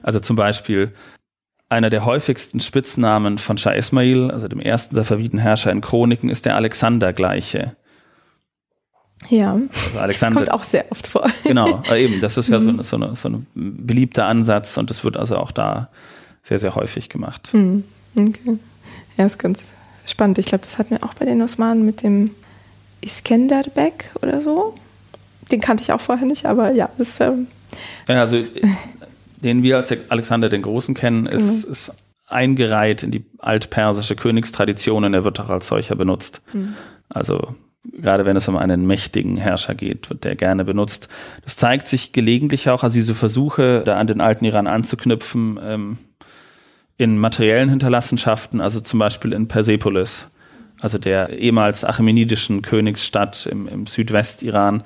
Also 0.03 0.21
zum 0.21 0.37
Beispiel 0.37 0.93
einer 1.69 1.91
der 1.91 2.05
häufigsten 2.05 2.61
Spitznamen 2.61 3.39
von 3.39 3.59
Shah 3.59 3.73
Ismail, 3.73 4.31
also 4.31 4.47
dem 4.49 4.61
ersten 4.61 4.95
Safaviden-Herrscher 4.95 5.73
in 5.73 5.81
Chroniken, 5.81 6.31
ist 6.31 6.47
der 6.47 6.57
Alexander-Gleiche. 6.57 7.77
Ja, 9.29 9.53
also 9.53 9.99
Alexander, 9.99 10.37
kommt 10.37 10.53
auch 10.53 10.62
sehr 10.62 10.91
oft 10.91 11.07
vor. 11.07 11.27
Genau, 11.45 11.83
eben, 11.95 12.21
das 12.21 12.37
ist 12.37 12.49
ja 12.49 12.61
so, 12.61 12.73
mhm. 12.73 12.83
so, 12.83 12.97
eine, 12.97 13.16
so 13.16 13.29
ein 13.29 13.47
beliebter 13.55 14.27
Ansatz 14.27 14.77
und 14.77 14.91
das 14.91 15.05
wird 15.05 15.16
also 15.16 15.37
auch 15.37 15.51
da 15.51 15.89
sehr, 16.43 16.59
sehr 16.59 16.75
häufig 16.75 17.09
gemacht. 17.09 17.53
Mhm. 17.53 17.85
Okay. 18.16 18.59
Ja, 19.16 19.27
ist 19.27 19.39
ganz 19.39 19.73
spannend. 20.07 20.39
Ich 20.39 20.47
glaube, 20.47 20.64
das 20.64 20.79
hatten 20.79 20.91
wir 20.91 21.05
auch 21.05 21.14
bei 21.14 21.25
den 21.25 21.43
Osmanen 21.43 21.85
mit 21.85 22.03
dem 22.03 22.31
Iskenderbek 23.01 24.12
oder 24.23 24.41
so. 24.41 24.75
Den 25.51 25.61
kannte 25.61 25.83
ich 25.83 25.93
auch 25.93 26.01
vorher 26.01 26.27
nicht, 26.27 26.47
aber 26.47 26.73
ja, 26.73 26.89
ist. 26.99 27.21
Ähm 27.21 27.49
ja, 28.07 28.21
also 28.21 28.43
den 29.37 29.62
wir 29.62 29.77
als 29.77 29.95
Alexander 30.09 30.49
den 30.49 30.62
Großen 30.62 30.95
kennen, 30.95 31.27
ist, 31.27 31.66
mhm. 31.66 31.73
ist 31.73 31.93
eingereiht 32.27 33.03
in 33.03 33.11
die 33.11 33.25
altpersische 33.39 34.16
Königstradition 34.16 35.05
und 35.05 35.14
er 35.14 35.25
wird 35.25 35.41
auch 35.41 35.49
als 35.49 35.69
solcher 35.69 35.97
benutzt. 35.97 36.43
Mhm. 36.53 36.75
Also 37.09 37.55
gerade 37.85 38.24
wenn 38.24 38.37
es 38.37 38.49
um 38.49 38.57
einen 38.57 38.87
mächtigen 38.87 39.37
Herrscher 39.37 39.74
geht, 39.74 40.11
wird 40.11 40.24
der 40.24 40.37
gerne 40.37 40.64
benutzt. 40.64 41.09
Das 41.45 41.57
zeigt 41.57 41.89
sich 41.89 42.12
gelegentlich 42.12 42.68
auch, 42.68 42.83
also 42.83 42.95
diese 42.95 43.14
Versuche, 43.14 43.83
da 43.85 43.99
an 43.99 44.07
den 44.07 44.20
alten 44.20 44.45
Iran 44.45 44.66
anzuknüpfen, 44.66 45.59
ähm, 45.62 45.99
in 46.97 47.16
materiellen 47.18 47.70
Hinterlassenschaften, 47.70 48.61
also 48.61 48.81
zum 48.81 48.99
Beispiel 48.99 49.33
in 49.33 49.47
Persepolis, 49.47 50.29
also 50.81 50.99
der 50.99 51.31
ehemals 51.31 51.85
achämenidischen 51.85 52.62
Königsstadt 52.62 53.47
im, 53.47 53.68
im 53.68 53.87
Südwest-Iran. 53.87 54.83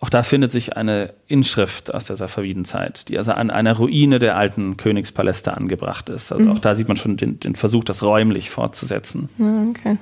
Auch 0.00 0.10
da 0.10 0.22
findet 0.22 0.52
sich 0.52 0.76
eine 0.76 1.14
Inschrift 1.26 1.92
aus 1.92 2.04
der 2.04 2.16
Safavidenzeit, 2.16 3.08
die 3.08 3.18
also 3.18 3.32
an 3.32 3.50
einer 3.50 3.76
Ruine 3.76 4.18
der 4.18 4.36
alten 4.36 4.76
Königspaläste 4.76 5.56
angebracht 5.56 6.08
ist. 6.08 6.30
Also 6.32 6.44
mhm. 6.44 6.52
auch 6.52 6.58
da 6.60 6.74
sieht 6.74 6.88
man 6.88 6.96
schon 6.96 7.16
den, 7.16 7.40
den 7.40 7.56
Versuch, 7.56 7.84
das 7.84 8.02
räumlich 8.02 8.50
fortzusetzen. 8.50 9.28
Okay. 9.70 9.96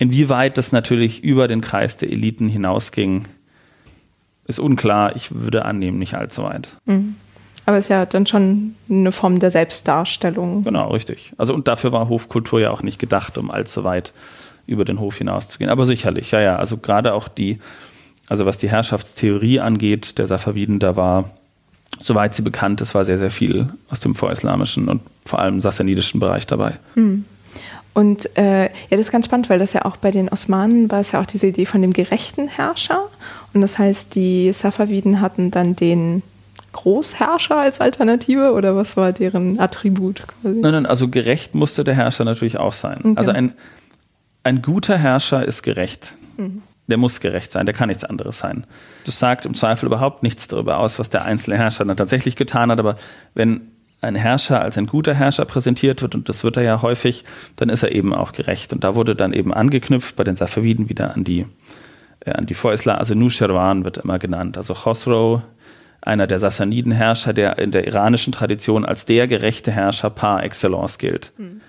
Inwieweit 0.00 0.56
das 0.56 0.72
natürlich 0.72 1.22
über 1.22 1.46
den 1.46 1.60
Kreis 1.60 1.98
der 1.98 2.10
Eliten 2.10 2.48
hinausging, 2.48 3.26
ist 4.46 4.58
unklar. 4.58 5.14
Ich 5.14 5.30
würde 5.34 5.66
annehmen, 5.66 5.98
nicht 5.98 6.14
allzu 6.14 6.42
weit. 6.42 6.76
Mhm. 6.86 7.16
Aber 7.66 7.76
es 7.76 7.84
ist 7.84 7.88
ja 7.90 8.06
dann 8.06 8.26
schon 8.26 8.74
eine 8.88 9.12
Form 9.12 9.40
der 9.40 9.50
Selbstdarstellung. 9.50 10.64
Genau, 10.64 10.90
richtig. 10.90 11.34
Also 11.36 11.52
und 11.52 11.68
dafür 11.68 11.92
war 11.92 12.08
Hofkultur 12.08 12.60
ja 12.60 12.70
auch 12.70 12.82
nicht 12.82 12.98
gedacht, 12.98 13.36
um 13.36 13.50
allzu 13.50 13.84
weit 13.84 14.14
über 14.66 14.86
den 14.86 15.00
Hof 15.00 15.18
hinauszugehen. 15.18 15.70
Aber 15.70 15.84
sicherlich, 15.84 16.30
ja, 16.30 16.40
ja. 16.40 16.56
Also 16.56 16.78
gerade 16.78 17.12
auch 17.12 17.28
die, 17.28 17.58
also 18.26 18.46
was 18.46 18.56
die 18.56 18.70
Herrschaftstheorie 18.70 19.60
angeht, 19.60 20.16
der 20.16 20.26
Safaviden, 20.26 20.78
da 20.78 20.96
war, 20.96 21.28
soweit 22.00 22.34
sie 22.34 22.42
bekannt 22.42 22.80
ist, 22.80 22.94
war 22.94 23.04
sehr, 23.04 23.18
sehr 23.18 23.30
viel 23.30 23.68
aus 23.90 24.00
dem 24.00 24.14
vorislamischen 24.14 24.88
und 24.88 25.02
vor 25.26 25.40
allem 25.40 25.60
sassanidischen 25.60 26.20
Bereich 26.20 26.46
dabei. 26.46 26.78
Mhm. 26.94 27.26
Und 27.92 28.36
äh, 28.38 28.64
ja, 28.64 28.70
das 28.90 29.00
ist 29.00 29.10
ganz 29.12 29.26
spannend, 29.26 29.50
weil 29.50 29.58
das 29.58 29.72
ja 29.72 29.84
auch 29.84 29.96
bei 29.96 30.10
den 30.10 30.28
Osmanen 30.28 30.90
war 30.90 31.00
es 31.00 31.12
ja 31.12 31.20
auch 31.20 31.26
diese 31.26 31.48
Idee 31.48 31.66
von 31.66 31.82
dem 31.82 31.92
gerechten 31.92 32.48
Herrscher. 32.48 33.08
Und 33.52 33.62
das 33.62 33.78
heißt, 33.78 34.14
die 34.14 34.52
Safaviden 34.52 35.20
hatten 35.20 35.50
dann 35.50 35.74
den 35.74 36.22
Großherrscher 36.72 37.56
als 37.56 37.80
Alternative 37.80 38.52
oder 38.52 38.76
was 38.76 38.96
war 38.96 39.12
deren 39.12 39.58
Attribut 39.58 40.22
quasi? 40.28 40.60
Nein, 40.60 40.72
nein, 40.72 40.86
also 40.86 41.08
gerecht 41.08 41.54
musste 41.54 41.82
der 41.82 41.94
Herrscher 41.94 42.24
natürlich 42.24 42.58
auch 42.58 42.72
sein. 42.72 42.98
Okay. 43.00 43.14
Also 43.16 43.32
ein, 43.32 43.54
ein 44.44 44.62
guter 44.62 44.96
Herrscher 44.96 45.44
ist 45.44 45.62
gerecht. 45.62 46.14
Mhm. 46.36 46.62
Der 46.86 46.96
muss 46.96 47.20
gerecht 47.20 47.52
sein, 47.52 47.66
der 47.66 47.74
kann 47.74 47.88
nichts 47.88 48.04
anderes 48.04 48.38
sein. 48.38 48.66
Das 49.04 49.18
sagt 49.18 49.46
im 49.46 49.54
Zweifel 49.54 49.86
überhaupt 49.86 50.22
nichts 50.24 50.48
darüber 50.48 50.78
aus, 50.78 50.98
was 50.98 51.08
der 51.08 51.24
einzelne 51.24 51.56
Herrscher 51.56 51.84
dann 51.84 51.96
tatsächlich 51.96 52.34
getan 52.34 52.70
hat, 52.70 52.80
aber 52.80 52.96
wenn 53.34 53.72
ein 54.00 54.14
Herrscher 54.14 54.62
als 54.62 54.78
ein 54.78 54.86
guter 54.86 55.14
Herrscher 55.14 55.44
präsentiert 55.44 56.02
wird, 56.02 56.14
und 56.14 56.28
das 56.28 56.42
wird 56.44 56.56
er 56.56 56.62
ja 56.62 56.82
häufig, 56.82 57.24
dann 57.56 57.68
ist 57.68 57.82
er 57.82 57.92
eben 57.92 58.14
auch 58.14 58.32
gerecht. 58.32 58.72
Und 58.72 58.84
da 58.84 58.94
wurde 58.94 59.14
dann 59.14 59.32
eben 59.32 59.52
angeknüpft 59.52 60.16
bei 60.16 60.24
den 60.24 60.36
Safaviden 60.36 60.88
wieder 60.88 61.14
an 61.14 61.24
die, 61.24 61.46
äh, 62.20 62.32
an 62.32 62.46
die 62.46 62.54
Vorisla, 62.54 62.94
also 62.94 63.14
Nushirwan 63.14 63.84
wird 63.84 63.98
immer 63.98 64.18
genannt. 64.18 64.56
Also 64.56 64.74
Khosrow, 64.74 65.42
einer 66.00 66.26
der 66.26 66.38
Sassaniden-Herrscher, 66.38 67.34
der 67.34 67.58
in 67.58 67.72
der 67.72 67.86
iranischen 67.86 68.32
Tradition 68.32 68.84
als 68.84 69.04
der 69.04 69.28
gerechte 69.28 69.70
Herrscher 69.70 70.10
par 70.10 70.42
excellence 70.42 70.98
gilt. 70.98 71.32
Hm. 71.36 71.60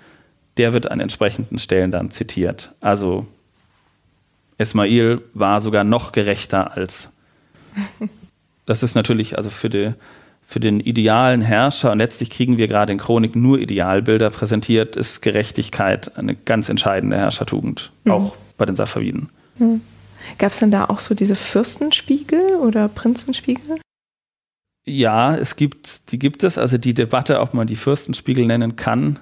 Der 0.56 0.72
wird 0.72 0.90
an 0.90 1.00
entsprechenden 1.00 1.58
Stellen 1.58 1.90
dann 1.90 2.10
zitiert. 2.10 2.72
Also 2.80 3.26
Ismail 4.58 5.20
war 5.34 5.60
sogar 5.60 5.84
noch 5.84 6.12
gerechter 6.12 6.72
als. 6.76 7.12
Das 8.64 8.84
ist 8.84 8.94
natürlich 8.94 9.36
also 9.36 9.50
für 9.50 9.68
die 9.68 9.92
für 10.52 10.60
den 10.60 10.80
idealen 10.80 11.40
Herrscher, 11.40 11.92
und 11.92 11.98
letztlich 11.98 12.30
kriegen 12.30 12.58
wir 12.58 12.68
gerade 12.68 12.92
in 12.92 12.98
Chronik 12.98 13.34
nur 13.34 13.58
Idealbilder 13.58 14.30
präsentiert, 14.30 14.96
ist 14.96 15.22
Gerechtigkeit 15.22 16.16
eine 16.18 16.34
ganz 16.34 16.68
entscheidende 16.68 17.16
Herrschertugend, 17.16 17.90
mhm. 18.04 18.12
auch 18.12 18.36
bei 18.58 18.66
den 18.66 18.76
Safaviden. 18.76 19.30
Mhm. 19.58 19.80
Gab 20.38 20.52
es 20.52 20.58
denn 20.58 20.70
da 20.70 20.84
auch 20.84 20.98
so 20.98 21.14
diese 21.14 21.34
Fürstenspiegel 21.34 22.56
oder 22.56 22.88
Prinzenspiegel? 22.88 23.78
Ja, 24.84 25.34
es 25.34 25.56
gibt, 25.56 26.12
die 26.12 26.18
gibt 26.18 26.44
es, 26.44 26.58
also 26.58 26.76
die 26.76 26.94
Debatte, 26.94 27.40
ob 27.40 27.54
man 27.54 27.66
die 27.66 27.76
Fürstenspiegel 27.76 28.46
nennen 28.46 28.76
kann. 28.76 29.20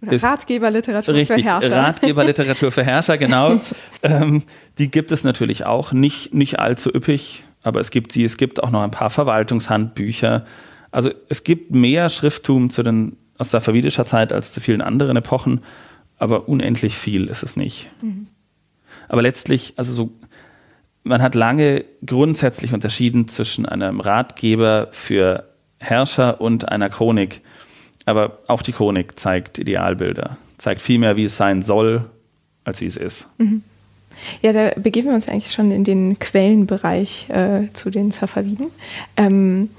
Oder 0.00 0.12
ist 0.12 0.24
Ratgeberliteratur 0.24 1.14
richtig, 1.14 1.44
für 1.44 1.50
Herrscher. 1.50 1.72
Ratgeberliteratur 1.72 2.70
für 2.70 2.84
Herrscher, 2.84 3.18
genau. 3.18 3.60
ähm, 4.02 4.44
die 4.78 4.90
gibt 4.90 5.10
es 5.10 5.24
natürlich 5.24 5.64
auch, 5.64 5.92
nicht, 5.92 6.34
nicht 6.34 6.60
allzu 6.60 6.94
üppig, 6.94 7.44
aber 7.64 7.80
es 7.80 7.90
gibt 7.90 8.12
sie. 8.12 8.24
Es 8.24 8.36
gibt 8.36 8.62
auch 8.62 8.70
noch 8.70 8.82
ein 8.82 8.90
paar 8.90 9.10
Verwaltungshandbücher, 9.10 10.44
also 10.90 11.10
es 11.28 11.44
gibt 11.44 11.72
mehr 11.72 12.08
Schrifttum 12.10 12.70
zu 12.70 12.82
den, 12.82 13.16
aus 13.36 13.50
safavidischer 13.50 14.06
Zeit 14.06 14.32
als 14.32 14.52
zu 14.52 14.60
vielen 14.60 14.80
anderen 14.80 15.16
Epochen, 15.16 15.60
aber 16.18 16.48
unendlich 16.48 16.96
viel 16.96 17.26
ist 17.26 17.42
es 17.42 17.56
nicht. 17.56 17.90
Mhm. 18.02 18.26
Aber 19.08 19.22
letztlich, 19.22 19.74
also 19.76 19.92
so, 19.92 20.10
man 21.02 21.22
hat 21.22 21.34
lange 21.34 21.84
grundsätzlich 22.04 22.74
unterschieden 22.74 23.28
zwischen 23.28 23.66
einem 23.66 24.00
Ratgeber 24.00 24.88
für 24.90 25.48
Herrscher 25.78 26.40
und 26.40 26.68
einer 26.68 26.90
Chronik. 26.90 27.40
Aber 28.04 28.38
auch 28.46 28.62
die 28.62 28.72
Chronik 28.72 29.18
zeigt 29.18 29.58
Idealbilder, 29.58 30.36
zeigt 30.56 30.82
viel 30.82 30.98
mehr, 30.98 31.16
wie 31.16 31.24
es 31.24 31.36
sein 31.36 31.62
soll, 31.62 32.04
als 32.64 32.80
wie 32.80 32.86
es 32.86 32.96
ist. 32.96 33.28
Mhm. 33.38 33.62
Ja, 34.42 34.52
da 34.52 34.72
begeben 34.76 35.08
wir 35.08 35.14
uns 35.14 35.28
eigentlich 35.28 35.52
schon 35.52 35.70
in 35.70 35.84
den 35.84 36.18
Quellenbereich 36.18 37.28
äh, 37.30 37.72
zu 37.72 37.90
den 37.90 38.10
Safaviden. 38.10 38.66
Ähm, 39.16 39.70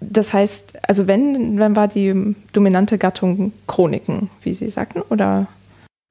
das 0.00 0.32
heißt, 0.32 0.78
also 0.88 1.06
wenn, 1.06 1.58
wenn 1.58 1.76
war 1.76 1.88
die 1.88 2.34
dominante 2.52 2.98
Gattung 2.98 3.52
Chroniken, 3.66 4.30
wie 4.42 4.54
Sie 4.54 4.68
sagten, 4.68 5.02
oder? 5.02 5.46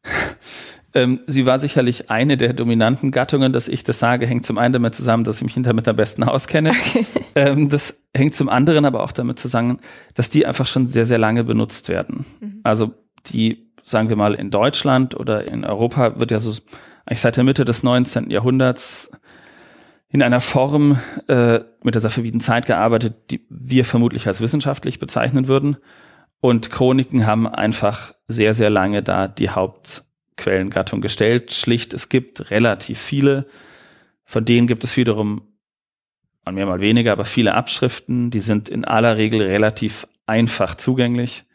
Ähm, 0.93 1.19
sie 1.27 1.45
war 1.45 1.59
sicherlich 1.59 2.09
eine 2.09 2.38
der 2.38 2.53
dominanten 2.53 3.11
Gattungen, 3.11 3.53
dass 3.53 3.68
ich 3.68 3.84
das 3.84 3.99
sage, 3.99 4.26
hängt 4.26 4.47
zum 4.47 4.57
einen 4.57 4.73
damit 4.73 4.95
zusammen, 4.95 5.26
dass 5.26 5.39
ich 5.39 5.43
mich 5.43 5.64
damit 5.64 5.88
am 5.88 5.95
besten 5.95 6.23
auskenne. 6.23 6.72
Okay. 6.72 7.05
Ähm, 7.35 7.69
das 7.69 8.01
hängt 8.15 8.34
zum 8.34 8.49
anderen 8.49 8.84
aber 8.84 9.03
auch 9.03 9.11
damit 9.11 9.38
zusammen, 9.38 9.77
dass 10.15 10.31
die 10.31 10.47
einfach 10.47 10.65
schon 10.65 10.88
sehr, 10.88 11.05
sehr 11.05 11.19
lange 11.19 11.43
benutzt 11.43 11.88
werden. 11.88 12.26
Mhm. 12.39 12.61
Also 12.64 12.95
die, 13.27 13.69
sagen 13.84 14.09
wir 14.09 14.15
mal, 14.15 14.34
in 14.34 14.49
Deutschland 14.49 15.15
oder 15.15 15.47
in 15.47 15.64
Europa 15.64 16.19
wird 16.19 16.31
ja 16.31 16.39
so 16.39 16.51
eigentlich 17.05 17.22
seit 17.22 17.38
der 17.38 17.43
Mitte 17.43 17.64
des 17.64 17.84
19. 17.84 18.31
Jahrhunderts 18.31 19.11
in 20.10 20.22
einer 20.22 20.42
Form 20.42 21.00
äh, 21.28 21.60
mit 21.84 21.96
der 21.96 22.02
Safaviden 22.02 22.40
Zeit 22.40 22.66
gearbeitet, 22.66 23.32
die 23.32 23.46
wir 23.50 23.86
vermutlich 23.86 24.28
als 24.28 24.42
wissenschaftlich 24.42 25.00
bezeichnen 25.00 25.48
würden. 25.48 25.78
Und 26.40 26.72
Chroniken 26.72 27.26
haben 27.26 27.48
einfach 27.48 28.14
sehr, 28.28 28.54
sehr 28.54 28.70
lange 28.70 29.04
da 29.04 29.28
die 29.28 29.50
Hauptquellengattung 29.50 31.02
gestellt. 31.02 31.52
Schlicht, 31.52 31.94
es 31.94 32.10
gibt 32.10 32.52
relativ 32.52 33.00
viele. 33.00 33.48
Von 34.24 34.46
denen 34.46 34.68
gibt 34.68 34.84
es 34.84 34.96
wiederum 34.96 35.42
mal 36.46 36.54
mehr, 36.54 36.66
mal 36.66 36.82
weniger, 36.82 37.12
aber 37.12 37.26
viele 37.26 37.56
Abschriften. 37.56 38.32
Die 38.32 38.40
sind 38.40 38.70
in 38.70 38.86
aller 38.86 39.18
Regel 39.18 39.42
relativ 39.42 40.08
einfach 40.26 40.76
zugänglich. 40.76 41.46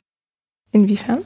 Inwiefern? 0.73 1.23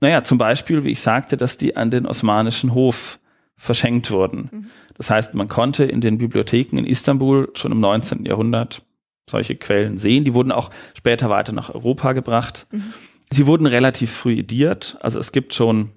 Naja, 0.00 0.22
zum 0.24 0.36
Beispiel, 0.36 0.84
wie 0.84 0.90
ich 0.90 1.00
sagte, 1.00 1.36
dass 1.36 1.56
die 1.56 1.76
an 1.76 1.90
den 1.90 2.06
osmanischen 2.06 2.74
Hof 2.74 3.18
verschenkt 3.56 4.10
wurden. 4.10 4.50
Mhm. 4.52 4.70
Das 4.96 5.10
heißt, 5.10 5.34
man 5.34 5.48
konnte 5.48 5.84
in 5.84 6.00
den 6.00 6.18
Bibliotheken 6.18 6.78
in 6.78 6.86
Istanbul 6.86 7.50
schon 7.54 7.72
im 7.72 7.80
19. 7.80 8.24
Jahrhundert 8.24 8.82
solche 9.28 9.56
Quellen 9.56 9.98
sehen. 9.98 10.24
Die 10.24 10.34
wurden 10.34 10.52
auch 10.52 10.70
später 10.96 11.28
weiter 11.30 11.52
nach 11.52 11.74
Europa 11.74 12.12
gebracht. 12.12 12.66
Mhm. 12.70 12.92
Sie 13.30 13.46
wurden 13.46 13.66
relativ 13.66 14.12
früh 14.12 14.34
ediert. 14.34 14.96
Also 15.00 15.18
es 15.18 15.32
gibt 15.32 15.52
schon, 15.52 15.90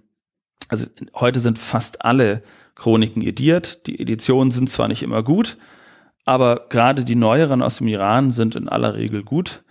also 0.67 0.87
heute 1.15 1.39
sind 1.39 1.59
fast 1.59 2.03
alle 2.03 2.41
Chroniken 2.75 3.21
ediert. 3.21 3.85
Die 3.87 3.99
Editionen 3.99 4.51
sind 4.51 4.69
zwar 4.69 4.87
nicht 4.87 5.03
immer 5.03 5.21
gut, 5.21 5.57
aber 6.25 6.67
gerade 6.69 7.03
die 7.03 7.15
neueren 7.15 7.61
aus 7.61 7.77
dem 7.77 7.87
Iran 7.87 8.31
sind 8.31 8.55
in 8.55 8.67
aller 8.67 8.95
Regel 8.95 9.23
gut. 9.23 9.63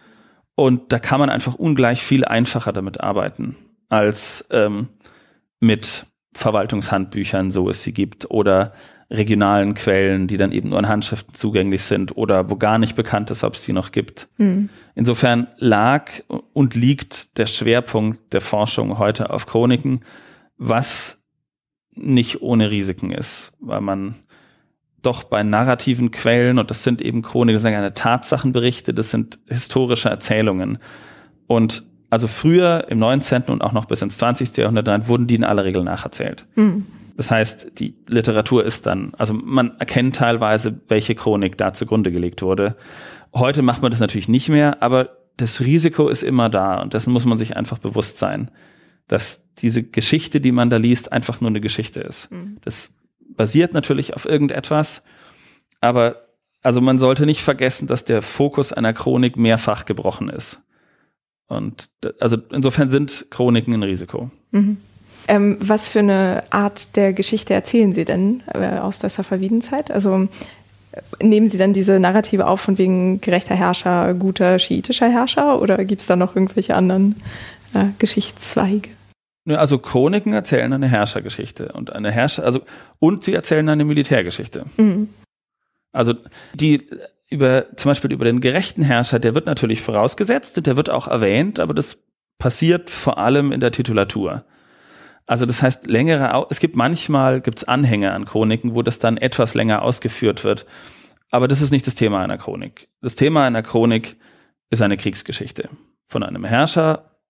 Und 0.55 0.93
da 0.93 0.99
kann 0.99 1.21
man 1.21 1.31
einfach 1.31 1.55
ungleich 1.55 2.03
viel 2.03 2.25
einfacher 2.25 2.73
damit 2.73 3.01
arbeiten 3.01 3.57
als 3.89 4.45
ähm, 4.51 4.89
mit 5.61 6.07
Verwaltungshandbüchern, 6.35 7.51
so 7.51 7.69
es 7.69 7.83
sie 7.83 7.93
gibt, 7.93 8.31
oder 8.31 8.73
regionalen 9.11 9.75
Quellen, 9.75 10.27
die 10.27 10.37
dann 10.37 10.53
eben 10.53 10.69
nur 10.71 10.79
in 10.79 10.89
Handschriften 10.89 11.35
zugänglich 11.35 11.83
sind 11.83 12.17
oder 12.17 12.51
wo 12.51 12.57
gar 12.57 12.79
nicht 12.79 12.95
bekannt 12.95 13.31
ist, 13.31 13.43
ob 13.43 13.55
es 13.55 13.65
die 13.65 13.73
noch 13.73 13.91
gibt. 13.91 14.29
Mhm. 14.37 14.69
Insofern 14.95 15.47
lag 15.57 16.11
und 16.53 16.75
liegt 16.75 17.39
der 17.39 17.47
Schwerpunkt 17.47 18.33
der 18.35 18.43
Forschung 18.43 18.99
heute 18.99 19.31
auf 19.31 19.47
Chroniken, 19.47 20.01
was 20.59 21.23
nicht 21.95 22.43
ohne 22.43 22.71
Risiken 22.71 23.11
ist, 23.11 23.53
weil 23.61 23.81
man 23.81 24.15
doch 25.01 25.25
bei 25.25 25.43
narrativen 25.43 26.11
Quellen, 26.11 26.59
und 26.59 26.71
das 26.71 26.83
sind 26.83 27.01
eben 27.01 27.23
Chroniken, 27.23 27.55
das 27.55 27.63
sind 27.63 27.73
keine 27.73 27.95
Tatsachenberichte, 27.95 28.93
das 28.93 29.11
sind 29.11 29.39
historische 29.47 30.11
Erzählungen. 30.11 30.79
Und 31.47 31.85
also 32.11 32.27
früher 32.27 32.87
im 32.89 32.99
19. 32.99 33.45
und 33.45 33.63
auch 33.63 33.73
noch 33.73 33.85
bis 33.85 34.03
ins 34.03 34.19
20. 34.19 34.57
Jahrhundert 34.57 35.09
wurden 35.09 35.27
die 35.27 35.35
in 35.35 35.45
aller 35.45 35.65
Regel 35.65 35.85
nacherzählt. 35.85 36.47
Mhm. 36.57 36.87
Das 37.19 37.33
heißt, 37.33 37.81
die 37.81 37.97
Literatur 38.07 38.65
ist 38.65 38.87
dann, 38.87 39.13
also 39.19 39.35
man 39.35 39.77
erkennt 39.81 40.15
teilweise, 40.15 40.81
welche 40.87 41.17
Chronik 41.17 41.59
da 41.59 41.73
zugrunde 41.73 42.13
gelegt 42.13 42.43
wurde. 42.43 42.77
Heute 43.35 43.63
macht 43.63 43.83
man 43.83 43.91
das 43.91 43.99
natürlich 43.99 44.29
nicht 44.29 44.49
mehr, 44.49 44.85
aber 44.85 45.17
das 45.37 45.61
Risiko 45.61 46.09
ist 46.09 46.23
immer 46.23 46.49
da 46.49 46.81
und 46.81 46.95
dessen 46.95 47.13
muss 47.13 47.25
man 47.25 47.37
sich 47.37 47.57
einfach 47.57 47.79
bewusst 47.79 48.19
sein, 48.19 48.53
dass 49.09 49.53
diese 49.59 49.83
Geschichte, 49.83 50.41
die 50.41 50.53
man 50.53 50.71
da 50.71 50.77
liest, 50.77 51.11
einfach 51.11 51.41
nur 51.41 51.51
eine 51.51 51.61
Geschichte 51.61 51.99
ist. 51.99 52.31
Mhm. 52.31 52.59
Das 52.63 52.95
basiert 53.21 53.75
natürlich 53.75 54.15
auf 54.15 54.25
irgendetwas, 54.25 55.03
aber 55.81 56.29
also 56.63 56.81
man 56.81 57.01
sollte 57.01 57.27
nicht 57.27 57.43
vergessen, 57.43 57.89
dass 57.89 58.05
der 58.05 58.23
Fokus 58.23 58.73
einer 58.73 58.93
Chronik 58.93 59.37
mehrfach 59.37 59.87
gebrochen 59.87 60.29
ist. 60.29 60.63
Und 61.49 61.91
also 62.21 62.37
insofern 62.53 62.91
sind 62.91 63.27
Chroniken 63.31 63.75
ein 63.75 63.83
Risiko. 63.83 64.31
Mhm. 64.53 64.77
Ähm, 65.29 65.59
was 65.61 65.89
für 65.89 65.99
eine 65.99 66.43
Art 66.51 66.97
der 66.97 67.13
Geschichte 67.13 67.53
erzählen 67.55 67.93
Sie 67.93 68.05
denn 68.05 68.43
äh, 68.55 68.79
aus 68.79 68.99
der 68.99 69.11
Safavidenzeit? 69.11 69.91
Also 69.91 70.27
nehmen 71.23 71.49
Sie 71.49 71.59
dann 71.59 71.75
diese 71.75 72.01
Narrative 72.01 72.47
auf 72.47 72.61
von 72.61 72.79
wegen 72.79 73.21
gerechter 73.21 73.55
Herrscher, 73.55 74.15
guter 74.15 74.59
schiitischer 74.59 75.11
Herrscher 75.11 75.61
oder 75.61 75.85
gibt 75.85 76.01
es 76.01 76.07
da 76.07 76.17
noch 76.17 76.35
irgendwelche 76.35 76.75
anderen 76.75 77.17
äh, 77.75 77.85
Geschichtszweige? 77.99 78.89
Also 79.47 79.79
Chroniken 79.79 80.33
erzählen 80.33 80.73
eine 80.73 80.89
Herrschergeschichte 80.89 81.73
und 81.73 81.93
eine 81.93 82.11
Herrscher, 82.11 82.45
also 82.45 82.61
und 82.99 83.25
sie 83.25 83.35
erzählen 83.35 83.69
eine 83.69 83.85
Militärgeschichte. 83.85 84.65
Mhm. 84.77 85.09
Also 85.93 86.15
die 86.55 86.87
über 87.31 87.67
zum 87.77 87.91
Beispiel 87.91 88.13
über 88.13 88.25
den 88.25 88.41
gerechten 88.41 88.83
Herrscher, 88.83 89.19
der 89.19 89.35
wird 89.35 89.47
natürlich 89.47 89.83
vorausgesetzt 89.83 90.57
und 90.59 90.67
der 90.67 90.77
wird 90.77 90.91
auch 90.91 91.09
erwähnt, 91.09 91.61
aber 91.61 91.75
das 91.75 91.99
passiert 92.39 92.89
vor 92.91 93.19
allem 93.19 93.53
in 93.53 93.61
der 93.61 93.73
Titulatur. 93.73 94.45
Also 95.29 95.45
das 95.45 95.63
heißt, 95.63 95.87
längere, 95.87 96.47
es 96.49 96.59
gibt 96.59 96.75
manchmal 96.75 97.43
gibt's 97.43 97.63
Anhänge 97.63 98.13
an 98.13 98.25
Chroniken, 98.25 98.75
wo 98.75 98.81
das 98.81 98.99
dann 98.99 99.19
etwas 99.19 99.53
länger 99.53 99.83
ausgeführt 99.83 100.43
wird. 100.43 100.65
Aber 101.31 101.49
das 101.49 101.61
ist 101.61 101.71
nicht 101.71 101.87
das 101.87 101.95
Thema 101.95 102.23
einer 102.23 102.39
Chronik. 102.39 102.89
Das 103.03 103.15
Thema 103.15 103.45
einer 103.45 103.63
Chronik 103.63 104.17
ist 104.71 104.81
eine 104.81 104.97
Kriegsgeschichte 104.97 105.69
von 106.07 106.23
einem 106.23 106.47
Herrscher 106.47 107.21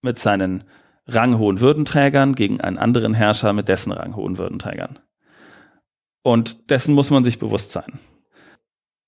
mit 0.00 0.20
seinen 0.20 0.62
ranghohen 1.08 1.58
Würdenträgern 1.58 2.36
gegen 2.36 2.60
einen 2.60 2.78
anderen 2.78 3.14
Herrscher 3.14 3.52
mit 3.52 3.66
dessen 3.66 3.90
ranghohen 3.90 4.38
Würdenträgern. 4.38 5.00
Und 6.22 6.70
dessen 6.70 6.94
muss 6.94 7.10
man 7.10 7.24
sich 7.24 7.40
bewusst 7.40 7.72
sein. 7.72 7.98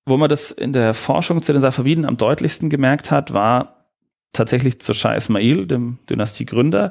Wo 0.04 0.16
man 0.16 0.28
das 0.28 0.50
in 0.50 0.72
der 0.72 0.94
Forschung 0.94 1.42
zu 1.42 1.52
den 1.52 1.62
Safaviden 1.62 2.04
am 2.04 2.16
deutlichsten 2.16 2.70
gemerkt 2.70 3.12
hat, 3.12 3.32
war 3.32 3.86
tatsächlich 4.32 4.80
zu 4.80 4.94
Shah 4.94 5.14
Ismail, 5.14 5.66
dem 5.66 6.00
Dynastiegründer, 6.10 6.90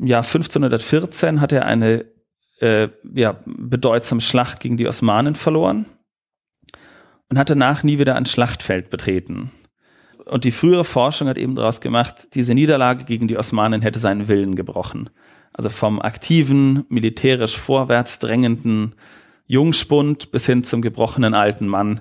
im 0.00 0.06
Jahr 0.06 0.22
1514 0.22 1.42
hat 1.42 1.52
er 1.52 1.66
eine 1.66 2.06
äh, 2.60 2.88
ja, 3.14 3.36
bedeutsame 3.44 4.22
Schlacht 4.22 4.60
gegen 4.60 4.78
die 4.78 4.88
Osmanen 4.88 5.34
verloren 5.34 5.84
und 7.28 7.38
hat 7.38 7.50
danach 7.50 7.82
nie 7.82 7.98
wieder 7.98 8.16
ein 8.16 8.24
Schlachtfeld 8.24 8.88
betreten. 8.88 9.50
Und 10.24 10.44
die 10.44 10.52
frühere 10.52 10.84
Forschung 10.84 11.28
hat 11.28 11.36
eben 11.36 11.54
daraus 11.54 11.82
gemacht, 11.82 12.28
diese 12.34 12.54
Niederlage 12.54 13.04
gegen 13.04 13.28
die 13.28 13.36
Osmanen 13.36 13.82
hätte 13.82 13.98
seinen 13.98 14.26
Willen 14.28 14.54
gebrochen. 14.54 15.10
Also 15.52 15.68
vom 15.68 16.00
aktiven, 16.00 16.84
militärisch 16.88 17.58
vorwärts 17.58 18.20
drängenden 18.20 18.94
Jungspund 19.46 20.30
bis 20.30 20.46
hin 20.46 20.64
zum 20.64 20.80
gebrochenen 20.80 21.34
alten 21.34 21.66
Mann, 21.66 22.00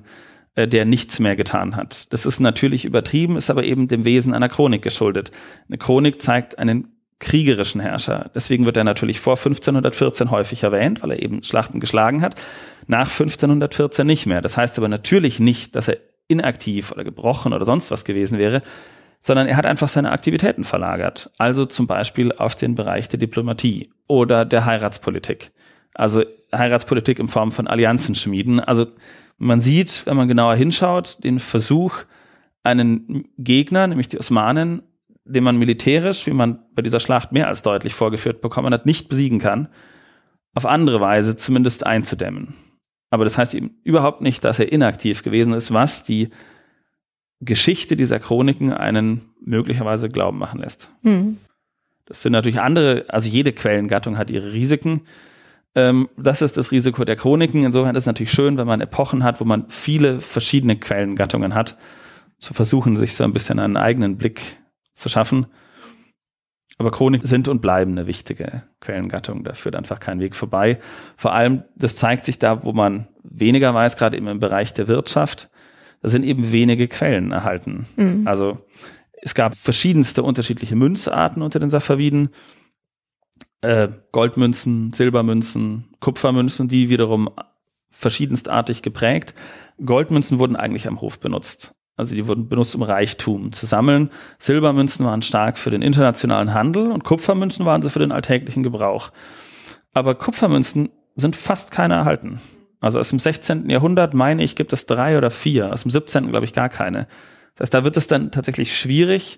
äh, 0.55 0.69
der 0.69 0.85
nichts 0.85 1.19
mehr 1.19 1.35
getan 1.35 1.75
hat. 1.75 2.13
Das 2.13 2.25
ist 2.25 2.39
natürlich 2.39 2.85
übertrieben, 2.85 3.35
ist 3.35 3.49
aber 3.49 3.65
eben 3.65 3.89
dem 3.89 4.05
Wesen 4.05 4.33
einer 4.33 4.47
Chronik 4.47 4.83
geschuldet. 4.83 5.31
Eine 5.67 5.79
Chronik 5.79 6.21
zeigt 6.21 6.59
einen 6.59 6.98
kriegerischen 7.19 7.81
Herrscher. 7.81 8.31
Deswegen 8.33 8.65
wird 8.65 8.77
er 8.77 8.83
natürlich 8.83 9.19
vor 9.19 9.33
1514 9.33 10.31
häufig 10.31 10.63
erwähnt, 10.63 11.03
weil 11.03 11.11
er 11.11 11.21
eben 11.21 11.43
Schlachten 11.43 11.79
geschlagen 11.79 12.21
hat. 12.21 12.41
Nach 12.87 13.09
1514 13.09 14.07
nicht 14.07 14.25
mehr. 14.25 14.41
Das 14.41 14.57
heißt 14.57 14.77
aber 14.77 14.87
natürlich 14.87 15.39
nicht, 15.39 15.75
dass 15.75 15.89
er 15.89 15.97
inaktiv 16.27 16.91
oder 16.91 17.03
gebrochen 17.03 17.53
oder 17.53 17.65
sonst 17.65 17.91
was 17.91 18.05
gewesen 18.05 18.37
wäre, 18.37 18.61
sondern 19.19 19.47
er 19.47 19.57
hat 19.57 19.65
einfach 19.65 19.89
seine 19.89 20.11
Aktivitäten 20.11 20.63
verlagert. 20.63 21.29
Also 21.37 21.65
zum 21.65 21.87
Beispiel 21.87 22.31
auf 22.31 22.55
den 22.55 22.75
Bereich 22.75 23.09
der 23.09 23.19
Diplomatie 23.19 23.91
oder 24.07 24.45
der 24.45 24.65
Heiratspolitik. 24.65 25.51
Also 25.93 26.23
Heiratspolitik 26.55 27.19
in 27.19 27.27
Form 27.27 27.51
von 27.51 27.67
Allianzen 27.67 28.15
schmieden. 28.15 28.59
Also 28.59 28.87
man 29.37 29.59
sieht, 29.59 30.05
wenn 30.05 30.15
man 30.15 30.27
genauer 30.27 30.55
hinschaut, 30.55 31.23
den 31.23 31.39
Versuch, 31.39 31.95
einen 32.63 33.25
Gegner, 33.37 33.87
nämlich 33.87 34.09
die 34.09 34.19
Osmanen, 34.19 34.83
den 35.29 35.43
man 35.43 35.57
militärisch, 35.57 36.25
wie 36.25 36.33
man 36.33 36.59
bei 36.73 36.81
dieser 36.81 36.99
Schlacht 36.99 37.31
mehr 37.31 37.47
als 37.47 37.61
deutlich 37.61 37.93
vorgeführt 37.93 38.41
bekommen 38.41 38.73
hat, 38.73 38.85
nicht 38.85 39.09
besiegen 39.09 39.39
kann, 39.39 39.69
auf 40.55 40.65
andere 40.65 40.99
Weise 40.99 41.37
zumindest 41.37 41.85
einzudämmen. 41.85 42.55
Aber 43.11 43.23
das 43.23 43.37
heißt 43.37 43.53
eben 43.53 43.71
überhaupt 43.83 44.21
nicht, 44.21 44.43
dass 44.43 44.59
er 44.59 44.71
inaktiv 44.71 45.23
gewesen 45.23 45.53
ist, 45.53 45.73
was 45.73 46.03
die 46.03 46.29
Geschichte 47.41 47.95
dieser 47.95 48.19
Chroniken 48.19 48.73
einen 48.73 49.21
möglicherweise 49.41 50.09
glauben 50.09 50.37
machen 50.37 50.59
lässt. 50.59 50.89
Mhm. 51.03 51.37
Das 52.05 52.21
sind 52.23 52.33
natürlich 52.33 52.59
andere, 52.59 53.05
also 53.07 53.29
jede 53.29 53.53
Quellengattung 53.53 54.17
hat 54.17 54.29
ihre 54.29 54.51
Risiken. 54.51 55.01
Ähm, 55.75 56.09
das 56.17 56.41
ist 56.41 56.57
das 56.57 56.71
Risiko 56.71 57.05
der 57.05 57.15
Chroniken. 57.15 57.63
Insofern 57.63 57.95
ist 57.95 58.03
es 58.03 58.07
natürlich 58.07 58.31
schön, 58.31 58.57
wenn 58.57 58.67
man 58.67 58.81
Epochen 58.81 59.23
hat, 59.23 59.39
wo 59.39 59.45
man 59.45 59.69
viele 59.69 60.19
verschiedene 60.19 60.77
Quellengattungen 60.77 61.53
hat, 61.53 61.77
zu 62.39 62.53
versuchen, 62.53 62.97
sich 62.97 63.15
so 63.15 63.23
ein 63.23 63.33
bisschen 63.33 63.59
einen 63.59 63.77
eigenen 63.77 64.17
Blick 64.17 64.57
zu 64.99 65.09
schaffen. 65.09 65.47
Aber 66.77 66.91
Chroniken 66.91 67.27
sind 67.27 67.47
und 67.47 67.61
bleiben 67.61 67.91
eine 67.91 68.07
wichtige 68.07 68.63
Quellengattung. 68.79 69.43
Da 69.43 69.53
führt 69.53 69.75
einfach 69.75 69.99
kein 69.99 70.19
Weg 70.19 70.33
vorbei. 70.33 70.79
Vor 71.17 71.33
allem, 71.33 71.63
das 71.75 71.97
zeigt 71.97 72.23
sich 72.25 72.39
da, 72.39 72.63
wo 72.63 72.71
man 72.71 73.07
weniger 73.23 73.73
weiß, 73.73 73.97
gerade 73.97 74.15
eben 74.15 74.27
im 74.27 74.39
Bereich 74.39 74.73
der 74.73 74.87
Wirtschaft. 74.87 75.49
Da 76.01 76.07
sind 76.07 76.23
eben 76.23 76.53
wenige 76.53 76.87
Quellen 76.87 77.31
erhalten. 77.31 77.85
Mhm. 77.97 78.25
Also 78.25 78.65
es 79.21 79.35
gab 79.35 79.55
verschiedenste 79.55 80.23
unterschiedliche 80.23 80.77
Münzarten 80.77 81.41
unter 81.41 81.59
den 81.59 81.69
Safaviden. 81.69 82.29
Äh, 83.59 83.89
Goldmünzen, 84.13 84.93
Silbermünzen, 84.93 85.89
Kupfermünzen, 85.99 86.69
die 86.69 86.89
wiederum 86.89 87.29
verschiedenstartig 87.89 88.81
geprägt. 88.81 89.33
Goldmünzen 89.83 90.39
wurden 90.39 90.55
eigentlich 90.55 90.87
am 90.87 91.01
Hof 91.01 91.19
benutzt. 91.19 91.75
Also 91.99 92.15
die 92.15 92.27
wurden 92.27 92.47
benutzt, 92.47 92.73
um 92.75 92.81
Reichtum 92.81 93.51
zu 93.51 93.65
sammeln. 93.65 94.09
Silbermünzen 94.39 95.05
waren 95.05 95.21
stark 95.21 95.57
für 95.57 95.69
den 95.69 95.81
internationalen 95.81 96.53
Handel 96.53 96.91
und 96.91 97.03
Kupfermünzen 97.03 97.65
waren 97.65 97.81
sie 97.81 97.89
für 97.89 97.99
den 97.99 98.13
alltäglichen 98.13 98.63
Gebrauch. 98.63 99.11
Aber 99.93 100.15
Kupfermünzen 100.15 100.89
sind 101.17 101.35
fast 101.35 101.71
keine 101.71 101.95
erhalten. 101.95 102.39
Also 102.79 102.99
aus 102.99 103.09
dem 103.09 103.19
16. 103.19 103.69
Jahrhundert, 103.69 104.13
meine 104.13 104.43
ich, 104.43 104.55
gibt 104.55 104.71
es 104.71 104.85
drei 104.85 105.17
oder 105.17 105.29
vier. 105.29 105.73
Aus 105.73 105.81
dem 105.81 105.91
17. 105.91 106.29
glaube 106.29 106.45
ich 106.45 106.53
gar 106.53 106.69
keine. 106.69 107.07
Das 107.55 107.65
heißt, 107.65 107.73
da 107.73 107.83
wird 107.83 107.97
es 107.97 108.07
dann 108.07 108.31
tatsächlich 108.31 108.77
schwierig, 108.77 109.37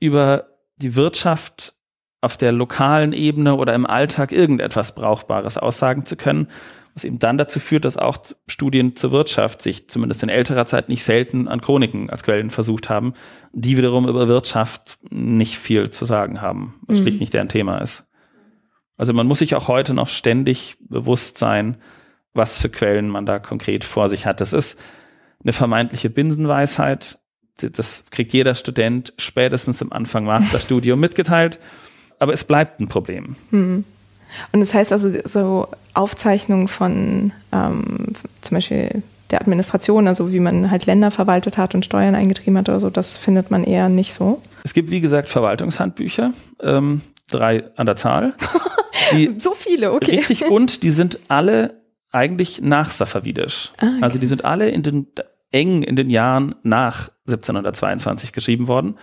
über 0.00 0.46
die 0.76 0.96
Wirtschaft 0.96 1.74
auf 2.22 2.38
der 2.38 2.52
lokalen 2.52 3.12
Ebene 3.12 3.56
oder 3.56 3.74
im 3.74 3.84
Alltag 3.84 4.32
irgendetwas 4.32 4.94
Brauchbares 4.94 5.58
aussagen 5.58 6.06
zu 6.06 6.16
können 6.16 6.48
was 6.94 7.04
eben 7.04 7.18
dann 7.18 7.38
dazu 7.38 7.60
führt, 7.60 7.84
dass 7.84 7.96
auch 7.96 8.18
Studien 8.46 8.96
zur 8.96 9.12
Wirtschaft 9.12 9.62
sich 9.62 9.88
zumindest 9.88 10.22
in 10.22 10.28
älterer 10.28 10.66
Zeit 10.66 10.88
nicht 10.88 11.04
selten 11.04 11.48
an 11.48 11.60
Chroniken 11.60 12.10
als 12.10 12.22
Quellen 12.22 12.50
versucht 12.50 12.88
haben, 12.88 13.14
die 13.52 13.76
wiederum 13.76 14.08
über 14.08 14.28
Wirtschaft 14.28 14.98
nicht 15.10 15.58
viel 15.58 15.90
zu 15.90 16.04
sagen 16.04 16.40
haben, 16.40 16.74
was 16.86 16.98
mhm. 16.98 17.02
schlicht 17.02 17.20
nicht 17.20 17.34
deren 17.34 17.48
Thema 17.48 17.78
ist. 17.78 18.04
Also 18.96 19.12
man 19.12 19.26
muss 19.26 19.38
sich 19.38 19.54
auch 19.54 19.68
heute 19.68 19.94
noch 19.94 20.08
ständig 20.08 20.76
bewusst 20.80 21.38
sein, 21.38 21.78
was 22.34 22.60
für 22.60 22.68
Quellen 22.68 23.08
man 23.08 23.26
da 23.26 23.38
konkret 23.38 23.84
vor 23.84 24.08
sich 24.08 24.26
hat. 24.26 24.40
Das 24.40 24.52
ist 24.52 24.78
eine 25.42 25.52
vermeintliche 25.52 26.10
Binsenweisheit. 26.10 27.18
Das 27.56 28.04
kriegt 28.10 28.32
jeder 28.32 28.54
Student 28.54 29.14
spätestens 29.16 29.80
im 29.80 29.92
Anfang 29.92 30.24
Masterstudium 30.24 31.00
mitgeteilt. 31.00 31.60
Aber 32.18 32.32
es 32.32 32.44
bleibt 32.44 32.80
ein 32.80 32.88
Problem. 32.88 33.36
Mhm. 33.50 33.84
Und 34.52 34.60
das 34.60 34.74
heißt 34.74 34.92
also, 34.92 35.10
so 35.24 35.68
Aufzeichnungen 35.94 36.68
von 36.68 37.32
ähm, 37.52 38.14
zum 38.40 38.56
Beispiel 38.56 39.02
der 39.30 39.40
Administration, 39.40 40.08
also 40.08 40.32
wie 40.32 40.40
man 40.40 40.70
halt 40.70 40.86
Länder 40.86 41.10
verwaltet 41.10 41.56
hat 41.56 41.74
und 41.74 41.84
Steuern 41.84 42.14
eingetrieben 42.14 42.58
hat 42.58 42.68
oder 42.68 42.80
so, 42.80 42.90
das 42.90 43.16
findet 43.16 43.50
man 43.50 43.64
eher 43.64 43.88
nicht 43.88 44.12
so. 44.12 44.42
Es 44.64 44.74
gibt, 44.74 44.90
wie 44.90 45.00
gesagt, 45.00 45.28
Verwaltungshandbücher, 45.28 46.32
ähm, 46.62 47.00
drei 47.30 47.64
an 47.76 47.86
der 47.86 47.96
Zahl. 47.96 48.34
so 49.38 49.54
viele, 49.54 49.92
okay. 49.92 50.16
Richtig 50.16 50.50
und 50.50 50.82
die 50.82 50.90
sind 50.90 51.20
alle 51.28 51.80
eigentlich 52.10 52.60
nach 52.60 52.90
Safavidisch. 52.90 53.72
Ah, 53.78 53.86
okay. 53.86 53.98
Also 54.02 54.18
die 54.18 54.26
sind 54.26 54.44
alle 54.44 54.68
in 54.68 54.82
den 54.82 55.06
eng 55.52 55.82
in 55.82 55.96
den 55.96 56.10
Jahren 56.10 56.54
nach 56.62 57.10
1722 57.26 58.32
geschrieben 58.32 58.68
worden. 58.68 58.96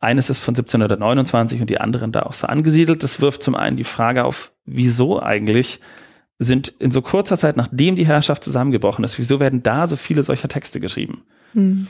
Eines 0.00 0.30
ist 0.30 0.40
von 0.40 0.52
1729 0.52 1.60
und 1.60 1.70
die 1.70 1.80
anderen 1.80 2.12
da 2.12 2.22
auch 2.22 2.32
so 2.32 2.46
angesiedelt. 2.46 3.02
Das 3.02 3.20
wirft 3.20 3.42
zum 3.42 3.54
einen 3.54 3.76
die 3.76 3.84
Frage 3.84 4.24
auf, 4.24 4.52
wieso 4.64 5.20
eigentlich 5.20 5.80
sind 6.38 6.68
in 6.78 6.92
so 6.92 7.02
kurzer 7.02 7.36
Zeit, 7.36 7.56
nachdem 7.56 7.96
die 7.96 8.06
Herrschaft 8.06 8.44
zusammengebrochen 8.44 9.04
ist, 9.04 9.18
wieso 9.18 9.40
werden 9.40 9.64
da 9.64 9.88
so 9.88 9.96
viele 9.96 10.22
solcher 10.22 10.48
Texte 10.48 10.78
geschrieben? 10.78 11.24
Hm. 11.52 11.88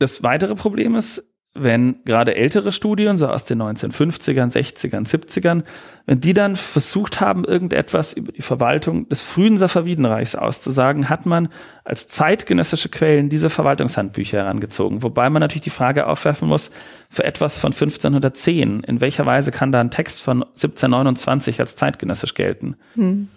Das 0.00 0.24
weitere 0.24 0.56
Problem 0.56 0.96
ist, 0.96 1.31
wenn 1.54 1.96
gerade 2.04 2.34
ältere 2.34 2.72
Studien, 2.72 3.18
so 3.18 3.28
aus 3.28 3.44
den 3.44 3.60
1950ern, 3.60 4.50
60ern, 4.52 5.06
70ern, 5.06 5.64
wenn 6.06 6.20
die 6.20 6.32
dann 6.32 6.56
versucht 6.56 7.20
haben, 7.20 7.44
irgendetwas 7.44 8.14
über 8.14 8.32
die 8.32 8.40
Verwaltung 8.40 9.06
des 9.10 9.20
frühen 9.20 9.58
Safavidenreichs 9.58 10.34
auszusagen, 10.34 11.10
hat 11.10 11.26
man 11.26 11.48
als 11.84 12.08
zeitgenössische 12.08 12.88
Quellen 12.88 13.28
diese 13.28 13.50
Verwaltungshandbücher 13.50 14.38
herangezogen. 14.38 15.02
Wobei 15.02 15.28
man 15.28 15.40
natürlich 15.40 15.64
die 15.64 15.70
Frage 15.70 16.06
aufwerfen 16.06 16.48
muss, 16.48 16.70
für 17.10 17.24
etwas 17.24 17.58
von 17.58 17.72
1510, 17.72 18.80
in 18.84 19.00
welcher 19.02 19.26
Weise 19.26 19.52
kann 19.52 19.72
da 19.72 19.80
ein 19.80 19.90
Text 19.90 20.22
von 20.22 20.42
1729 20.42 21.60
als 21.60 21.76
zeitgenössisch 21.76 22.32
gelten? 22.32 22.76
Hm. 22.94 23.28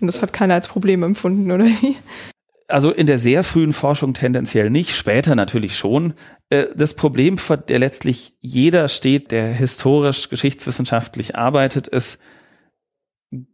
Und 0.00 0.06
das 0.06 0.22
hat 0.22 0.32
keiner 0.32 0.54
als 0.54 0.68
Problem 0.68 1.02
empfunden, 1.02 1.50
oder 1.50 1.64
wie? 1.64 1.96
Also 2.70 2.92
in 2.92 3.06
der 3.06 3.18
sehr 3.18 3.44
frühen 3.44 3.72
Forschung 3.72 4.12
tendenziell 4.12 4.68
nicht, 4.68 4.94
später 4.94 5.34
natürlich 5.34 5.76
schon. 5.76 6.12
Äh, 6.50 6.66
das 6.76 6.94
Problem, 6.94 7.38
vor 7.38 7.56
der 7.56 7.78
letztlich 7.78 8.36
jeder 8.40 8.88
steht, 8.88 9.30
der 9.30 9.48
historisch, 9.48 10.28
geschichtswissenschaftlich 10.28 11.36
arbeitet, 11.36 11.88
ist, 11.88 12.20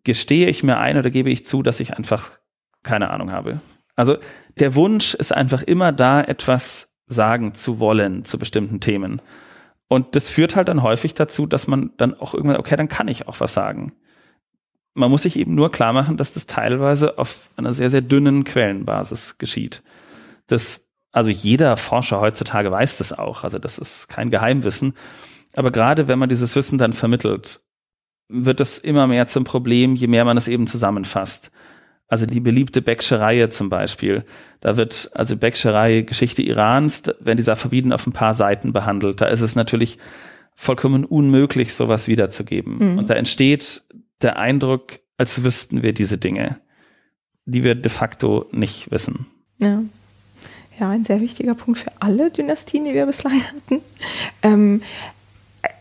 gestehe 0.02 0.48
ich 0.48 0.64
mir 0.64 0.78
ein 0.78 0.98
oder 0.98 1.10
gebe 1.10 1.30
ich 1.30 1.46
zu, 1.46 1.62
dass 1.62 1.78
ich 1.78 1.96
einfach 1.96 2.38
keine 2.82 3.10
Ahnung 3.10 3.30
habe. 3.30 3.60
Also 3.94 4.16
der 4.58 4.74
Wunsch 4.74 5.14
ist 5.14 5.32
einfach 5.32 5.62
immer 5.62 5.92
da, 5.92 6.20
etwas 6.20 6.96
sagen 7.06 7.54
zu 7.54 7.78
wollen 7.78 8.24
zu 8.24 8.38
bestimmten 8.38 8.80
Themen. 8.80 9.22
Und 9.86 10.16
das 10.16 10.28
führt 10.28 10.56
halt 10.56 10.68
dann 10.68 10.82
häufig 10.82 11.14
dazu, 11.14 11.46
dass 11.46 11.68
man 11.68 11.92
dann 11.98 12.14
auch 12.14 12.34
irgendwann, 12.34 12.58
okay, 12.58 12.74
dann 12.74 12.88
kann 12.88 13.06
ich 13.06 13.28
auch 13.28 13.38
was 13.38 13.54
sagen 13.54 13.92
man 14.94 15.10
muss 15.10 15.22
sich 15.22 15.38
eben 15.38 15.54
nur 15.54 15.70
klar 15.70 15.92
machen, 15.92 16.16
dass 16.16 16.32
das 16.32 16.46
teilweise 16.46 17.18
auf 17.18 17.50
einer 17.56 17.74
sehr, 17.74 17.90
sehr 17.90 18.00
dünnen 18.00 18.44
Quellenbasis 18.44 19.38
geschieht. 19.38 19.82
Das, 20.46 20.88
also 21.12 21.30
jeder 21.30 21.76
Forscher 21.76 22.20
heutzutage 22.20 22.70
weiß 22.70 22.98
das 22.98 23.12
auch. 23.12 23.44
Also 23.44 23.58
das 23.58 23.78
ist 23.78 24.08
kein 24.08 24.30
Geheimwissen. 24.30 24.94
Aber 25.54 25.70
gerade 25.70 26.08
wenn 26.08 26.18
man 26.18 26.28
dieses 26.28 26.54
Wissen 26.56 26.78
dann 26.78 26.92
vermittelt, 26.92 27.60
wird 28.28 28.60
es 28.60 28.78
immer 28.78 29.06
mehr 29.06 29.26
zum 29.26 29.44
Problem, 29.44 29.96
je 29.96 30.06
mehr 30.06 30.24
man 30.24 30.36
es 30.36 30.48
eben 30.48 30.66
zusammenfasst. 30.66 31.50
Also 32.06 32.26
die 32.26 32.40
beliebte 32.40 32.82
Becksche 32.82 33.18
Reihe 33.18 33.48
zum 33.48 33.70
Beispiel. 33.70 34.24
Da 34.60 34.76
wird 34.76 35.10
also 35.14 35.36
Becksche 35.36 35.72
Reihe 35.72 36.04
Geschichte 36.04 36.42
Irans, 36.42 37.02
wenn 37.20 37.36
die 37.36 37.42
Safaviden 37.42 37.92
auf 37.92 38.06
ein 38.06 38.12
paar 38.12 38.34
Seiten 38.34 38.72
behandelt. 38.72 39.20
Da 39.20 39.26
ist 39.26 39.40
es 39.40 39.56
natürlich 39.56 39.98
vollkommen 40.54 41.04
unmöglich, 41.04 41.74
sowas 41.74 42.06
wiederzugeben. 42.06 42.92
Mhm. 42.92 42.98
Und 42.98 43.10
da 43.10 43.14
entsteht 43.14 43.82
der 44.24 44.38
Eindruck, 44.38 44.98
als 45.16 45.44
wüssten 45.44 45.82
wir 45.82 45.92
diese 45.92 46.18
Dinge, 46.18 46.58
die 47.44 47.62
wir 47.62 47.74
de 47.74 47.90
facto 47.90 48.46
nicht 48.50 48.90
wissen. 48.90 49.26
Ja. 49.58 49.82
Ja, 50.80 50.88
ein 50.88 51.04
sehr 51.04 51.20
wichtiger 51.20 51.54
Punkt 51.54 51.78
für 51.78 51.92
alle 52.00 52.32
Dynastien, 52.32 52.84
die 52.84 52.94
wir 52.94 53.06
bislang 53.06 53.40
hatten. 53.44 53.80
Ähm, 54.42 54.82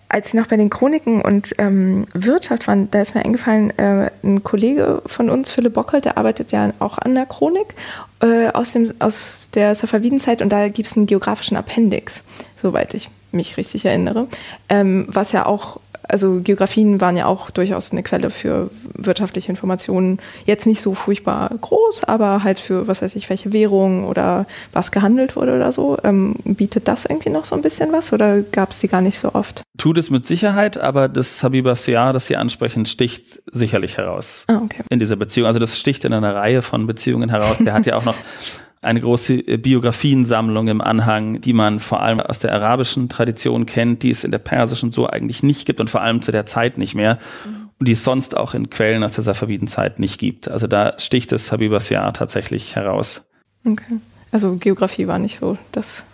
als 0.08 0.30
Sie 0.30 0.38
noch 0.38 0.46
bei 0.46 0.58
den 0.58 0.70
Chroniken 0.70 1.24
und 1.24 1.56
ähm, 1.58 2.06
Wirtschaft 2.14 2.68
waren, 2.68 2.92
da 2.92 3.02
ist 3.02 3.16
mir 3.16 3.26
eingefallen, 3.26 3.72
äh, 3.80 4.12
ein 4.24 4.44
Kollege 4.44 5.02
von 5.08 5.32
uns, 5.32 5.50
Philipp 5.50 5.74
Bockelt, 5.74 6.06
der 6.06 6.20
arbeitet 6.20 6.52
ja 6.52 6.72
auch 6.78 7.00
an 7.00 7.16
der 7.16 7.26
Chronik 7.26 7.74
äh, 8.22 8.50
aus, 8.50 8.74
dem, 8.74 8.94
aus 9.00 9.50
der 9.56 9.74
Safavidenzeit 9.74 10.44
und 10.44 10.50
da 10.50 10.68
gibt 10.68 10.88
es 10.88 10.96
einen 10.96 11.08
geografischen 11.08 11.58
Appendix, 11.58 12.24
soweit 12.62 12.94
ich 12.94 13.10
mich 13.32 13.58
richtig 13.58 13.86
erinnere, 13.86 14.28
ähm, 14.70 15.08
was 15.08 15.32
ja 15.32 15.48
auch 15.48 15.80
also 16.08 16.42
Geografien 16.42 17.02
waren 17.02 17.18
ja 17.18 17.26
auch 17.26 17.50
durchaus 17.50 17.92
eine 17.92 18.04
Quelle 18.04 18.30
für 18.30 18.70
wirtschaftliche 18.94 19.50
Informationen. 19.50 20.20
Jetzt 20.46 20.66
nicht 20.66 20.82
so 20.82 20.94
furchtbar 20.94 21.50
groß, 21.62 22.04
aber 22.04 22.44
halt 22.44 22.60
für, 22.60 22.88
was 22.88 23.02
weiß 23.02 23.16
ich, 23.16 23.30
welche 23.30 23.54
Währung 23.54 24.06
oder 24.06 24.46
was 24.72 24.92
gehandelt 24.92 25.36
wurde 25.36 25.56
oder 25.56 25.72
so. 25.72 25.98
Ähm, 26.04 26.36
bietet 26.44 26.88
das 26.88 27.06
irgendwie 27.06 27.30
noch 27.30 27.46
so 27.46 27.56
ein 27.56 27.62
bisschen 27.62 27.92
was 27.92 28.14
oder 28.14 28.42
gab 28.42 28.72
es 28.72 28.80
die 28.80 28.88
gar 28.88 29.02
nicht 29.02 29.20
so 29.20 29.34
oft? 29.34 29.64
Tut 29.78 29.98
es 29.98 30.10
mit 30.10 30.26
Sicherheit, 30.26 30.78
aber 30.78 31.08
das 31.08 31.44
Habibasiar, 31.44 32.14
das 32.14 32.28
Sie 32.28 32.38
ansprechen, 32.38 32.86
sticht 32.86 33.42
sicherlich 33.52 33.98
heraus 33.98 34.46
ah, 34.48 34.62
okay. 34.64 34.84
in 34.90 35.00
dieser 35.00 35.16
Beziehung. 35.16 35.48
Also 35.48 35.60
das 35.60 35.80
sticht 35.80 36.06
in 36.06 36.14
einer 36.14 36.36
Reihe 36.36 36.62
von 36.62 36.86
Beziehungen 36.86 37.30
heraus. 37.30 37.60
Der 37.60 37.74
hat 37.74 37.86
ja 37.86 37.96
auch 37.96 38.06
noch 38.06 38.16
eine 38.84 39.02
große 39.02 39.36
äh, 39.36 39.58
Biografiensammlung 39.58 40.68
im 40.68 40.82
Anhang, 40.82 41.42
die 41.42 41.54
man 41.54 41.80
vor 41.80 42.02
allem 42.02 42.20
aus 42.20 42.40
der 42.40 42.54
arabischen 42.54 43.10
Tradition 43.10 43.66
kennt, 43.66 44.04
die 44.04 44.12
es 44.12 44.24
in 44.24 44.32
der 44.32 44.40
persischen 44.40 44.92
so 44.92 45.08
eigentlich 45.08 45.44
nicht 45.44 45.66
gibt 45.66 45.80
und 45.80 45.90
vor 45.90 46.02
allem 46.02 46.22
zu 46.22 46.32
der 46.32 46.46
Zeit 46.46 46.78
nicht 46.78 46.96
mehr 46.96 47.18
mhm. 47.46 47.70
und 47.80 47.88
die 47.88 47.94
es 47.94 48.04
sonst 48.04 48.38
auch 48.38 48.54
in 48.54 48.70
Quellen 48.70 49.04
aus 49.04 49.14
der 49.14 49.24
Safavidenzeit 49.24 50.00
nicht 50.00 50.20
gibt. 50.20 50.50
Also 50.50 50.68
da 50.68 50.94
sticht 51.00 51.32
das 51.32 51.52
Habibasiar 51.52 52.14
tatsächlich 52.14 52.76
heraus. 52.76 53.26
Okay. 53.66 54.00
Also 54.32 54.56
Geografie 54.56 55.08
war 55.08 55.20
nicht 55.20 55.40
so 55.40 55.58
das 55.72 56.06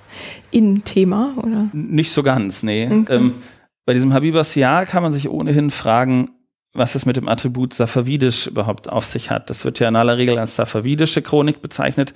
In-Thema, 0.52 1.34
oder? 1.38 1.70
Nicht 1.74 2.12
so 2.12 2.24
ganz, 2.24 2.64
nee. 2.64 2.86
Okay. 2.86 3.16
Ähm, 3.16 3.36
bei 3.86 3.94
diesem 3.94 4.14
Habibasiar 4.14 4.86
kann 4.86 5.04
man 5.04 5.14
sich 5.14 5.30
ohnehin 5.30 5.72
fragen, 5.72 6.30
was 6.74 6.96
es 6.96 7.06
mit 7.06 7.18
dem 7.18 7.28
Attribut 7.28 7.74
Safavidisch 7.74 8.48
überhaupt 8.48 8.90
auf 8.90 9.06
sich 9.06 9.32
hat. 9.32 9.50
Das 9.50 9.66
wird 9.66 9.80
ja 9.80 9.88
in 9.88 9.96
aller 9.96 10.18
Regel 10.18 10.38
als 10.38 10.56
Safavidische 10.56 11.22
Chronik 11.22 11.62
bezeichnet. 11.62 12.14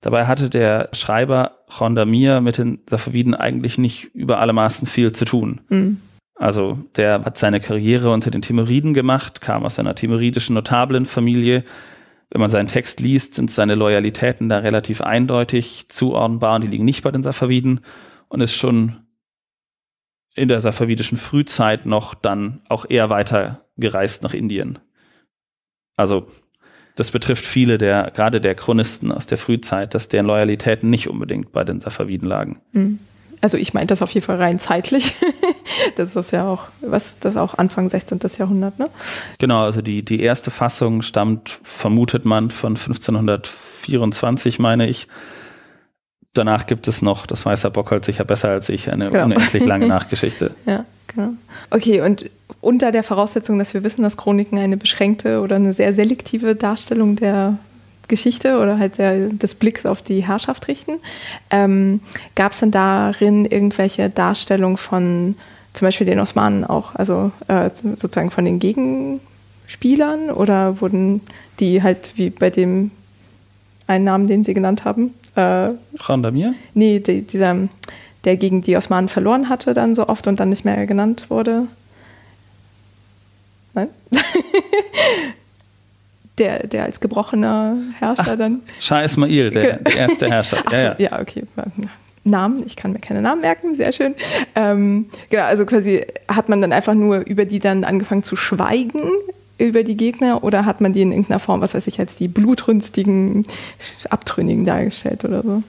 Dabei 0.00 0.26
hatte 0.26 0.48
der 0.48 0.88
Schreiber 0.92 1.58
Chondamir 1.68 2.40
mit 2.40 2.58
den 2.58 2.80
Safaviden 2.88 3.34
eigentlich 3.34 3.78
nicht 3.78 4.14
über 4.14 4.40
alle 4.40 4.52
Maßen 4.52 4.86
viel 4.86 5.12
zu 5.12 5.24
tun. 5.24 5.60
Mhm. 5.68 6.00
Also 6.34 6.78
der 6.96 7.22
hat 7.24 7.36
seine 7.36 7.60
Karriere 7.60 8.10
unter 8.10 8.30
den 8.30 8.40
Timuriden 8.40 8.94
gemacht, 8.94 9.42
kam 9.42 9.64
aus 9.64 9.78
einer 9.78 9.94
timuridischen 9.94 10.54
Notablenfamilie. 10.54 11.64
Wenn 12.30 12.40
man 12.40 12.50
seinen 12.50 12.68
Text 12.68 13.00
liest, 13.00 13.34
sind 13.34 13.50
seine 13.50 13.74
Loyalitäten 13.74 14.48
da 14.48 14.58
relativ 14.58 15.02
eindeutig 15.02 15.86
zuordnenbar 15.90 16.54
und 16.54 16.62
die 16.62 16.68
liegen 16.68 16.86
nicht 16.86 17.02
bei 17.02 17.10
den 17.10 17.22
Safaviden 17.22 17.80
und 18.28 18.40
ist 18.40 18.54
schon 18.54 19.06
in 20.34 20.48
der 20.48 20.62
safavidischen 20.62 21.18
Frühzeit 21.18 21.84
noch 21.84 22.14
dann 22.14 22.62
auch 22.70 22.86
eher 22.88 23.10
weiter 23.10 23.60
gereist 23.76 24.22
nach 24.22 24.32
Indien. 24.32 24.78
Also 25.96 26.28
das 26.96 27.10
betrifft 27.10 27.46
viele 27.46 27.78
der, 27.78 28.10
gerade 28.14 28.40
der 28.40 28.54
Chronisten 28.54 29.12
aus 29.12 29.26
der 29.26 29.38
Frühzeit, 29.38 29.94
dass 29.94 30.08
deren 30.08 30.26
Loyalitäten 30.26 30.90
nicht 30.90 31.08
unbedingt 31.08 31.52
bei 31.52 31.64
den 31.64 31.80
Safaviden 31.80 32.28
lagen. 32.28 32.60
Hm. 32.72 32.98
Also 33.42 33.56
ich 33.56 33.72
meine 33.72 33.86
das 33.86 34.02
auf 34.02 34.10
jeden 34.10 34.26
Fall 34.26 34.36
rein 34.36 34.58
zeitlich. 34.58 35.14
das 35.96 36.14
ist 36.14 36.30
ja 36.30 36.46
auch, 36.46 36.64
was, 36.82 37.18
das 37.20 37.36
auch 37.36 37.54
Anfang 37.54 37.88
16. 37.88 38.20
Jahrhundert, 38.38 38.78
ne? 38.78 38.86
Genau, 39.38 39.64
also 39.64 39.80
die, 39.80 40.04
die 40.04 40.20
erste 40.20 40.50
Fassung 40.50 41.00
stammt, 41.02 41.58
vermutet 41.62 42.26
man, 42.26 42.50
von 42.50 42.76
1524, 42.76 44.58
meine 44.58 44.88
ich. 44.88 45.08
Danach 46.34 46.66
gibt 46.66 46.86
es 46.86 47.02
noch, 47.02 47.26
das 47.26 47.44
weiß 47.44 47.64
Herr 47.64 47.70
Bockholz 47.70 48.06
sicher 48.06 48.24
besser 48.24 48.50
als 48.50 48.68
ich, 48.68 48.90
eine 48.90 49.10
genau. 49.10 49.24
unendlich 49.24 49.64
lange 49.64 49.86
Nachgeschichte. 49.88 50.54
ja, 50.64 50.84
genau. 51.08 51.30
Okay, 51.70 52.00
und 52.02 52.26
unter 52.60 52.92
der 52.92 53.02
Voraussetzung, 53.02 53.58
dass 53.58 53.74
wir 53.74 53.82
wissen, 53.82 54.02
dass 54.02 54.16
Chroniken 54.16 54.58
eine 54.58 54.76
beschränkte 54.76 55.40
oder 55.40 55.56
eine 55.56 55.72
sehr 55.72 55.92
selektive 55.92 56.54
Darstellung 56.54 57.16
der 57.16 57.58
Geschichte 58.06 58.58
oder 58.58 58.78
halt 58.78 58.98
der, 58.98 59.28
des 59.28 59.54
Blicks 59.54 59.86
auf 59.86 60.02
die 60.02 60.26
Herrschaft 60.26 60.68
richten. 60.68 61.00
Ähm, 61.50 62.00
Gab 62.36 62.52
es 62.52 62.60
denn 62.60 62.70
darin 62.70 63.44
irgendwelche 63.44 64.10
Darstellungen 64.10 64.76
von 64.76 65.36
zum 65.72 65.86
Beispiel 65.86 66.06
den 66.06 66.20
Osmanen 66.20 66.64
auch, 66.64 66.94
also 66.94 67.32
äh, 67.48 67.70
sozusagen 67.74 68.30
von 68.30 68.44
den 68.44 68.58
Gegenspielern 68.58 70.30
oder 70.30 70.80
wurden 70.80 71.20
die 71.60 71.82
halt 71.82 72.12
wie 72.16 72.30
bei 72.30 72.50
dem 72.50 72.90
einen 73.86 74.04
Namen, 74.04 74.26
den 74.26 74.44
Sie 74.44 74.54
genannt 74.54 74.84
haben? 74.84 75.14
Äh, 75.34 75.70
Khandamir? 75.98 76.54
Nee, 76.74 77.00
die, 77.00 77.22
dieser, 77.22 77.68
der 78.24 78.36
gegen 78.36 78.62
die 78.62 78.76
Osmanen 78.76 79.08
verloren 79.08 79.48
hatte 79.48 79.74
dann 79.74 79.94
so 79.94 80.08
oft 80.08 80.26
und 80.26 80.40
dann 80.40 80.48
nicht 80.48 80.64
mehr 80.64 80.86
genannt 80.86 81.26
wurde. 81.28 81.66
Nein? 83.74 83.88
der, 86.38 86.66
der 86.66 86.84
als 86.84 87.00
gebrochener 87.00 87.76
Herrscher 87.98 88.32
Ach, 88.32 88.36
dann. 88.36 88.62
Shah 88.80 89.02
Ismail, 89.02 89.50
der, 89.50 89.76
der 89.76 89.96
erste 89.96 90.28
Herrscher. 90.28 90.58
Ach, 90.64 90.72
ja, 90.72 90.82
ja. 90.82 90.94
ja, 90.98 91.20
okay. 91.20 91.44
Namen, 92.24 92.64
ich 92.66 92.76
kann 92.76 92.92
mir 92.92 92.98
keine 92.98 93.22
Namen 93.22 93.40
merken, 93.40 93.76
sehr 93.76 93.92
schön. 93.92 94.14
Ähm, 94.54 95.06
genau, 95.30 95.44
also 95.44 95.64
quasi 95.64 96.04
hat 96.28 96.48
man 96.48 96.60
dann 96.60 96.72
einfach 96.72 96.94
nur 96.94 97.20
über 97.20 97.44
die 97.44 97.60
dann 97.60 97.84
angefangen 97.84 98.24
zu 98.24 98.36
schweigen 98.36 99.10
über 99.60 99.84
die 99.84 99.96
Gegner 99.96 100.42
oder 100.42 100.64
hat 100.64 100.80
man 100.80 100.92
die 100.92 101.02
in 101.02 101.12
irgendeiner 101.12 101.38
Form, 101.38 101.60
was 101.60 101.74
weiß 101.74 101.86
ich, 101.86 102.00
als 102.00 102.16
die 102.16 102.28
blutrünstigen 102.28 103.46
Abtrünnigen 104.08 104.64
dargestellt 104.64 105.24
oder 105.24 105.42
so? 105.42 105.62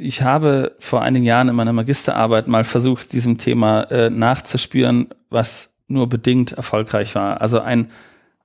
Ich 0.00 0.22
habe 0.22 0.76
vor 0.78 1.02
einigen 1.02 1.24
Jahren 1.24 1.48
in 1.48 1.56
meiner 1.56 1.72
Magisterarbeit 1.72 2.48
mal 2.48 2.64
versucht, 2.64 3.12
diesem 3.12 3.38
Thema 3.38 3.82
äh, 3.90 4.10
nachzuspüren, 4.10 5.08
was 5.28 5.74
nur 5.88 6.08
bedingt 6.08 6.52
erfolgreich 6.52 7.14
war. 7.14 7.40
Also 7.40 7.60
ein 7.60 7.90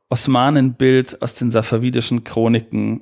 Osmanenbild 0.09 1.21
aus 1.21 1.35
den 1.35 1.51
safavidischen 1.51 2.23
Chroniken 2.23 3.01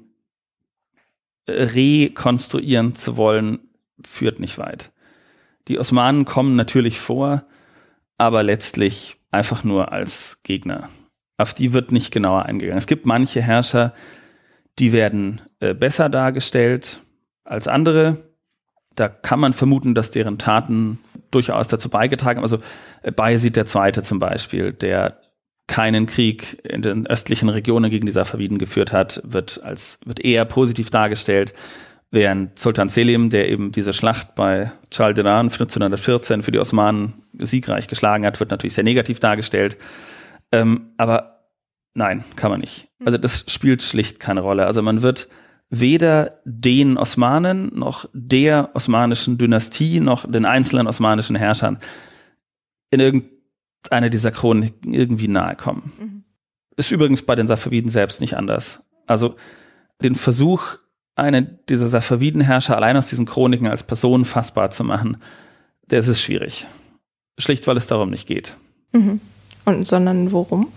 äh, 1.45 1.64
rekonstruieren 1.64 2.95
zu 2.95 3.18
wollen, 3.18 3.60
führt 4.06 4.40
nicht 4.40 4.57
weit. 4.57 4.91
Die 5.69 5.80
Osmanen 5.80 6.26
kommen 6.26 6.56
natürlich 6.56 6.99
vor, 6.99 7.44
aber 8.18 8.44
letztlich 8.44 9.18
einfach 9.31 9.64
nur 9.64 9.91
als 9.94 10.40
Gegner. 10.44 10.90
Auf 11.38 11.53
die 11.53 11.73
wird 11.73 11.91
nicht 11.91 12.11
genauer 12.11 12.45
eingegangen. 12.45 12.77
Es 12.77 12.88
gibt 12.88 13.05
manche 13.05 13.41
Herrscher, 13.41 13.93
die 14.80 14.91
werden 14.91 15.41
äh, 15.60 15.73
besser 15.73 16.10
dargestellt 16.10 16.99
als 17.43 17.68
andere. 17.68 18.18
Da 18.95 19.10
kann 19.10 19.39
man 19.39 19.53
vermuten, 19.53 19.95
dass 19.95 20.11
deren 20.11 20.38
Taten 20.38 20.99
durchaus 21.31 21.68
dazu 21.68 21.89
beigetragen 21.89 22.38
haben. 22.38 22.43
Also 22.43 22.60
äh, 23.01 23.11
Bayezid 23.11 23.57
II. 23.57 23.91
zum 24.03 24.19
Beispiel, 24.19 24.73
der 24.73 25.19
keinen 25.68 26.05
Krieg 26.05 26.60
in 26.64 26.81
den 26.81 27.07
östlichen 27.07 27.49
Regionen 27.49 27.89
gegen 27.89 28.05
die 28.05 28.11
Safaviden 28.11 28.57
geführt 28.57 28.91
hat, 28.91 29.22
wird 29.23 29.61
als 29.64 29.99
wird 30.05 30.19
eher 30.19 30.45
positiv 30.45 30.89
dargestellt, 30.89 31.53
während 32.11 32.60
Sultan 32.60 32.89
Selim, 32.89 33.30
der 33.30 33.49
eben 33.49 33.72
diese 33.72 33.93
Schlacht 33.93 34.35
bei 34.35 34.72
Chaldiran 34.91 35.47
1514 35.47 36.43
für 36.43 36.51
die 36.51 36.60
Osmanen 36.60 37.14
siegreich 37.39 37.88
geschlagen 37.88 38.26
hat, 38.26 38.39
wird 38.39 38.51
natürlich 38.51 38.76
sehr 38.76 38.84
negativ 38.84 39.19
dargestellt. 39.19 39.77
Ähm, 40.53 40.91
aber 40.97 41.49
nein, 41.95 42.23
kann 42.35 42.51
man 42.51 42.61
nicht. 42.61 42.88
Also 43.03 43.17
das 43.17 43.43
spielt 43.47 43.81
schlicht 43.81 44.19
keine 44.19 44.41
Rolle. 44.41 44.67
Also 44.67 44.81
man 44.84 45.01
wird 45.01 45.27
weder 45.69 46.39
den 46.45 46.97
Osmanen 46.97 47.71
noch 47.73 48.07
der 48.13 48.69
osmanischen 48.75 49.39
Dynastie 49.39 49.99
noch 49.99 50.31
den 50.31 50.45
einzelnen 50.45 50.85
osmanischen 50.85 51.35
Herrschern 51.35 51.80
in 52.91 52.99
irgendeiner 52.99 54.11
dieser 54.11 54.30
Chroniken 54.31 54.93
irgendwie 54.93 55.27
nahe 55.27 55.55
kommen. 55.55 55.91
Mhm. 55.99 56.23
Ist 56.77 56.91
übrigens 56.91 57.23
bei 57.23 57.34
den 57.34 57.47
Safaviden 57.47 57.89
selbst 57.89 58.21
nicht 58.21 58.38
anders. 58.38 58.84
Also 59.07 59.35
den 60.03 60.13
Versuch, 60.13 60.77
einen 61.15 61.57
dieser 61.69 61.88
Safaviden-Herrscher 61.88 62.75
allein 62.75 62.97
aus 62.97 63.09
diesen 63.09 63.25
Chroniken 63.25 63.67
als 63.67 63.81
Person 63.81 64.25
fassbar 64.25 64.69
zu 64.69 64.84
machen, 64.84 65.17
der 65.89 65.99
ist 65.99 66.07
es 66.07 66.21
schwierig. 66.21 66.67
Schlicht, 67.39 67.65
weil 67.65 67.77
es 67.77 67.88
darum 67.88 68.11
nicht 68.11 68.27
geht. 68.27 68.55
Mhm. 68.91 69.19
Und 69.65 69.88
sondern 69.88 70.31
worum? 70.31 70.72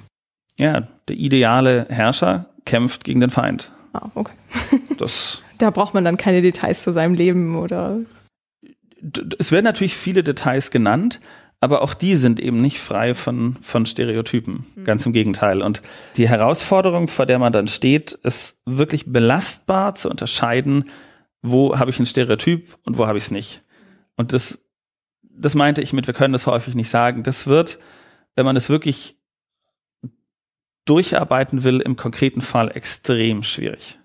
Ja, 0.56 0.86
der 1.08 1.16
ideale 1.16 1.86
Herrscher 1.88 2.46
kämpft 2.64 3.04
gegen 3.04 3.20
den 3.20 3.30
Feind. 3.30 3.70
Ah, 3.92 4.10
okay. 4.14 4.32
das 4.98 5.42
da 5.58 5.70
braucht 5.70 5.94
man 5.94 6.04
dann 6.04 6.16
keine 6.16 6.42
Details 6.42 6.82
zu 6.82 6.92
seinem 6.92 7.14
Leben 7.14 7.56
oder. 7.56 8.00
Es 9.38 9.52
werden 9.52 9.64
natürlich 9.64 9.96
viele 9.96 10.22
Details 10.22 10.70
genannt, 10.70 11.20
aber 11.60 11.82
auch 11.82 11.94
die 11.94 12.16
sind 12.16 12.40
eben 12.40 12.60
nicht 12.60 12.78
frei 12.78 13.14
von, 13.14 13.56
von 13.62 13.86
Stereotypen. 13.86 14.66
Mhm. 14.74 14.84
Ganz 14.84 15.06
im 15.06 15.12
Gegenteil. 15.12 15.62
Und 15.62 15.82
die 16.16 16.28
Herausforderung, 16.28 17.08
vor 17.08 17.26
der 17.26 17.38
man 17.38 17.52
dann 17.52 17.68
steht, 17.68 18.12
ist 18.12 18.60
wirklich 18.66 19.12
belastbar 19.12 19.94
zu 19.94 20.10
unterscheiden, 20.10 20.90
wo 21.42 21.78
habe 21.78 21.90
ich 21.90 21.98
ein 21.98 22.06
Stereotyp 22.06 22.76
und 22.84 22.98
wo 22.98 23.06
habe 23.06 23.18
ich 23.18 23.24
es 23.24 23.30
nicht. 23.30 23.62
Und 24.16 24.32
das, 24.32 24.58
das 25.22 25.54
meinte 25.54 25.82
ich 25.82 25.92
mit, 25.92 26.06
wir 26.06 26.14
können 26.14 26.32
das 26.32 26.46
häufig 26.46 26.74
nicht 26.74 26.90
sagen. 26.90 27.22
Das 27.22 27.46
wird, 27.46 27.78
wenn 28.36 28.44
man 28.44 28.56
es 28.56 28.68
wirklich 28.70 29.16
durcharbeiten 30.84 31.64
will, 31.64 31.80
im 31.80 31.96
konkreten 31.96 32.40
Fall 32.40 32.70
extrem 32.74 33.42
schwierig. 33.42 33.98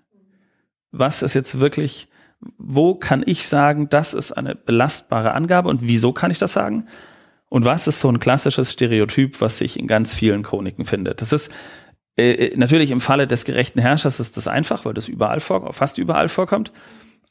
Was 0.90 1.22
ist 1.22 1.34
jetzt 1.34 1.60
wirklich, 1.60 2.08
wo 2.58 2.96
kann 2.96 3.22
ich 3.24 3.46
sagen, 3.46 3.88
das 3.88 4.14
ist 4.14 4.32
eine 4.32 4.56
belastbare 4.56 5.34
Angabe 5.34 5.68
und 5.68 5.82
wieso 5.82 6.12
kann 6.12 6.30
ich 6.30 6.38
das 6.38 6.52
sagen? 6.52 6.88
Und 7.48 7.64
was 7.64 7.86
ist 7.86 8.00
so 8.00 8.08
ein 8.08 8.18
klassisches 8.18 8.72
Stereotyp, 8.72 9.40
was 9.40 9.58
sich 9.58 9.78
in 9.78 9.86
ganz 9.86 10.12
vielen 10.12 10.42
Chroniken 10.42 10.84
findet? 10.84 11.20
Das 11.20 11.32
ist 11.32 11.52
äh, 12.16 12.32
äh 12.32 12.56
natürlich 12.56 12.90
im 12.90 13.00
Falle 13.00 13.26
des 13.26 13.44
gerechten 13.44 13.78
Herrschers 13.78 14.20
ist 14.20 14.36
das 14.36 14.48
einfach, 14.48 14.84
weil 14.84 14.94
das 14.94 15.06
überall 15.08 15.40
vorkommt, 15.40 15.74
fast 15.74 15.98
überall 15.98 16.28
vorkommt. 16.28 16.72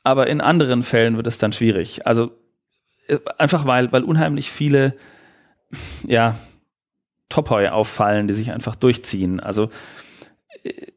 Aber 0.03 0.27
in 0.27 0.39
anderen 0.39 0.83
Fällen 0.83 1.17
wird 1.17 1.27
es 1.27 1.37
dann 1.37 1.53
schwierig. 1.53 2.07
Also 2.07 2.31
äh, 3.07 3.17
einfach 3.37 3.65
weil, 3.65 3.91
weil 3.91 4.03
unheimlich 4.03 4.49
viele, 4.49 4.95
ja, 6.07 6.35
Topoi 7.31 7.69
auffallen, 7.69 8.27
die 8.27 8.35
sich 8.35 8.51
einfach 8.51 8.75
durchziehen. 8.75 9.39
Also 9.39 9.69
äh, 10.63 10.91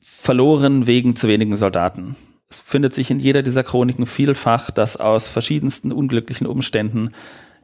verloren 0.00 0.88
wegen 0.88 1.14
zu 1.14 1.28
wenigen 1.28 1.56
Soldaten. 1.56 2.16
Es 2.48 2.60
findet 2.60 2.94
sich 2.94 3.10
in 3.10 3.20
jeder 3.20 3.42
dieser 3.42 3.64
Chroniken 3.64 4.06
vielfach, 4.06 4.70
dass 4.70 4.96
aus 4.96 5.28
verschiedensten 5.28 5.92
unglücklichen 5.92 6.46
Umständen 6.46 7.12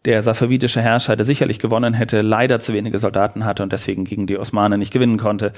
der 0.05 0.23
safavidische 0.23 0.81
Herrscher, 0.81 1.15
der 1.15 1.25
sicherlich 1.25 1.61
gewonnen 1.61 1.95
hätte, 1.95 2.23
leider 2.23 2.59
zu 2.59 2.73
wenige 2.73 2.99
Soldaten 2.99 3.45
hatte 3.45 3.63
und 3.63 3.73
deswegen 3.73 4.05
gegen 4.05 4.27
die 4.27 4.37
Osmanen 4.37 4.81
nicht 4.81 4.93
gewinnen 4.93 5.17
konnte. 5.17 5.53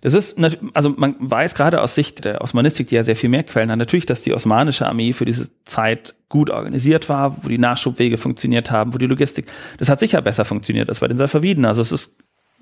Das 0.00 0.14
ist, 0.14 0.38
also 0.72 0.94
man 0.96 1.16
weiß 1.18 1.54
gerade 1.54 1.82
aus 1.82 1.94
Sicht 1.94 2.24
der 2.24 2.40
Osmanistik, 2.40 2.88
die 2.88 2.94
ja 2.94 3.02
sehr 3.02 3.16
viel 3.16 3.28
mehr 3.28 3.42
Quellen 3.42 3.70
hat, 3.70 3.78
natürlich, 3.78 4.06
dass 4.06 4.22
die 4.22 4.32
osmanische 4.32 4.88
Armee 4.88 5.12
für 5.12 5.26
diese 5.26 5.50
Zeit 5.64 6.14
gut 6.30 6.48
organisiert 6.48 7.10
war, 7.10 7.36
wo 7.42 7.50
die 7.50 7.58
Nachschubwege 7.58 8.16
funktioniert 8.16 8.70
haben, 8.70 8.94
wo 8.94 8.98
die 8.98 9.06
Logistik, 9.06 9.52
das 9.76 9.90
hat 9.90 10.00
sicher 10.00 10.22
besser 10.22 10.46
funktioniert 10.46 10.88
als 10.88 11.00
bei 11.00 11.08
den 11.08 11.18
Safaviden. 11.18 11.66
Also 11.66 11.82
es 11.82 11.92
ist 11.92 12.16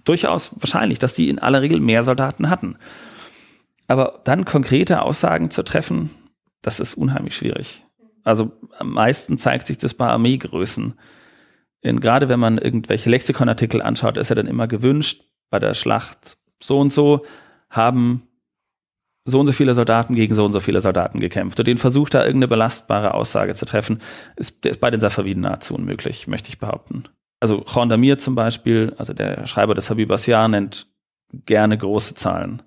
durchaus 0.04 0.50
wahrscheinlich, 0.56 0.98
dass 0.98 1.14
die 1.14 1.28
in 1.28 1.38
aller 1.38 1.62
Regel 1.62 1.80
mehr 1.80 2.02
Soldaten 2.02 2.50
hatten. 2.50 2.76
Aber 3.86 4.20
dann 4.24 4.44
konkrete 4.44 5.02
Aussagen 5.02 5.50
zu 5.50 5.62
treffen, 5.62 6.10
das 6.62 6.80
ist 6.80 6.94
unheimlich 6.94 7.36
schwierig. 7.36 7.84
Also 8.24 8.50
am 8.76 8.90
meisten 8.90 9.38
zeigt 9.38 9.68
sich 9.68 9.78
das 9.78 9.94
bei 9.94 10.08
Armeegrößen 10.08 10.94
in, 11.80 12.00
gerade 12.00 12.28
wenn 12.28 12.40
man 12.40 12.58
irgendwelche 12.58 13.10
Lexikonartikel 13.10 13.82
anschaut, 13.82 14.16
ist 14.16 14.28
ja 14.28 14.34
dann 14.34 14.46
immer 14.46 14.66
gewünscht, 14.66 15.24
bei 15.50 15.58
der 15.58 15.74
Schlacht 15.74 16.36
so 16.62 16.78
und 16.78 16.92
so 16.92 17.24
haben 17.70 18.22
so 19.24 19.40
und 19.40 19.46
so 19.46 19.52
viele 19.52 19.74
Soldaten 19.74 20.14
gegen 20.14 20.34
so 20.34 20.44
und 20.44 20.52
so 20.52 20.60
viele 20.60 20.80
Soldaten 20.80 21.20
gekämpft. 21.20 21.58
Und 21.58 21.68
den 21.68 21.76
Versuch, 21.76 22.08
da 22.08 22.20
irgendeine 22.20 22.48
belastbare 22.48 23.14
Aussage 23.14 23.54
zu 23.54 23.66
treffen, 23.66 24.00
ist, 24.36 24.64
ist 24.64 24.80
bei 24.80 24.90
den 24.90 25.00
Safaviden 25.00 25.42
nahezu 25.42 25.74
unmöglich, 25.74 26.26
möchte 26.26 26.48
ich 26.48 26.58
behaupten. 26.58 27.04
Also 27.40 27.60
Khondamir 27.60 28.18
zum 28.18 28.34
Beispiel, 28.34 28.94
also 28.96 29.12
der 29.12 29.46
Schreiber 29.46 29.74
des 29.74 29.90
Habib 29.90 30.10
Asyar, 30.10 30.48
nennt 30.48 30.86
gerne 31.44 31.76
große 31.76 32.14
Zahlen. 32.14 32.62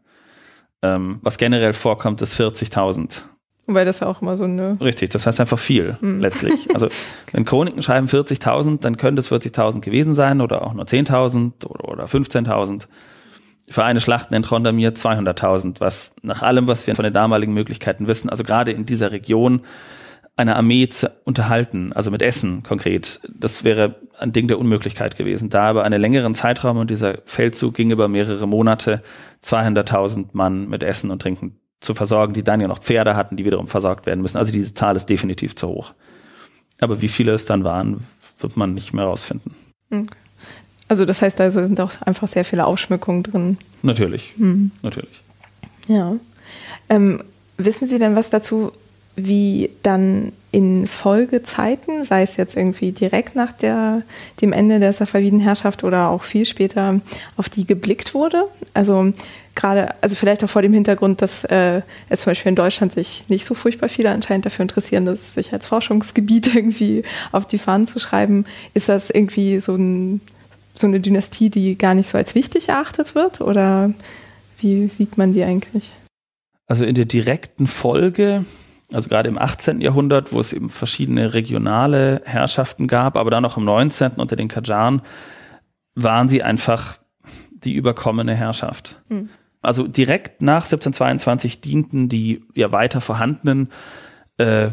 Ähm, 0.84 1.20
was 1.24 1.38
generell 1.38 1.74
vorkommt, 1.74 2.22
ist 2.22 2.40
40.000. 2.40 3.24
Weil 3.74 3.86
das 3.86 4.00
ja 4.00 4.08
auch 4.08 4.22
immer 4.22 4.38
so 4.38 4.44
eine. 4.44 4.78
Richtig, 4.82 5.10
das 5.10 5.26
heißt 5.26 5.40
einfach 5.40 5.60
viel 5.60 5.98
mhm. 6.02 6.20
letztlich. 6.20 6.68
Also 6.74 6.88
wenn 7.32 7.46
Chroniken 7.46 7.84
schreiben 7.84 8.08
40.000, 8.08 8.80
dann 8.82 8.98
könnte 8.98 9.20
es 9.20 9.32
40.000 9.32 9.82
gewesen 9.82 10.14
sein 10.14 10.42
oder 10.42 10.66
auch 10.66 10.74
nur 10.74 10.86
10.000 10.86 11.66
oder, 11.66 11.88
oder 11.90 12.06
15.000. 12.06 12.88
Für 13.70 13.84
eine 13.84 14.02
Schlacht 14.02 14.32
nennt 14.32 14.50
Rondamir 14.52 14.94
200.000, 14.94 15.80
was 15.80 16.14
nach 16.22 16.42
allem, 16.42 16.68
was 16.68 16.88
wir 16.88 16.96
von 16.96 17.04
den 17.04 17.14
damaligen 17.14 17.54
Möglichkeiten 17.54 18.08
wissen, 18.08 18.30
also 18.30 18.44
gerade 18.44 18.72
in 18.72 18.86
dieser 18.86 19.12
Region 19.12 19.62
eine 20.36 20.56
Armee 20.56 20.88
zu 20.90 21.12
unterhalten, 21.24 21.94
also 21.94 22.10
mit 22.10 22.22
Essen 22.22 22.64
konkret, 22.64 23.22
das 23.30 23.64
wäre 23.64 23.96
ein 24.18 24.32
Ding 24.32 24.48
der 24.48 24.60
Unmöglichkeit 24.60 25.16
gewesen. 25.16 25.50
Da 25.50 25.64
aber 25.64 25.84
einen 25.84 26.02
längeren 26.02 26.36
Zeitraum 26.36 26.78
und 26.78 26.90
dieser 26.90 27.20
Feldzug 27.26 27.76
ging 27.76 27.92
über 27.92 28.08
mehrere 28.08 28.48
Monate, 28.48 29.02
200.000 29.44 30.30
Mann 30.34 30.68
mit 30.68 30.84
Essen 30.84 31.12
und 31.12 31.22
Trinken 31.22 31.61
zu 31.82 31.96
versorgen, 31.96 32.34
die 32.34 32.44
dann 32.44 32.62
ja 32.62 32.68
noch 32.68 32.80
Pferde 32.80 33.16
hatten, 33.16 33.36
die 33.36 33.44
wiederum 33.44 33.68
versorgt 33.68 34.06
werden 34.06 34.22
müssen. 34.22 34.38
Also 34.38 34.52
diese 34.52 34.74
Zahl 34.74 34.96
ist 34.96 35.08
definitiv 35.08 35.56
zu 35.56 35.68
hoch. 35.68 35.94
Aber 36.80 37.02
wie 37.02 37.08
viele 37.10 37.34
es 37.34 37.46
dann 37.46 37.64
waren, 37.64 38.06
wird 38.40 38.56
man 38.56 38.74
nicht 38.74 38.94
mehr 38.94 39.06
rausfinden. 39.06 39.54
Also 40.88 41.06
das 41.06 41.22
heißt, 41.22 41.40
da 41.40 41.52
sind 41.52 41.80
auch 41.82 41.92
einfach 42.02 42.28
sehr 42.28 42.46
viele 42.46 42.66
Ausschmückungen 42.66 43.24
drin. 43.24 43.58
Natürlich, 43.82 44.34
mhm. 44.38 44.72
natürlich. 44.82 45.24
Ja. 45.88 46.16
Ähm, 46.90 47.24
wissen 47.58 47.88
Sie 47.88 48.00
denn 48.00 48.16
was 48.16 48.30
dazu, 48.30 48.72
wie 49.16 49.70
dann 49.84 50.32
in 50.52 50.86
Folgezeiten, 50.86 52.04
sei 52.04 52.24
es 52.24 52.36
jetzt 52.36 52.58
irgendwie 52.58 52.92
direkt 52.92 53.36
nach 53.36 53.54
der, 53.54 54.02
dem 54.42 54.52
Ende 54.52 54.80
der 54.80 54.92
Safavidenherrschaft 54.92 55.84
oder 55.84 56.10
auch 56.10 56.24
viel 56.24 56.46
später, 56.46 57.00
auf 57.38 57.48
die 57.48 57.66
geblickt 57.66 58.14
wurde? 58.14 58.44
Also 58.74 59.14
gerade, 59.56 59.96
also 60.02 60.16
vielleicht 60.16 60.44
auch 60.44 60.50
vor 60.50 60.62
dem 60.62 60.74
Hintergrund, 60.74 61.22
dass 61.22 61.46
äh, 61.46 61.82
es 62.10 62.22
zum 62.22 62.32
Beispiel 62.32 62.50
in 62.50 62.56
Deutschland 62.56 62.94
sich 62.94 63.24
nicht 63.30 63.46
so 63.46 63.54
furchtbar 63.54 63.88
viele 63.88 64.10
anscheinend 64.10 64.46
dafür 64.46 64.64
interessieren, 64.64 65.06
das 65.06 65.34
sich 65.34 65.54
als 65.54 65.68
Forschungsgebiet 65.68 66.54
irgendwie 66.56 67.04
auf 67.32 67.46
die 67.46 67.58
Fahnen 67.58 67.88
zu 67.88 68.00
schreiben, 68.00 68.46
ist 68.74 68.90
das 68.90 69.10
irgendwie 69.10 69.60
so, 69.60 69.76
ein, 69.76 70.22
so 70.76 70.88
eine 70.88 71.00
Dynastie, 71.00 71.50
die 71.50 71.78
gar 71.78 71.96
nicht 71.96 72.10
so 72.10 72.18
als 72.18 72.36
wichtig 72.36 72.70
erachtet 72.70 73.16
wird? 73.16 73.40
Oder 73.40 73.94
wie 74.60 74.90
sieht 74.90 75.18
man 75.18 75.34
die 75.34 75.44
eigentlich? 75.44 75.92
Also 76.68 76.86
in 76.86 76.96
der 76.96 77.06
direkten 77.06 77.68
Folge, 77.68 78.46
also 78.92 79.10
gerade 79.10 79.30
im 79.30 79.38
18. 79.38 79.82
Jahrhundert, 79.82 80.34
wo 80.34 80.40
es 80.40 80.54
eben 80.54 80.70
verschiedene 80.70 81.34
regionale 81.34 82.22
Herrschaften 82.26 82.88
gab, 82.88 83.18
aber 83.18 83.32
dann 83.32 83.46
auch 83.46 83.58
im 83.58 83.66
19. 83.66 84.14
unter 84.18 84.36
den 84.36 84.48
Kajaren, 84.48 85.02
waren 85.96 86.30
sie 86.30 86.44
einfach 86.44 86.98
die 87.52 87.74
überkommene 87.74 88.36
Herrschaft. 88.36 89.02
Mhm. 89.10 89.30
Also 89.62 89.88
direkt 89.88 90.42
nach 90.42 90.64
1722 90.64 91.62
dienten 91.62 92.10
die 92.10 92.44
ja 92.56 92.72
weiter 92.72 93.00
vorhandenen 93.00 93.70
äh, 94.38 94.70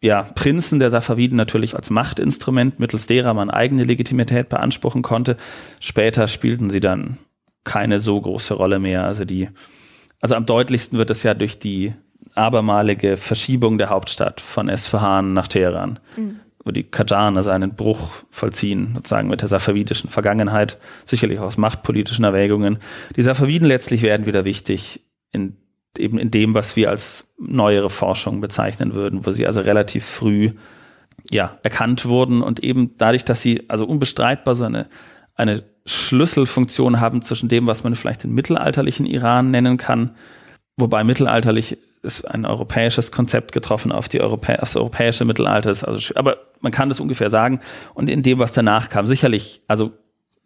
ja, 0.00 0.22
Prinzen 0.22 0.80
der 0.80 0.90
Safaviden 0.90 1.36
natürlich 1.36 1.74
als 1.76 1.90
Machtinstrument, 1.90 2.78
mittels 2.78 3.06
derer 3.06 3.32
man 3.32 3.50
eigene 3.50 3.84
Legitimität 3.84 4.48
beanspruchen 4.48 5.02
konnte. 5.02 5.36
Später 5.80 6.28
spielten 6.28 6.70
sie 6.70 6.80
dann 6.80 7.18
keine 7.64 8.00
so 8.00 8.20
große 8.20 8.54
Rolle 8.54 8.78
mehr. 8.78 9.04
Also 9.04 9.24
die, 9.24 9.48
also 10.20 10.34
am 10.34 10.44
deutlichsten 10.44 10.98
wird 10.98 11.10
es 11.10 11.22
ja 11.22 11.32
durch 11.32 11.58
die 11.58 11.94
abermalige 12.34 13.16
Verschiebung 13.16 13.78
der 13.78 13.90
Hauptstadt 13.90 14.40
von 14.40 14.68
Esfahan 14.68 15.32
nach 15.32 15.48
Teheran. 15.48 15.98
Mhm 16.16 16.40
wo 16.64 16.70
die 16.70 16.82
Kajan 16.82 17.36
also 17.36 17.50
einen 17.50 17.74
Bruch 17.74 18.24
vollziehen, 18.30 18.92
sozusagen 18.94 19.28
mit 19.28 19.42
der 19.42 19.48
safavidischen 19.48 20.08
Vergangenheit, 20.10 20.78
sicherlich 21.04 21.38
aus 21.38 21.58
machtpolitischen 21.58 22.24
Erwägungen. 22.24 22.78
Die 23.16 23.22
Safaviden 23.22 23.68
letztlich 23.68 24.02
werden 24.02 24.26
wieder 24.26 24.46
wichtig 24.46 25.02
in, 25.32 25.56
eben 25.98 26.18
in 26.18 26.30
dem, 26.30 26.54
was 26.54 26.74
wir 26.74 26.88
als 26.88 27.34
neuere 27.38 27.90
Forschung 27.90 28.40
bezeichnen 28.40 28.94
würden, 28.94 29.26
wo 29.26 29.30
sie 29.30 29.46
also 29.46 29.60
relativ 29.60 30.06
früh 30.06 30.52
ja, 31.30 31.58
erkannt 31.62 32.06
wurden 32.06 32.42
und 32.42 32.60
eben 32.60 32.96
dadurch, 32.96 33.24
dass 33.24 33.42
sie 33.42 33.68
also 33.68 33.84
unbestreitbar 33.84 34.54
so 34.54 34.64
eine, 34.64 34.86
eine 35.34 35.64
Schlüsselfunktion 35.84 36.98
haben 36.98 37.20
zwischen 37.20 37.50
dem, 37.50 37.66
was 37.66 37.84
man 37.84 37.94
vielleicht 37.94 38.24
den 38.24 38.32
mittelalterlichen 38.32 39.04
Iran 39.04 39.50
nennen 39.50 39.76
kann, 39.76 40.16
wobei 40.78 41.04
mittelalterlich 41.04 41.76
ist 42.04 42.24
ein 42.24 42.44
europäisches 42.44 43.10
Konzept 43.10 43.52
getroffen 43.52 43.90
auf 43.90 44.08
die 44.08 44.20
Europä 44.20 44.56
das 44.58 44.76
europäische 44.76 45.24
Mittelalter. 45.24 45.70
Also, 45.70 46.14
aber 46.14 46.38
man 46.60 46.72
kann 46.72 46.88
das 46.88 47.00
ungefähr 47.00 47.30
sagen. 47.30 47.60
Und 47.94 48.08
in 48.08 48.22
dem, 48.22 48.38
was 48.38 48.52
danach 48.52 48.88
kam, 48.88 49.06
sicherlich, 49.06 49.62
also 49.66 49.92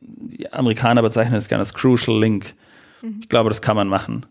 die 0.01 0.53
Amerikaner 0.53 1.03
bezeichnen 1.03 1.37
es 1.37 1.49
gerne 1.49 1.61
als 1.61 1.75
Crucial 1.75 2.19
Link. 2.19 2.55
Mhm. 3.03 3.21
Ich 3.23 3.29
glaube, 3.29 3.49
das 3.51 3.63
kann 3.63 3.77
man 3.77 3.89
machen. 3.89 4.27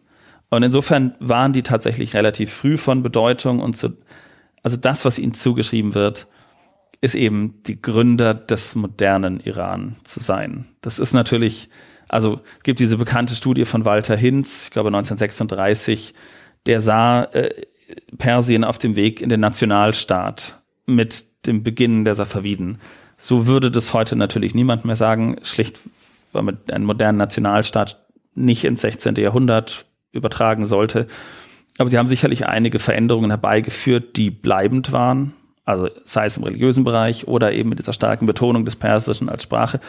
Und 0.49 0.63
insofern 0.63 1.15
waren 1.19 1.53
die 1.53 1.63
tatsächlich 1.63 2.13
relativ 2.13 2.51
früh 2.51 2.77
von 2.77 3.03
Bedeutung 3.03 3.59
und 3.59 3.75
so, 3.75 3.89
also 4.63 4.77
das, 4.77 5.05
was 5.05 5.19
ihnen 5.19 5.33
zugeschrieben 5.33 5.93
wird, 5.93 6.27
ist 7.01 7.15
eben 7.15 7.61
die 7.67 7.81
Gründer 7.81 8.33
des 8.33 8.75
modernen 8.75 9.39
Iran 9.39 9.97
zu 10.03 10.19
sein. 10.19 10.65
Das 10.81 10.99
ist 10.99 11.13
natürlich, 11.13 11.69
also 12.09 12.41
gibt 12.63 12.79
diese 12.79 12.97
bekannte 12.97 13.35
Studie 13.35 13.65
von 13.65 13.85
Walter 13.85 14.15
Hinz, 14.15 14.65
ich 14.65 14.71
glaube 14.71 14.87
1936, 14.89 16.13
der 16.67 16.81
sah 16.81 17.23
äh, 17.23 17.49
Persien 18.17 18.63
auf 18.63 18.77
dem 18.77 18.95
Weg 18.95 19.21
in 19.21 19.29
den 19.29 19.39
Nationalstaat 19.39 20.61
mit 20.85 21.25
dem 21.45 21.63
Beginn 21.63 22.03
der 22.03 22.15
Safaviden. 22.15 22.77
So 23.17 23.47
würde 23.47 23.71
das 23.71 23.93
heute 23.93 24.15
natürlich 24.15 24.53
niemand 24.53 24.85
mehr 24.85 24.95
sagen, 24.95 25.37
schlicht 25.41 25.81
weil 26.31 26.43
man 26.43 26.57
einen 26.71 26.85
modernen 26.85 27.17
Nationalstaat 27.17 28.05
nicht 28.35 28.63
ins 28.63 28.81
16. 28.81 29.15
Jahrhundert 29.15 29.85
übertragen 30.11 30.65
sollte. 30.65 31.07
Aber 31.77 31.89
sie 31.89 31.97
haben 31.97 32.07
sicherlich 32.07 32.45
einige 32.45 32.79
Veränderungen 32.79 33.31
herbeigeführt, 33.31 34.15
die 34.15 34.29
bleibend 34.29 34.91
waren. 34.91 35.33
Also 35.67 35.89
sei 36.05 36.27
es 36.27 36.37
im 36.37 36.43
religiösen 36.43 36.85
Bereich 36.85 37.27
oder 37.27 37.51
eben 37.51 37.67
mit 37.67 37.77
dieser 37.77 37.91
starken 37.91 38.25
Betonung 38.25 38.63
des 38.63 38.77
Persischen 38.77 39.27
als 39.27 39.43
Sprache. 39.43 39.81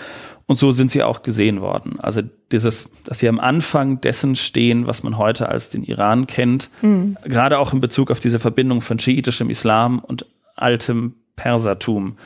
Und 0.46 0.58
so 0.58 0.72
sind 0.72 0.90
sie 0.90 1.04
auch 1.04 1.22
gesehen 1.22 1.60
worden. 1.60 2.00
Also 2.00 2.20
dieses, 2.50 2.90
dass 3.04 3.20
sie 3.20 3.28
am 3.28 3.38
Anfang 3.38 4.00
dessen 4.00 4.34
stehen, 4.34 4.88
was 4.88 5.04
man 5.04 5.18
heute 5.18 5.48
als 5.48 5.70
den 5.70 5.84
Iran 5.84 6.26
kennt, 6.26 6.68
mhm. 6.82 7.16
gerade 7.22 7.60
auch 7.60 7.72
in 7.72 7.80
Bezug 7.80 8.10
auf 8.10 8.18
diese 8.18 8.40
Verbindung 8.40 8.80
von 8.80 8.98
schiitischem 8.98 9.50
Islam 9.50 10.00
und 10.00 10.26
altem 10.56 11.14
Persertum. 11.36 12.16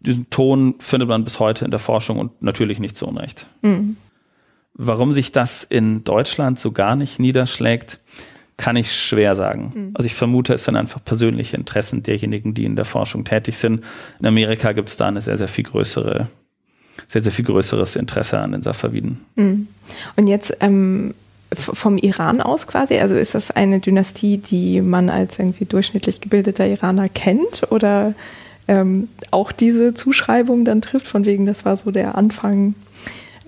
Diesen 0.00 0.30
Ton 0.30 0.76
findet 0.78 1.10
man 1.10 1.22
bis 1.22 1.38
heute 1.38 1.66
in 1.66 1.70
der 1.70 1.80
Forschung 1.80 2.18
und 2.18 2.40
natürlich 2.40 2.78
nicht 2.78 2.96
zu 2.96 3.06
Unrecht. 3.06 3.46
Mhm. 3.60 3.98
Warum 4.72 5.12
sich 5.12 5.32
das 5.32 5.64
in 5.64 6.02
Deutschland 6.04 6.58
so 6.58 6.72
gar 6.72 6.96
nicht 6.96 7.20
niederschlägt, 7.20 7.98
kann 8.56 8.76
ich 8.76 8.92
schwer 8.92 9.34
sagen. 9.34 9.72
Mhm. 9.74 9.90
Also 9.94 10.06
ich 10.06 10.14
vermute, 10.14 10.54
es 10.54 10.64
sind 10.64 10.76
einfach 10.76 11.04
persönliche 11.04 11.56
Interessen 11.56 12.02
derjenigen, 12.02 12.54
die 12.54 12.64
in 12.64 12.76
der 12.76 12.84
Forschung 12.84 13.24
tätig 13.24 13.58
sind. 13.58 13.84
In 14.20 14.26
Amerika 14.26 14.72
gibt 14.72 14.88
es 14.88 14.96
da 14.96 15.06
eine 15.06 15.20
sehr, 15.20 15.36
sehr 15.36 15.48
viel 15.48 15.64
größere 15.64 16.28
sehr, 17.08 17.22
sehr 17.22 17.32
viel 17.32 17.44
größeres 17.44 17.96
Interesse 17.96 18.38
an 18.38 18.52
den 18.52 18.62
Safaviden. 18.62 19.24
Mhm. 19.36 19.68
Und 20.16 20.26
jetzt 20.26 20.56
ähm, 20.60 21.14
vom 21.52 21.98
Iran 21.98 22.40
aus 22.40 22.66
quasi, 22.66 22.98
also 22.98 23.14
ist 23.14 23.34
das 23.34 23.50
eine 23.50 23.80
Dynastie, 23.80 24.38
die 24.38 24.80
man 24.80 25.10
als 25.10 25.38
irgendwie 25.38 25.64
durchschnittlich 25.64 26.20
gebildeter 26.20 26.66
Iraner 26.66 27.08
kennt 27.08 27.70
oder 27.70 28.14
ähm, 28.68 29.08
auch 29.30 29.52
diese 29.52 29.94
Zuschreibung 29.94 30.64
dann 30.64 30.82
trifft, 30.82 31.06
von 31.06 31.24
wegen, 31.24 31.46
das 31.46 31.64
war 31.64 31.76
so 31.76 31.92
der 31.92 32.16
Anfang 32.16 32.74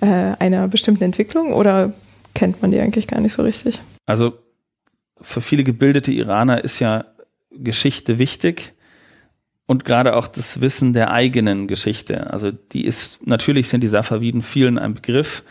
äh, 0.01 0.07
einer 0.07 0.69
bestimmten 0.69 1.03
Entwicklung 1.03 1.53
oder 1.53 1.93
kennt 2.35 2.63
man 2.63 2.71
die 2.71 2.79
eigentlich 2.79 3.09
gar 3.09 3.21
nicht 3.21 3.33
so 3.33 3.43
richtig? 3.43 3.83
Also 4.07 4.35
für 5.20 5.40
viele 5.40 5.65
gebildete 5.65 6.12
Iraner 6.12 6.62
ist 6.62 6.78
ja 6.78 7.05
Geschichte 7.51 8.19
wichtig 8.19 8.74
und 9.66 9.85
gerade 9.85 10.16
auch 10.16 10.27
das 10.27 10.61
Wissen 10.61 10.93
der 10.93 11.11
eigenen 11.11 11.69
Geschichte. 11.69 12.31
Also 12.31 12.51
die 12.51 12.85
ist, 12.85 13.27
natürlich 13.27 13.69
sind 13.69 13.82
die 13.82 13.89
Safaviden 13.89 14.43
vielen 14.43 14.78
ein 14.78 14.95
Begriff, 14.95 15.43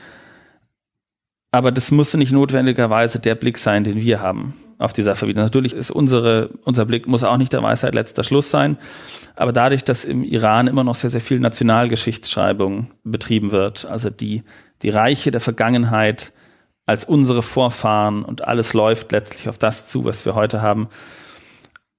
aber 1.51 1.71
das 1.71 1.91
muss 1.91 2.13
nicht 2.13 2.31
notwendigerweise 2.31 3.19
der 3.19 3.35
Blick 3.35 3.57
sein, 3.57 3.83
den 3.83 3.95
wir 3.95 4.21
haben 4.21 4.53
auf 4.79 4.93
die 4.93 5.03
Safaviden. 5.03 5.41
Natürlich 5.41 5.73
ist 5.73 5.91
unsere, 5.91 6.49
unser 6.63 6.85
Blick 6.85 7.07
muss 7.07 7.23
auch 7.23 7.37
nicht 7.37 7.53
der 7.53 7.63
Weisheit 7.63 7.95
letzter 7.95 8.23
Schluss 8.23 8.49
sein, 8.49 8.77
aber 9.35 9.53
dadurch, 9.53 9.83
dass 9.83 10.05
im 10.05 10.23
Iran 10.23 10.67
immer 10.67 10.83
noch 10.83 10.95
sehr, 10.95 11.09
sehr 11.09 11.21
viel 11.21 11.39
Nationalgeschichtsschreibung 11.39 12.91
betrieben 13.03 13.51
wird, 13.51 13.85
also 13.85 14.09
die, 14.09 14.43
die 14.81 14.89
Reiche 14.89 15.31
der 15.31 15.41
Vergangenheit 15.41 16.31
als 16.87 17.03
unsere 17.03 17.43
Vorfahren 17.43 18.23
und 18.23 18.47
alles 18.47 18.73
läuft 18.73 19.11
letztlich 19.11 19.49
auf 19.49 19.59
das 19.59 19.87
zu, 19.87 20.05
was 20.05 20.25
wir 20.25 20.33
heute 20.33 20.61
haben. 20.61 20.87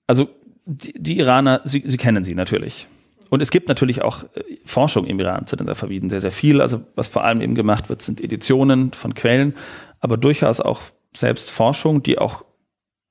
Also 0.06 0.28
die, 0.65 0.94
die 0.94 1.19
Iraner, 1.19 1.60
sie, 1.65 1.82
sie 1.86 1.98
kennen 1.98 2.24
sie 2.24 2.35
natürlich. 2.35 2.89
Und 3.31 3.43
es 3.43 3.51
gibt 3.51 3.69
natürlich 3.69 4.02
auch 4.02 4.24
äh, 4.35 4.56
Forschung 4.65 5.06
im 5.06 5.20
Iran 5.20 5.47
zu 5.47 5.56
den 5.56 5.66
Safaviden, 5.66 6.09
sehr, 6.09 6.20
sehr 6.20 6.32
viel. 6.32 6.62
Also 6.62 6.81
was 6.97 7.06
vor 7.06 7.24
allem 7.24 7.43
eben 7.43 7.55
gemacht 7.55 7.90
wird, 7.90 8.01
sind 8.01 8.20
Editionen 8.20 8.93
von 8.94 9.15
Quellen, 9.15 9.55
aber 10.01 10.16
durchaus 10.16 10.60
auch 10.60 10.81
selbst 11.15 11.51
Forschung, 11.51 12.02
die 12.02 12.19
auch, 12.19 12.44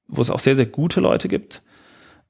wo 0.07 0.21
es 0.21 0.31
auch 0.31 0.39
sehr, 0.39 0.55
sehr 0.55 0.65
gute 0.65 0.99
Leute 0.99 1.27
gibt. 1.27 1.61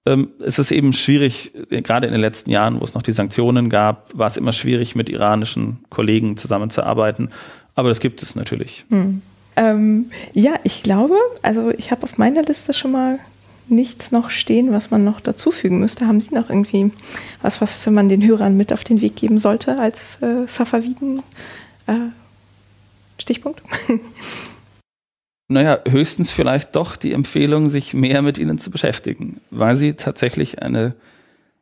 Ähm, 0.05 0.31
es 0.39 0.59
ist 0.59 0.71
eben 0.71 0.91
schwierig, 0.91 1.53
äh, 1.69 1.81
gerade 1.81 2.07
in 2.07 2.11
den 2.11 2.21
letzten 2.21 2.49
Jahren, 2.49 2.81
wo 2.81 2.83
es 2.83 2.93
noch 2.93 3.01
die 3.01 3.13
Sanktionen 3.13 3.69
gab, 3.69 4.17
war 4.17 4.27
es 4.27 4.35
immer 4.35 4.51
schwierig, 4.51 4.95
mit 4.95 5.07
iranischen 5.07 5.85
Kollegen 5.89 6.35
zusammenzuarbeiten. 6.35 7.31
Aber 7.75 7.87
das 7.87 8.01
gibt 8.01 8.21
es 8.23 8.35
natürlich. 8.35 8.83
Hm. 8.89 9.21
Ähm, 9.57 10.11
ja, 10.33 10.53
ich 10.63 10.83
glaube, 10.83 11.15
also 11.41 11.71
ich 11.71 11.91
habe 11.91 12.03
auf 12.03 12.17
meiner 12.17 12.43
Liste 12.43 12.73
schon 12.73 12.91
mal 12.91 13.19
nichts 13.67 14.11
noch 14.11 14.29
stehen, 14.29 14.71
was 14.71 14.91
man 14.91 15.03
noch 15.03 15.19
dazufügen 15.19 15.79
müsste. 15.79 16.07
Haben 16.07 16.21
Sie 16.21 16.33
noch 16.33 16.49
irgendwie 16.49 16.91
was, 17.41 17.59
was 17.59 17.85
man 17.87 18.07
den 18.07 18.23
Hörern 18.25 18.55
mit 18.55 18.71
auf 18.71 18.83
den 18.83 19.01
Weg 19.01 19.15
geben 19.15 19.39
sollte 19.39 19.79
als 19.79 20.21
äh, 20.21 20.47
Safaviden? 20.47 21.23
Äh, 21.87 22.11
Stichpunkt? 23.19 23.61
Naja, 25.49 25.79
höchstens 25.87 26.29
vielleicht 26.29 26.75
doch 26.75 26.97
die 26.97 27.13
Empfehlung, 27.13 27.69
sich 27.69 27.93
mehr 27.93 28.21
mit 28.21 28.37
ihnen 28.37 28.57
zu 28.57 28.69
beschäftigen, 28.69 29.39
weil 29.49 29.77
sie 29.77 29.93
tatsächlich 29.93 30.61
eine, 30.61 30.93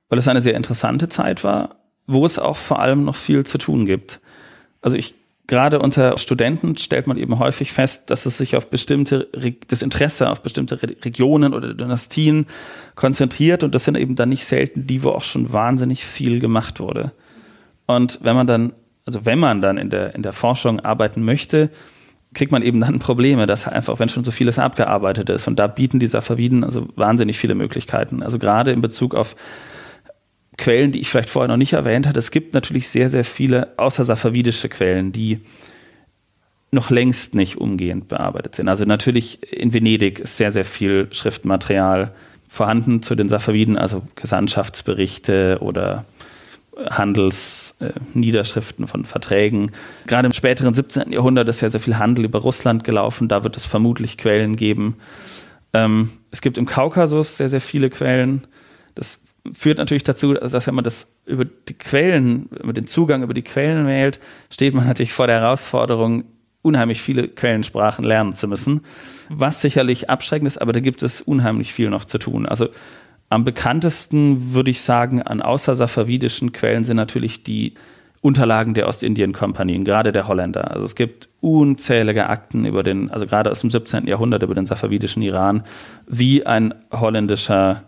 weil 0.10 0.18
es 0.18 0.28
eine 0.28 0.42
sehr 0.42 0.56
interessante 0.56 1.08
Zeit 1.08 1.44
war, 1.44 1.76
wo 2.08 2.26
es 2.26 2.40
auch 2.40 2.58
vor 2.58 2.80
allem 2.80 3.04
noch 3.04 3.16
viel 3.16 3.46
zu 3.46 3.60
tun 3.60 3.86
gibt. 3.86 4.22
Also 4.82 4.98
ich 4.98 5.14
gerade 5.48 5.80
unter 5.80 6.18
Studenten 6.18 6.78
stellt 6.78 7.08
man 7.08 7.18
eben 7.18 7.40
häufig 7.40 7.72
fest, 7.72 8.10
dass 8.10 8.26
es 8.26 8.38
sich 8.38 8.56
auf 8.56 8.70
bestimmte, 8.70 9.28
das 9.68 9.82
Interesse 9.82 10.30
auf 10.30 10.42
bestimmte 10.42 10.82
Regionen 10.82 11.54
oder 11.54 11.74
Dynastien 11.74 12.48
konzentriert 12.96 13.64
und 13.64 13.76
das 13.76 13.84
sind 13.84 13.98
eben 13.98 14.16
dann 14.16 14.30
nicht 14.30 14.46
selten 14.46 14.88
die, 14.88 15.04
wo 15.04 15.10
auch 15.10 15.24
schon 15.24 15.54
wahnsinnig 15.54 16.04
viel 16.06 16.40
gemacht 16.40 16.80
wurde. 16.80 17.12
Und 17.86 18.20
wenn 18.24 18.36
man 18.36 18.48
dann, 18.48 18.74
also 19.06 19.26
wenn 19.26 19.40
man 19.40 19.62
dann 19.62 19.78
in 19.78 19.90
der, 19.90 20.16
in 20.16 20.24
der 20.24 20.34
Forschung 20.34 20.80
arbeiten 20.80 21.24
möchte, 21.24 21.70
kriegt 22.34 22.52
man 22.52 22.64
eben 22.64 22.82
dann 22.82 23.00
Probleme, 23.00 23.46
dass 23.46 23.68
einfach, 23.68 24.00
wenn 24.00 24.10
schon 24.10 24.24
so 24.24 24.32
vieles 24.32 24.60
abgearbeitet 24.60 25.30
ist 25.30 25.48
und 25.48 25.58
da 25.58 25.68
bieten 25.68 26.00
die 26.00 26.08
Safaviden 26.08 26.64
also 26.64 26.88
wahnsinnig 26.96 27.38
viele 27.38 27.56
Möglichkeiten. 27.56 28.24
Also 28.24 28.40
gerade 28.40 28.72
in 28.72 28.82
Bezug 28.82 29.16
auf 29.16 29.36
Quellen, 30.58 30.92
die 30.92 31.02
ich 31.02 31.10
vielleicht 31.10 31.30
vorher 31.30 31.48
noch 31.48 31.58
nicht 31.58 31.74
erwähnt 31.74 32.08
hatte. 32.08 32.20
Es 32.20 32.32
gibt 32.32 32.54
natürlich 32.54 32.90
sehr, 32.90 33.10
sehr 33.10 33.26
viele 33.26 33.74
außer 33.78 34.06
safavidische 34.06 34.70
Quellen, 34.70 35.12
die 35.12 35.42
noch 36.72 36.90
längst 36.90 37.36
nicht 37.36 37.58
umgehend 37.58 38.08
bearbeitet 38.08 38.56
sind. 38.56 38.68
Also 38.68 38.86
natürlich 38.86 39.52
in 39.52 39.74
Venedig 39.74 40.20
ist 40.20 40.38
sehr, 40.38 40.52
sehr 40.52 40.66
viel 40.66 41.08
Schriftmaterial 41.12 42.14
vorhanden 42.48 43.02
zu 43.02 43.16
den 43.16 43.30
Safaviden, 43.30 43.78
also 43.78 44.04
Gesandtschaftsberichte 44.16 45.58
oder 45.62 46.06
Handelsniederschriften 46.78 48.86
äh, 48.86 48.88
von 48.88 49.06
Verträgen. 49.06 49.72
Gerade 50.08 50.28
im 50.28 50.34
späteren 50.34 50.74
17. 50.74 51.12
Jahrhundert 51.12 51.48
ist 51.48 51.62
ja 51.62 51.70
sehr 51.70 51.80
viel 51.80 51.98
Handel 51.98 52.26
über 52.26 52.40
Russland 52.40 52.84
gelaufen, 52.84 53.28
da 53.28 53.44
wird 53.44 53.58
es 53.58 53.66
vermutlich 53.66 54.18
Quellen 54.18 54.56
geben. 54.56 54.98
Ähm, 55.74 56.10
es 56.32 56.42
gibt 56.42 56.58
im 56.58 56.66
Kaukasus 56.66 57.38
sehr, 57.38 57.50
sehr 57.50 57.62
viele 57.62 57.90
Quellen. 57.90 58.46
Das 58.94 59.20
führt 59.52 59.78
natürlich 59.78 60.04
dazu, 60.04 60.34
dass 60.34 60.68
wenn 60.68 60.76
man 60.76 60.84
das 60.84 61.08
über 61.26 61.46
die 61.46 61.74
Quellen, 61.74 62.48
über 62.62 62.74
den 62.74 62.88
Zugang 62.88 63.24
über 63.24 63.34
die 63.34 63.44
Quellen 63.44 63.88
wählt, 63.88 64.20
steht 64.50 64.74
man 64.74 64.88
natürlich 64.88 65.14
vor 65.14 65.28
der 65.28 65.42
Herausforderung, 65.42 66.26
unheimlich 66.62 67.00
viele 67.00 67.28
Quellensprachen 67.28 68.04
lernen 68.04 68.34
zu 68.34 68.48
müssen, 68.48 68.82
was 69.30 69.62
sicherlich 69.62 70.10
abschreckend 70.10 70.48
ist, 70.48 70.58
aber 70.58 70.74
da 70.74 70.80
gibt 70.80 71.04
es 71.04 71.22
unheimlich 71.22 71.74
viel 71.74 71.92
noch 71.92 72.06
zu 72.06 72.18
tun. 72.18 72.48
Also 72.48 72.70
am 73.30 73.44
bekanntesten 73.44 74.54
würde 74.54 74.72
ich 74.72 74.82
sagen, 74.82 75.22
an 75.22 75.42
außersafavidischen 75.42 76.54
Quellen 76.54 76.86
sind 76.86 76.98
natürlich 76.98 77.44
die 77.44 77.76
Unterlagen 78.22 78.74
der 78.74 78.88
Ostindien-Kompanien, 78.88 79.86
gerade 79.86 80.12
der 80.12 80.28
Holländer. 80.28 80.72
Also 80.72 80.86
es 80.86 80.96
gibt 80.96 81.30
unzählige 81.42 82.28
Akten 82.28 82.66
über 82.66 82.82
den, 82.82 83.12
also 83.12 83.28
gerade 83.28 83.52
aus 83.52 83.62
dem 83.62 83.70
17. 83.70 84.08
Jahrhundert 84.08 84.42
über 84.42 84.56
den 84.56 84.66
safavidischen 84.66 85.22
Iran, 85.22 85.64
wie 86.08 86.48
ein 86.48 86.74
holländischer 86.92 87.84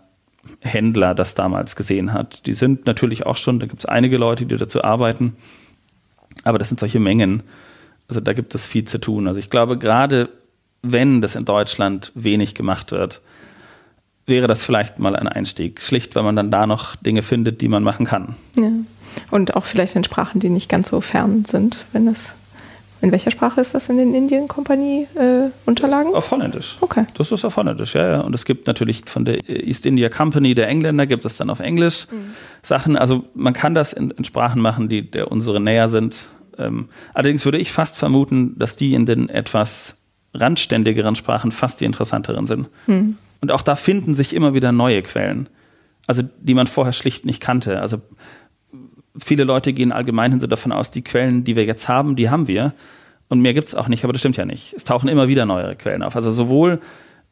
Händler 0.60 1.14
das 1.14 1.34
damals 1.34 1.76
gesehen 1.76 2.12
hat. 2.12 2.46
Die 2.46 2.54
sind 2.54 2.86
natürlich 2.86 3.26
auch 3.26 3.36
schon, 3.36 3.60
da 3.60 3.66
gibt 3.66 3.80
es 3.80 3.86
einige 3.86 4.16
Leute, 4.16 4.46
die 4.46 4.56
dazu 4.56 4.82
arbeiten, 4.82 5.36
aber 6.44 6.58
das 6.58 6.68
sind 6.68 6.80
solche 6.80 7.00
Mengen. 7.00 7.42
Also 8.08 8.20
da 8.20 8.32
gibt 8.32 8.54
es 8.54 8.66
viel 8.66 8.84
zu 8.84 8.98
tun. 8.98 9.28
Also 9.28 9.38
ich 9.38 9.50
glaube, 9.50 9.78
gerade 9.78 10.30
wenn 10.82 11.20
das 11.20 11.34
in 11.34 11.44
Deutschland 11.44 12.12
wenig 12.14 12.54
gemacht 12.54 12.92
wird, 12.92 13.20
wäre 14.26 14.46
das 14.46 14.62
vielleicht 14.62 14.98
mal 14.98 15.16
ein 15.16 15.28
Einstieg. 15.28 15.80
Schlicht, 15.80 16.14
weil 16.14 16.22
man 16.22 16.36
dann 16.36 16.50
da 16.50 16.66
noch 16.66 16.96
Dinge 16.96 17.22
findet, 17.22 17.60
die 17.60 17.68
man 17.68 17.82
machen 17.82 18.06
kann. 18.06 18.34
Ja. 18.56 18.70
Und 19.30 19.56
auch 19.56 19.64
vielleicht 19.64 19.96
in 19.96 20.04
Sprachen, 20.04 20.40
die 20.40 20.50
nicht 20.50 20.68
ganz 20.68 20.90
so 20.90 21.00
fern 21.00 21.44
sind, 21.44 21.84
wenn 21.92 22.06
es. 22.06 22.34
In 23.00 23.12
welcher 23.12 23.30
Sprache 23.30 23.60
ist 23.60 23.74
das 23.74 23.88
in 23.88 23.96
den 23.96 24.12
Indien-Kompanie-Unterlagen? 24.14 26.12
Äh, 26.12 26.16
auf 26.16 26.30
Holländisch. 26.30 26.76
Okay. 26.80 27.06
Das 27.14 27.30
ist 27.30 27.44
auf 27.44 27.56
Holländisch, 27.56 27.94
ja, 27.94 28.10
ja. 28.10 28.20
Und 28.20 28.34
es 28.34 28.44
gibt 28.44 28.66
natürlich 28.66 29.02
von 29.06 29.24
der 29.24 29.48
East 29.48 29.86
India 29.86 30.08
Company 30.08 30.54
der 30.54 30.68
Engländer, 30.68 31.06
gibt 31.06 31.24
es 31.24 31.36
dann 31.36 31.48
auf 31.48 31.60
Englisch 31.60 32.08
mhm. 32.10 32.32
Sachen. 32.62 32.96
Also 32.96 33.24
man 33.34 33.52
kann 33.52 33.74
das 33.74 33.92
in, 33.92 34.10
in, 34.10 34.24
Sprachen 34.24 34.60
machen, 34.60 34.88
die 34.88 35.08
der 35.08 35.30
unsere 35.30 35.60
näher 35.60 35.88
sind. 35.88 36.28
Ähm, 36.58 36.88
allerdings 37.14 37.44
würde 37.44 37.58
ich 37.58 37.70
fast 37.70 37.98
vermuten, 37.98 38.58
dass 38.58 38.74
die 38.74 38.94
in 38.94 39.06
den 39.06 39.28
etwas 39.28 39.98
randständigeren 40.34 41.14
Sprachen 41.14 41.52
fast 41.52 41.80
die 41.80 41.84
interessanteren 41.84 42.46
sind. 42.46 42.68
Mhm. 42.88 43.16
Und 43.40 43.52
auch 43.52 43.62
da 43.62 43.76
finden 43.76 44.14
sich 44.14 44.34
immer 44.34 44.54
wieder 44.54 44.72
neue 44.72 45.02
Quellen, 45.02 45.48
also 46.08 46.22
die 46.40 46.54
man 46.54 46.66
vorher 46.66 46.92
schlicht 46.92 47.24
nicht 47.24 47.40
kannte. 47.40 47.80
Also 47.80 48.00
viele 49.22 49.44
Leute 49.44 49.72
gehen 49.72 49.92
allgemein 49.92 50.38
so 50.40 50.46
davon 50.46 50.72
aus, 50.72 50.90
die 50.90 51.02
Quellen, 51.02 51.44
die 51.44 51.56
wir 51.56 51.64
jetzt 51.64 51.88
haben, 51.88 52.16
die 52.16 52.30
haben 52.30 52.48
wir. 52.48 52.72
Und 53.28 53.40
mehr 53.40 53.54
gibt 53.54 53.68
es 53.68 53.74
auch 53.74 53.88
nicht, 53.88 54.04
aber 54.04 54.12
das 54.12 54.20
stimmt 54.20 54.36
ja 54.36 54.44
nicht. 54.44 54.72
Es 54.74 54.84
tauchen 54.84 55.08
immer 55.08 55.28
wieder 55.28 55.44
neue 55.46 55.76
Quellen 55.76 56.02
auf. 56.02 56.16
Also 56.16 56.30
sowohl 56.30 56.80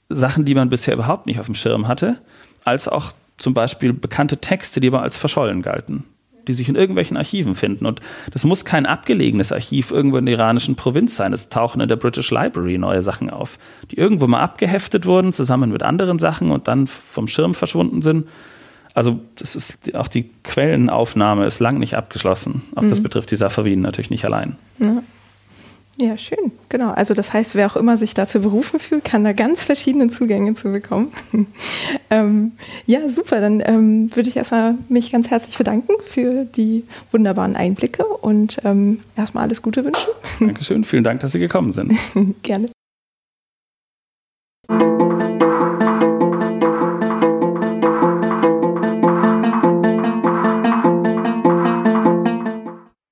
Sachen, 0.09 0.45
die 0.45 0.55
man 0.55 0.69
bisher 0.69 0.95
überhaupt 0.95 1.27
nicht 1.27 1.41
auf 1.41 1.47
dem 1.47 1.55
Schirm 1.55 1.89
hatte, 1.89 2.19
als 2.65 2.87
auch 2.89 3.13
zum 3.39 3.55
Beispiel 3.55 3.93
bekannte 3.93 4.39
Texte, 4.39 4.81
die 4.81 4.89
aber 4.89 5.03
als 5.03 5.17
verschollen 5.17 5.63
galten 5.63 6.05
die 6.47 6.55
sich 6.55 6.69
in 6.69 6.77
irgendwelchen 6.77 7.17
Archiven 7.17 7.55
finden. 7.55 7.87
Und 7.87 8.01
das 8.33 8.45
muss 8.45 8.65
kein 8.65 8.87
abgelegenes 8.87 9.53
Archiv 9.53 9.91
irgendwo 9.91 10.19
in 10.19 10.27
der 10.27 10.35
iranischen 10.35 10.77
Provinz 10.77 11.17
sein. 11.17 11.33
Es 11.33 11.49
tauchen 11.49 11.81
in 11.81 11.89
der 11.89 11.97
British 11.97 12.31
Library 12.31 12.79
neue 12.79 13.03
Sachen 13.03 13.31
auf, 13.31 13.59
die 13.91 13.97
irgendwo 13.97 14.27
mal 14.27 14.41
abgeheftet 14.41 15.07
wurden, 15.07 15.33
zusammen 15.33 15.71
mit 15.71 15.83
anderen 15.83 16.19
Sachen 16.19 16.51
und 16.51 16.69
dann 16.69 16.87
vom 16.87 17.29
Schirm 17.29 17.55
verschwunden 17.55 18.03
sind. 18.03 18.29
Also 18.97 19.21
das 19.37 19.55
ist 19.57 19.95
auch 19.95 20.09
die 20.09 20.31
Quellenaufnahme 20.43 21.45
ist 21.45 21.61
lang 21.61 21.79
nicht 21.79 21.99
abgeschlossen. 21.99 22.63
Auch 22.75 22.83
mhm. 22.83 22.89
das 22.89 23.03
betrifft 23.03 23.31
die 23.31 23.37
Safaviden 23.37 23.83
natürlich 23.83 24.09
nicht 24.09 24.25
allein. 24.25 24.57
Ja. 24.79 25.03
Ja, 25.99 26.17
schön. 26.19 26.53
Genau. 26.69 26.91
Also 26.91 27.15
das 27.15 27.33
heißt, 27.33 27.55
wer 27.55 27.71
auch 27.71 27.77
immer 27.77 27.97
sich 27.97 28.13
dazu 28.13 28.41
berufen 28.41 28.79
fühlt, 28.79 29.05
kann 29.05 29.25
da 29.25 29.33
ganz 29.33 29.65
verschiedene 29.65 30.09
Zugänge 30.09 30.55
zu 30.55 30.71
bekommen. 30.73 31.11
ähm, 32.11 32.53
ja, 32.85 33.09
super. 33.09 33.41
Dann 33.41 33.63
ähm, 33.65 34.15
würde 34.15 34.29
ich 34.29 34.37
erstmal 34.37 34.75
mich 34.89 35.13
ganz 35.13 35.29
herzlich 35.29 35.57
bedanken 35.57 35.93
für 36.03 36.45
die 36.45 36.85
wunderbaren 37.13 37.57
Einblicke 37.57 38.05
und 38.05 38.59
ähm, 38.65 39.01
erstmal 39.17 39.45
alles 39.45 39.63
Gute 39.63 39.85
wünschen. 39.85 40.11
Dankeschön. 40.41 40.85
Vielen 40.85 41.05
Dank, 41.05 41.21
dass 41.21 41.33
Sie 41.33 41.39
gekommen 41.39 41.73
sind. 41.73 41.93
Gerne. 42.43 42.69